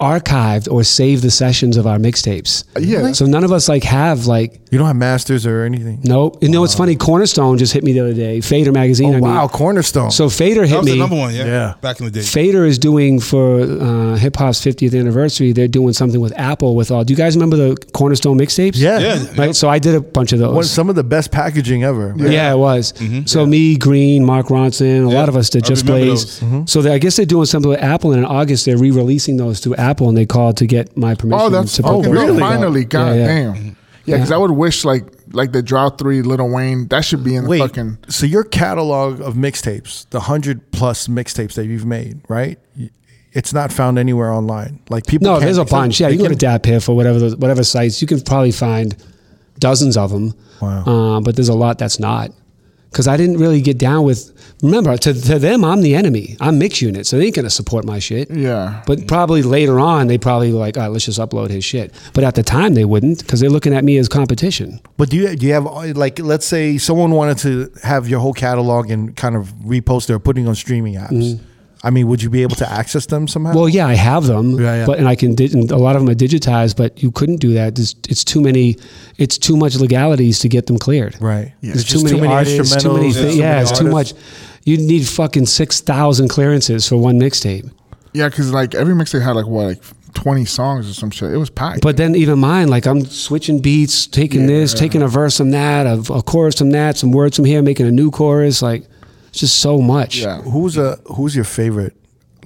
archived 0.00 0.70
or 0.70 0.82
saved 0.82 1.22
the 1.22 1.30
sessions 1.30 1.76
of 1.76 1.86
our 1.86 1.98
mixtapes. 1.98 2.64
Uh, 2.76 2.80
yeah. 2.80 3.12
So 3.12 3.26
none 3.26 3.44
of 3.44 3.52
us 3.52 3.68
like 3.68 3.84
have 3.84 4.26
like 4.26 4.60
You 4.70 4.78
don't 4.78 4.86
have 4.86 4.96
masters 4.96 5.46
or 5.46 5.62
anything. 5.62 6.00
no. 6.04 6.36
You 6.40 6.48
know, 6.48 6.64
it's 6.64 6.74
funny. 6.74 6.96
Cornerstone 6.96 7.58
just 7.58 7.72
hit 7.72 7.84
me 7.84 7.92
the 7.92 8.00
other 8.00 8.14
day. 8.14 8.40
Fader 8.40 8.72
magazine. 8.72 9.10
Oh 9.10 9.18
I 9.18 9.20
mean. 9.20 9.22
wow, 9.22 9.48
Cornerstone. 9.48 10.10
So 10.10 10.28
Fader 10.28 10.62
That 10.62 10.68
hit 10.68 10.76
was 10.78 10.86
me. 10.86 10.92
the 10.92 10.98
number 10.98 11.16
one, 11.16 11.34
yeah. 11.34 11.44
Yeah. 11.44 11.74
Back 11.80 12.00
in 12.00 12.06
the 12.06 12.10
day. 12.12 12.22
Fader 12.22 12.64
is 12.64 12.78
doing 12.78 13.20
for 13.20 13.60
uh, 13.60 14.16
hip 14.16 14.36
hop's 14.36 14.60
50th 14.64 14.98
anniversary. 14.98 15.52
They're 15.52 15.68
doing 15.68 15.92
something 15.92 16.20
with 16.20 16.32
Apple 16.38 16.74
with 16.76 16.90
all. 16.90 17.04
Do 17.04 17.12
you 17.12 17.16
guys 17.16 17.36
remember 17.36 17.56
the 17.56 17.76
Cornerstone 17.92 18.38
mixtapes? 18.38 18.76
yeah, 18.76 18.98
Yeah. 18.98 19.26
Right. 19.36 19.54
So 19.54 19.68
I 19.68 19.78
did 19.78 19.94
a 19.94 20.00
bunch 20.00 20.32
of 20.32 20.38
those. 20.38 20.54
One, 20.54 20.64
some 20.64 20.88
of 20.88 20.94
the 20.96 21.04
best 21.04 21.30
packaging 21.30 21.84
ever. 21.84 22.14
Yeah, 22.16 22.52
it 22.52 22.56
was. 22.56 22.92
Mm-hmm. 22.94 23.26
So 23.26 23.44
me, 23.46 23.76
Green, 23.76 24.24
Mark 24.24 24.46
Ronson, 24.46 25.06
a 25.06 25.10
Yeah, 25.10 25.18
lot 25.18 25.28
of 25.28 25.36
us 25.36 25.50
did 25.50 25.64
I 25.64 25.68
Just 25.68 25.84
remember 25.84 26.06
Blaze. 26.06 26.40
those. 26.40 26.48
Mm-hmm. 26.48 26.64
So 26.66 26.82
they, 26.82 26.92
I 26.94 26.98
guess 26.98 27.16
they're 27.16 27.26
doing 27.26 27.46
something 27.46 27.68
with 27.70 27.80
Apple, 27.82 28.12
and 28.12 28.20
in 28.20 28.24
August 28.24 28.64
they're 28.66 28.78
re-releasing 28.78 29.36
those 29.36 29.60
through 29.60 29.74
Apple, 29.76 29.89
and 29.98 30.16
they 30.16 30.26
called 30.26 30.56
to 30.58 30.66
get 30.66 30.96
my 30.96 31.14
permission. 31.16 31.40
Oh, 31.40 31.48
that's 31.50 31.74
to 31.76 31.82
put 31.82 31.96
fucking 32.04 32.14
those 32.14 32.26
dope. 32.34 32.42
out. 32.42 32.48
Finally, 32.50 32.84
god 32.84 33.16
yeah. 33.16 33.26
damn. 33.26 33.76
Yeah, 34.06 34.16
because 34.16 34.32
I 34.32 34.36
would 34.36 34.52
wish 34.52 34.84
like 34.84 35.04
like 35.32 35.52
the 35.52 35.62
Drought 35.62 35.98
Three, 35.98 36.22
Lil 36.22 36.48
Wayne, 36.48 36.88
that 36.88 37.04
should 37.04 37.22
be 37.22 37.34
in 37.36 37.44
the 37.44 37.50
Wait, 37.50 37.58
fucking. 37.60 37.98
so 38.08 38.26
your 38.26 38.44
catalog 38.44 39.20
of 39.20 39.34
mixtapes, 39.34 40.08
the 40.10 40.20
hundred 40.20 40.70
plus 40.72 41.06
mixtapes 41.08 41.54
that 41.54 41.66
you've 41.66 41.86
made, 41.86 42.20
right? 42.28 42.58
It's 43.32 43.52
not 43.52 43.72
found 43.72 43.98
anywhere 43.98 44.32
online. 44.32 44.80
Like 44.88 45.06
people. 45.06 45.26
No, 45.26 45.34
can't- 45.34 45.44
there's 45.44 45.58
a 45.58 45.64
bunch. 45.64 46.00
Yeah, 46.00 46.08
they 46.08 46.14
you 46.14 46.18
go 46.22 46.28
to 46.28 46.36
can- 46.36 46.60
DatPiff 46.60 46.88
or 46.88 46.96
whatever 46.96 47.18
the, 47.18 47.36
whatever 47.36 47.62
sites. 47.62 48.00
You 48.02 48.08
can 48.08 48.20
probably 48.22 48.50
find 48.52 48.96
dozens 49.60 49.96
of 49.96 50.10
them. 50.10 50.34
Wow. 50.60 50.84
Uh, 51.16 51.20
but 51.20 51.36
there's 51.36 51.48
a 51.48 51.54
lot 51.54 51.78
that's 51.78 52.00
not. 52.00 52.32
Because 52.90 53.06
I 53.06 53.16
didn't 53.16 53.38
really 53.38 53.60
get 53.60 53.78
down 53.78 54.04
with. 54.04 54.36
Remember, 54.62 54.96
to, 54.96 55.14
to 55.14 55.38
them, 55.38 55.64
I'm 55.64 55.80
the 55.80 55.94
enemy. 55.94 56.36
I'm 56.38 56.58
mix 56.58 56.82
unit, 56.82 57.06
so 57.06 57.16
they 57.16 57.26
ain't 57.26 57.36
gonna 57.36 57.48
support 57.48 57.84
my 57.84 57.98
shit. 57.98 58.30
Yeah. 58.30 58.82
But 58.86 59.06
probably 59.06 59.42
later 59.42 59.80
on, 59.80 60.06
they 60.06 60.18
probably 60.18 60.52
were 60.52 60.58
like, 60.58 60.76
all 60.76 60.82
right, 60.82 60.88
let's 60.88 61.06
just 61.06 61.18
upload 61.18 61.50
his 61.50 61.64
shit. 61.64 61.94
But 62.12 62.24
at 62.24 62.34
the 62.34 62.42
time, 62.42 62.74
they 62.74 62.84
wouldn't 62.84 63.20
because 63.20 63.40
they're 63.40 63.48
looking 63.48 63.72
at 63.72 63.84
me 63.84 63.96
as 63.96 64.08
competition. 64.08 64.80
But 64.96 65.08
do 65.08 65.16
you 65.16 65.36
do 65.36 65.46
you 65.46 65.52
have 65.54 65.64
like 65.96 66.18
let's 66.18 66.46
say 66.46 66.78
someone 66.78 67.12
wanted 67.12 67.38
to 67.38 67.72
have 67.82 68.08
your 68.08 68.20
whole 68.20 68.34
catalog 68.34 68.90
and 68.90 69.16
kind 69.16 69.36
of 69.36 69.48
repost 69.64 70.10
or 70.10 70.18
putting 70.18 70.46
on 70.46 70.54
streaming 70.54 70.94
apps? 70.94 71.10
Mm-hmm. 71.10 71.49
I 71.82 71.88
mean, 71.90 72.08
would 72.08 72.22
you 72.22 72.28
be 72.28 72.42
able 72.42 72.56
to 72.56 72.70
access 72.70 73.06
them 73.06 73.26
somehow? 73.26 73.54
Well, 73.54 73.68
yeah, 73.68 73.86
I 73.86 73.94
have 73.94 74.24
them, 74.26 74.58
Yeah, 74.60 74.76
yeah. 74.80 74.86
but 74.86 74.98
and 74.98 75.08
I 75.08 75.14
can. 75.14 75.34
di- 75.34 75.50
And 75.52 75.70
a 75.70 75.78
lot 75.78 75.96
of 75.96 76.02
them 76.02 76.10
are 76.10 76.14
digitized, 76.14 76.76
but 76.76 77.02
you 77.02 77.10
couldn't 77.10 77.36
do 77.40 77.54
that. 77.54 77.78
It's, 77.78 77.94
it's 78.08 78.22
too 78.22 78.42
many. 78.42 78.76
It's 79.16 79.38
too 79.38 79.56
much 79.56 79.76
legalities 79.76 80.40
to 80.40 80.48
get 80.48 80.66
them 80.66 80.76
cleared. 80.78 81.16
right. 81.22 81.52
Yeah. 81.62 81.72
There's 81.72 81.80
It's 81.82 81.90
too 81.92 82.02
just 82.02 82.14
many, 82.14 82.26
artists, 82.26 82.82
too 82.82 82.92
many. 82.92 83.08
instrumentals, 83.08 83.14
Thi- 83.14 83.32
too 83.32 83.38
yeah, 83.38 83.48
many 83.50 83.62
it's 83.62 83.78
too 83.78 83.84
much. 83.90 84.12
artists. 84.12 84.60
You 84.64 84.76
need 84.76 85.06
fucking 85.08 85.46
six 85.46 85.80
thousand 85.80 86.28
clearances 86.28 86.86
for 86.86 86.96
one 86.98 87.18
mixtape. 87.18 87.70
Yeah, 88.12 88.28
because 88.28 88.52
like 88.52 88.74
every 88.74 88.92
mixtape 88.94 89.22
had 89.22 89.36
like 89.36 89.46
what, 89.46 89.64
like 89.68 89.82
twenty 90.12 90.44
songs 90.44 90.90
or 90.90 90.92
some 90.92 91.10
shit. 91.10 91.32
It 91.32 91.38
was 91.38 91.48
packed. 91.48 91.80
But 91.80 91.96
then 91.96 92.14
even 92.14 92.38
mine, 92.40 92.68
like 92.68 92.84
I'm 92.86 93.06
switching 93.06 93.60
beats, 93.60 94.06
taking 94.06 94.46
this, 94.46 94.74
taking 94.74 95.00
a 95.00 95.08
verse 95.08 95.38
from 95.38 95.52
that, 95.52 95.86
a, 95.86 96.12
a 96.12 96.22
chorus 96.22 96.58
from 96.58 96.72
that, 96.72 96.98
some 96.98 97.10
words 97.10 97.36
from 97.36 97.46
here, 97.46 97.62
making 97.62 97.86
a 97.86 97.90
new 97.92 98.10
chorus. 98.10 98.60
Like 98.60 98.84
it's 99.30 99.40
just 99.40 99.56
so 99.60 99.78
much. 99.78 100.18
yeah, 100.18 100.42
Who's 100.42 100.76
a 100.76 100.96
who's 101.06 101.34
your 101.34 101.44
favorite 101.44 101.96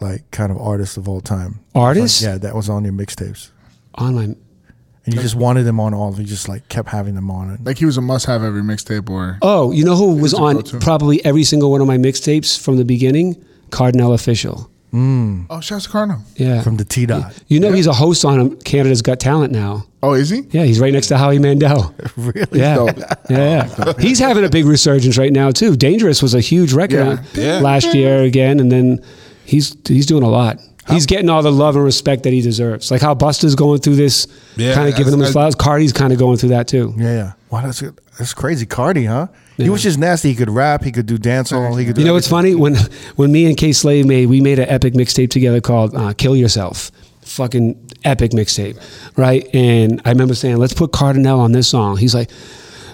like 0.00 0.30
kind 0.30 0.50
of 0.52 0.58
artist 0.58 0.96
of 0.96 1.08
all 1.08 1.20
time? 1.20 1.60
Artist? 1.74 2.22
Like, 2.22 2.28
yeah, 2.30 2.38
that 2.38 2.54
was 2.54 2.68
on 2.68 2.84
your 2.84 2.92
mixtapes. 2.92 3.50
On 3.96 4.14
my 4.14 4.24
And 4.24 5.14
you 5.14 5.20
just 5.20 5.34
wanted 5.34 5.64
them 5.64 5.78
on 5.80 5.92
all. 5.94 6.08
Of 6.12 6.18
you 6.18 6.24
just 6.24 6.48
like 6.48 6.68
kept 6.68 6.88
having 6.88 7.14
them 7.14 7.30
on. 7.30 7.50
And 7.50 7.66
like 7.66 7.78
he 7.78 7.84
was 7.84 7.96
a 7.96 8.00
must-have 8.00 8.42
every 8.42 8.62
mixtape. 8.62 9.08
Or 9.10 9.38
Oh, 9.42 9.70
you 9.72 9.84
know 9.84 9.96
who 9.96 10.16
was 10.16 10.32
a 10.34 10.38
on 10.38 10.62
probably 10.80 11.24
every 11.24 11.44
single 11.44 11.70
one 11.70 11.80
of 11.80 11.86
my 11.86 11.98
mixtapes 11.98 12.58
from 12.58 12.76
the 12.76 12.84
beginning? 12.84 13.42
Kardinal 13.70 14.12
Offishall. 14.12 14.68
Mm. 14.94 15.46
oh, 15.50 15.60
shouts 15.60 15.84
to 15.86 15.90
Kardinal. 15.90 16.20
Yeah. 16.36 16.62
from 16.62 16.76
the 16.76 16.84
T 16.84 17.04
dot. 17.04 17.34
you 17.48 17.58
know 17.58 17.72
he's 17.72 17.88
a 17.88 17.92
host 17.92 18.24
on 18.24 18.38
um, 18.38 18.56
Canada's 18.60 19.02
Got 19.02 19.18
Talent 19.18 19.52
now. 19.52 19.86
Oh, 20.04 20.12
is 20.12 20.30
he? 20.30 20.42
Yeah, 20.50 20.62
he's 20.64 20.78
right 20.78 20.92
next 20.92 21.08
to 21.08 21.18
Howie 21.18 21.38
Mandel. 21.40 21.92
really? 22.16 22.60
Yeah. 22.60 22.74
dope. 22.76 22.96
yeah, 23.28 23.68
yeah. 23.78 23.92
He's 23.98 24.18
having 24.20 24.44
a 24.44 24.48
big 24.48 24.66
resurgence 24.66 25.18
right 25.18 25.32
now 25.32 25.50
too. 25.50 25.74
Dangerous 25.76 26.22
was 26.22 26.34
a 26.34 26.40
huge 26.40 26.72
record 26.72 27.18
Yeah. 27.34 27.56
Yeah. 27.56 27.58
last 27.60 27.92
year 27.92 28.22
again, 28.22 28.60
and 28.60 28.70
then 28.70 29.04
he's 29.44 29.76
he's 29.86 30.06
doing 30.06 30.22
a 30.22 30.28
lot. 30.28 30.58
He's 30.88 31.06
getting 31.06 31.30
all 31.30 31.42
the 31.42 31.50
love 31.50 31.76
and 31.76 31.84
respect 31.84 32.24
that 32.24 32.32
he 32.34 32.42
deserves. 32.42 32.90
Like 32.90 33.00
how 33.00 33.14
Busta's 33.14 33.54
going 33.54 33.80
through 33.80 33.96
this, 33.96 34.26
Yeah, 34.56 34.74
kind 34.74 34.86
of 34.86 34.94
giving 34.96 35.14
him 35.14 35.20
his 35.20 35.30
I- 35.30 35.32
flowers. 35.32 35.54
Cardi's 35.54 35.94
kind 35.94 36.12
of 36.12 36.18
going 36.18 36.36
through 36.36 36.50
that 36.50 36.68
too. 36.68 36.92
Yeah, 36.98 37.14
yeah. 37.14 37.32
Wow, 37.50 37.62
that's 37.62 37.82
that's 38.18 38.34
crazy. 38.34 38.66
Cardi, 38.66 39.06
huh? 39.06 39.28
He 39.56 39.70
was 39.70 39.82
just 39.82 39.98
nasty. 39.98 40.30
He 40.30 40.34
could 40.34 40.50
rap. 40.50 40.82
He 40.82 40.90
could 40.92 41.06
do 41.06 41.16
dancehall. 41.16 41.78
He 41.78 41.86
could. 41.86 41.94
Do 41.94 42.00
You 42.00 42.06
know 42.08 42.14
what's 42.14 42.28
funny? 42.28 42.54
When 42.54 42.76
when 43.16 43.30
me 43.30 43.46
and 43.46 43.56
Kay 43.56 43.72
Slay 43.72 44.02
made 44.02 44.26
we 44.26 44.40
made 44.40 44.58
an 44.58 44.68
epic 44.68 44.94
mixtape 44.94 45.30
together 45.30 45.60
called 45.60 45.94
uh, 45.94 46.12
"Kill 46.14 46.36
Yourself." 46.36 46.90
Fucking 47.22 47.90
epic 48.04 48.32
mixtape, 48.32 48.78
right? 49.16 49.48
And 49.54 50.02
I 50.04 50.10
remember 50.10 50.34
saying, 50.34 50.56
"Let's 50.58 50.74
put 50.74 50.92
Kardinal 50.92 51.40
on 51.40 51.52
this 51.52 51.68
song." 51.68 51.96
He's 51.96 52.14
like. 52.14 52.30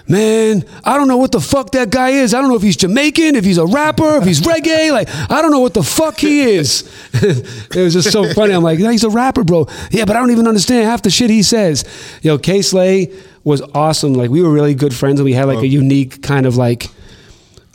Man, 0.07 0.65
I 0.83 0.97
don't 0.97 1.07
know 1.07 1.17
what 1.17 1.31
the 1.31 1.39
fuck 1.39 1.71
that 1.71 1.89
guy 1.89 2.09
is. 2.09 2.33
I 2.33 2.41
don't 2.41 2.49
know 2.49 2.55
if 2.55 2.61
he's 2.61 2.77
Jamaican, 2.77 3.35
if 3.35 3.45
he's 3.45 3.57
a 3.57 3.65
rapper, 3.65 4.17
if 4.17 4.25
he's 4.25 4.41
reggae. 4.41 4.91
Like, 4.91 5.09
I 5.29 5.41
don't 5.41 5.51
know 5.51 5.59
what 5.59 5.73
the 5.73 5.83
fuck 5.83 6.19
he 6.19 6.41
is. 6.41 6.89
it 7.13 7.75
was 7.75 7.93
just 7.93 8.11
so 8.11 8.31
funny. 8.33 8.53
I'm 8.53 8.63
like, 8.63 8.79
yeah, 8.79 8.91
he's 8.91 9.03
a 9.03 9.09
rapper, 9.09 9.43
bro. 9.43 9.67
Yeah, 9.91 10.05
but 10.05 10.15
I 10.15 10.19
don't 10.19 10.31
even 10.31 10.47
understand 10.47 10.85
half 10.85 11.01
the 11.01 11.09
shit 11.09 11.29
he 11.29 11.43
says. 11.43 11.83
Yo, 12.21 12.37
Kay 12.37 12.61
Slay 12.61 13.13
was 13.43 13.61
awesome. 13.73 14.13
Like, 14.13 14.29
we 14.29 14.41
were 14.41 14.51
really 14.51 14.73
good 14.73 14.93
friends, 14.93 15.19
and 15.19 15.25
we 15.25 15.33
had 15.33 15.45
like 15.45 15.59
a 15.59 15.67
unique 15.67 16.21
kind 16.21 16.45
of 16.45 16.57
like 16.57 16.89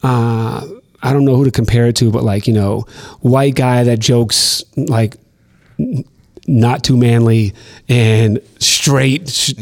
uh, 0.03 0.67
I 1.03 1.13
don't 1.13 1.25
know 1.25 1.37
who 1.37 1.45
to 1.45 1.51
compare 1.51 1.87
it 1.87 1.97
to, 1.97 2.11
but 2.11 2.23
like 2.23 2.47
you 2.47 2.53
know, 2.53 2.81
white 3.21 3.55
guy 3.55 3.85
that 3.85 3.99
jokes 3.99 4.65
like 4.77 5.17
not 6.49 6.85
too 6.85 6.97
manly 6.97 7.55
and 7.89 8.41
straight, 8.59 9.29
sh- 9.29 9.53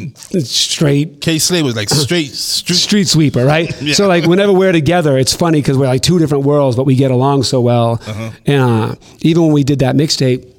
straight 0.41 1.21
Kay 1.21 1.39
Slay 1.39 1.63
was 1.63 1.75
like 1.77 1.89
straight 1.89 2.31
street. 2.35 2.77
street 2.77 3.09
sweeper, 3.09 3.45
right? 3.45 3.73
So 3.95 4.07
like 4.09 4.27
whenever 4.27 4.53
we're 4.53 4.73
together, 4.73 5.17
it's 5.19 5.35
funny 5.35 5.61
because 5.61 5.79
we're 5.79 5.87
like 5.87 6.03
two 6.03 6.19
different 6.19 6.45
worlds, 6.45 6.77
but 6.77 6.85
we 6.85 6.95
get 6.97 7.11
along 7.11 7.45
so 7.45 7.61
well. 7.61 8.01
And 8.47 8.63
uh, 8.93 8.95
even 9.21 9.43
when 9.45 9.53
we 9.53 9.65
did 9.65 9.81
that 9.81 9.95
mixtape. 9.95 10.51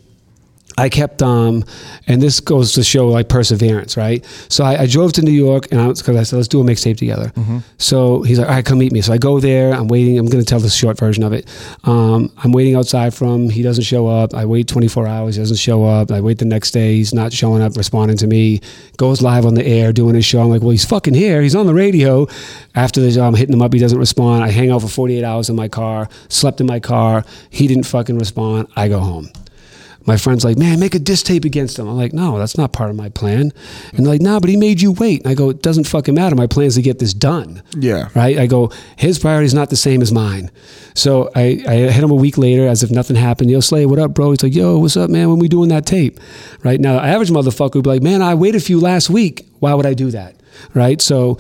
I 0.78 0.90
kept 0.90 1.22
um, 1.22 1.64
and 2.06 2.22
this 2.22 2.42
goes 2.42 2.74
to 2.74 2.84
show 2.84 3.08
like 3.08 3.30
perseverance, 3.30 3.96
right? 3.96 4.26
So 4.50 4.66
I, 4.66 4.82
I 4.82 4.88
drove 4.88 5.14
to 5.14 5.22
New 5.22 5.32
York, 5.32 5.72
and 5.72 5.96
because 5.96 6.16
I, 6.18 6.24
said 6.24 6.36
let's 6.36 6.50
do 6.50 6.60
a 6.60 6.64
mixtape 6.66 6.98
together. 6.98 7.32
So 7.78 8.24
he's 8.24 8.40
like, 8.40 8.50
all 8.50 8.56
right, 8.56 8.66
come 8.66 8.80
meet 8.80 8.92
me. 8.92 9.02
So 9.02 9.14
I 9.14 9.18
go 9.18 9.40
there. 9.40 9.74
I'm 9.74 9.88
waiting. 9.88 10.20
I'm 10.20 10.26
going 10.28 10.44
to 10.44 10.50
tell 10.50 10.60
the 10.60 10.70
short 10.70 10.98
version 10.98 11.24
of 11.24 11.32
it. 11.32 11.48
Um, 11.86 12.30
I'm 12.44 12.52
waiting 12.52 12.76
outside 12.76 13.14
from. 13.14 13.44
him. 13.46 13.50
He 13.50 13.62
doesn't 13.62 13.86
show 13.86 14.08
up. 14.08 14.34
I 14.34 14.46
wait 14.46 14.68
24 14.68 15.08
hours. 15.08 15.36
He 15.36 15.42
doesn't 15.42 15.58
show 15.58 15.86
up. 15.86 16.12
I 16.12 16.20
wait 16.20 16.40
the 16.40 16.46
next 16.46 16.72
day. 16.72 16.96
He's 16.96 17.14
not 17.14 17.32
showing 17.32 17.62
up, 17.62 17.78
responding 17.78 18.18
to 18.18 18.28
me. 18.28 18.60
Goes 18.98 19.22
live 19.22 19.46
on 19.46 19.54
the 19.54 19.66
air 19.66 19.94
doing 19.94 20.16
his 20.16 20.26
show. 20.26 20.42
I'm 20.42 20.50
like, 20.50 20.62
well, 20.62 20.72
he's 20.72 20.86
fucking 20.86 21.14
here. 21.14 21.42
He's 21.42 21.56
on 21.56 21.68
the 21.68 21.74
radio. 21.74 22.28
After 22.76 23.00
the 23.00 23.22
I'm 23.22 23.34
hitting 23.34 23.54
him 23.54 23.62
up, 23.62 23.72
he 23.72 23.80
doesn't 23.80 23.98
respond. 23.98 24.44
I 24.44 24.50
hang 24.50 24.72
out 24.72 24.82
for 24.82 24.90
48 24.90 25.24
hours 25.24 25.50
in 25.50 25.56
my 25.56 25.70
car. 25.70 26.10
Slept 26.28 26.60
in 26.60 26.68
my 26.68 26.82
car. 26.82 27.24
He 27.50 27.68
didn't 27.68 27.86
fucking 27.86 28.18
respond. 28.18 28.68
I 28.76 28.90
go 28.90 29.00
home 29.00 29.30
my 30.06 30.18
friend's 30.18 30.46
like, 30.46 30.58
man, 30.58 30.80
make 30.80 30.94
a 30.96 31.00
diss 31.00 31.24
tape 31.24 31.46
against 31.46 31.80
him. 31.80 31.88
I'm 31.88 31.98
like, 31.98 32.14
no, 32.14 32.38
that's 32.38 32.58
not 32.58 32.74
part 32.74 32.90
of 32.90 32.96
my 32.96 33.10
plan. 33.10 33.52
And 33.94 34.06
they're 34.06 34.14
like, 34.14 34.22
nah, 34.22 34.40
but 34.40 34.50
he 34.50 34.58
made 34.58 34.82
you 34.82 34.92
wait. 34.92 35.22
And 35.24 35.32
I 35.32 35.34
go, 35.34 35.50
it 35.50 35.62
doesn't 35.62 35.86
fucking 35.86 36.14
matter. 36.14 36.36
My 36.36 36.48
plan 36.48 36.68
is 36.68 36.76
to 36.76 36.82
get 36.82 37.00
this 37.00 37.14
done. 37.14 37.64
Yeah. 37.76 38.10
Right? 38.16 38.38
I 38.38 38.46
go, 38.48 38.72
his 38.98 39.18
priority 39.18 39.46
is 39.46 39.54
not 39.54 39.70
the 39.70 39.76
same 39.76 40.02
as 40.02 40.12
mine. 40.12 40.52
So 40.94 41.32
I, 41.36 41.64
I 41.68 41.76
hit 41.76 42.04
him 42.04 42.12
a 42.12 42.16
week 42.16 42.38
later 42.38 42.68
as 42.68 42.84
if 42.84 42.92
nothing 42.92 43.16
happened. 43.16 43.50
Yo, 43.50 43.60
Slay, 43.60 43.86
what 43.86 44.00
up, 44.00 44.14
bro? 44.14 44.32
He's 44.32 44.44
like, 44.44 44.56
yo, 44.56 44.78
what's 44.78 44.96
up, 44.96 45.10
man? 45.10 45.30
When 45.30 45.40
we 45.40 45.48
doing 45.48 45.70
that 45.70 45.86
tape? 45.86 46.20
Right 46.64 46.80
now, 46.80 47.00
average 47.00 47.30
motherfucker 47.30 47.76
would 47.76 47.84
be 47.84 47.90
like, 47.90 48.04
man, 48.04 48.22
I 48.22 48.36
waited 48.36 48.64
for 48.64 48.72
you 48.72 48.80
last 48.80 49.10
week. 49.10 49.48
Why 49.60 49.74
would 49.74 49.86
I 49.86 49.94
do 49.94 50.12
that? 50.12 50.36
Right? 50.74 51.02
So 51.02 51.38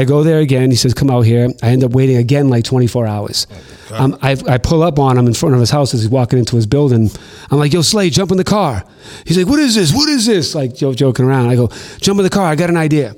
I 0.00 0.04
go 0.04 0.22
there 0.22 0.38
again. 0.38 0.70
He 0.70 0.76
says, 0.76 0.94
come 0.94 1.10
out 1.10 1.22
here. 1.26 1.50
I 1.62 1.68
end 1.68 1.84
up 1.84 1.92
waiting 1.92 2.16
again 2.16 2.48
like 2.48 2.64
24 2.64 3.06
hours. 3.06 3.46
Um, 3.92 4.18
I, 4.22 4.34
I 4.48 4.56
pull 4.56 4.82
up 4.82 4.98
on 4.98 5.18
him 5.18 5.26
in 5.26 5.34
front 5.34 5.54
of 5.54 5.60
his 5.60 5.70
house 5.70 5.92
as 5.92 6.00
he's 6.00 6.08
walking 6.08 6.38
into 6.38 6.56
his 6.56 6.66
building. 6.66 7.10
I'm 7.50 7.58
like, 7.58 7.74
yo, 7.74 7.82
Slay, 7.82 8.08
jump 8.08 8.30
in 8.30 8.38
the 8.38 8.44
car. 8.44 8.82
He's 9.26 9.36
like, 9.36 9.46
what 9.46 9.60
is 9.60 9.74
this? 9.74 9.92
What 9.92 10.08
is 10.08 10.24
this? 10.24 10.54
Like, 10.54 10.74
joking 10.74 11.26
around. 11.26 11.50
I 11.50 11.56
go, 11.56 11.68
jump 11.98 12.18
in 12.18 12.24
the 12.24 12.30
car. 12.30 12.46
I 12.46 12.54
got 12.54 12.70
an 12.70 12.78
idea. 12.78 13.14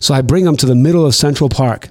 So 0.00 0.14
I 0.14 0.22
bring 0.22 0.44
him 0.44 0.56
to 0.56 0.66
the 0.66 0.74
middle 0.74 1.06
of 1.06 1.14
Central 1.14 1.48
Park. 1.48 1.90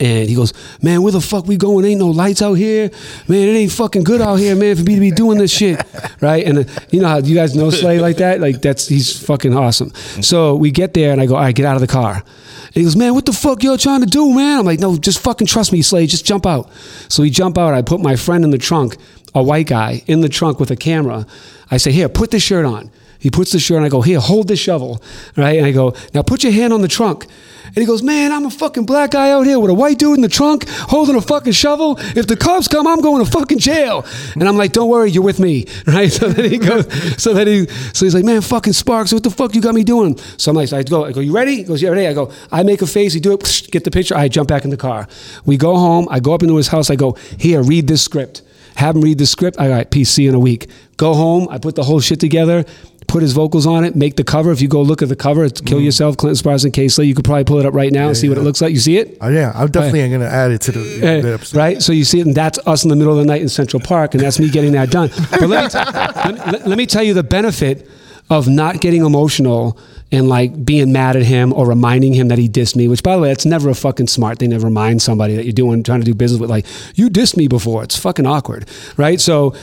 And 0.00 0.28
he 0.28 0.34
goes, 0.34 0.52
man, 0.82 1.02
where 1.02 1.12
the 1.12 1.20
fuck 1.20 1.46
we 1.46 1.56
going? 1.56 1.84
Ain't 1.84 2.00
no 2.00 2.08
lights 2.08 2.42
out 2.42 2.54
here, 2.54 2.90
man. 3.28 3.48
It 3.48 3.52
ain't 3.52 3.70
fucking 3.70 4.02
good 4.02 4.20
out 4.20 4.34
here, 4.36 4.56
man, 4.56 4.74
for 4.74 4.82
me 4.82 4.96
to 4.96 5.00
be 5.00 5.12
doing 5.12 5.38
this 5.38 5.52
shit, 5.52 5.80
right? 6.20 6.44
And 6.44 6.58
uh, 6.58 6.64
you 6.90 7.00
know 7.02 7.08
how 7.08 7.18
you 7.18 7.36
guys 7.36 7.54
know 7.54 7.70
Slay 7.70 8.00
like 8.00 8.16
that? 8.16 8.40
Like 8.40 8.60
that's 8.60 8.88
he's 8.88 9.24
fucking 9.24 9.56
awesome. 9.56 9.94
So 10.22 10.56
we 10.56 10.72
get 10.72 10.94
there, 10.94 11.12
and 11.12 11.20
I 11.20 11.26
go, 11.26 11.36
all 11.36 11.42
right, 11.42 11.54
get 11.54 11.66
out 11.66 11.76
of 11.76 11.82
the 11.82 11.86
car. 11.86 12.24
He 12.72 12.82
goes, 12.82 12.96
man, 12.96 13.14
what 13.14 13.26
the 13.26 13.32
fuck 13.32 13.62
y'all 13.62 13.76
trying 13.76 14.00
to 14.00 14.06
do, 14.06 14.32
man? 14.32 14.60
I'm 14.60 14.64
like, 14.64 14.80
no, 14.80 14.96
just 14.96 15.20
fucking 15.20 15.46
trust 15.46 15.72
me, 15.72 15.82
Slay. 15.82 16.06
Just 16.06 16.24
jump 16.24 16.46
out. 16.46 16.70
So 17.08 17.22
we 17.22 17.30
jump 17.30 17.58
out. 17.58 17.74
I 17.74 17.82
put 17.82 18.00
my 18.00 18.16
friend 18.16 18.44
in 18.44 18.50
the 18.50 18.58
trunk, 18.58 18.96
a 19.34 19.42
white 19.42 19.66
guy 19.66 20.02
in 20.06 20.22
the 20.22 20.28
trunk 20.28 20.58
with 20.58 20.70
a 20.70 20.76
camera. 20.76 21.26
I 21.70 21.76
say, 21.76 21.92
here, 21.92 22.08
put 22.08 22.30
this 22.30 22.42
shirt 22.42 22.64
on. 22.64 22.90
He 23.22 23.30
puts 23.30 23.52
the 23.52 23.60
shirt 23.60 23.78
on. 23.78 23.84
I 23.84 23.88
go, 23.88 24.02
here, 24.02 24.18
hold 24.18 24.48
this 24.48 24.58
shovel, 24.58 25.00
right? 25.36 25.56
And 25.56 25.64
I 25.64 25.70
go, 25.70 25.94
now 26.12 26.22
put 26.22 26.42
your 26.42 26.52
hand 26.52 26.72
on 26.72 26.82
the 26.82 26.88
trunk. 26.88 27.28
And 27.66 27.76
he 27.76 27.84
goes, 27.84 28.02
man, 28.02 28.32
I'm 28.32 28.44
a 28.46 28.50
fucking 28.50 28.84
black 28.84 29.12
guy 29.12 29.30
out 29.30 29.46
here 29.46 29.60
with 29.60 29.70
a 29.70 29.74
white 29.74 29.96
dude 29.96 30.16
in 30.16 30.22
the 30.22 30.28
trunk 30.28 30.68
holding 30.68 31.14
a 31.14 31.20
fucking 31.20 31.52
shovel. 31.52 31.94
If 32.00 32.26
the 32.26 32.36
cops 32.36 32.66
come, 32.66 32.84
I'm 32.84 33.00
going 33.00 33.24
to 33.24 33.30
fucking 33.30 33.60
jail. 33.60 34.04
And 34.34 34.42
I'm 34.42 34.56
like, 34.56 34.72
don't 34.72 34.88
worry, 34.88 35.12
you're 35.12 35.22
with 35.22 35.38
me, 35.38 35.66
right? 35.86 36.10
So 36.10 36.30
then 36.30 36.50
he 36.50 36.58
goes, 36.58 37.22
so 37.22 37.32
then 37.32 37.46
he, 37.46 37.66
so 37.94 38.04
he's 38.04 38.14
like, 38.14 38.24
man, 38.24 38.40
fucking 38.40 38.72
Sparks, 38.72 39.12
what 39.12 39.22
the 39.22 39.30
fuck 39.30 39.54
you 39.54 39.62
got 39.62 39.76
me 39.76 39.84
doing? 39.84 40.18
So 40.36 40.50
I'm 40.50 40.56
like, 40.56 40.68
so 40.68 40.78
I 40.78 40.82
go, 40.82 41.04
I 41.04 41.12
go, 41.12 41.20
you 41.20 41.32
ready? 41.32 41.58
He 41.58 41.62
goes, 41.62 41.80
yeah, 41.80 41.90
ready. 41.90 42.08
I 42.08 42.14
go, 42.14 42.32
I 42.50 42.64
make 42.64 42.82
a 42.82 42.88
face, 42.88 43.12
he 43.12 43.20
do 43.20 43.34
it, 43.34 43.68
get 43.70 43.84
the 43.84 43.92
picture. 43.92 44.16
I 44.16 44.26
jump 44.26 44.48
back 44.48 44.64
in 44.64 44.70
the 44.70 44.76
car. 44.76 45.06
We 45.46 45.56
go 45.56 45.76
home. 45.76 46.08
I 46.10 46.18
go 46.18 46.34
up 46.34 46.42
into 46.42 46.56
his 46.56 46.66
house. 46.66 46.90
I 46.90 46.96
go, 46.96 47.12
here, 47.38 47.62
read 47.62 47.86
this 47.86 48.02
script. 48.02 48.42
Have 48.74 48.96
him 48.96 49.02
read 49.02 49.18
the 49.18 49.26
script. 49.26 49.60
I 49.60 49.68
got 49.68 49.90
PC 49.92 50.28
in 50.28 50.34
a 50.34 50.40
week. 50.40 50.68
Go 50.96 51.14
home. 51.14 51.46
I 51.50 51.58
put 51.58 51.76
the 51.76 51.84
whole 51.84 52.00
shit 52.00 52.18
together 52.18 52.64
put 53.08 53.22
his 53.22 53.32
vocals 53.32 53.66
on 53.66 53.84
it, 53.84 53.94
make 53.96 54.16
the 54.16 54.24
cover. 54.24 54.50
If 54.52 54.60
you 54.62 54.68
go 54.68 54.80
look 54.82 55.02
at 55.02 55.08
the 55.08 55.16
cover, 55.16 55.44
it's 55.44 55.60
Kill 55.60 55.80
Yourself, 55.80 56.16
Clinton 56.16 56.36
Sparks 56.36 56.64
and 56.64 56.72
Casey. 56.72 57.06
You 57.06 57.14
could 57.14 57.24
probably 57.24 57.44
pull 57.44 57.58
it 57.58 57.66
up 57.66 57.74
right 57.74 57.92
now 57.92 58.08
and 58.08 58.16
see 58.16 58.28
what 58.28 58.38
it 58.38 58.42
looks 58.42 58.60
like. 58.60 58.72
You 58.72 58.78
see 58.80 58.96
it? 58.98 59.18
Oh, 59.20 59.28
yeah, 59.28 59.52
I'm 59.54 59.68
definitely 59.70 60.08
going 60.08 60.20
to 60.20 60.28
add 60.30 60.50
it 60.50 60.60
to 60.62 60.72
the, 60.72 60.78
the 60.80 61.30
Uh, 61.30 61.34
episode. 61.34 61.56
right? 61.58 61.82
So 61.82 61.92
you 61.92 62.04
see 62.04 62.20
it, 62.20 62.26
and 62.26 62.34
that's 62.34 62.58
us 62.66 62.84
in 62.84 62.90
the 62.90 62.96
middle 62.96 63.12
of 63.12 63.18
the 63.18 63.26
night 63.26 63.42
in 63.42 63.48
Central 63.48 63.80
Park, 63.80 64.14
and 64.14 64.22
that's 64.22 64.38
me 64.40 64.48
getting 64.48 64.72
that 64.72 64.90
done. 64.90 65.10
But 65.30 65.48
let 65.48 65.64
me, 65.64 65.68
t- 65.70 65.78
let, 65.78 66.52
let- 66.52 66.68
let 66.68 66.78
me 66.78 66.86
tell 66.86 67.02
you 67.02 67.14
the 67.14 67.22
benefit 67.24 67.88
of 68.30 68.48
not 68.48 68.80
getting 68.80 69.04
emotional 69.04 69.78
and 70.10 70.28
like 70.28 70.64
being 70.64 70.92
mad 70.92 71.16
at 71.16 71.22
him 71.22 71.52
or 71.52 71.66
reminding 71.66 72.14
him 72.14 72.28
that 72.28 72.38
he 72.38 72.48
dissed 72.48 72.76
me. 72.76 72.86
Which, 72.88 73.02
by 73.02 73.16
the 73.16 73.20
way, 73.22 73.28
that's 73.28 73.44
never 73.44 73.68
a 73.68 73.74
fucking 73.74 74.06
smart 74.06 74.38
thing 74.38 74.50
to 74.50 74.58
remind 74.58 75.02
somebody 75.02 75.34
that 75.36 75.44
you're 75.44 75.52
doing, 75.52 75.82
trying 75.82 76.00
to 76.00 76.04
do 76.06 76.14
business 76.14 76.40
with. 76.40 76.48
Like 76.50 76.66
you 76.94 77.10
dissed 77.10 77.36
me 77.36 77.48
before. 77.48 77.82
It's 77.82 77.98
fucking 77.98 78.26
awkward, 78.26 78.68
right? 78.96 79.20
So 79.20 79.54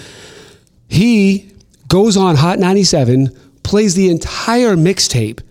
he 0.88 1.49
goes 1.90 2.16
on 2.16 2.38
Hot 2.38 2.60
97, 2.60 3.38
plays 3.64 3.96
the 3.96 4.10
entire 4.10 4.76
mixtape. 4.78 5.42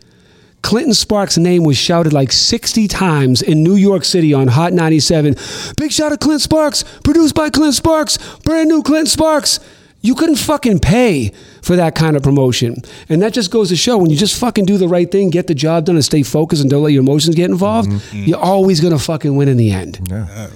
Clinton 0.63 0.95
Sparks' 0.95 1.39
name 1.39 1.65
was 1.65 1.77
shouted 1.77 2.13
like 2.13 2.33
60 2.33 2.89
times 2.89 3.43
in 3.43 3.63
New 3.63 3.75
York 3.77 4.05
City 4.05 4.33
on 4.33 4.49
Hot 4.49 4.73
97. 4.73 5.37
Big 5.77 5.93
shout 5.93 6.13
out 6.13 6.21
Clint 6.21 6.41
Sparks, 6.41 6.85
produced 7.05 7.35
by 7.35 7.51
Clint 7.51 7.75
Sparks, 7.75 8.19
brand 8.45 8.69
new 8.69 8.83
Clint 8.83 9.09
Sparks. 9.09 9.61
You 10.01 10.15
couldn't 10.15 10.37
fucking 10.37 10.79
pay 10.79 11.33
for 11.69 11.77
that 11.77 11.95
kind 11.95 12.17
of 12.17 12.23
promotion. 12.23 12.77
And 13.11 13.21
that 13.21 13.35
just 13.35 13.51
goes 13.51 13.69
to 13.69 13.77
show 13.77 13.99
when 13.99 14.09
you 14.09 14.17
just 14.17 14.41
fucking 14.41 14.65
do 14.65 14.79
the 14.79 14.89
right 14.89 15.11
thing, 15.13 15.29
get 15.29 15.49
the 15.49 15.55
job 15.55 15.85
done, 15.85 15.97
and 15.97 16.05
stay 16.05 16.23
focused 16.23 16.63
and 16.63 16.71
don't 16.71 16.83
let 16.83 16.95
your 16.95 17.03
emotions 17.03 17.37
get 17.37 17.51
involved, 17.51 17.93
you're 18.15 18.39
always 18.39 18.81
going 18.81 18.95
to 18.95 18.99
fucking 18.99 19.37
win 19.37 19.49
in 19.49 19.59
the 19.59 19.71
end. 19.71 20.01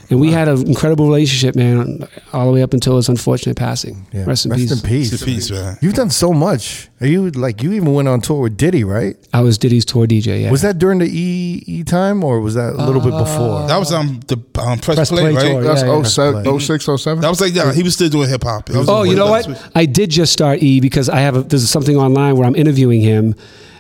And 0.09 0.18
we 0.18 0.32
had 0.32 0.48
an 0.48 0.66
incredible 0.66 1.05
relationship, 1.05 1.55
man, 1.55 2.09
all 2.32 2.47
the 2.47 2.52
way 2.52 2.62
up 2.62 2.72
until 2.72 2.97
his 2.97 3.10
unfortunate 3.10 3.59
passing. 3.59 4.06
Yeah. 4.10 4.24
Rest 4.24 4.47
in 4.47 4.52
peace. 4.52 4.70
Rest 4.70 4.84
in 4.84 4.89
peace. 4.89 5.12
Rest 5.12 5.22
in 5.22 5.34
peace, 5.34 5.51
man. 5.51 5.76
You've 5.82 5.93
done 5.93 6.09
so 6.09 6.32
much. 6.32 6.89
Are 7.02 7.06
you 7.06 7.30
like 7.30 7.62
you 7.64 7.72
even 7.72 7.93
went 7.93 8.06
on 8.06 8.20
tour 8.20 8.43
with 8.43 8.56
Diddy, 8.56 8.84
right? 8.84 9.16
I 9.34 9.40
was 9.40 9.59
Diddy's 9.59 9.84
tour 9.84 10.06
DJ, 10.06 10.43
yeah. 10.43 10.52
Was 10.52 10.62
that 10.62 10.78
during 10.78 11.01
the 11.01 11.10
E 11.10 11.60
E 11.66 11.82
time 11.82 12.22
or 12.22 12.40
was 12.40 12.55
that 12.55 12.74
a 12.74 12.86
little 12.86 13.02
bit 13.02 13.10
before? 13.10 13.66
That 13.66 13.76
was 13.78 13.93
um 13.93 14.20
the 14.28 14.36
um, 14.60 14.78
press, 14.78 14.97
Press 14.97 15.10
play, 15.10 15.22
play 15.22 15.34
right? 15.34 15.51
tour, 15.51 15.62
That's 15.64 15.82
Yeah, 15.82 15.97
yeah. 15.97 16.43
07, 16.43 16.60
06, 16.60 17.02
07? 17.02 17.20
That 17.20 17.28
was 17.28 17.40
like 17.40 17.55
yeah, 17.55 17.72
he 17.72 17.82
was 17.82 17.94
still 17.94 18.09
doing 18.09 18.28
hip 18.28 18.44
hop. 18.44 18.70
Oh, 18.72 19.02
you 19.02 19.16
know 19.16 19.28
what? 19.28 19.70
I 19.74 19.84
did 19.84 20.10
just 20.10 20.32
start 20.32 20.62
E 20.62 20.78
because 20.78 21.02
I 21.09 21.20
have 21.20 21.37
a, 21.37 21.43
there's 21.43 21.69
something 21.69 21.97
online 21.97 22.37
where 22.37 22.47
I'm 22.47 22.57
interviewing 22.57 23.01
him, 23.01 23.35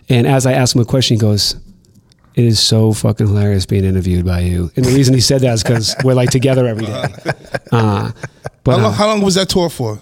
and 0.08 0.26
as 0.26 0.46
I 0.46 0.52
ask 0.52 0.74
him 0.74 0.82
a 0.82 0.84
question, 0.84 1.16
he 1.16 1.20
goes, 1.20 1.56
"It 2.34 2.44
is 2.44 2.60
so 2.60 2.92
fucking 2.92 3.26
hilarious 3.26 3.66
being 3.66 3.84
interviewed 3.84 4.24
by 4.24 4.40
you." 4.40 4.70
And 4.76 4.84
the 4.84 4.92
reason 4.94 5.14
he 5.14 5.20
said 5.20 5.40
that 5.42 5.54
is 5.54 5.62
because 5.62 5.94
we're 6.04 6.14
like 6.14 6.30
together 6.30 6.66
every 6.66 6.86
day. 6.86 7.04
Uh, 7.72 8.12
but 8.64 8.72
How 8.72 8.78
uh, 8.78 8.82
long, 8.82 8.92
how 8.92 9.06
long 9.06 9.22
was 9.22 9.34
that 9.36 9.48
tour 9.48 9.70
for? 9.70 9.98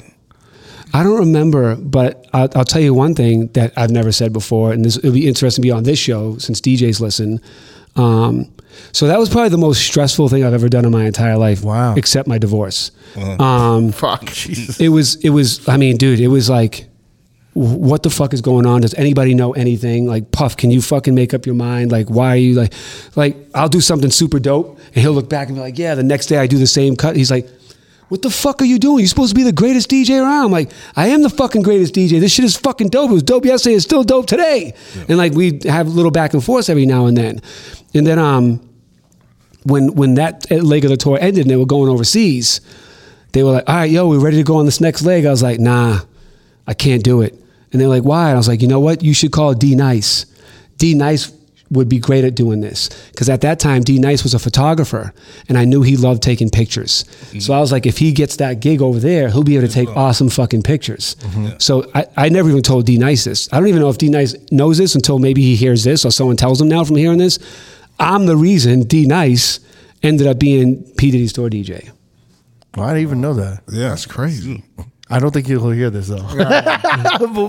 I 0.93 1.05
don't 1.05 1.21
remember, 1.21 1.77
but 1.77 2.27
I'll, 2.33 2.49
I'll 2.57 2.65
tell 2.65 2.83
you 2.83 2.93
one 2.93 3.15
thing 3.15 3.47
that 3.53 3.73
I've 3.77 3.93
never 3.93 4.11
said 4.11 4.33
before, 4.33 4.73
and 4.73 4.85
this 4.85 4.97
it'll 4.97 5.13
be 5.13 5.29
interesting 5.29 5.63
to 5.63 5.67
be 5.67 5.71
on 5.71 5.85
this 5.85 6.01
show 6.01 6.37
since 6.39 6.61
DJs 6.61 7.01
listen. 7.01 7.41
Um, 7.95 8.51
so 8.93 9.07
that 9.07 9.19
was 9.19 9.29
probably 9.29 9.51
the 9.51 9.59
most 9.59 9.83
stressful 9.83 10.29
thing 10.29 10.45
I've 10.45 10.55
ever 10.55 10.69
done 10.69 10.85
in 10.85 10.91
my 10.91 11.05
entire 11.05 11.37
life. 11.37 11.63
Wow. 11.63 11.95
Except 11.95 12.27
my 12.29 12.39
divorce. 12.39 12.91
Um, 13.17 13.93
Fuck. 13.93 14.27
Jesus. 14.27 14.81
it 14.81 14.89
was 14.89 15.17
it 15.17 15.31
was 15.31 15.69
i 15.69 15.77
mean 15.77 15.97
dude 15.97 16.21
it 16.21 16.29
was 16.29 16.49
like 16.49 16.77
wh- 16.77 16.90
what 17.55 18.05
the 18.05 18.11
fuck 18.11 18.33
is 18.33 18.41
going 18.41 18.65
on 18.65 18.81
does 18.81 18.95
anybody 18.95 19.35
know 19.35 19.53
anything 19.53 20.07
like 20.07 20.31
puff 20.31 20.57
can 20.57 20.71
you 20.71 20.81
fucking 20.81 21.15
make 21.15 21.35
up 21.35 21.47
your 21.47 21.55
mind 21.55 21.91
like 21.91 22.09
why 22.09 22.29
are 22.29 22.37
you 22.37 22.55
like 22.55 22.73
like 23.17 23.37
i'll 23.57 23.69
do 23.69 23.81
something 23.81 24.11
super 24.11 24.39
dope 24.39 24.79
and 24.87 24.97
he'll 24.97 25.13
look 25.13 25.29
back 25.29 25.49
and 25.49 25.57
be 25.57 25.61
like 25.61 25.77
yeah 25.77 25.97
the 25.97 26.03
next 26.03 26.27
day 26.27 26.39
i 26.39 26.47
do 26.47 26.59
the 26.59 26.67
same 26.67 26.95
cut 26.95 27.17
he's 27.17 27.31
like 27.31 27.49
what 28.11 28.23
the 28.23 28.31
fuck 28.31 28.61
are 28.61 28.65
you 28.65 28.81
doing? 28.81 28.99
You're 28.99 29.09
supposed 29.09 29.31
to 29.31 29.37
be 29.37 29.45
the 29.45 29.53
greatest 29.53 29.89
DJ 29.89 30.21
around. 30.21 30.47
I'm 30.47 30.51
like, 30.51 30.73
I 30.97 31.07
am 31.07 31.23
the 31.23 31.31
fucking 31.31 31.63
greatest 31.63 31.95
DJ. 31.95 32.19
This 32.19 32.33
shit 32.33 32.45
is 32.45 32.57
fucking 32.57 32.89
dope. 32.89 33.09
It 33.09 33.15
was 33.15 33.23
dope 33.23 33.45
yesterday. 33.45 33.77
It's 33.77 33.85
still 33.85 34.03
dope 34.03 34.27
today. 34.27 34.75
And 35.09 35.17
like 35.17 35.33
we 35.33 35.61
have 35.67 35.87
a 35.87 35.91
little 35.91 36.11
back 36.11 36.35
and 36.35 36.43
forth 36.43 36.69
every 36.69 36.87
now 36.87 37.07
and 37.07 37.17
then. 37.17 37.41
And 37.95 38.05
then 38.05 38.19
um, 38.19 38.69
when 39.63 39.95
when 39.95 40.15
that 40.15 40.51
leg 40.51 40.85
of 40.85 40.91
the 40.91 40.97
tour 40.97 41.19
ended 41.21 41.43
and 41.43 41.51
they 41.51 41.57
were 41.57 41.67
going 41.67 41.89
overseas, 41.89 42.61
they 43.33 43.45
were 43.45 43.53
like, 43.53 43.69
all 43.69 43.77
right, 43.77 43.91
yo, 43.91 44.09
we're 44.09 44.19
ready 44.19 44.39
to 44.39 44.43
go 44.43 44.57
on 44.57 44.67
this 44.67 44.81
next 44.81 45.03
leg. 45.03 45.25
I 45.25 45.31
was 45.31 45.45
like, 45.45 45.61
nah, 45.61 46.01
I 46.71 46.75
can't 46.75 47.03
do 47.03 47.21
it. 47.21 47.35
And 47.73 47.81
they're 47.81 47.89
like, 47.89 48.05
why? 48.05 48.29
And 48.29 48.35
I 48.35 48.37
was 48.37 48.47
like, 48.47 48.63
you 48.63 48.69
know 48.69 48.79
what? 48.79 49.03
You 49.03 49.13
should 49.13 49.33
call 49.33 49.53
D 49.55 49.75
Nice. 49.75 50.25
D 50.79 50.95
Nice 50.95 51.33
would 51.69 51.89
be 51.89 51.99
great 51.99 52.25
at 52.25 52.37
doing 52.37 52.61
this. 52.61 52.89
Because 53.11 53.29
at 53.29 53.41
that 53.41 53.59
time, 53.59 53.83
D 53.83 53.99
Nice 53.99 54.23
was 54.23 54.35
a 54.35 54.39
photographer 54.39 55.13
and 55.49 55.59
I 55.59 55.65
knew 55.65 55.83
he 55.83 55.97
loved 55.97 56.23
taking 56.23 56.49
pictures. 56.49 57.05
Mm-hmm. 57.05 57.41
So 57.41 57.55
I 57.55 57.59
was 57.59 57.73
like, 57.73 57.87
if 57.87 57.99
he 57.99 58.13
gets 58.13 58.37
that 58.37 58.61
gig 58.61 58.81
over 58.83 59.01
there, 59.01 59.31
he'll 59.31 59.43
be 59.43 59.57
able 59.57 59.67
to 59.67 59.73
take 59.73 59.89
awesome 59.97 60.29
fucking 60.29 60.63
pictures. 60.63 61.17
Mm-hmm. 61.17 61.59
So 61.59 61.91
I, 61.93 62.07
I 62.17 62.29
never 62.29 62.49
even 62.49 62.63
told 62.63 62.87
D 62.87 62.99
Nice 62.99 63.25
this. 63.25 63.53
I 63.53 63.59
don't 63.59 63.69
even 63.69 63.81
know 63.81 63.91
if 63.91 63.99
D 63.99 64.09
Nice 64.09 64.37
knows 64.53 64.79
this 64.79 64.95
until 64.95 65.19
maybe 65.19 65.43
he 65.43 65.57
hears 65.57 65.83
this 65.83 66.05
or 66.05 66.13
someone 66.13 66.37
tells 66.37 66.61
him 66.61 66.69
now 66.69 66.85
from 66.85 66.97
hearing 66.97 67.19
this. 67.19 67.41
I'm 67.99 68.27
the 68.27 68.37
reason 68.37 68.85
D 68.85 69.07
Nice 69.07 69.59
ended 70.05 70.29
up 70.29 70.39
being 70.39 70.85
P. 70.97 71.11
Diddy's 71.11 71.33
tour 71.33 71.51
DJ. 71.51 71.91
Well, 72.77 72.87
I 72.87 72.91
didn't 72.91 73.03
even 73.03 73.21
know 73.21 73.35
that. 73.35 73.63
Yeah, 73.71 73.89
That's 73.89 74.07
crazy. 74.07 74.63
I 75.13 75.19
don't 75.19 75.33
think 75.33 75.47
he'll 75.49 75.71
hear 75.71 75.91
this 75.91 76.09
though. 76.09 76.17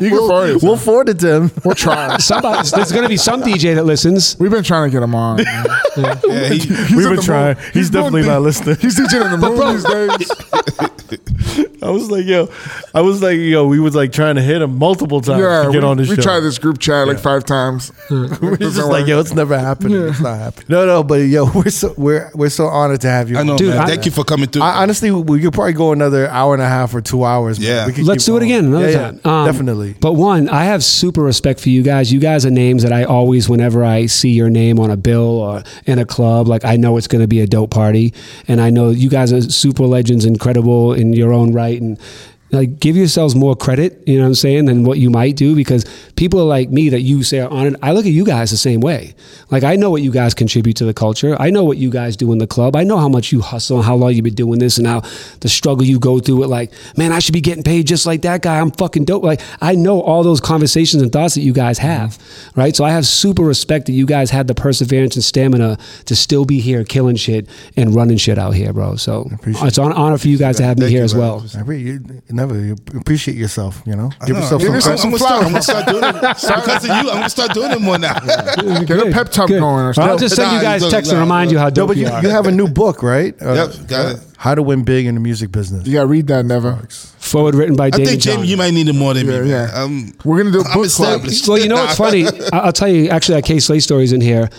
You 0.02 0.10
can 0.10 0.18
forward 0.18 0.50
it. 0.50 0.64
We'll 0.64 0.78
forward 0.78 1.10
it 1.10 1.20
to 1.20 1.36
him. 1.36 1.52
We're 1.64 1.74
trying. 1.76 2.20
Somebody, 2.20 2.68
there's 2.76 2.92
going 2.92 3.04
to 3.04 3.10
be 3.10 3.18
some 3.18 3.42
DJ 3.44 3.76
that 3.76 3.84
listens. 3.86 4.38
We've 4.40 4.50
been 4.52 4.64
trying 4.64 4.90
to 4.90 4.94
get 4.94 5.04
him 5.04 5.14
on. 5.16 5.38
man. 5.44 5.66
yeah 5.98 6.14
he, 6.50 6.60
He's 6.60 6.70
We've 6.96 7.06
in 7.06 7.10
been 7.12 7.16
the 7.18 7.22
trying. 7.22 7.56
mood. 7.58 7.66
He's 7.74 7.90
doing 7.90 8.06
definitely 8.06 8.28
not 8.30 8.42
listening. 8.42 8.76
He's 8.78 8.96
teaching 8.96 9.22
in 9.22 9.32
the 9.32 9.38
mood 9.38 9.60
these 9.76 9.84
days. 9.84 10.32
I 11.84 11.90
was 11.90 12.10
like, 12.12 12.26
yo, 12.26 12.48
I 12.94 13.02
was 13.02 13.22
like, 13.24 13.38
yo, 13.38 13.68
we 13.68 13.80
was 13.80 13.96
like 13.96 14.12
trying 14.12 14.36
to 14.36 14.42
hit 14.42 14.62
him 14.62 14.78
multiple 14.78 15.20
times 15.20 15.42
Yeah, 15.42 15.64
to 15.66 15.72
get 15.72 15.82
we, 15.82 15.88
on 15.88 15.98
this 15.98 16.10
we 16.10 16.16
show. 16.16 16.22
tried 16.22 16.40
this 16.42 16.58
group 16.60 16.80
chat 16.80 17.08
like 17.08 17.20
five 17.20 17.44
times. 17.44 17.92
We're 18.10 18.56
just 18.58 18.78
like, 18.88 19.08
yo, 19.08 19.20
it's 19.20 19.34
never 19.34 19.58
happening. 19.58 20.08
It's 20.08 20.20
not 20.22 20.38
happening. 20.38 20.68
No, 20.70 20.86
no, 20.86 21.04
but 21.04 21.16
yo, 21.16 21.52
we're 21.52 21.70
so 21.70 21.94
we're 21.98 22.30
we're 22.36 22.50
so 22.50 22.68
honored 22.68 23.02
to 23.02 23.10
have 23.10 23.30
you. 23.30 23.38
I 23.38 23.44
know, 23.44 23.58
Dude, 23.58 23.70
man. 23.70 23.80
I- 23.80 23.86
Thank 23.88 24.06
you 24.06 24.12
for 24.12 24.24
coming 24.24 24.48
through. 24.48 24.62
I, 24.62 24.84
honestly, 24.84 25.12
we 25.12 25.42
could 25.42 25.54
probably 25.54 25.74
go 25.74 25.92
another 25.92 26.28
hour 26.30 26.54
and 26.54 26.62
a 26.62 26.68
half 26.68 26.94
or 26.94 27.02
two 27.02 27.26
hours. 27.26 27.51
Man. 27.60 27.68
Yeah. 27.68 27.88
we 27.88 27.94
could 27.94 28.06
Let's 28.06 28.26
keep 28.26 28.32
do 28.34 28.38
it 28.38 28.40
going. 28.42 28.52
again 28.52 28.66
another 28.66 28.90
Yeah, 28.92 28.92
yeah, 29.00 29.12
time. 29.12 29.32
Um, 29.32 29.46
definitely. 29.46 29.96
But 30.00 30.14
one, 30.14 30.50
I 30.50 30.66
have 30.66 30.84
super 30.84 31.22
respect 31.22 31.60
for 31.60 31.70
you 31.70 31.84
guys. 31.84 32.12
You 32.12 32.20
guys 32.20 32.46
are 32.46 32.52
names 32.52 32.84
that 32.84 32.94
I 32.94 33.04
always, 33.04 33.48
whenever 33.50 33.84
I 33.84 34.06
see 34.08 34.32
your 34.32 34.50
name 34.50 34.80
on 34.80 34.90
a 34.92 34.98
bill 34.98 35.40
or 35.40 35.64
in 35.86 36.00
a 36.00 36.06
club, 36.06 36.48
like 36.48 36.64
I 36.66 36.76
know 36.78 36.98
it's 36.98 37.08
going 37.08 37.22
to 37.22 37.28
be 37.28 37.40
a 37.42 37.48
dope 37.48 37.72
party, 37.72 38.14
and 38.48 38.60
I 38.62 38.70
know 38.70 38.90
you 38.90 39.10
guys 39.10 39.32
are 39.34 39.42
super 39.42 39.86
legends, 39.86 40.26
incredible 40.26 40.94
in 40.94 41.14
your 41.14 41.34
own 41.34 41.54
right, 41.54 41.82
and 41.82 42.00
like 42.52 42.80
give 42.80 42.98
yourselves 42.98 43.36
more 43.36 43.56
credit. 43.56 44.04
You 44.08 44.18
know 44.18 44.24
what 44.24 44.28
I'm 44.28 44.36
saying 44.36 44.66
than 44.66 44.84
what 44.84 44.98
you 44.98 45.10
might 45.10 45.36
do 45.36 45.56
because 45.56 45.86
people 46.16 46.46
like 46.46 46.70
me 46.70 46.90
that 46.90 47.02
you 47.02 47.24
say 47.24 47.40
are 47.40 47.50
honored. 47.50 47.76
I 47.82 47.94
look 47.94 48.06
at 48.06 48.12
you 48.12 48.26
guys 48.26 48.52
the 48.52 48.58
same 48.58 48.82
way. 48.82 49.16
Like 49.50 49.64
I 49.64 49.76
know 49.76 49.90
what 49.90 50.02
you 50.02 50.12
guys 50.12 50.34
contribute 50.34 50.76
to 50.78 50.86
the 50.86 50.94
culture. 50.94 51.36
I 51.40 51.50
know 51.50 51.64
what 51.64 51.78
you 51.78 51.90
guys 51.90 52.18
do 52.18 52.32
in 52.32 52.38
the 52.38 52.48
club. 52.48 52.76
I 52.76 52.84
know 52.84 52.98
how 52.98 53.10
much 53.10 53.32
you 53.32 53.42
hustle 53.42 53.78
and 53.78 53.86
how 53.86 53.96
long 53.96 54.14
you've 54.14 54.24
been 54.24 54.36
doing 54.36 54.60
this 54.60 54.78
and 54.78 54.86
how 54.86 55.02
the 55.40 55.50
struggle 55.50 55.86
you 55.86 56.00
go 56.00 56.20
through 56.20 56.38
with 56.38 56.50
like, 56.50 56.72
man, 56.98 57.12
I 57.12 57.20
should 57.20 57.34
be 57.34 57.42
getting 57.42 57.64
paid 57.64 57.88
just 57.88 58.06
like 58.06 58.22
that 58.24 58.42
guy. 58.42 58.60
I'm 58.60 58.72
fucking 58.72 59.06
dope. 59.06 59.24
Like 59.24 59.42
I 59.62 59.76
know 59.76 60.02
all 60.02 60.24
those 60.24 60.42
conversations 60.42 61.02
and 61.02 61.12
thoughts 61.12 61.36
that 61.36 61.42
you 61.42 61.54
guys 61.54 61.78
have, 61.78 62.18
right? 62.56 62.76
So 62.76 62.84
I 62.84 62.92
have 62.92 63.06
super 63.06 63.44
respect 63.44 63.86
that 63.86 63.94
you 63.94 64.06
guys 64.06 64.30
had 64.30 64.48
the 64.48 64.56
perseverance 64.56 65.16
and 65.16 65.24
stamina 65.24 65.78
to 66.06 66.16
still 66.16 66.46
be 66.46 66.60
here 66.60 66.84
killing 66.84 67.16
shit 67.16 67.48
and 67.78 67.96
running 67.96 68.18
shit 68.18 68.38
out 68.38 68.52
here, 68.56 68.74
bro. 68.74 68.96
So 68.96 69.30
it's 69.66 69.78
an 69.78 69.94
honor 69.94 70.18
for 70.18 70.28
you 70.28 70.38
guys 70.38 70.58
to 70.58 70.64
have 70.64 70.78
me 70.78 70.90
here 70.90 71.04
as 71.04 71.16
well. 71.16 71.40
I 72.42 72.46
you- 72.46 72.48
never. 72.48 72.60
You 72.94 73.00
appreciate 73.00 73.38
yourself. 73.38 73.82
You 73.86 73.96
know, 73.96 74.10
give 74.26 74.36
No, 74.36 74.42
yourself 74.42 74.62
Give 74.62 74.68
some 74.68 74.76
yourself 74.76 75.00
credit. 75.00 75.00
some 75.00 75.08
I'm 75.08 75.12
gonna 75.12 75.20
start. 75.20 75.46
I'm 75.46 75.52
gonna 75.52 75.62
start 75.64 75.86
doing 75.88 76.04
it 76.04 76.14
because 76.66 76.84
of 76.84 76.90
you. 76.90 77.10
I'm 77.12 77.18
gonna 77.18 77.30
start 77.30 77.54
doing 77.54 77.72
it 77.72 77.82
more 77.82 77.98
now. 77.98 78.20
Get 78.84 79.00
a 79.08 79.12
pep 79.12 79.30
talk 79.32 79.48
Good. 79.48 79.60
going. 79.60 79.86
Or 79.86 79.94
I'll 80.00 80.18
just 80.18 80.36
send 80.36 80.52
you 80.52 80.58
Nah, 80.58 80.64
guys 80.64 80.82
you 80.82 80.86
don't- 80.86 80.92
text 80.92 81.12
and 81.12 81.20
nah, 81.20 81.24
remind 81.24 81.52
you 81.52 81.58
how 81.60 81.66
No, 81.66 81.72
dope 81.72 81.88
but 81.90 81.98
you 81.98 82.08
you, 82.08 82.12
are. 82.12 82.22
you 82.24 82.30
have 82.30 82.48
a 82.48 82.52
new 82.52 82.68
book, 82.68 83.04
right? 83.04 83.36
Uh, 83.42 83.54
Yep, 83.54 83.88
got 83.88 84.12
it. 84.16 84.20
How 84.38 84.56
to 84.56 84.64
win 84.64 84.84
big 84.84 85.06
in 85.06 85.14
the 85.14 85.22
music 85.22 85.52
business. 85.52 85.86
You 85.86 85.94
gotta 85.94 86.08
read 86.08 86.28
that. 86.28 86.46
Never. 86.46 86.80
Forward 87.20 87.54
written 87.56 87.76
by 87.76 87.86
I 87.88 87.90
David 87.92 88.08
think 88.08 88.22
John. 88.22 88.36
Jamie, 88.38 88.48
you 88.48 88.58
might 88.58 88.74
need 88.74 88.88
it 88.88 88.94
more 88.94 89.14
than 89.14 89.28
Yeah, 89.28 89.42
me. 89.42 89.50
yeah. 89.52 89.70
Um, 89.74 90.14
We're 90.26 90.38
gonna 90.40 90.52
do 90.52 90.62
a 90.62 90.64
I'm 90.66 90.74
book 90.74 90.90
club. 90.90 91.20
established. 91.26 91.48
Well, 91.48 91.60
you 91.60 91.68
know 91.70 91.76
what's 91.76 91.96
funny? 91.98 92.26
I- 92.28 92.58
I'll 92.60 92.74
tell 92.74 92.88
you. 92.88 93.10
Actually, 93.10 93.36
that 93.36 93.46
Kay 93.46 93.60
Slay 93.60 93.80
stories 93.80 94.12
in 94.14 94.20
here, 94.22 94.50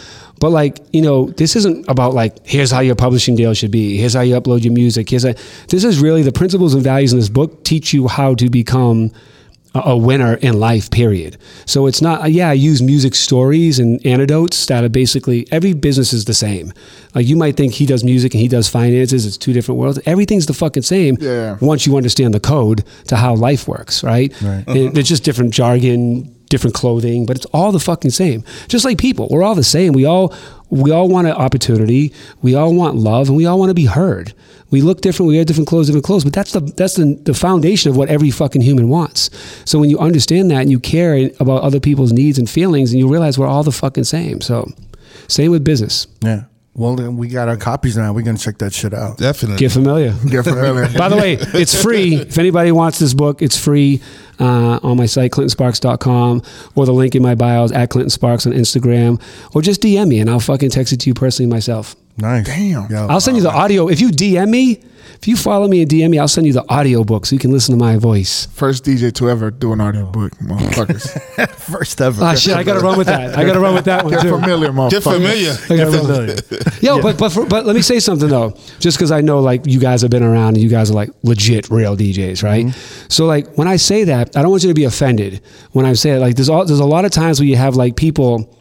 but 0.43 0.51
like 0.51 0.81
you 0.93 1.01
know, 1.01 1.27
this 1.27 1.55
isn't 1.55 1.89
about 1.89 2.15
like 2.15 2.45
here's 2.45 2.73
how 2.73 2.81
your 2.81 2.97
publishing 2.97 3.37
deal 3.37 3.55
should 3.55 3.71
be. 3.71 3.97
Here's 3.97 4.15
how 4.15 4.23
you 4.23 4.35
upload 4.35 4.65
your 4.65 4.73
music. 4.73 5.09
Here's 5.09 5.25
a. 5.25 5.37
This 5.69 5.85
is 5.85 6.01
really 6.01 6.23
the 6.23 6.33
principles 6.33 6.75
and 6.75 6.83
values 6.83 7.13
in 7.13 7.21
this 7.21 7.29
book 7.29 7.63
teach 7.63 7.93
you 7.93 8.09
how 8.09 8.35
to 8.35 8.51
become 8.51 9.13
a 9.73 9.97
winner 9.97 10.35
in 10.35 10.59
life. 10.59 10.91
Period. 10.91 11.39
So 11.67 11.87
it's 11.87 12.03
not. 12.03 12.23
Uh, 12.23 12.27
yeah, 12.27 12.49
I 12.49 12.55
use 12.55 12.83
music 12.83 13.15
stories 13.15 13.79
and 13.79 14.05
anecdotes 14.05 14.67
that 14.67 14.83
are 14.83 14.89
basically 14.89 15.47
every 15.53 15.75
business 15.75 16.13
is 16.13 16.25
the 16.25 16.35
same. 16.35 16.73
Like 17.15 17.29
you 17.29 17.37
might 17.37 17.57
think 17.57 17.75
he 17.75 17.87
does 17.87 18.03
music 18.03 18.35
and 18.35 18.41
he 18.41 18.49
does 18.49 18.69
finances. 18.69 19.25
It's 19.25 19.37
two 19.37 19.53
different 19.53 19.79
worlds. 19.79 20.01
Everything's 20.07 20.47
the 20.47 20.55
fucking 20.55 20.83
same. 20.83 21.19
Yeah. 21.21 21.57
Once 21.61 21.87
you 21.87 21.97
understand 21.97 22.35
the 22.35 22.41
code 22.41 22.83
to 23.07 23.15
how 23.15 23.37
life 23.37 23.69
works, 23.69 24.03
right? 24.03 24.35
Right. 24.43 24.65
It's 24.67 25.09
just 25.09 25.23
different 25.23 25.55
jargon, 25.55 26.35
different 26.53 26.75
clothing, 26.75 27.25
but 27.25 27.35
it's 27.35 27.47
all 27.47 27.73
the 27.73 27.81
fucking 27.81 28.11
same. 28.11 28.45
Just 28.69 28.85
like 28.85 28.99
people, 28.99 29.27
we're 29.31 29.43
all 29.43 29.55
the 29.55 29.65
same. 29.65 29.95
We 29.95 30.05
all 30.05 30.35
we 30.69 30.91
all 30.91 31.09
want 31.09 31.27
an 31.27 31.33
opportunity. 31.33 32.13
We 32.43 32.55
all 32.55 32.75
want 32.75 32.95
love, 32.95 33.29
and 33.29 33.37
we 33.37 33.47
all 33.47 33.59
want 33.59 33.71
to 33.71 33.75
be 33.75 33.87
heard. 33.87 34.35
We 34.71 34.83
look 34.83 35.01
different. 35.01 35.29
We 35.29 35.37
wear 35.37 35.47
different 35.47 35.67
clothes, 35.67 35.87
different 35.87 36.05
clothes, 36.05 36.25
but 36.25 36.35
that's 36.35 36.53
the 36.53 36.61
that's 36.61 36.95
the, 36.95 37.19
the 37.23 37.33
foundation 37.33 37.91
of 37.91 37.97
what 37.97 38.11
every 38.11 38.31
fucking 38.31 38.61
human 38.61 38.91
wants. 38.91 39.31
So 39.65 39.81
when 39.81 39.89
you 39.89 39.99
understand 39.99 40.51
that 40.51 40.61
and 40.61 40.71
you 40.71 40.79
care 40.79 41.31
about 41.41 41.63
other 41.63 41.81
people's 41.81 42.13
needs 42.13 42.39
and 42.39 42.49
feelings, 42.49 42.93
and 42.93 43.01
you 43.01 43.09
realize 43.09 43.39
we're 43.39 43.47
all 43.47 43.63
the 43.63 43.73
fucking 43.73 44.05
same. 44.05 44.43
So 44.43 44.71
same 45.29 45.51
with 45.51 45.65
business. 45.65 46.07
Yeah. 46.21 46.45
Well, 46.75 46.97
then 46.97 47.19
we 47.19 47.29
got 47.29 47.49
our 47.49 47.59
copies 47.59 47.99
now. 47.99 48.13
We're 48.15 48.23
gonna 48.23 48.39
check 48.39 48.59
that 48.59 48.73
shit 48.73 48.95
out. 48.95 49.19
Definitely. 49.19 49.59
Get 49.59 49.73
familiar. 49.73 50.15
Get 50.29 50.45
familiar. 50.45 50.89
By 50.97 51.09
the 51.11 51.17
way, 51.17 51.35
it's 51.39 51.81
free. 51.81 52.15
If 52.17 52.39
anybody 52.39 52.73
wants 52.73 52.99
this 52.99 53.13
book, 53.13 53.43
it's 53.43 53.59
free 53.59 54.01
uh, 54.41 54.81
on 54.83 54.97
my 54.97 55.07
site, 55.07 55.33
clintonsparks.com, 55.33 56.43
or 56.75 56.87
the 56.87 56.93
link 56.93 57.15
in 57.15 57.23
my 57.23 57.35
bio 57.35 57.65
is 57.65 57.73
at 57.73 57.91
Clinton 57.91 58.11
Sparks 58.11 58.47
on 58.47 58.53
Instagram, 58.53 59.21
or 59.55 59.61
just 59.61 59.83
DM 59.83 60.09
me 60.09 60.21
and 60.21 60.31
I'll 60.31 60.41
fucking 60.41 60.71
text 60.71 60.93
it 60.95 61.01
to 61.01 61.11
you 61.11 61.15
personally 61.15 61.51
myself. 61.51 61.95
Nice. 62.23 62.47
Damn. 62.47 62.89
Yo, 62.89 63.07
I'll 63.09 63.21
send 63.21 63.37
you 63.37 63.43
the 63.43 63.51
audio. 63.51 63.89
If 63.89 64.01
you 64.01 64.09
DM 64.11 64.49
me, 64.49 64.81
if 65.15 65.27
you 65.27 65.37
follow 65.37 65.67
me 65.67 65.83
and 65.83 65.91
DM 65.91 66.11
me, 66.11 66.21
I'll 66.21 66.29
send 66.29 66.47
you 66.47 66.53
the 66.53 66.65
audio 66.69 67.03
book 67.03 67.27
so 67.27 67.35
you 67.35 67.41
can 67.41 67.51
listen 67.51 67.77
to 67.77 67.85
my 67.85 67.97
voice. 67.97 68.47
First 68.47 68.85
DJ 68.85 69.13
to 69.15 69.29
ever 69.29 69.51
do 69.51 69.73
an 69.73 69.81
audio 69.81 70.07
book, 70.07 70.33
motherfuckers. 70.39 71.51
first 71.57 72.01
ever. 72.01 72.23
Ah, 72.23 72.35
shit, 72.35 72.57
I 72.57 72.63
got 72.63 72.75
to 72.75 72.81
run 72.81 72.97
with 72.97 73.09
that. 73.09 73.37
I 73.37 73.45
got 73.45 73.55
to 73.55 73.61
run 73.61 73.75
with 73.75 73.87
that 73.87 74.05
one, 74.05 74.13
Get 74.13 74.23
too. 74.23 74.31
familiar, 74.31 74.71
motherfuckers. 74.71 74.91
Get 74.91 75.03
familiar. 75.03 75.53
I 75.69 75.77
gotta 75.77 76.61
run. 76.61 76.73
Yo, 76.81 77.03
but 77.03 77.19
but 77.19 77.33
for, 77.33 77.45
but 77.45 77.67
let 77.67 77.75
me 77.75 77.83
say 77.83 77.99
something 77.99 78.29
though, 78.29 78.57
just 78.79 78.97
because 78.99 79.11
I 79.11 79.21
know 79.21 79.41
like 79.41 79.67
you 79.67 79.81
guys 79.81 80.03
have 80.03 80.11
been 80.13 80.23
around 80.23 80.55
and 80.55 80.63
you 80.63 80.69
guys 80.69 80.91
are 80.91 80.95
like 80.95 81.11
legit 81.25 81.71
real 81.71 81.97
DJs, 81.97 82.43
right? 82.45 82.73
So 83.09 83.27
like 83.27 83.53
when 83.57 83.67
I 83.67 83.77
say 83.77 84.05
that, 84.05 84.37
I 84.37 84.43
don't 84.43 84.51
want 84.51 84.63
you 84.63 84.71
to 84.71 84.75
be 84.75 84.85
offended 84.85 85.41
when 85.73 85.87
I 85.87 85.95
say 85.95 86.11
it. 86.11 86.21
Like 86.21 86.37
there's 86.37 86.49
all, 86.49 86.65
there's 86.65 86.81
a 86.81 86.85
lot 86.85 87.05
of 87.05 87.11
times 87.11 87.41
where 87.41 87.49
you 87.49 87.57
have 87.57 87.75
like 87.77 87.97
people 87.97 88.59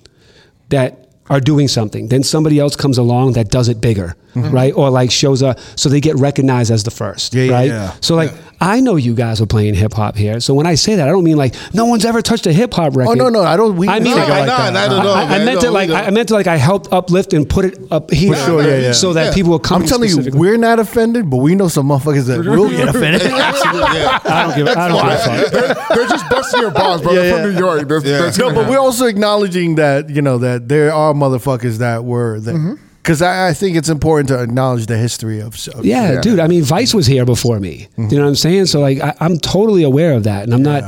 that 0.69 1.00
are 1.31 1.39
doing 1.39 1.69
something, 1.69 2.09
then 2.09 2.23
somebody 2.23 2.59
else 2.59 2.75
comes 2.75 2.97
along 2.97 3.31
that 3.33 3.47
does 3.49 3.69
it 3.69 3.79
bigger, 3.79 4.15
mm-hmm. 4.35 4.53
right? 4.53 4.73
Or 4.75 4.89
like 4.89 5.11
shows 5.11 5.41
up, 5.41 5.57
so 5.77 5.87
they 5.87 6.01
get 6.01 6.17
recognized 6.17 6.71
as 6.71 6.83
the 6.83 6.91
first, 6.91 7.33
Yeah, 7.33 7.43
yeah, 7.43 7.53
right? 7.53 7.67
yeah. 7.69 7.95
So 8.01 8.15
like 8.15 8.33
I 8.63 8.79
know 8.79 8.95
you 8.95 9.15
guys 9.15 9.41
are 9.41 9.47
playing 9.47 9.73
hip 9.73 9.91
hop 9.93 10.15
here, 10.15 10.39
so 10.39 10.53
when 10.53 10.67
I 10.67 10.75
say 10.75 10.95
that, 10.95 11.07
I 11.09 11.11
don't 11.11 11.23
mean 11.23 11.35
like 11.35 11.55
no 11.73 11.85
one's 11.85 12.05
ever 12.05 12.21
touched 12.21 12.45
a 12.45 12.53
hip 12.53 12.73
hop 12.75 12.95
record. 12.95 13.11
Oh 13.11 13.13
no, 13.15 13.29
no, 13.29 13.41
I 13.43 13.57
don't. 13.57 13.75
We 13.75 13.87
I 13.87 13.99
mean, 13.99 14.13
think 14.13 14.29
like, 14.29 14.43
it 14.43 14.45
that. 14.45 14.73
not 14.73 14.85
at 14.85 14.91
all. 15.05 15.13
I, 15.15 15.23
I 15.23 15.27
man. 15.29 15.45
meant 15.45 15.61
No, 15.63 15.67
it 15.69 15.71
like 15.71 15.89
I 15.89 16.09
meant 16.11 16.29
it 16.29 16.33
like 16.35 16.45
I 16.45 16.57
helped 16.57 16.93
uplift 16.93 17.33
and 17.33 17.49
put 17.49 17.65
it 17.65 17.79
up 17.91 18.11
here, 18.11 18.35
sure, 18.35 18.61
yeah, 18.61 18.77
yeah. 18.77 18.91
so 18.91 19.13
that 19.13 19.25
Yeah. 19.29 19.33
people 19.33 19.49
will 19.51 19.59
come. 19.59 19.81
I'm 19.81 19.87
telling 19.87 20.09
you, 20.09 20.29
we're 20.33 20.57
not 20.57 20.77
offended, 20.77 21.27
but 21.29 21.37
we 21.37 21.55
know 21.55 21.69
some 21.69 21.87
motherfuckers 21.87 22.27
that 22.27 22.39
will 22.45 22.69
get 22.69 22.87
offended. 22.95 23.23
Absolutely, 23.23 23.99
yeah. 23.99 24.19
I 24.25 24.43
don't 24.45 24.55
give. 24.55 24.67
a- 24.67 24.79
I 24.79 24.87
don't 24.87 25.01
give 25.01 25.11
a 25.11 25.17
fuck. 25.17 25.51
they're, 25.51 25.97
they're 25.97 26.07
just 26.07 26.29
busting 26.29 26.61
your 26.61 26.71
balls, 26.71 27.01
bro. 27.01 27.13
Yeah, 27.13 27.19
They're 27.21 27.29
yeah. 27.37 27.41
from 27.43 27.51
New 27.53 27.57
York. 27.59 27.87
That's, 27.87 28.05
Yeah. 28.05 28.21
that's 28.21 28.37
no, 28.37 28.49
gonna 28.49 28.61
but 28.61 28.69
we're 28.69 28.79
also 28.79 29.05
acknowledging 29.07 29.75
that 29.75 30.09
you 30.11 30.21
know 30.21 30.37
that 30.37 30.69
there 30.69 30.93
are 30.93 31.13
motherfuckers 31.15 31.79
that 31.79 32.05
were 32.05 32.39
that 32.41 32.53
mm-hmm. 32.53 32.75
Because 33.01 33.21
I, 33.21 33.49
I 33.49 33.53
think 33.53 33.75
it's 33.77 33.89
important 33.89 34.29
to 34.29 34.41
acknowledge 34.41 34.85
the 34.85 34.97
history 34.97 35.39
of. 35.39 35.55
of 35.69 35.85
Yeah, 35.85 36.13
Yeah. 36.13 36.21
dude. 36.21 36.39
I 36.39 36.47
mean, 36.47 36.63
Vice 36.63 36.93
was 36.93 37.07
here 37.07 37.25
before 37.25 37.59
me. 37.59 37.87
Mm-hmm. 37.97 38.09
You 38.11 38.17
know 38.17 38.23
what 38.23 38.29
I'm 38.29 38.35
saying? 38.35 38.67
So 38.67 38.79
like, 38.79 38.99
I, 39.01 39.13
I'm 39.19 39.37
totally 39.37 39.83
aware 39.83 40.13
of 40.13 40.23
that, 40.23 40.43
and 40.43 40.53
I'm 40.53 40.63
not 40.63 40.83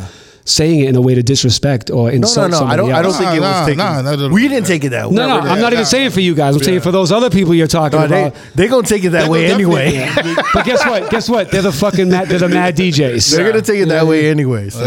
saying 0.45 0.82
it 0.82 0.90
in 0.90 0.95
a 0.95 1.02
way 1.02 1.15
to 1.15 1.24
disrespect 1.24 1.90
or 1.90 2.10
No, 2.10 2.15
insult 2.15 2.52
no, 2.52 2.57
no. 2.60 2.65
I 2.65 2.76
somebody 2.76 2.78
don't. 2.78 2.91
I 2.91 3.02
don't 3.02 3.06
else. 3.11 3.18
think 3.18 3.32
it 3.36 3.40
was 3.40 3.49
nah, 3.49 3.65
taken. 3.65 3.78
nah, 3.78 4.02
not 4.02 4.20
at 4.20 4.32
we 4.32 4.48
didn't 4.48 4.68
take 4.68 4.84
it 4.84 4.90
that 4.90 5.10
way. 5.10 5.15
No, 5.15 5.28
no, 5.28 5.40
I'm 5.40 5.61
not 5.61 5.72
even 5.74 5.86
saying 5.86 6.07
it 6.07 6.14
for 6.14 6.20
you 6.20 6.36
guys. 6.36 6.56
I'm 6.56 6.61
saying 6.64 6.82
for 6.82 6.91
those 6.91 7.11
other 7.11 7.30
people 7.30 7.53
you're 7.53 7.68
talking 7.68 7.99
No, 7.99 8.06
about. 8.06 8.36
they 8.56 8.65
are 8.65 8.70
gonna 8.70 8.86
take 8.88 9.03
it 9.03 9.10
that 9.11 9.24
They 9.24 9.30
way 9.30 9.45
anyway. 9.52 10.10
But 10.53 10.65
guess 10.65 10.86
what? 10.86 11.10
Guess 11.10 11.30
what? 11.30 11.49
They're 11.52 11.61
the 11.61 11.72
fucking 11.72 12.10
mad. 12.10 12.28
They're 12.28 12.40
the 12.40 12.49
mad 12.49 12.76
DJs. 12.78 13.36
They're 13.36 13.49
gonna 13.49 13.61
take 13.61 13.80
it 13.80 13.88
that 13.90 14.06
way 14.06 14.30
anyway. 14.30 14.70
So 14.70 14.84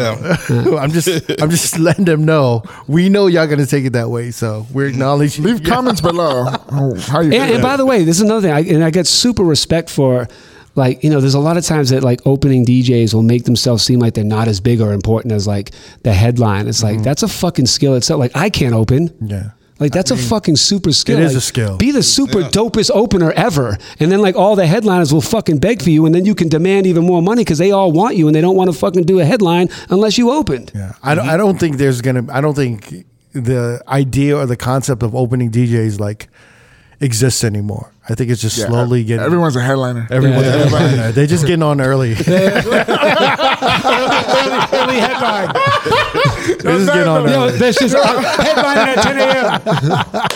I'm 0.81 0.91
just 0.91 1.09
I'm 1.41 1.51
just 1.51 1.79
letting 1.79 2.05
them 2.05 2.25
know. 2.25 2.63
We 2.87 3.09
know 3.09 3.27
y'all 3.27 3.47
gonna 3.47 3.67
take 3.67 3.85
it 3.85 3.95
that 3.95 4.11
way. 4.11 4.31
So 4.31 4.67
we're 4.73 4.87
acknowledging. 4.89 5.45
Leave 5.45 5.63
comments 5.63 6.01
below. 6.01 6.45
How 7.09 7.21
you 7.21 7.33
And, 7.33 7.53
and 7.55 7.63
by 7.63 7.77
the 7.77 7.87
way, 7.87 8.05
this 8.05 8.17
is 8.17 8.23
another 8.23 8.43
thing, 8.43 8.53
I, 8.53 8.61
and 8.61 8.85
I 8.85 8.91
get 8.91 9.07
super 9.07 9.43
respect 9.45 9.89
for, 9.91 10.29
like, 10.77 11.03
you 11.03 11.11
know, 11.11 11.21
there's 11.21 11.35
a 11.35 11.41
lot 11.41 11.57
of 11.57 11.65
times 11.65 11.91
that 11.91 12.05
like 12.05 12.21
opening 12.27 12.65
DJs 12.65 13.15
will 13.15 13.23
make 13.23 13.45
themselves 13.45 13.83
seem 13.85 13.99
like 13.99 14.15
they're 14.15 14.25
not 14.25 14.47
as 14.47 14.61
big 14.61 14.81
or 14.81 14.93
important 14.93 15.33
as 15.33 15.47
like 15.47 15.73
the 16.03 16.13
headline. 16.13 16.69
It's 16.69 16.83
like 16.83 16.97
mm-hmm. 16.97 17.03
that's 17.03 17.23
a 17.23 17.29
fucking 17.29 17.67
skill 17.67 17.95
itself. 17.95 18.21
Like, 18.21 18.37
I 18.37 18.51
can't 18.51 18.75
open. 18.75 19.15
Yeah. 19.21 19.51
Like 19.79 19.93
that's 19.93 20.11
a 20.11 20.17
fucking 20.17 20.57
super 20.57 20.91
skill. 20.93 21.19
it 21.19 21.25
is 21.25 21.33
Like, 21.33 21.39
a 21.39 21.41
skill. 21.43 21.77
Be 21.77 21.91
the 21.91 22.03
super 22.03 22.41
dopest 22.41 22.91
opener 22.95 23.31
ever, 23.33 23.77
and 24.01 24.11
then 24.11 24.23
like 24.23 24.35
all 24.35 24.57
the 24.57 24.67
headliners 24.67 25.13
will 25.13 25.21
fucking 25.21 25.59
beg 25.59 25.83
for 25.83 25.91
you, 25.91 26.07
and 26.07 26.15
then 26.15 26.25
you 26.25 26.35
can 26.35 26.49
demand 26.49 26.87
even 26.87 27.05
more 27.05 27.21
money 27.21 27.45
because 27.45 27.59
they 27.59 27.73
all 27.73 27.93
want 27.93 28.17
you, 28.17 28.27
and 28.27 28.35
they 28.35 28.41
don't 28.41 28.57
want 28.57 28.73
to 28.73 28.79
fucking 28.79 29.05
do 29.05 29.21
a 29.21 29.25
headline 29.27 29.69
unless 29.91 30.17
you 30.17 30.31
opened. 30.31 30.73
Yeah, 30.75 30.95
I 31.03 31.15
don't. 31.15 31.27
I 31.27 31.33
mm-hmm. 31.33 31.39
don't 31.39 31.61
think 31.61 31.77
there's 31.77 32.01
gonna. 32.01 32.25
I 32.33 32.41
don't 32.41 32.55
think 32.55 33.05
the 33.33 33.83
idea 33.87 34.39
or 34.39 34.47
the 34.47 34.57
concept 34.57 35.03
of 35.03 35.15
opening 35.15 35.51
DJs 35.51 36.01
like 36.01 36.29
exists 37.01 37.45
anymore. 37.45 37.93
I 38.09 38.15
think 38.15 38.31
it's 38.31 38.41
just 38.41 38.57
Yeah, 38.59 38.67
slowly 38.67 39.03
getting. 39.05 39.25
Everyone's 39.25 39.57
a 39.57 39.61
headliner. 39.61 40.07
Everyone's 40.11 40.47
Yeah. 40.47 40.53
everybody- 40.53 41.13
They're 41.13 41.27
just 41.27 41.45
getting 41.47 41.63
on 41.63 41.81
early. 41.81 42.15
They're 42.15 42.63
Early 44.73 44.99
headline. 45.01 45.53
just 45.55 46.87
getting 46.93 47.09
on 47.09 47.29
Yo, 47.29 47.47
early. 47.49 47.59
that's 47.59 47.79
just 47.79 47.95
uh, 47.95 48.05
headlining 48.05 48.97
at 48.97 49.03
10 49.03 49.19
a.m. 49.19 50.29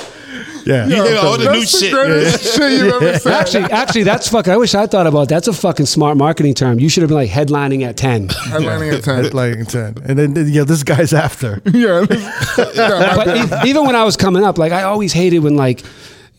Yeah. 0.67 0.87
You 0.87 1.03
think 1.03 1.25
all 1.25 1.39
the 1.39 1.45
That's 1.45 1.55
new 1.55 1.61
the 1.61 1.67
shit. 1.67 1.93
greatest 1.93 2.55
shit 2.57 2.73
you 2.73 2.93
ever 2.95 3.19
said. 3.19 3.33
Actually, 3.33 3.65
actually, 3.73 4.03
that's 4.05 4.29
fucking. 4.29 4.53
I 4.53 4.57
wish 4.57 4.75
I 4.75 4.87
thought 4.87 5.07
about. 5.07 5.29
That. 5.29 5.37
That's 5.37 5.49
a 5.49 5.53
fucking 5.53 5.87
smart 5.87 6.17
marketing 6.19 6.55
term. 6.55 6.79
You 6.79 6.89
should 6.89 7.03
have 7.03 7.09
been 7.09 7.17
like 7.17 7.31
headlining 7.31 7.83
at 7.83 7.97
ten. 7.97 8.29
Headlining 8.29 8.93
at 8.93 9.03
10. 9.03 9.31
Like 9.31 9.67
ten, 9.69 9.97
and 10.07 10.19
then 10.19 10.37
yeah, 10.37 10.43
you 10.43 10.59
know, 10.61 10.65
this 10.65 10.83
guy's 10.83 11.13
after. 11.15 11.63
yeah. 11.73 12.05
yeah 12.75 13.15
But 13.17 13.65
e- 13.65 13.71
even 13.71 13.87
when 13.87 13.97
I 13.97 14.05
was 14.05 14.17
coming 14.17 14.45
up, 14.45 14.59
like 14.59 14.73
I 14.73 14.83
always 14.83 15.13
hated 15.13 15.39
when 15.41 15.57
like. 15.57 15.83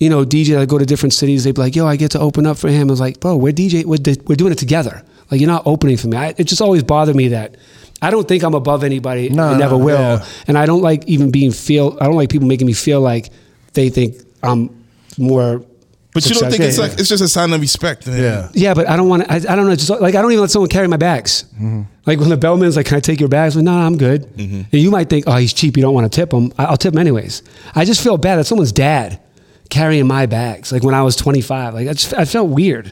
You 0.01 0.09
know, 0.09 0.25
DJ, 0.25 0.57
I 0.57 0.65
go 0.65 0.79
to 0.79 0.85
different 0.85 1.13
cities. 1.13 1.43
They'd 1.43 1.53
be 1.53 1.61
like, 1.61 1.75
"Yo, 1.75 1.85
I 1.85 1.95
get 1.95 2.09
to 2.11 2.19
open 2.19 2.47
up 2.47 2.57
for 2.57 2.69
him." 2.69 2.89
I 2.89 2.91
was 2.91 2.99
like, 2.99 3.19
"Bro, 3.19 3.37
we're 3.37 3.53
DJ. 3.53 3.85
We're, 3.85 3.99
we're 4.25 4.35
doing 4.35 4.51
it 4.51 4.57
together. 4.57 5.03
Like, 5.29 5.39
you're 5.39 5.47
not 5.47 5.61
opening 5.67 5.95
for 5.95 6.07
me." 6.07 6.17
I, 6.17 6.33
it 6.39 6.45
just 6.45 6.59
always 6.59 6.81
bothered 6.81 7.15
me 7.15 7.27
that 7.27 7.55
I 8.01 8.09
don't 8.09 8.27
think 8.27 8.43
I'm 8.43 8.55
above 8.55 8.83
anybody. 8.83 9.29
No, 9.29 9.43
I 9.49 9.57
never 9.59 9.77
no, 9.77 9.85
will, 9.85 9.99
yeah. 9.99 10.25
and 10.47 10.57
I 10.57 10.65
don't 10.65 10.81
like 10.81 11.07
even 11.07 11.29
being 11.29 11.51
feel. 11.51 11.99
I 12.01 12.05
don't 12.07 12.15
like 12.15 12.29
people 12.31 12.47
making 12.47 12.65
me 12.65 12.73
feel 12.73 12.99
like 12.99 13.29
they 13.73 13.89
think 13.89 14.15
I'm 14.41 14.71
more. 15.19 15.63
But 16.13 16.25
you 16.25 16.31
don't 16.31 16.39
success- 16.39 16.51
think 16.51 16.63
it's 16.67 16.77
Yeah, 16.77 16.83
like 16.87 16.99
it's 16.99 17.07
just 17.07 17.23
a 17.23 17.27
sign 17.27 17.53
of 17.53 17.61
respect? 17.61 18.07
man. 18.07 18.19
Yeah. 18.19 18.49
Yeah, 18.53 18.73
but 18.73 18.89
I 18.89 18.97
don't 18.97 19.07
want 19.07 19.23
to. 19.25 19.31
I, 19.31 19.35
I 19.35 19.55
don't 19.55 19.67
know. 19.67 19.75
Just 19.75 19.91
like 20.01 20.15
I 20.15 20.21
don't 20.23 20.31
even 20.31 20.41
let 20.41 20.49
someone 20.49 20.69
carry 20.69 20.87
my 20.87 20.97
bags. 20.97 21.43
Mm-hmm. 21.53 21.83
Like 22.07 22.19
when 22.19 22.29
the 22.29 22.37
bellman's 22.37 22.75
like, 22.75 22.87
"Can 22.87 22.97
I 22.97 23.01
take 23.01 23.19
your 23.19 23.29
bags?" 23.29 23.53
Well, 23.55 23.63
no, 23.63 23.73
I'm 23.77 23.97
good. 23.99 24.23
And 24.39 24.65
you 24.71 24.89
might 24.89 25.09
think, 25.11 25.25
"Oh, 25.27 25.35
he's 25.37 25.53
cheap. 25.53 25.77
You 25.77 25.83
don't 25.83 25.93
want 25.93 26.11
to 26.11 26.15
tip 26.15 26.33
him." 26.33 26.51
I, 26.57 26.65
I'll 26.65 26.77
tip 26.77 26.93
him 26.93 26.97
anyways. 26.99 27.43
I 27.75 27.85
just 27.85 28.01
feel 28.03 28.17
bad 28.17 28.37
that 28.37 28.45
someone's 28.45 28.71
dad 28.71 29.19
carrying 29.71 30.05
my 30.05 30.27
bags. 30.27 30.71
Like 30.71 30.83
when 30.83 30.93
I 30.93 31.01
was 31.01 31.15
25, 31.15 31.73
like 31.73 31.87
I, 31.87 31.93
just, 31.93 32.13
I 32.13 32.25
felt 32.25 32.49
weird. 32.49 32.91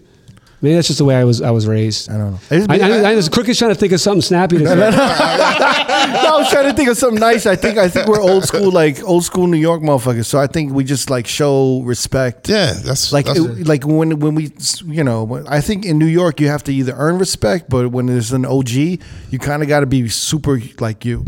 Maybe 0.62 0.76
that's 0.76 0.88
just 0.88 0.98
the 1.00 1.06
way 1.06 1.16
I 1.16 1.24
was. 1.24 1.42
I 1.42 1.52
was 1.52 1.68
raised. 1.68 2.10
I 2.10 2.18
don't 2.18 2.32
know. 2.32 2.40
I, 2.70 2.80
I, 2.82 3.12
I, 3.12 3.16
was 3.16 3.30
Crooked 3.30 3.58
trying 3.58 3.72
to 3.72 3.80
think 3.80 3.94
of 3.94 4.02
something 4.02 4.22
snappy 4.22 4.58
to 4.58 4.68
say. 4.68 4.76
no, 4.76 4.86
I 4.86 6.36
was 6.38 6.50
trying 6.50 6.70
to 6.70 6.74
think 6.74 6.90
of 6.90 6.98
something 6.98 7.20
nice. 7.20 7.46
I 7.46 7.56
think 7.56 7.78
I 7.78 7.88
think 7.88 8.08
we're 8.08 8.20
old 8.20 8.44
school, 8.44 8.70
like 8.70 9.02
old 9.04 9.24
school 9.24 9.48
New 9.48 9.56
York 9.58 9.82
motherfuckers. 9.82 10.26
So 10.26 10.38
I 10.38 10.48
think 10.48 10.74
we 10.74 10.84
just 10.84 11.10
like 11.10 11.28
show 11.28 11.82
respect. 11.84 12.50
Yeah, 12.50 12.74
that's 12.74 13.14
Like 13.14 13.28
that's, 13.28 13.40
it- 13.40 13.68
like 13.68 13.86
when 13.86 14.20
when 14.20 14.36
we 14.36 14.52
you 14.86 15.06
know 15.06 15.46
I 15.48 15.62
think 15.62 15.86
in 15.86 15.98
New 15.98 16.08
York 16.08 16.42
you 16.42 16.50
have 16.50 16.66
to 16.66 16.74
either 16.74 16.94
earn 16.94 17.20
respect, 17.20 17.70
but 17.70 17.92
when 17.92 18.08
there's 18.08 18.34
an 18.34 18.46
OG, 18.46 18.70
you 18.70 19.40
kind 19.40 19.64
of 19.64 19.70
got 19.70 19.80
to 19.80 19.86
be 19.86 20.10
super 20.10 20.60
like 20.80 21.06
you. 21.06 21.24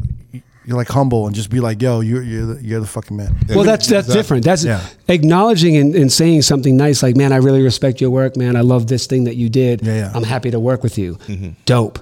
You're 0.71 0.77
like 0.77 0.87
humble 0.87 1.27
and 1.27 1.35
just 1.35 1.49
be 1.49 1.59
like, 1.59 1.81
"Yo, 1.81 1.99
you're 1.99 2.23
you're 2.23 2.45
the, 2.55 2.63
you're 2.63 2.79
the 2.79 2.87
fucking 2.87 3.17
man." 3.17 3.35
Well, 3.49 3.65
that's 3.65 3.87
that's 3.87 4.07
Exactly. 4.07 4.13
different. 4.13 4.45
That's 4.45 4.63
Yeah. 4.63 4.79
acknowledging 5.09 5.75
and, 5.75 5.93
and 5.93 6.09
saying 6.09 6.43
something 6.43 6.77
nice, 6.77 7.03
like, 7.03 7.17
"Man, 7.17 7.33
I 7.33 7.37
really 7.37 7.61
respect 7.61 7.99
your 7.99 8.09
work, 8.09 8.37
man. 8.37 8.55
I 8.55 8.61
love 8.61 8.87
this 8.87 9.05
thing 9.05 9.25
that 9.25 9.35
you 9.35 9.49
did. 9.49 9.81
Yeah, 9.85 9.95
yeah. 9.95 10.11
I'm 10.15 10.23
happy 10.23 10.49
to 10.51 10.61
work 10.61 10.81
with 10.81 10.97
you. 10.97 11.15
Mm-hmm. 11.27 11.49
Dope." 11.65 11.99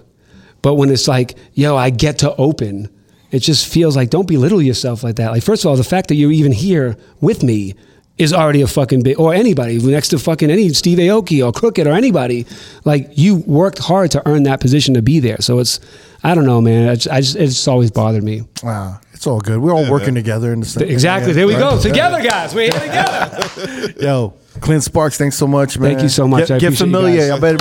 But 0.61 0.75
when 0.75 0.91
it's 0.91 1.07
like, 1.07 1.35
yo, 1.53 1.75
I 1.75 1.89
get 1.89 2.19
to 2.19 2.35
open, 2.35 2.89
it 3.31 3.39
just 3.39 3.65
feels 3.67 3.95
like 3.95 4.11
don't 4.11 4.27
belittle 4.27 4.61
yourself 4.61 5.03
like 5.03 5.15
that. 5.15 5.31
Like 5.31 5.41
first 5.41 5.65
of 5.65 5.69
all, 5.71 5.75
the 5.75 5.83
fact 5.83 6.09
that 6.09 6.15
you're 6.15 6.31
even 6.31 6.51
here 6.51 6.95
with 7.21 7.41
me 7.41 7.73
is 8.19 8.33
already 8.33 8.61
a 8.61 8.67
fucking 8.67 9.01
big, 9.01 9.17
or 9.17 9.33
anybody 9.33 9.79
next 9.79 10.09
to 10.09 10.19
fucking 10.19 10.51
any 10.51 10.69
Steve 10.69 10.97
Aoki 10.99 11.43
or 11.43 11.53
Crooked 11.53 11.87
or 11.87 11.93
anybody. 11.93 12.45
Like 12.83 13.09
you 13.17 13.37
worked 13.37 13.79
hard 13.79 14.11
to 14.11 14.27
earn 14.27 14.43
that 14.43 14.59
position 14.59 14.93
to 14.95 15.01
be 15.01 15.19
there. 15.19 15.37
So 15.39 15.59
it's, 15.59 15.79
I 16.21 16.35
don't 16.35 16.45
know, 16.45 16.59
man. 16.59 16.89
I 16.89 16.95
just, 16.95 17.07
I 17.07 17.21
just 17.21 17.35
it's 17.37 17.67
always 17.67 17.91
bothered 17.91 18.23
me. 18.23 18.43
Wow, 18.61 18.99
it's 19.13 19.25
all 19.25 19.39
good. 19.39 19.59
We're 19.59 19.73
all 19.73 19.89
working 19.89 20.15
together 20.15 20.51
in 20.51 20.59
the 20.59 20.65
same. 20.65 20.89
Exactly. 20.89 21.31
There 21.31 21.47
we 21.47 21.53
go. 21.53 21.79
Together, 21.81 22.21
guys. 22.21 22.53
We're 22.53 22.71
here 22.71 22.79
together. 22.79 23.93
Yo, 24.01 24.33
Clint 24.59 24.83
Sparks, 24.83 25.17
thanks 25.17 25.37
so 25.37 25.47
much, 25.47 25.79
man. 25.79 25.91
Thank 25.91 26.03
you 26.03 26.09
so 26.09 26.27
much. 26.27 26.49
Get, 26.49 26.55
I 26.55 26.59
get 26.59 26.67
appreciate 26.67 26.87
you 26.87 26.93
familiar. 26.93 27.29
guys. 27.29 27.31
I 27.31 27.39
better. 27.39 27.57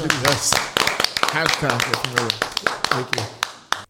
Hashtag. 1.28 1.68
get 1.68 1.97
familiar. 1.97 2.07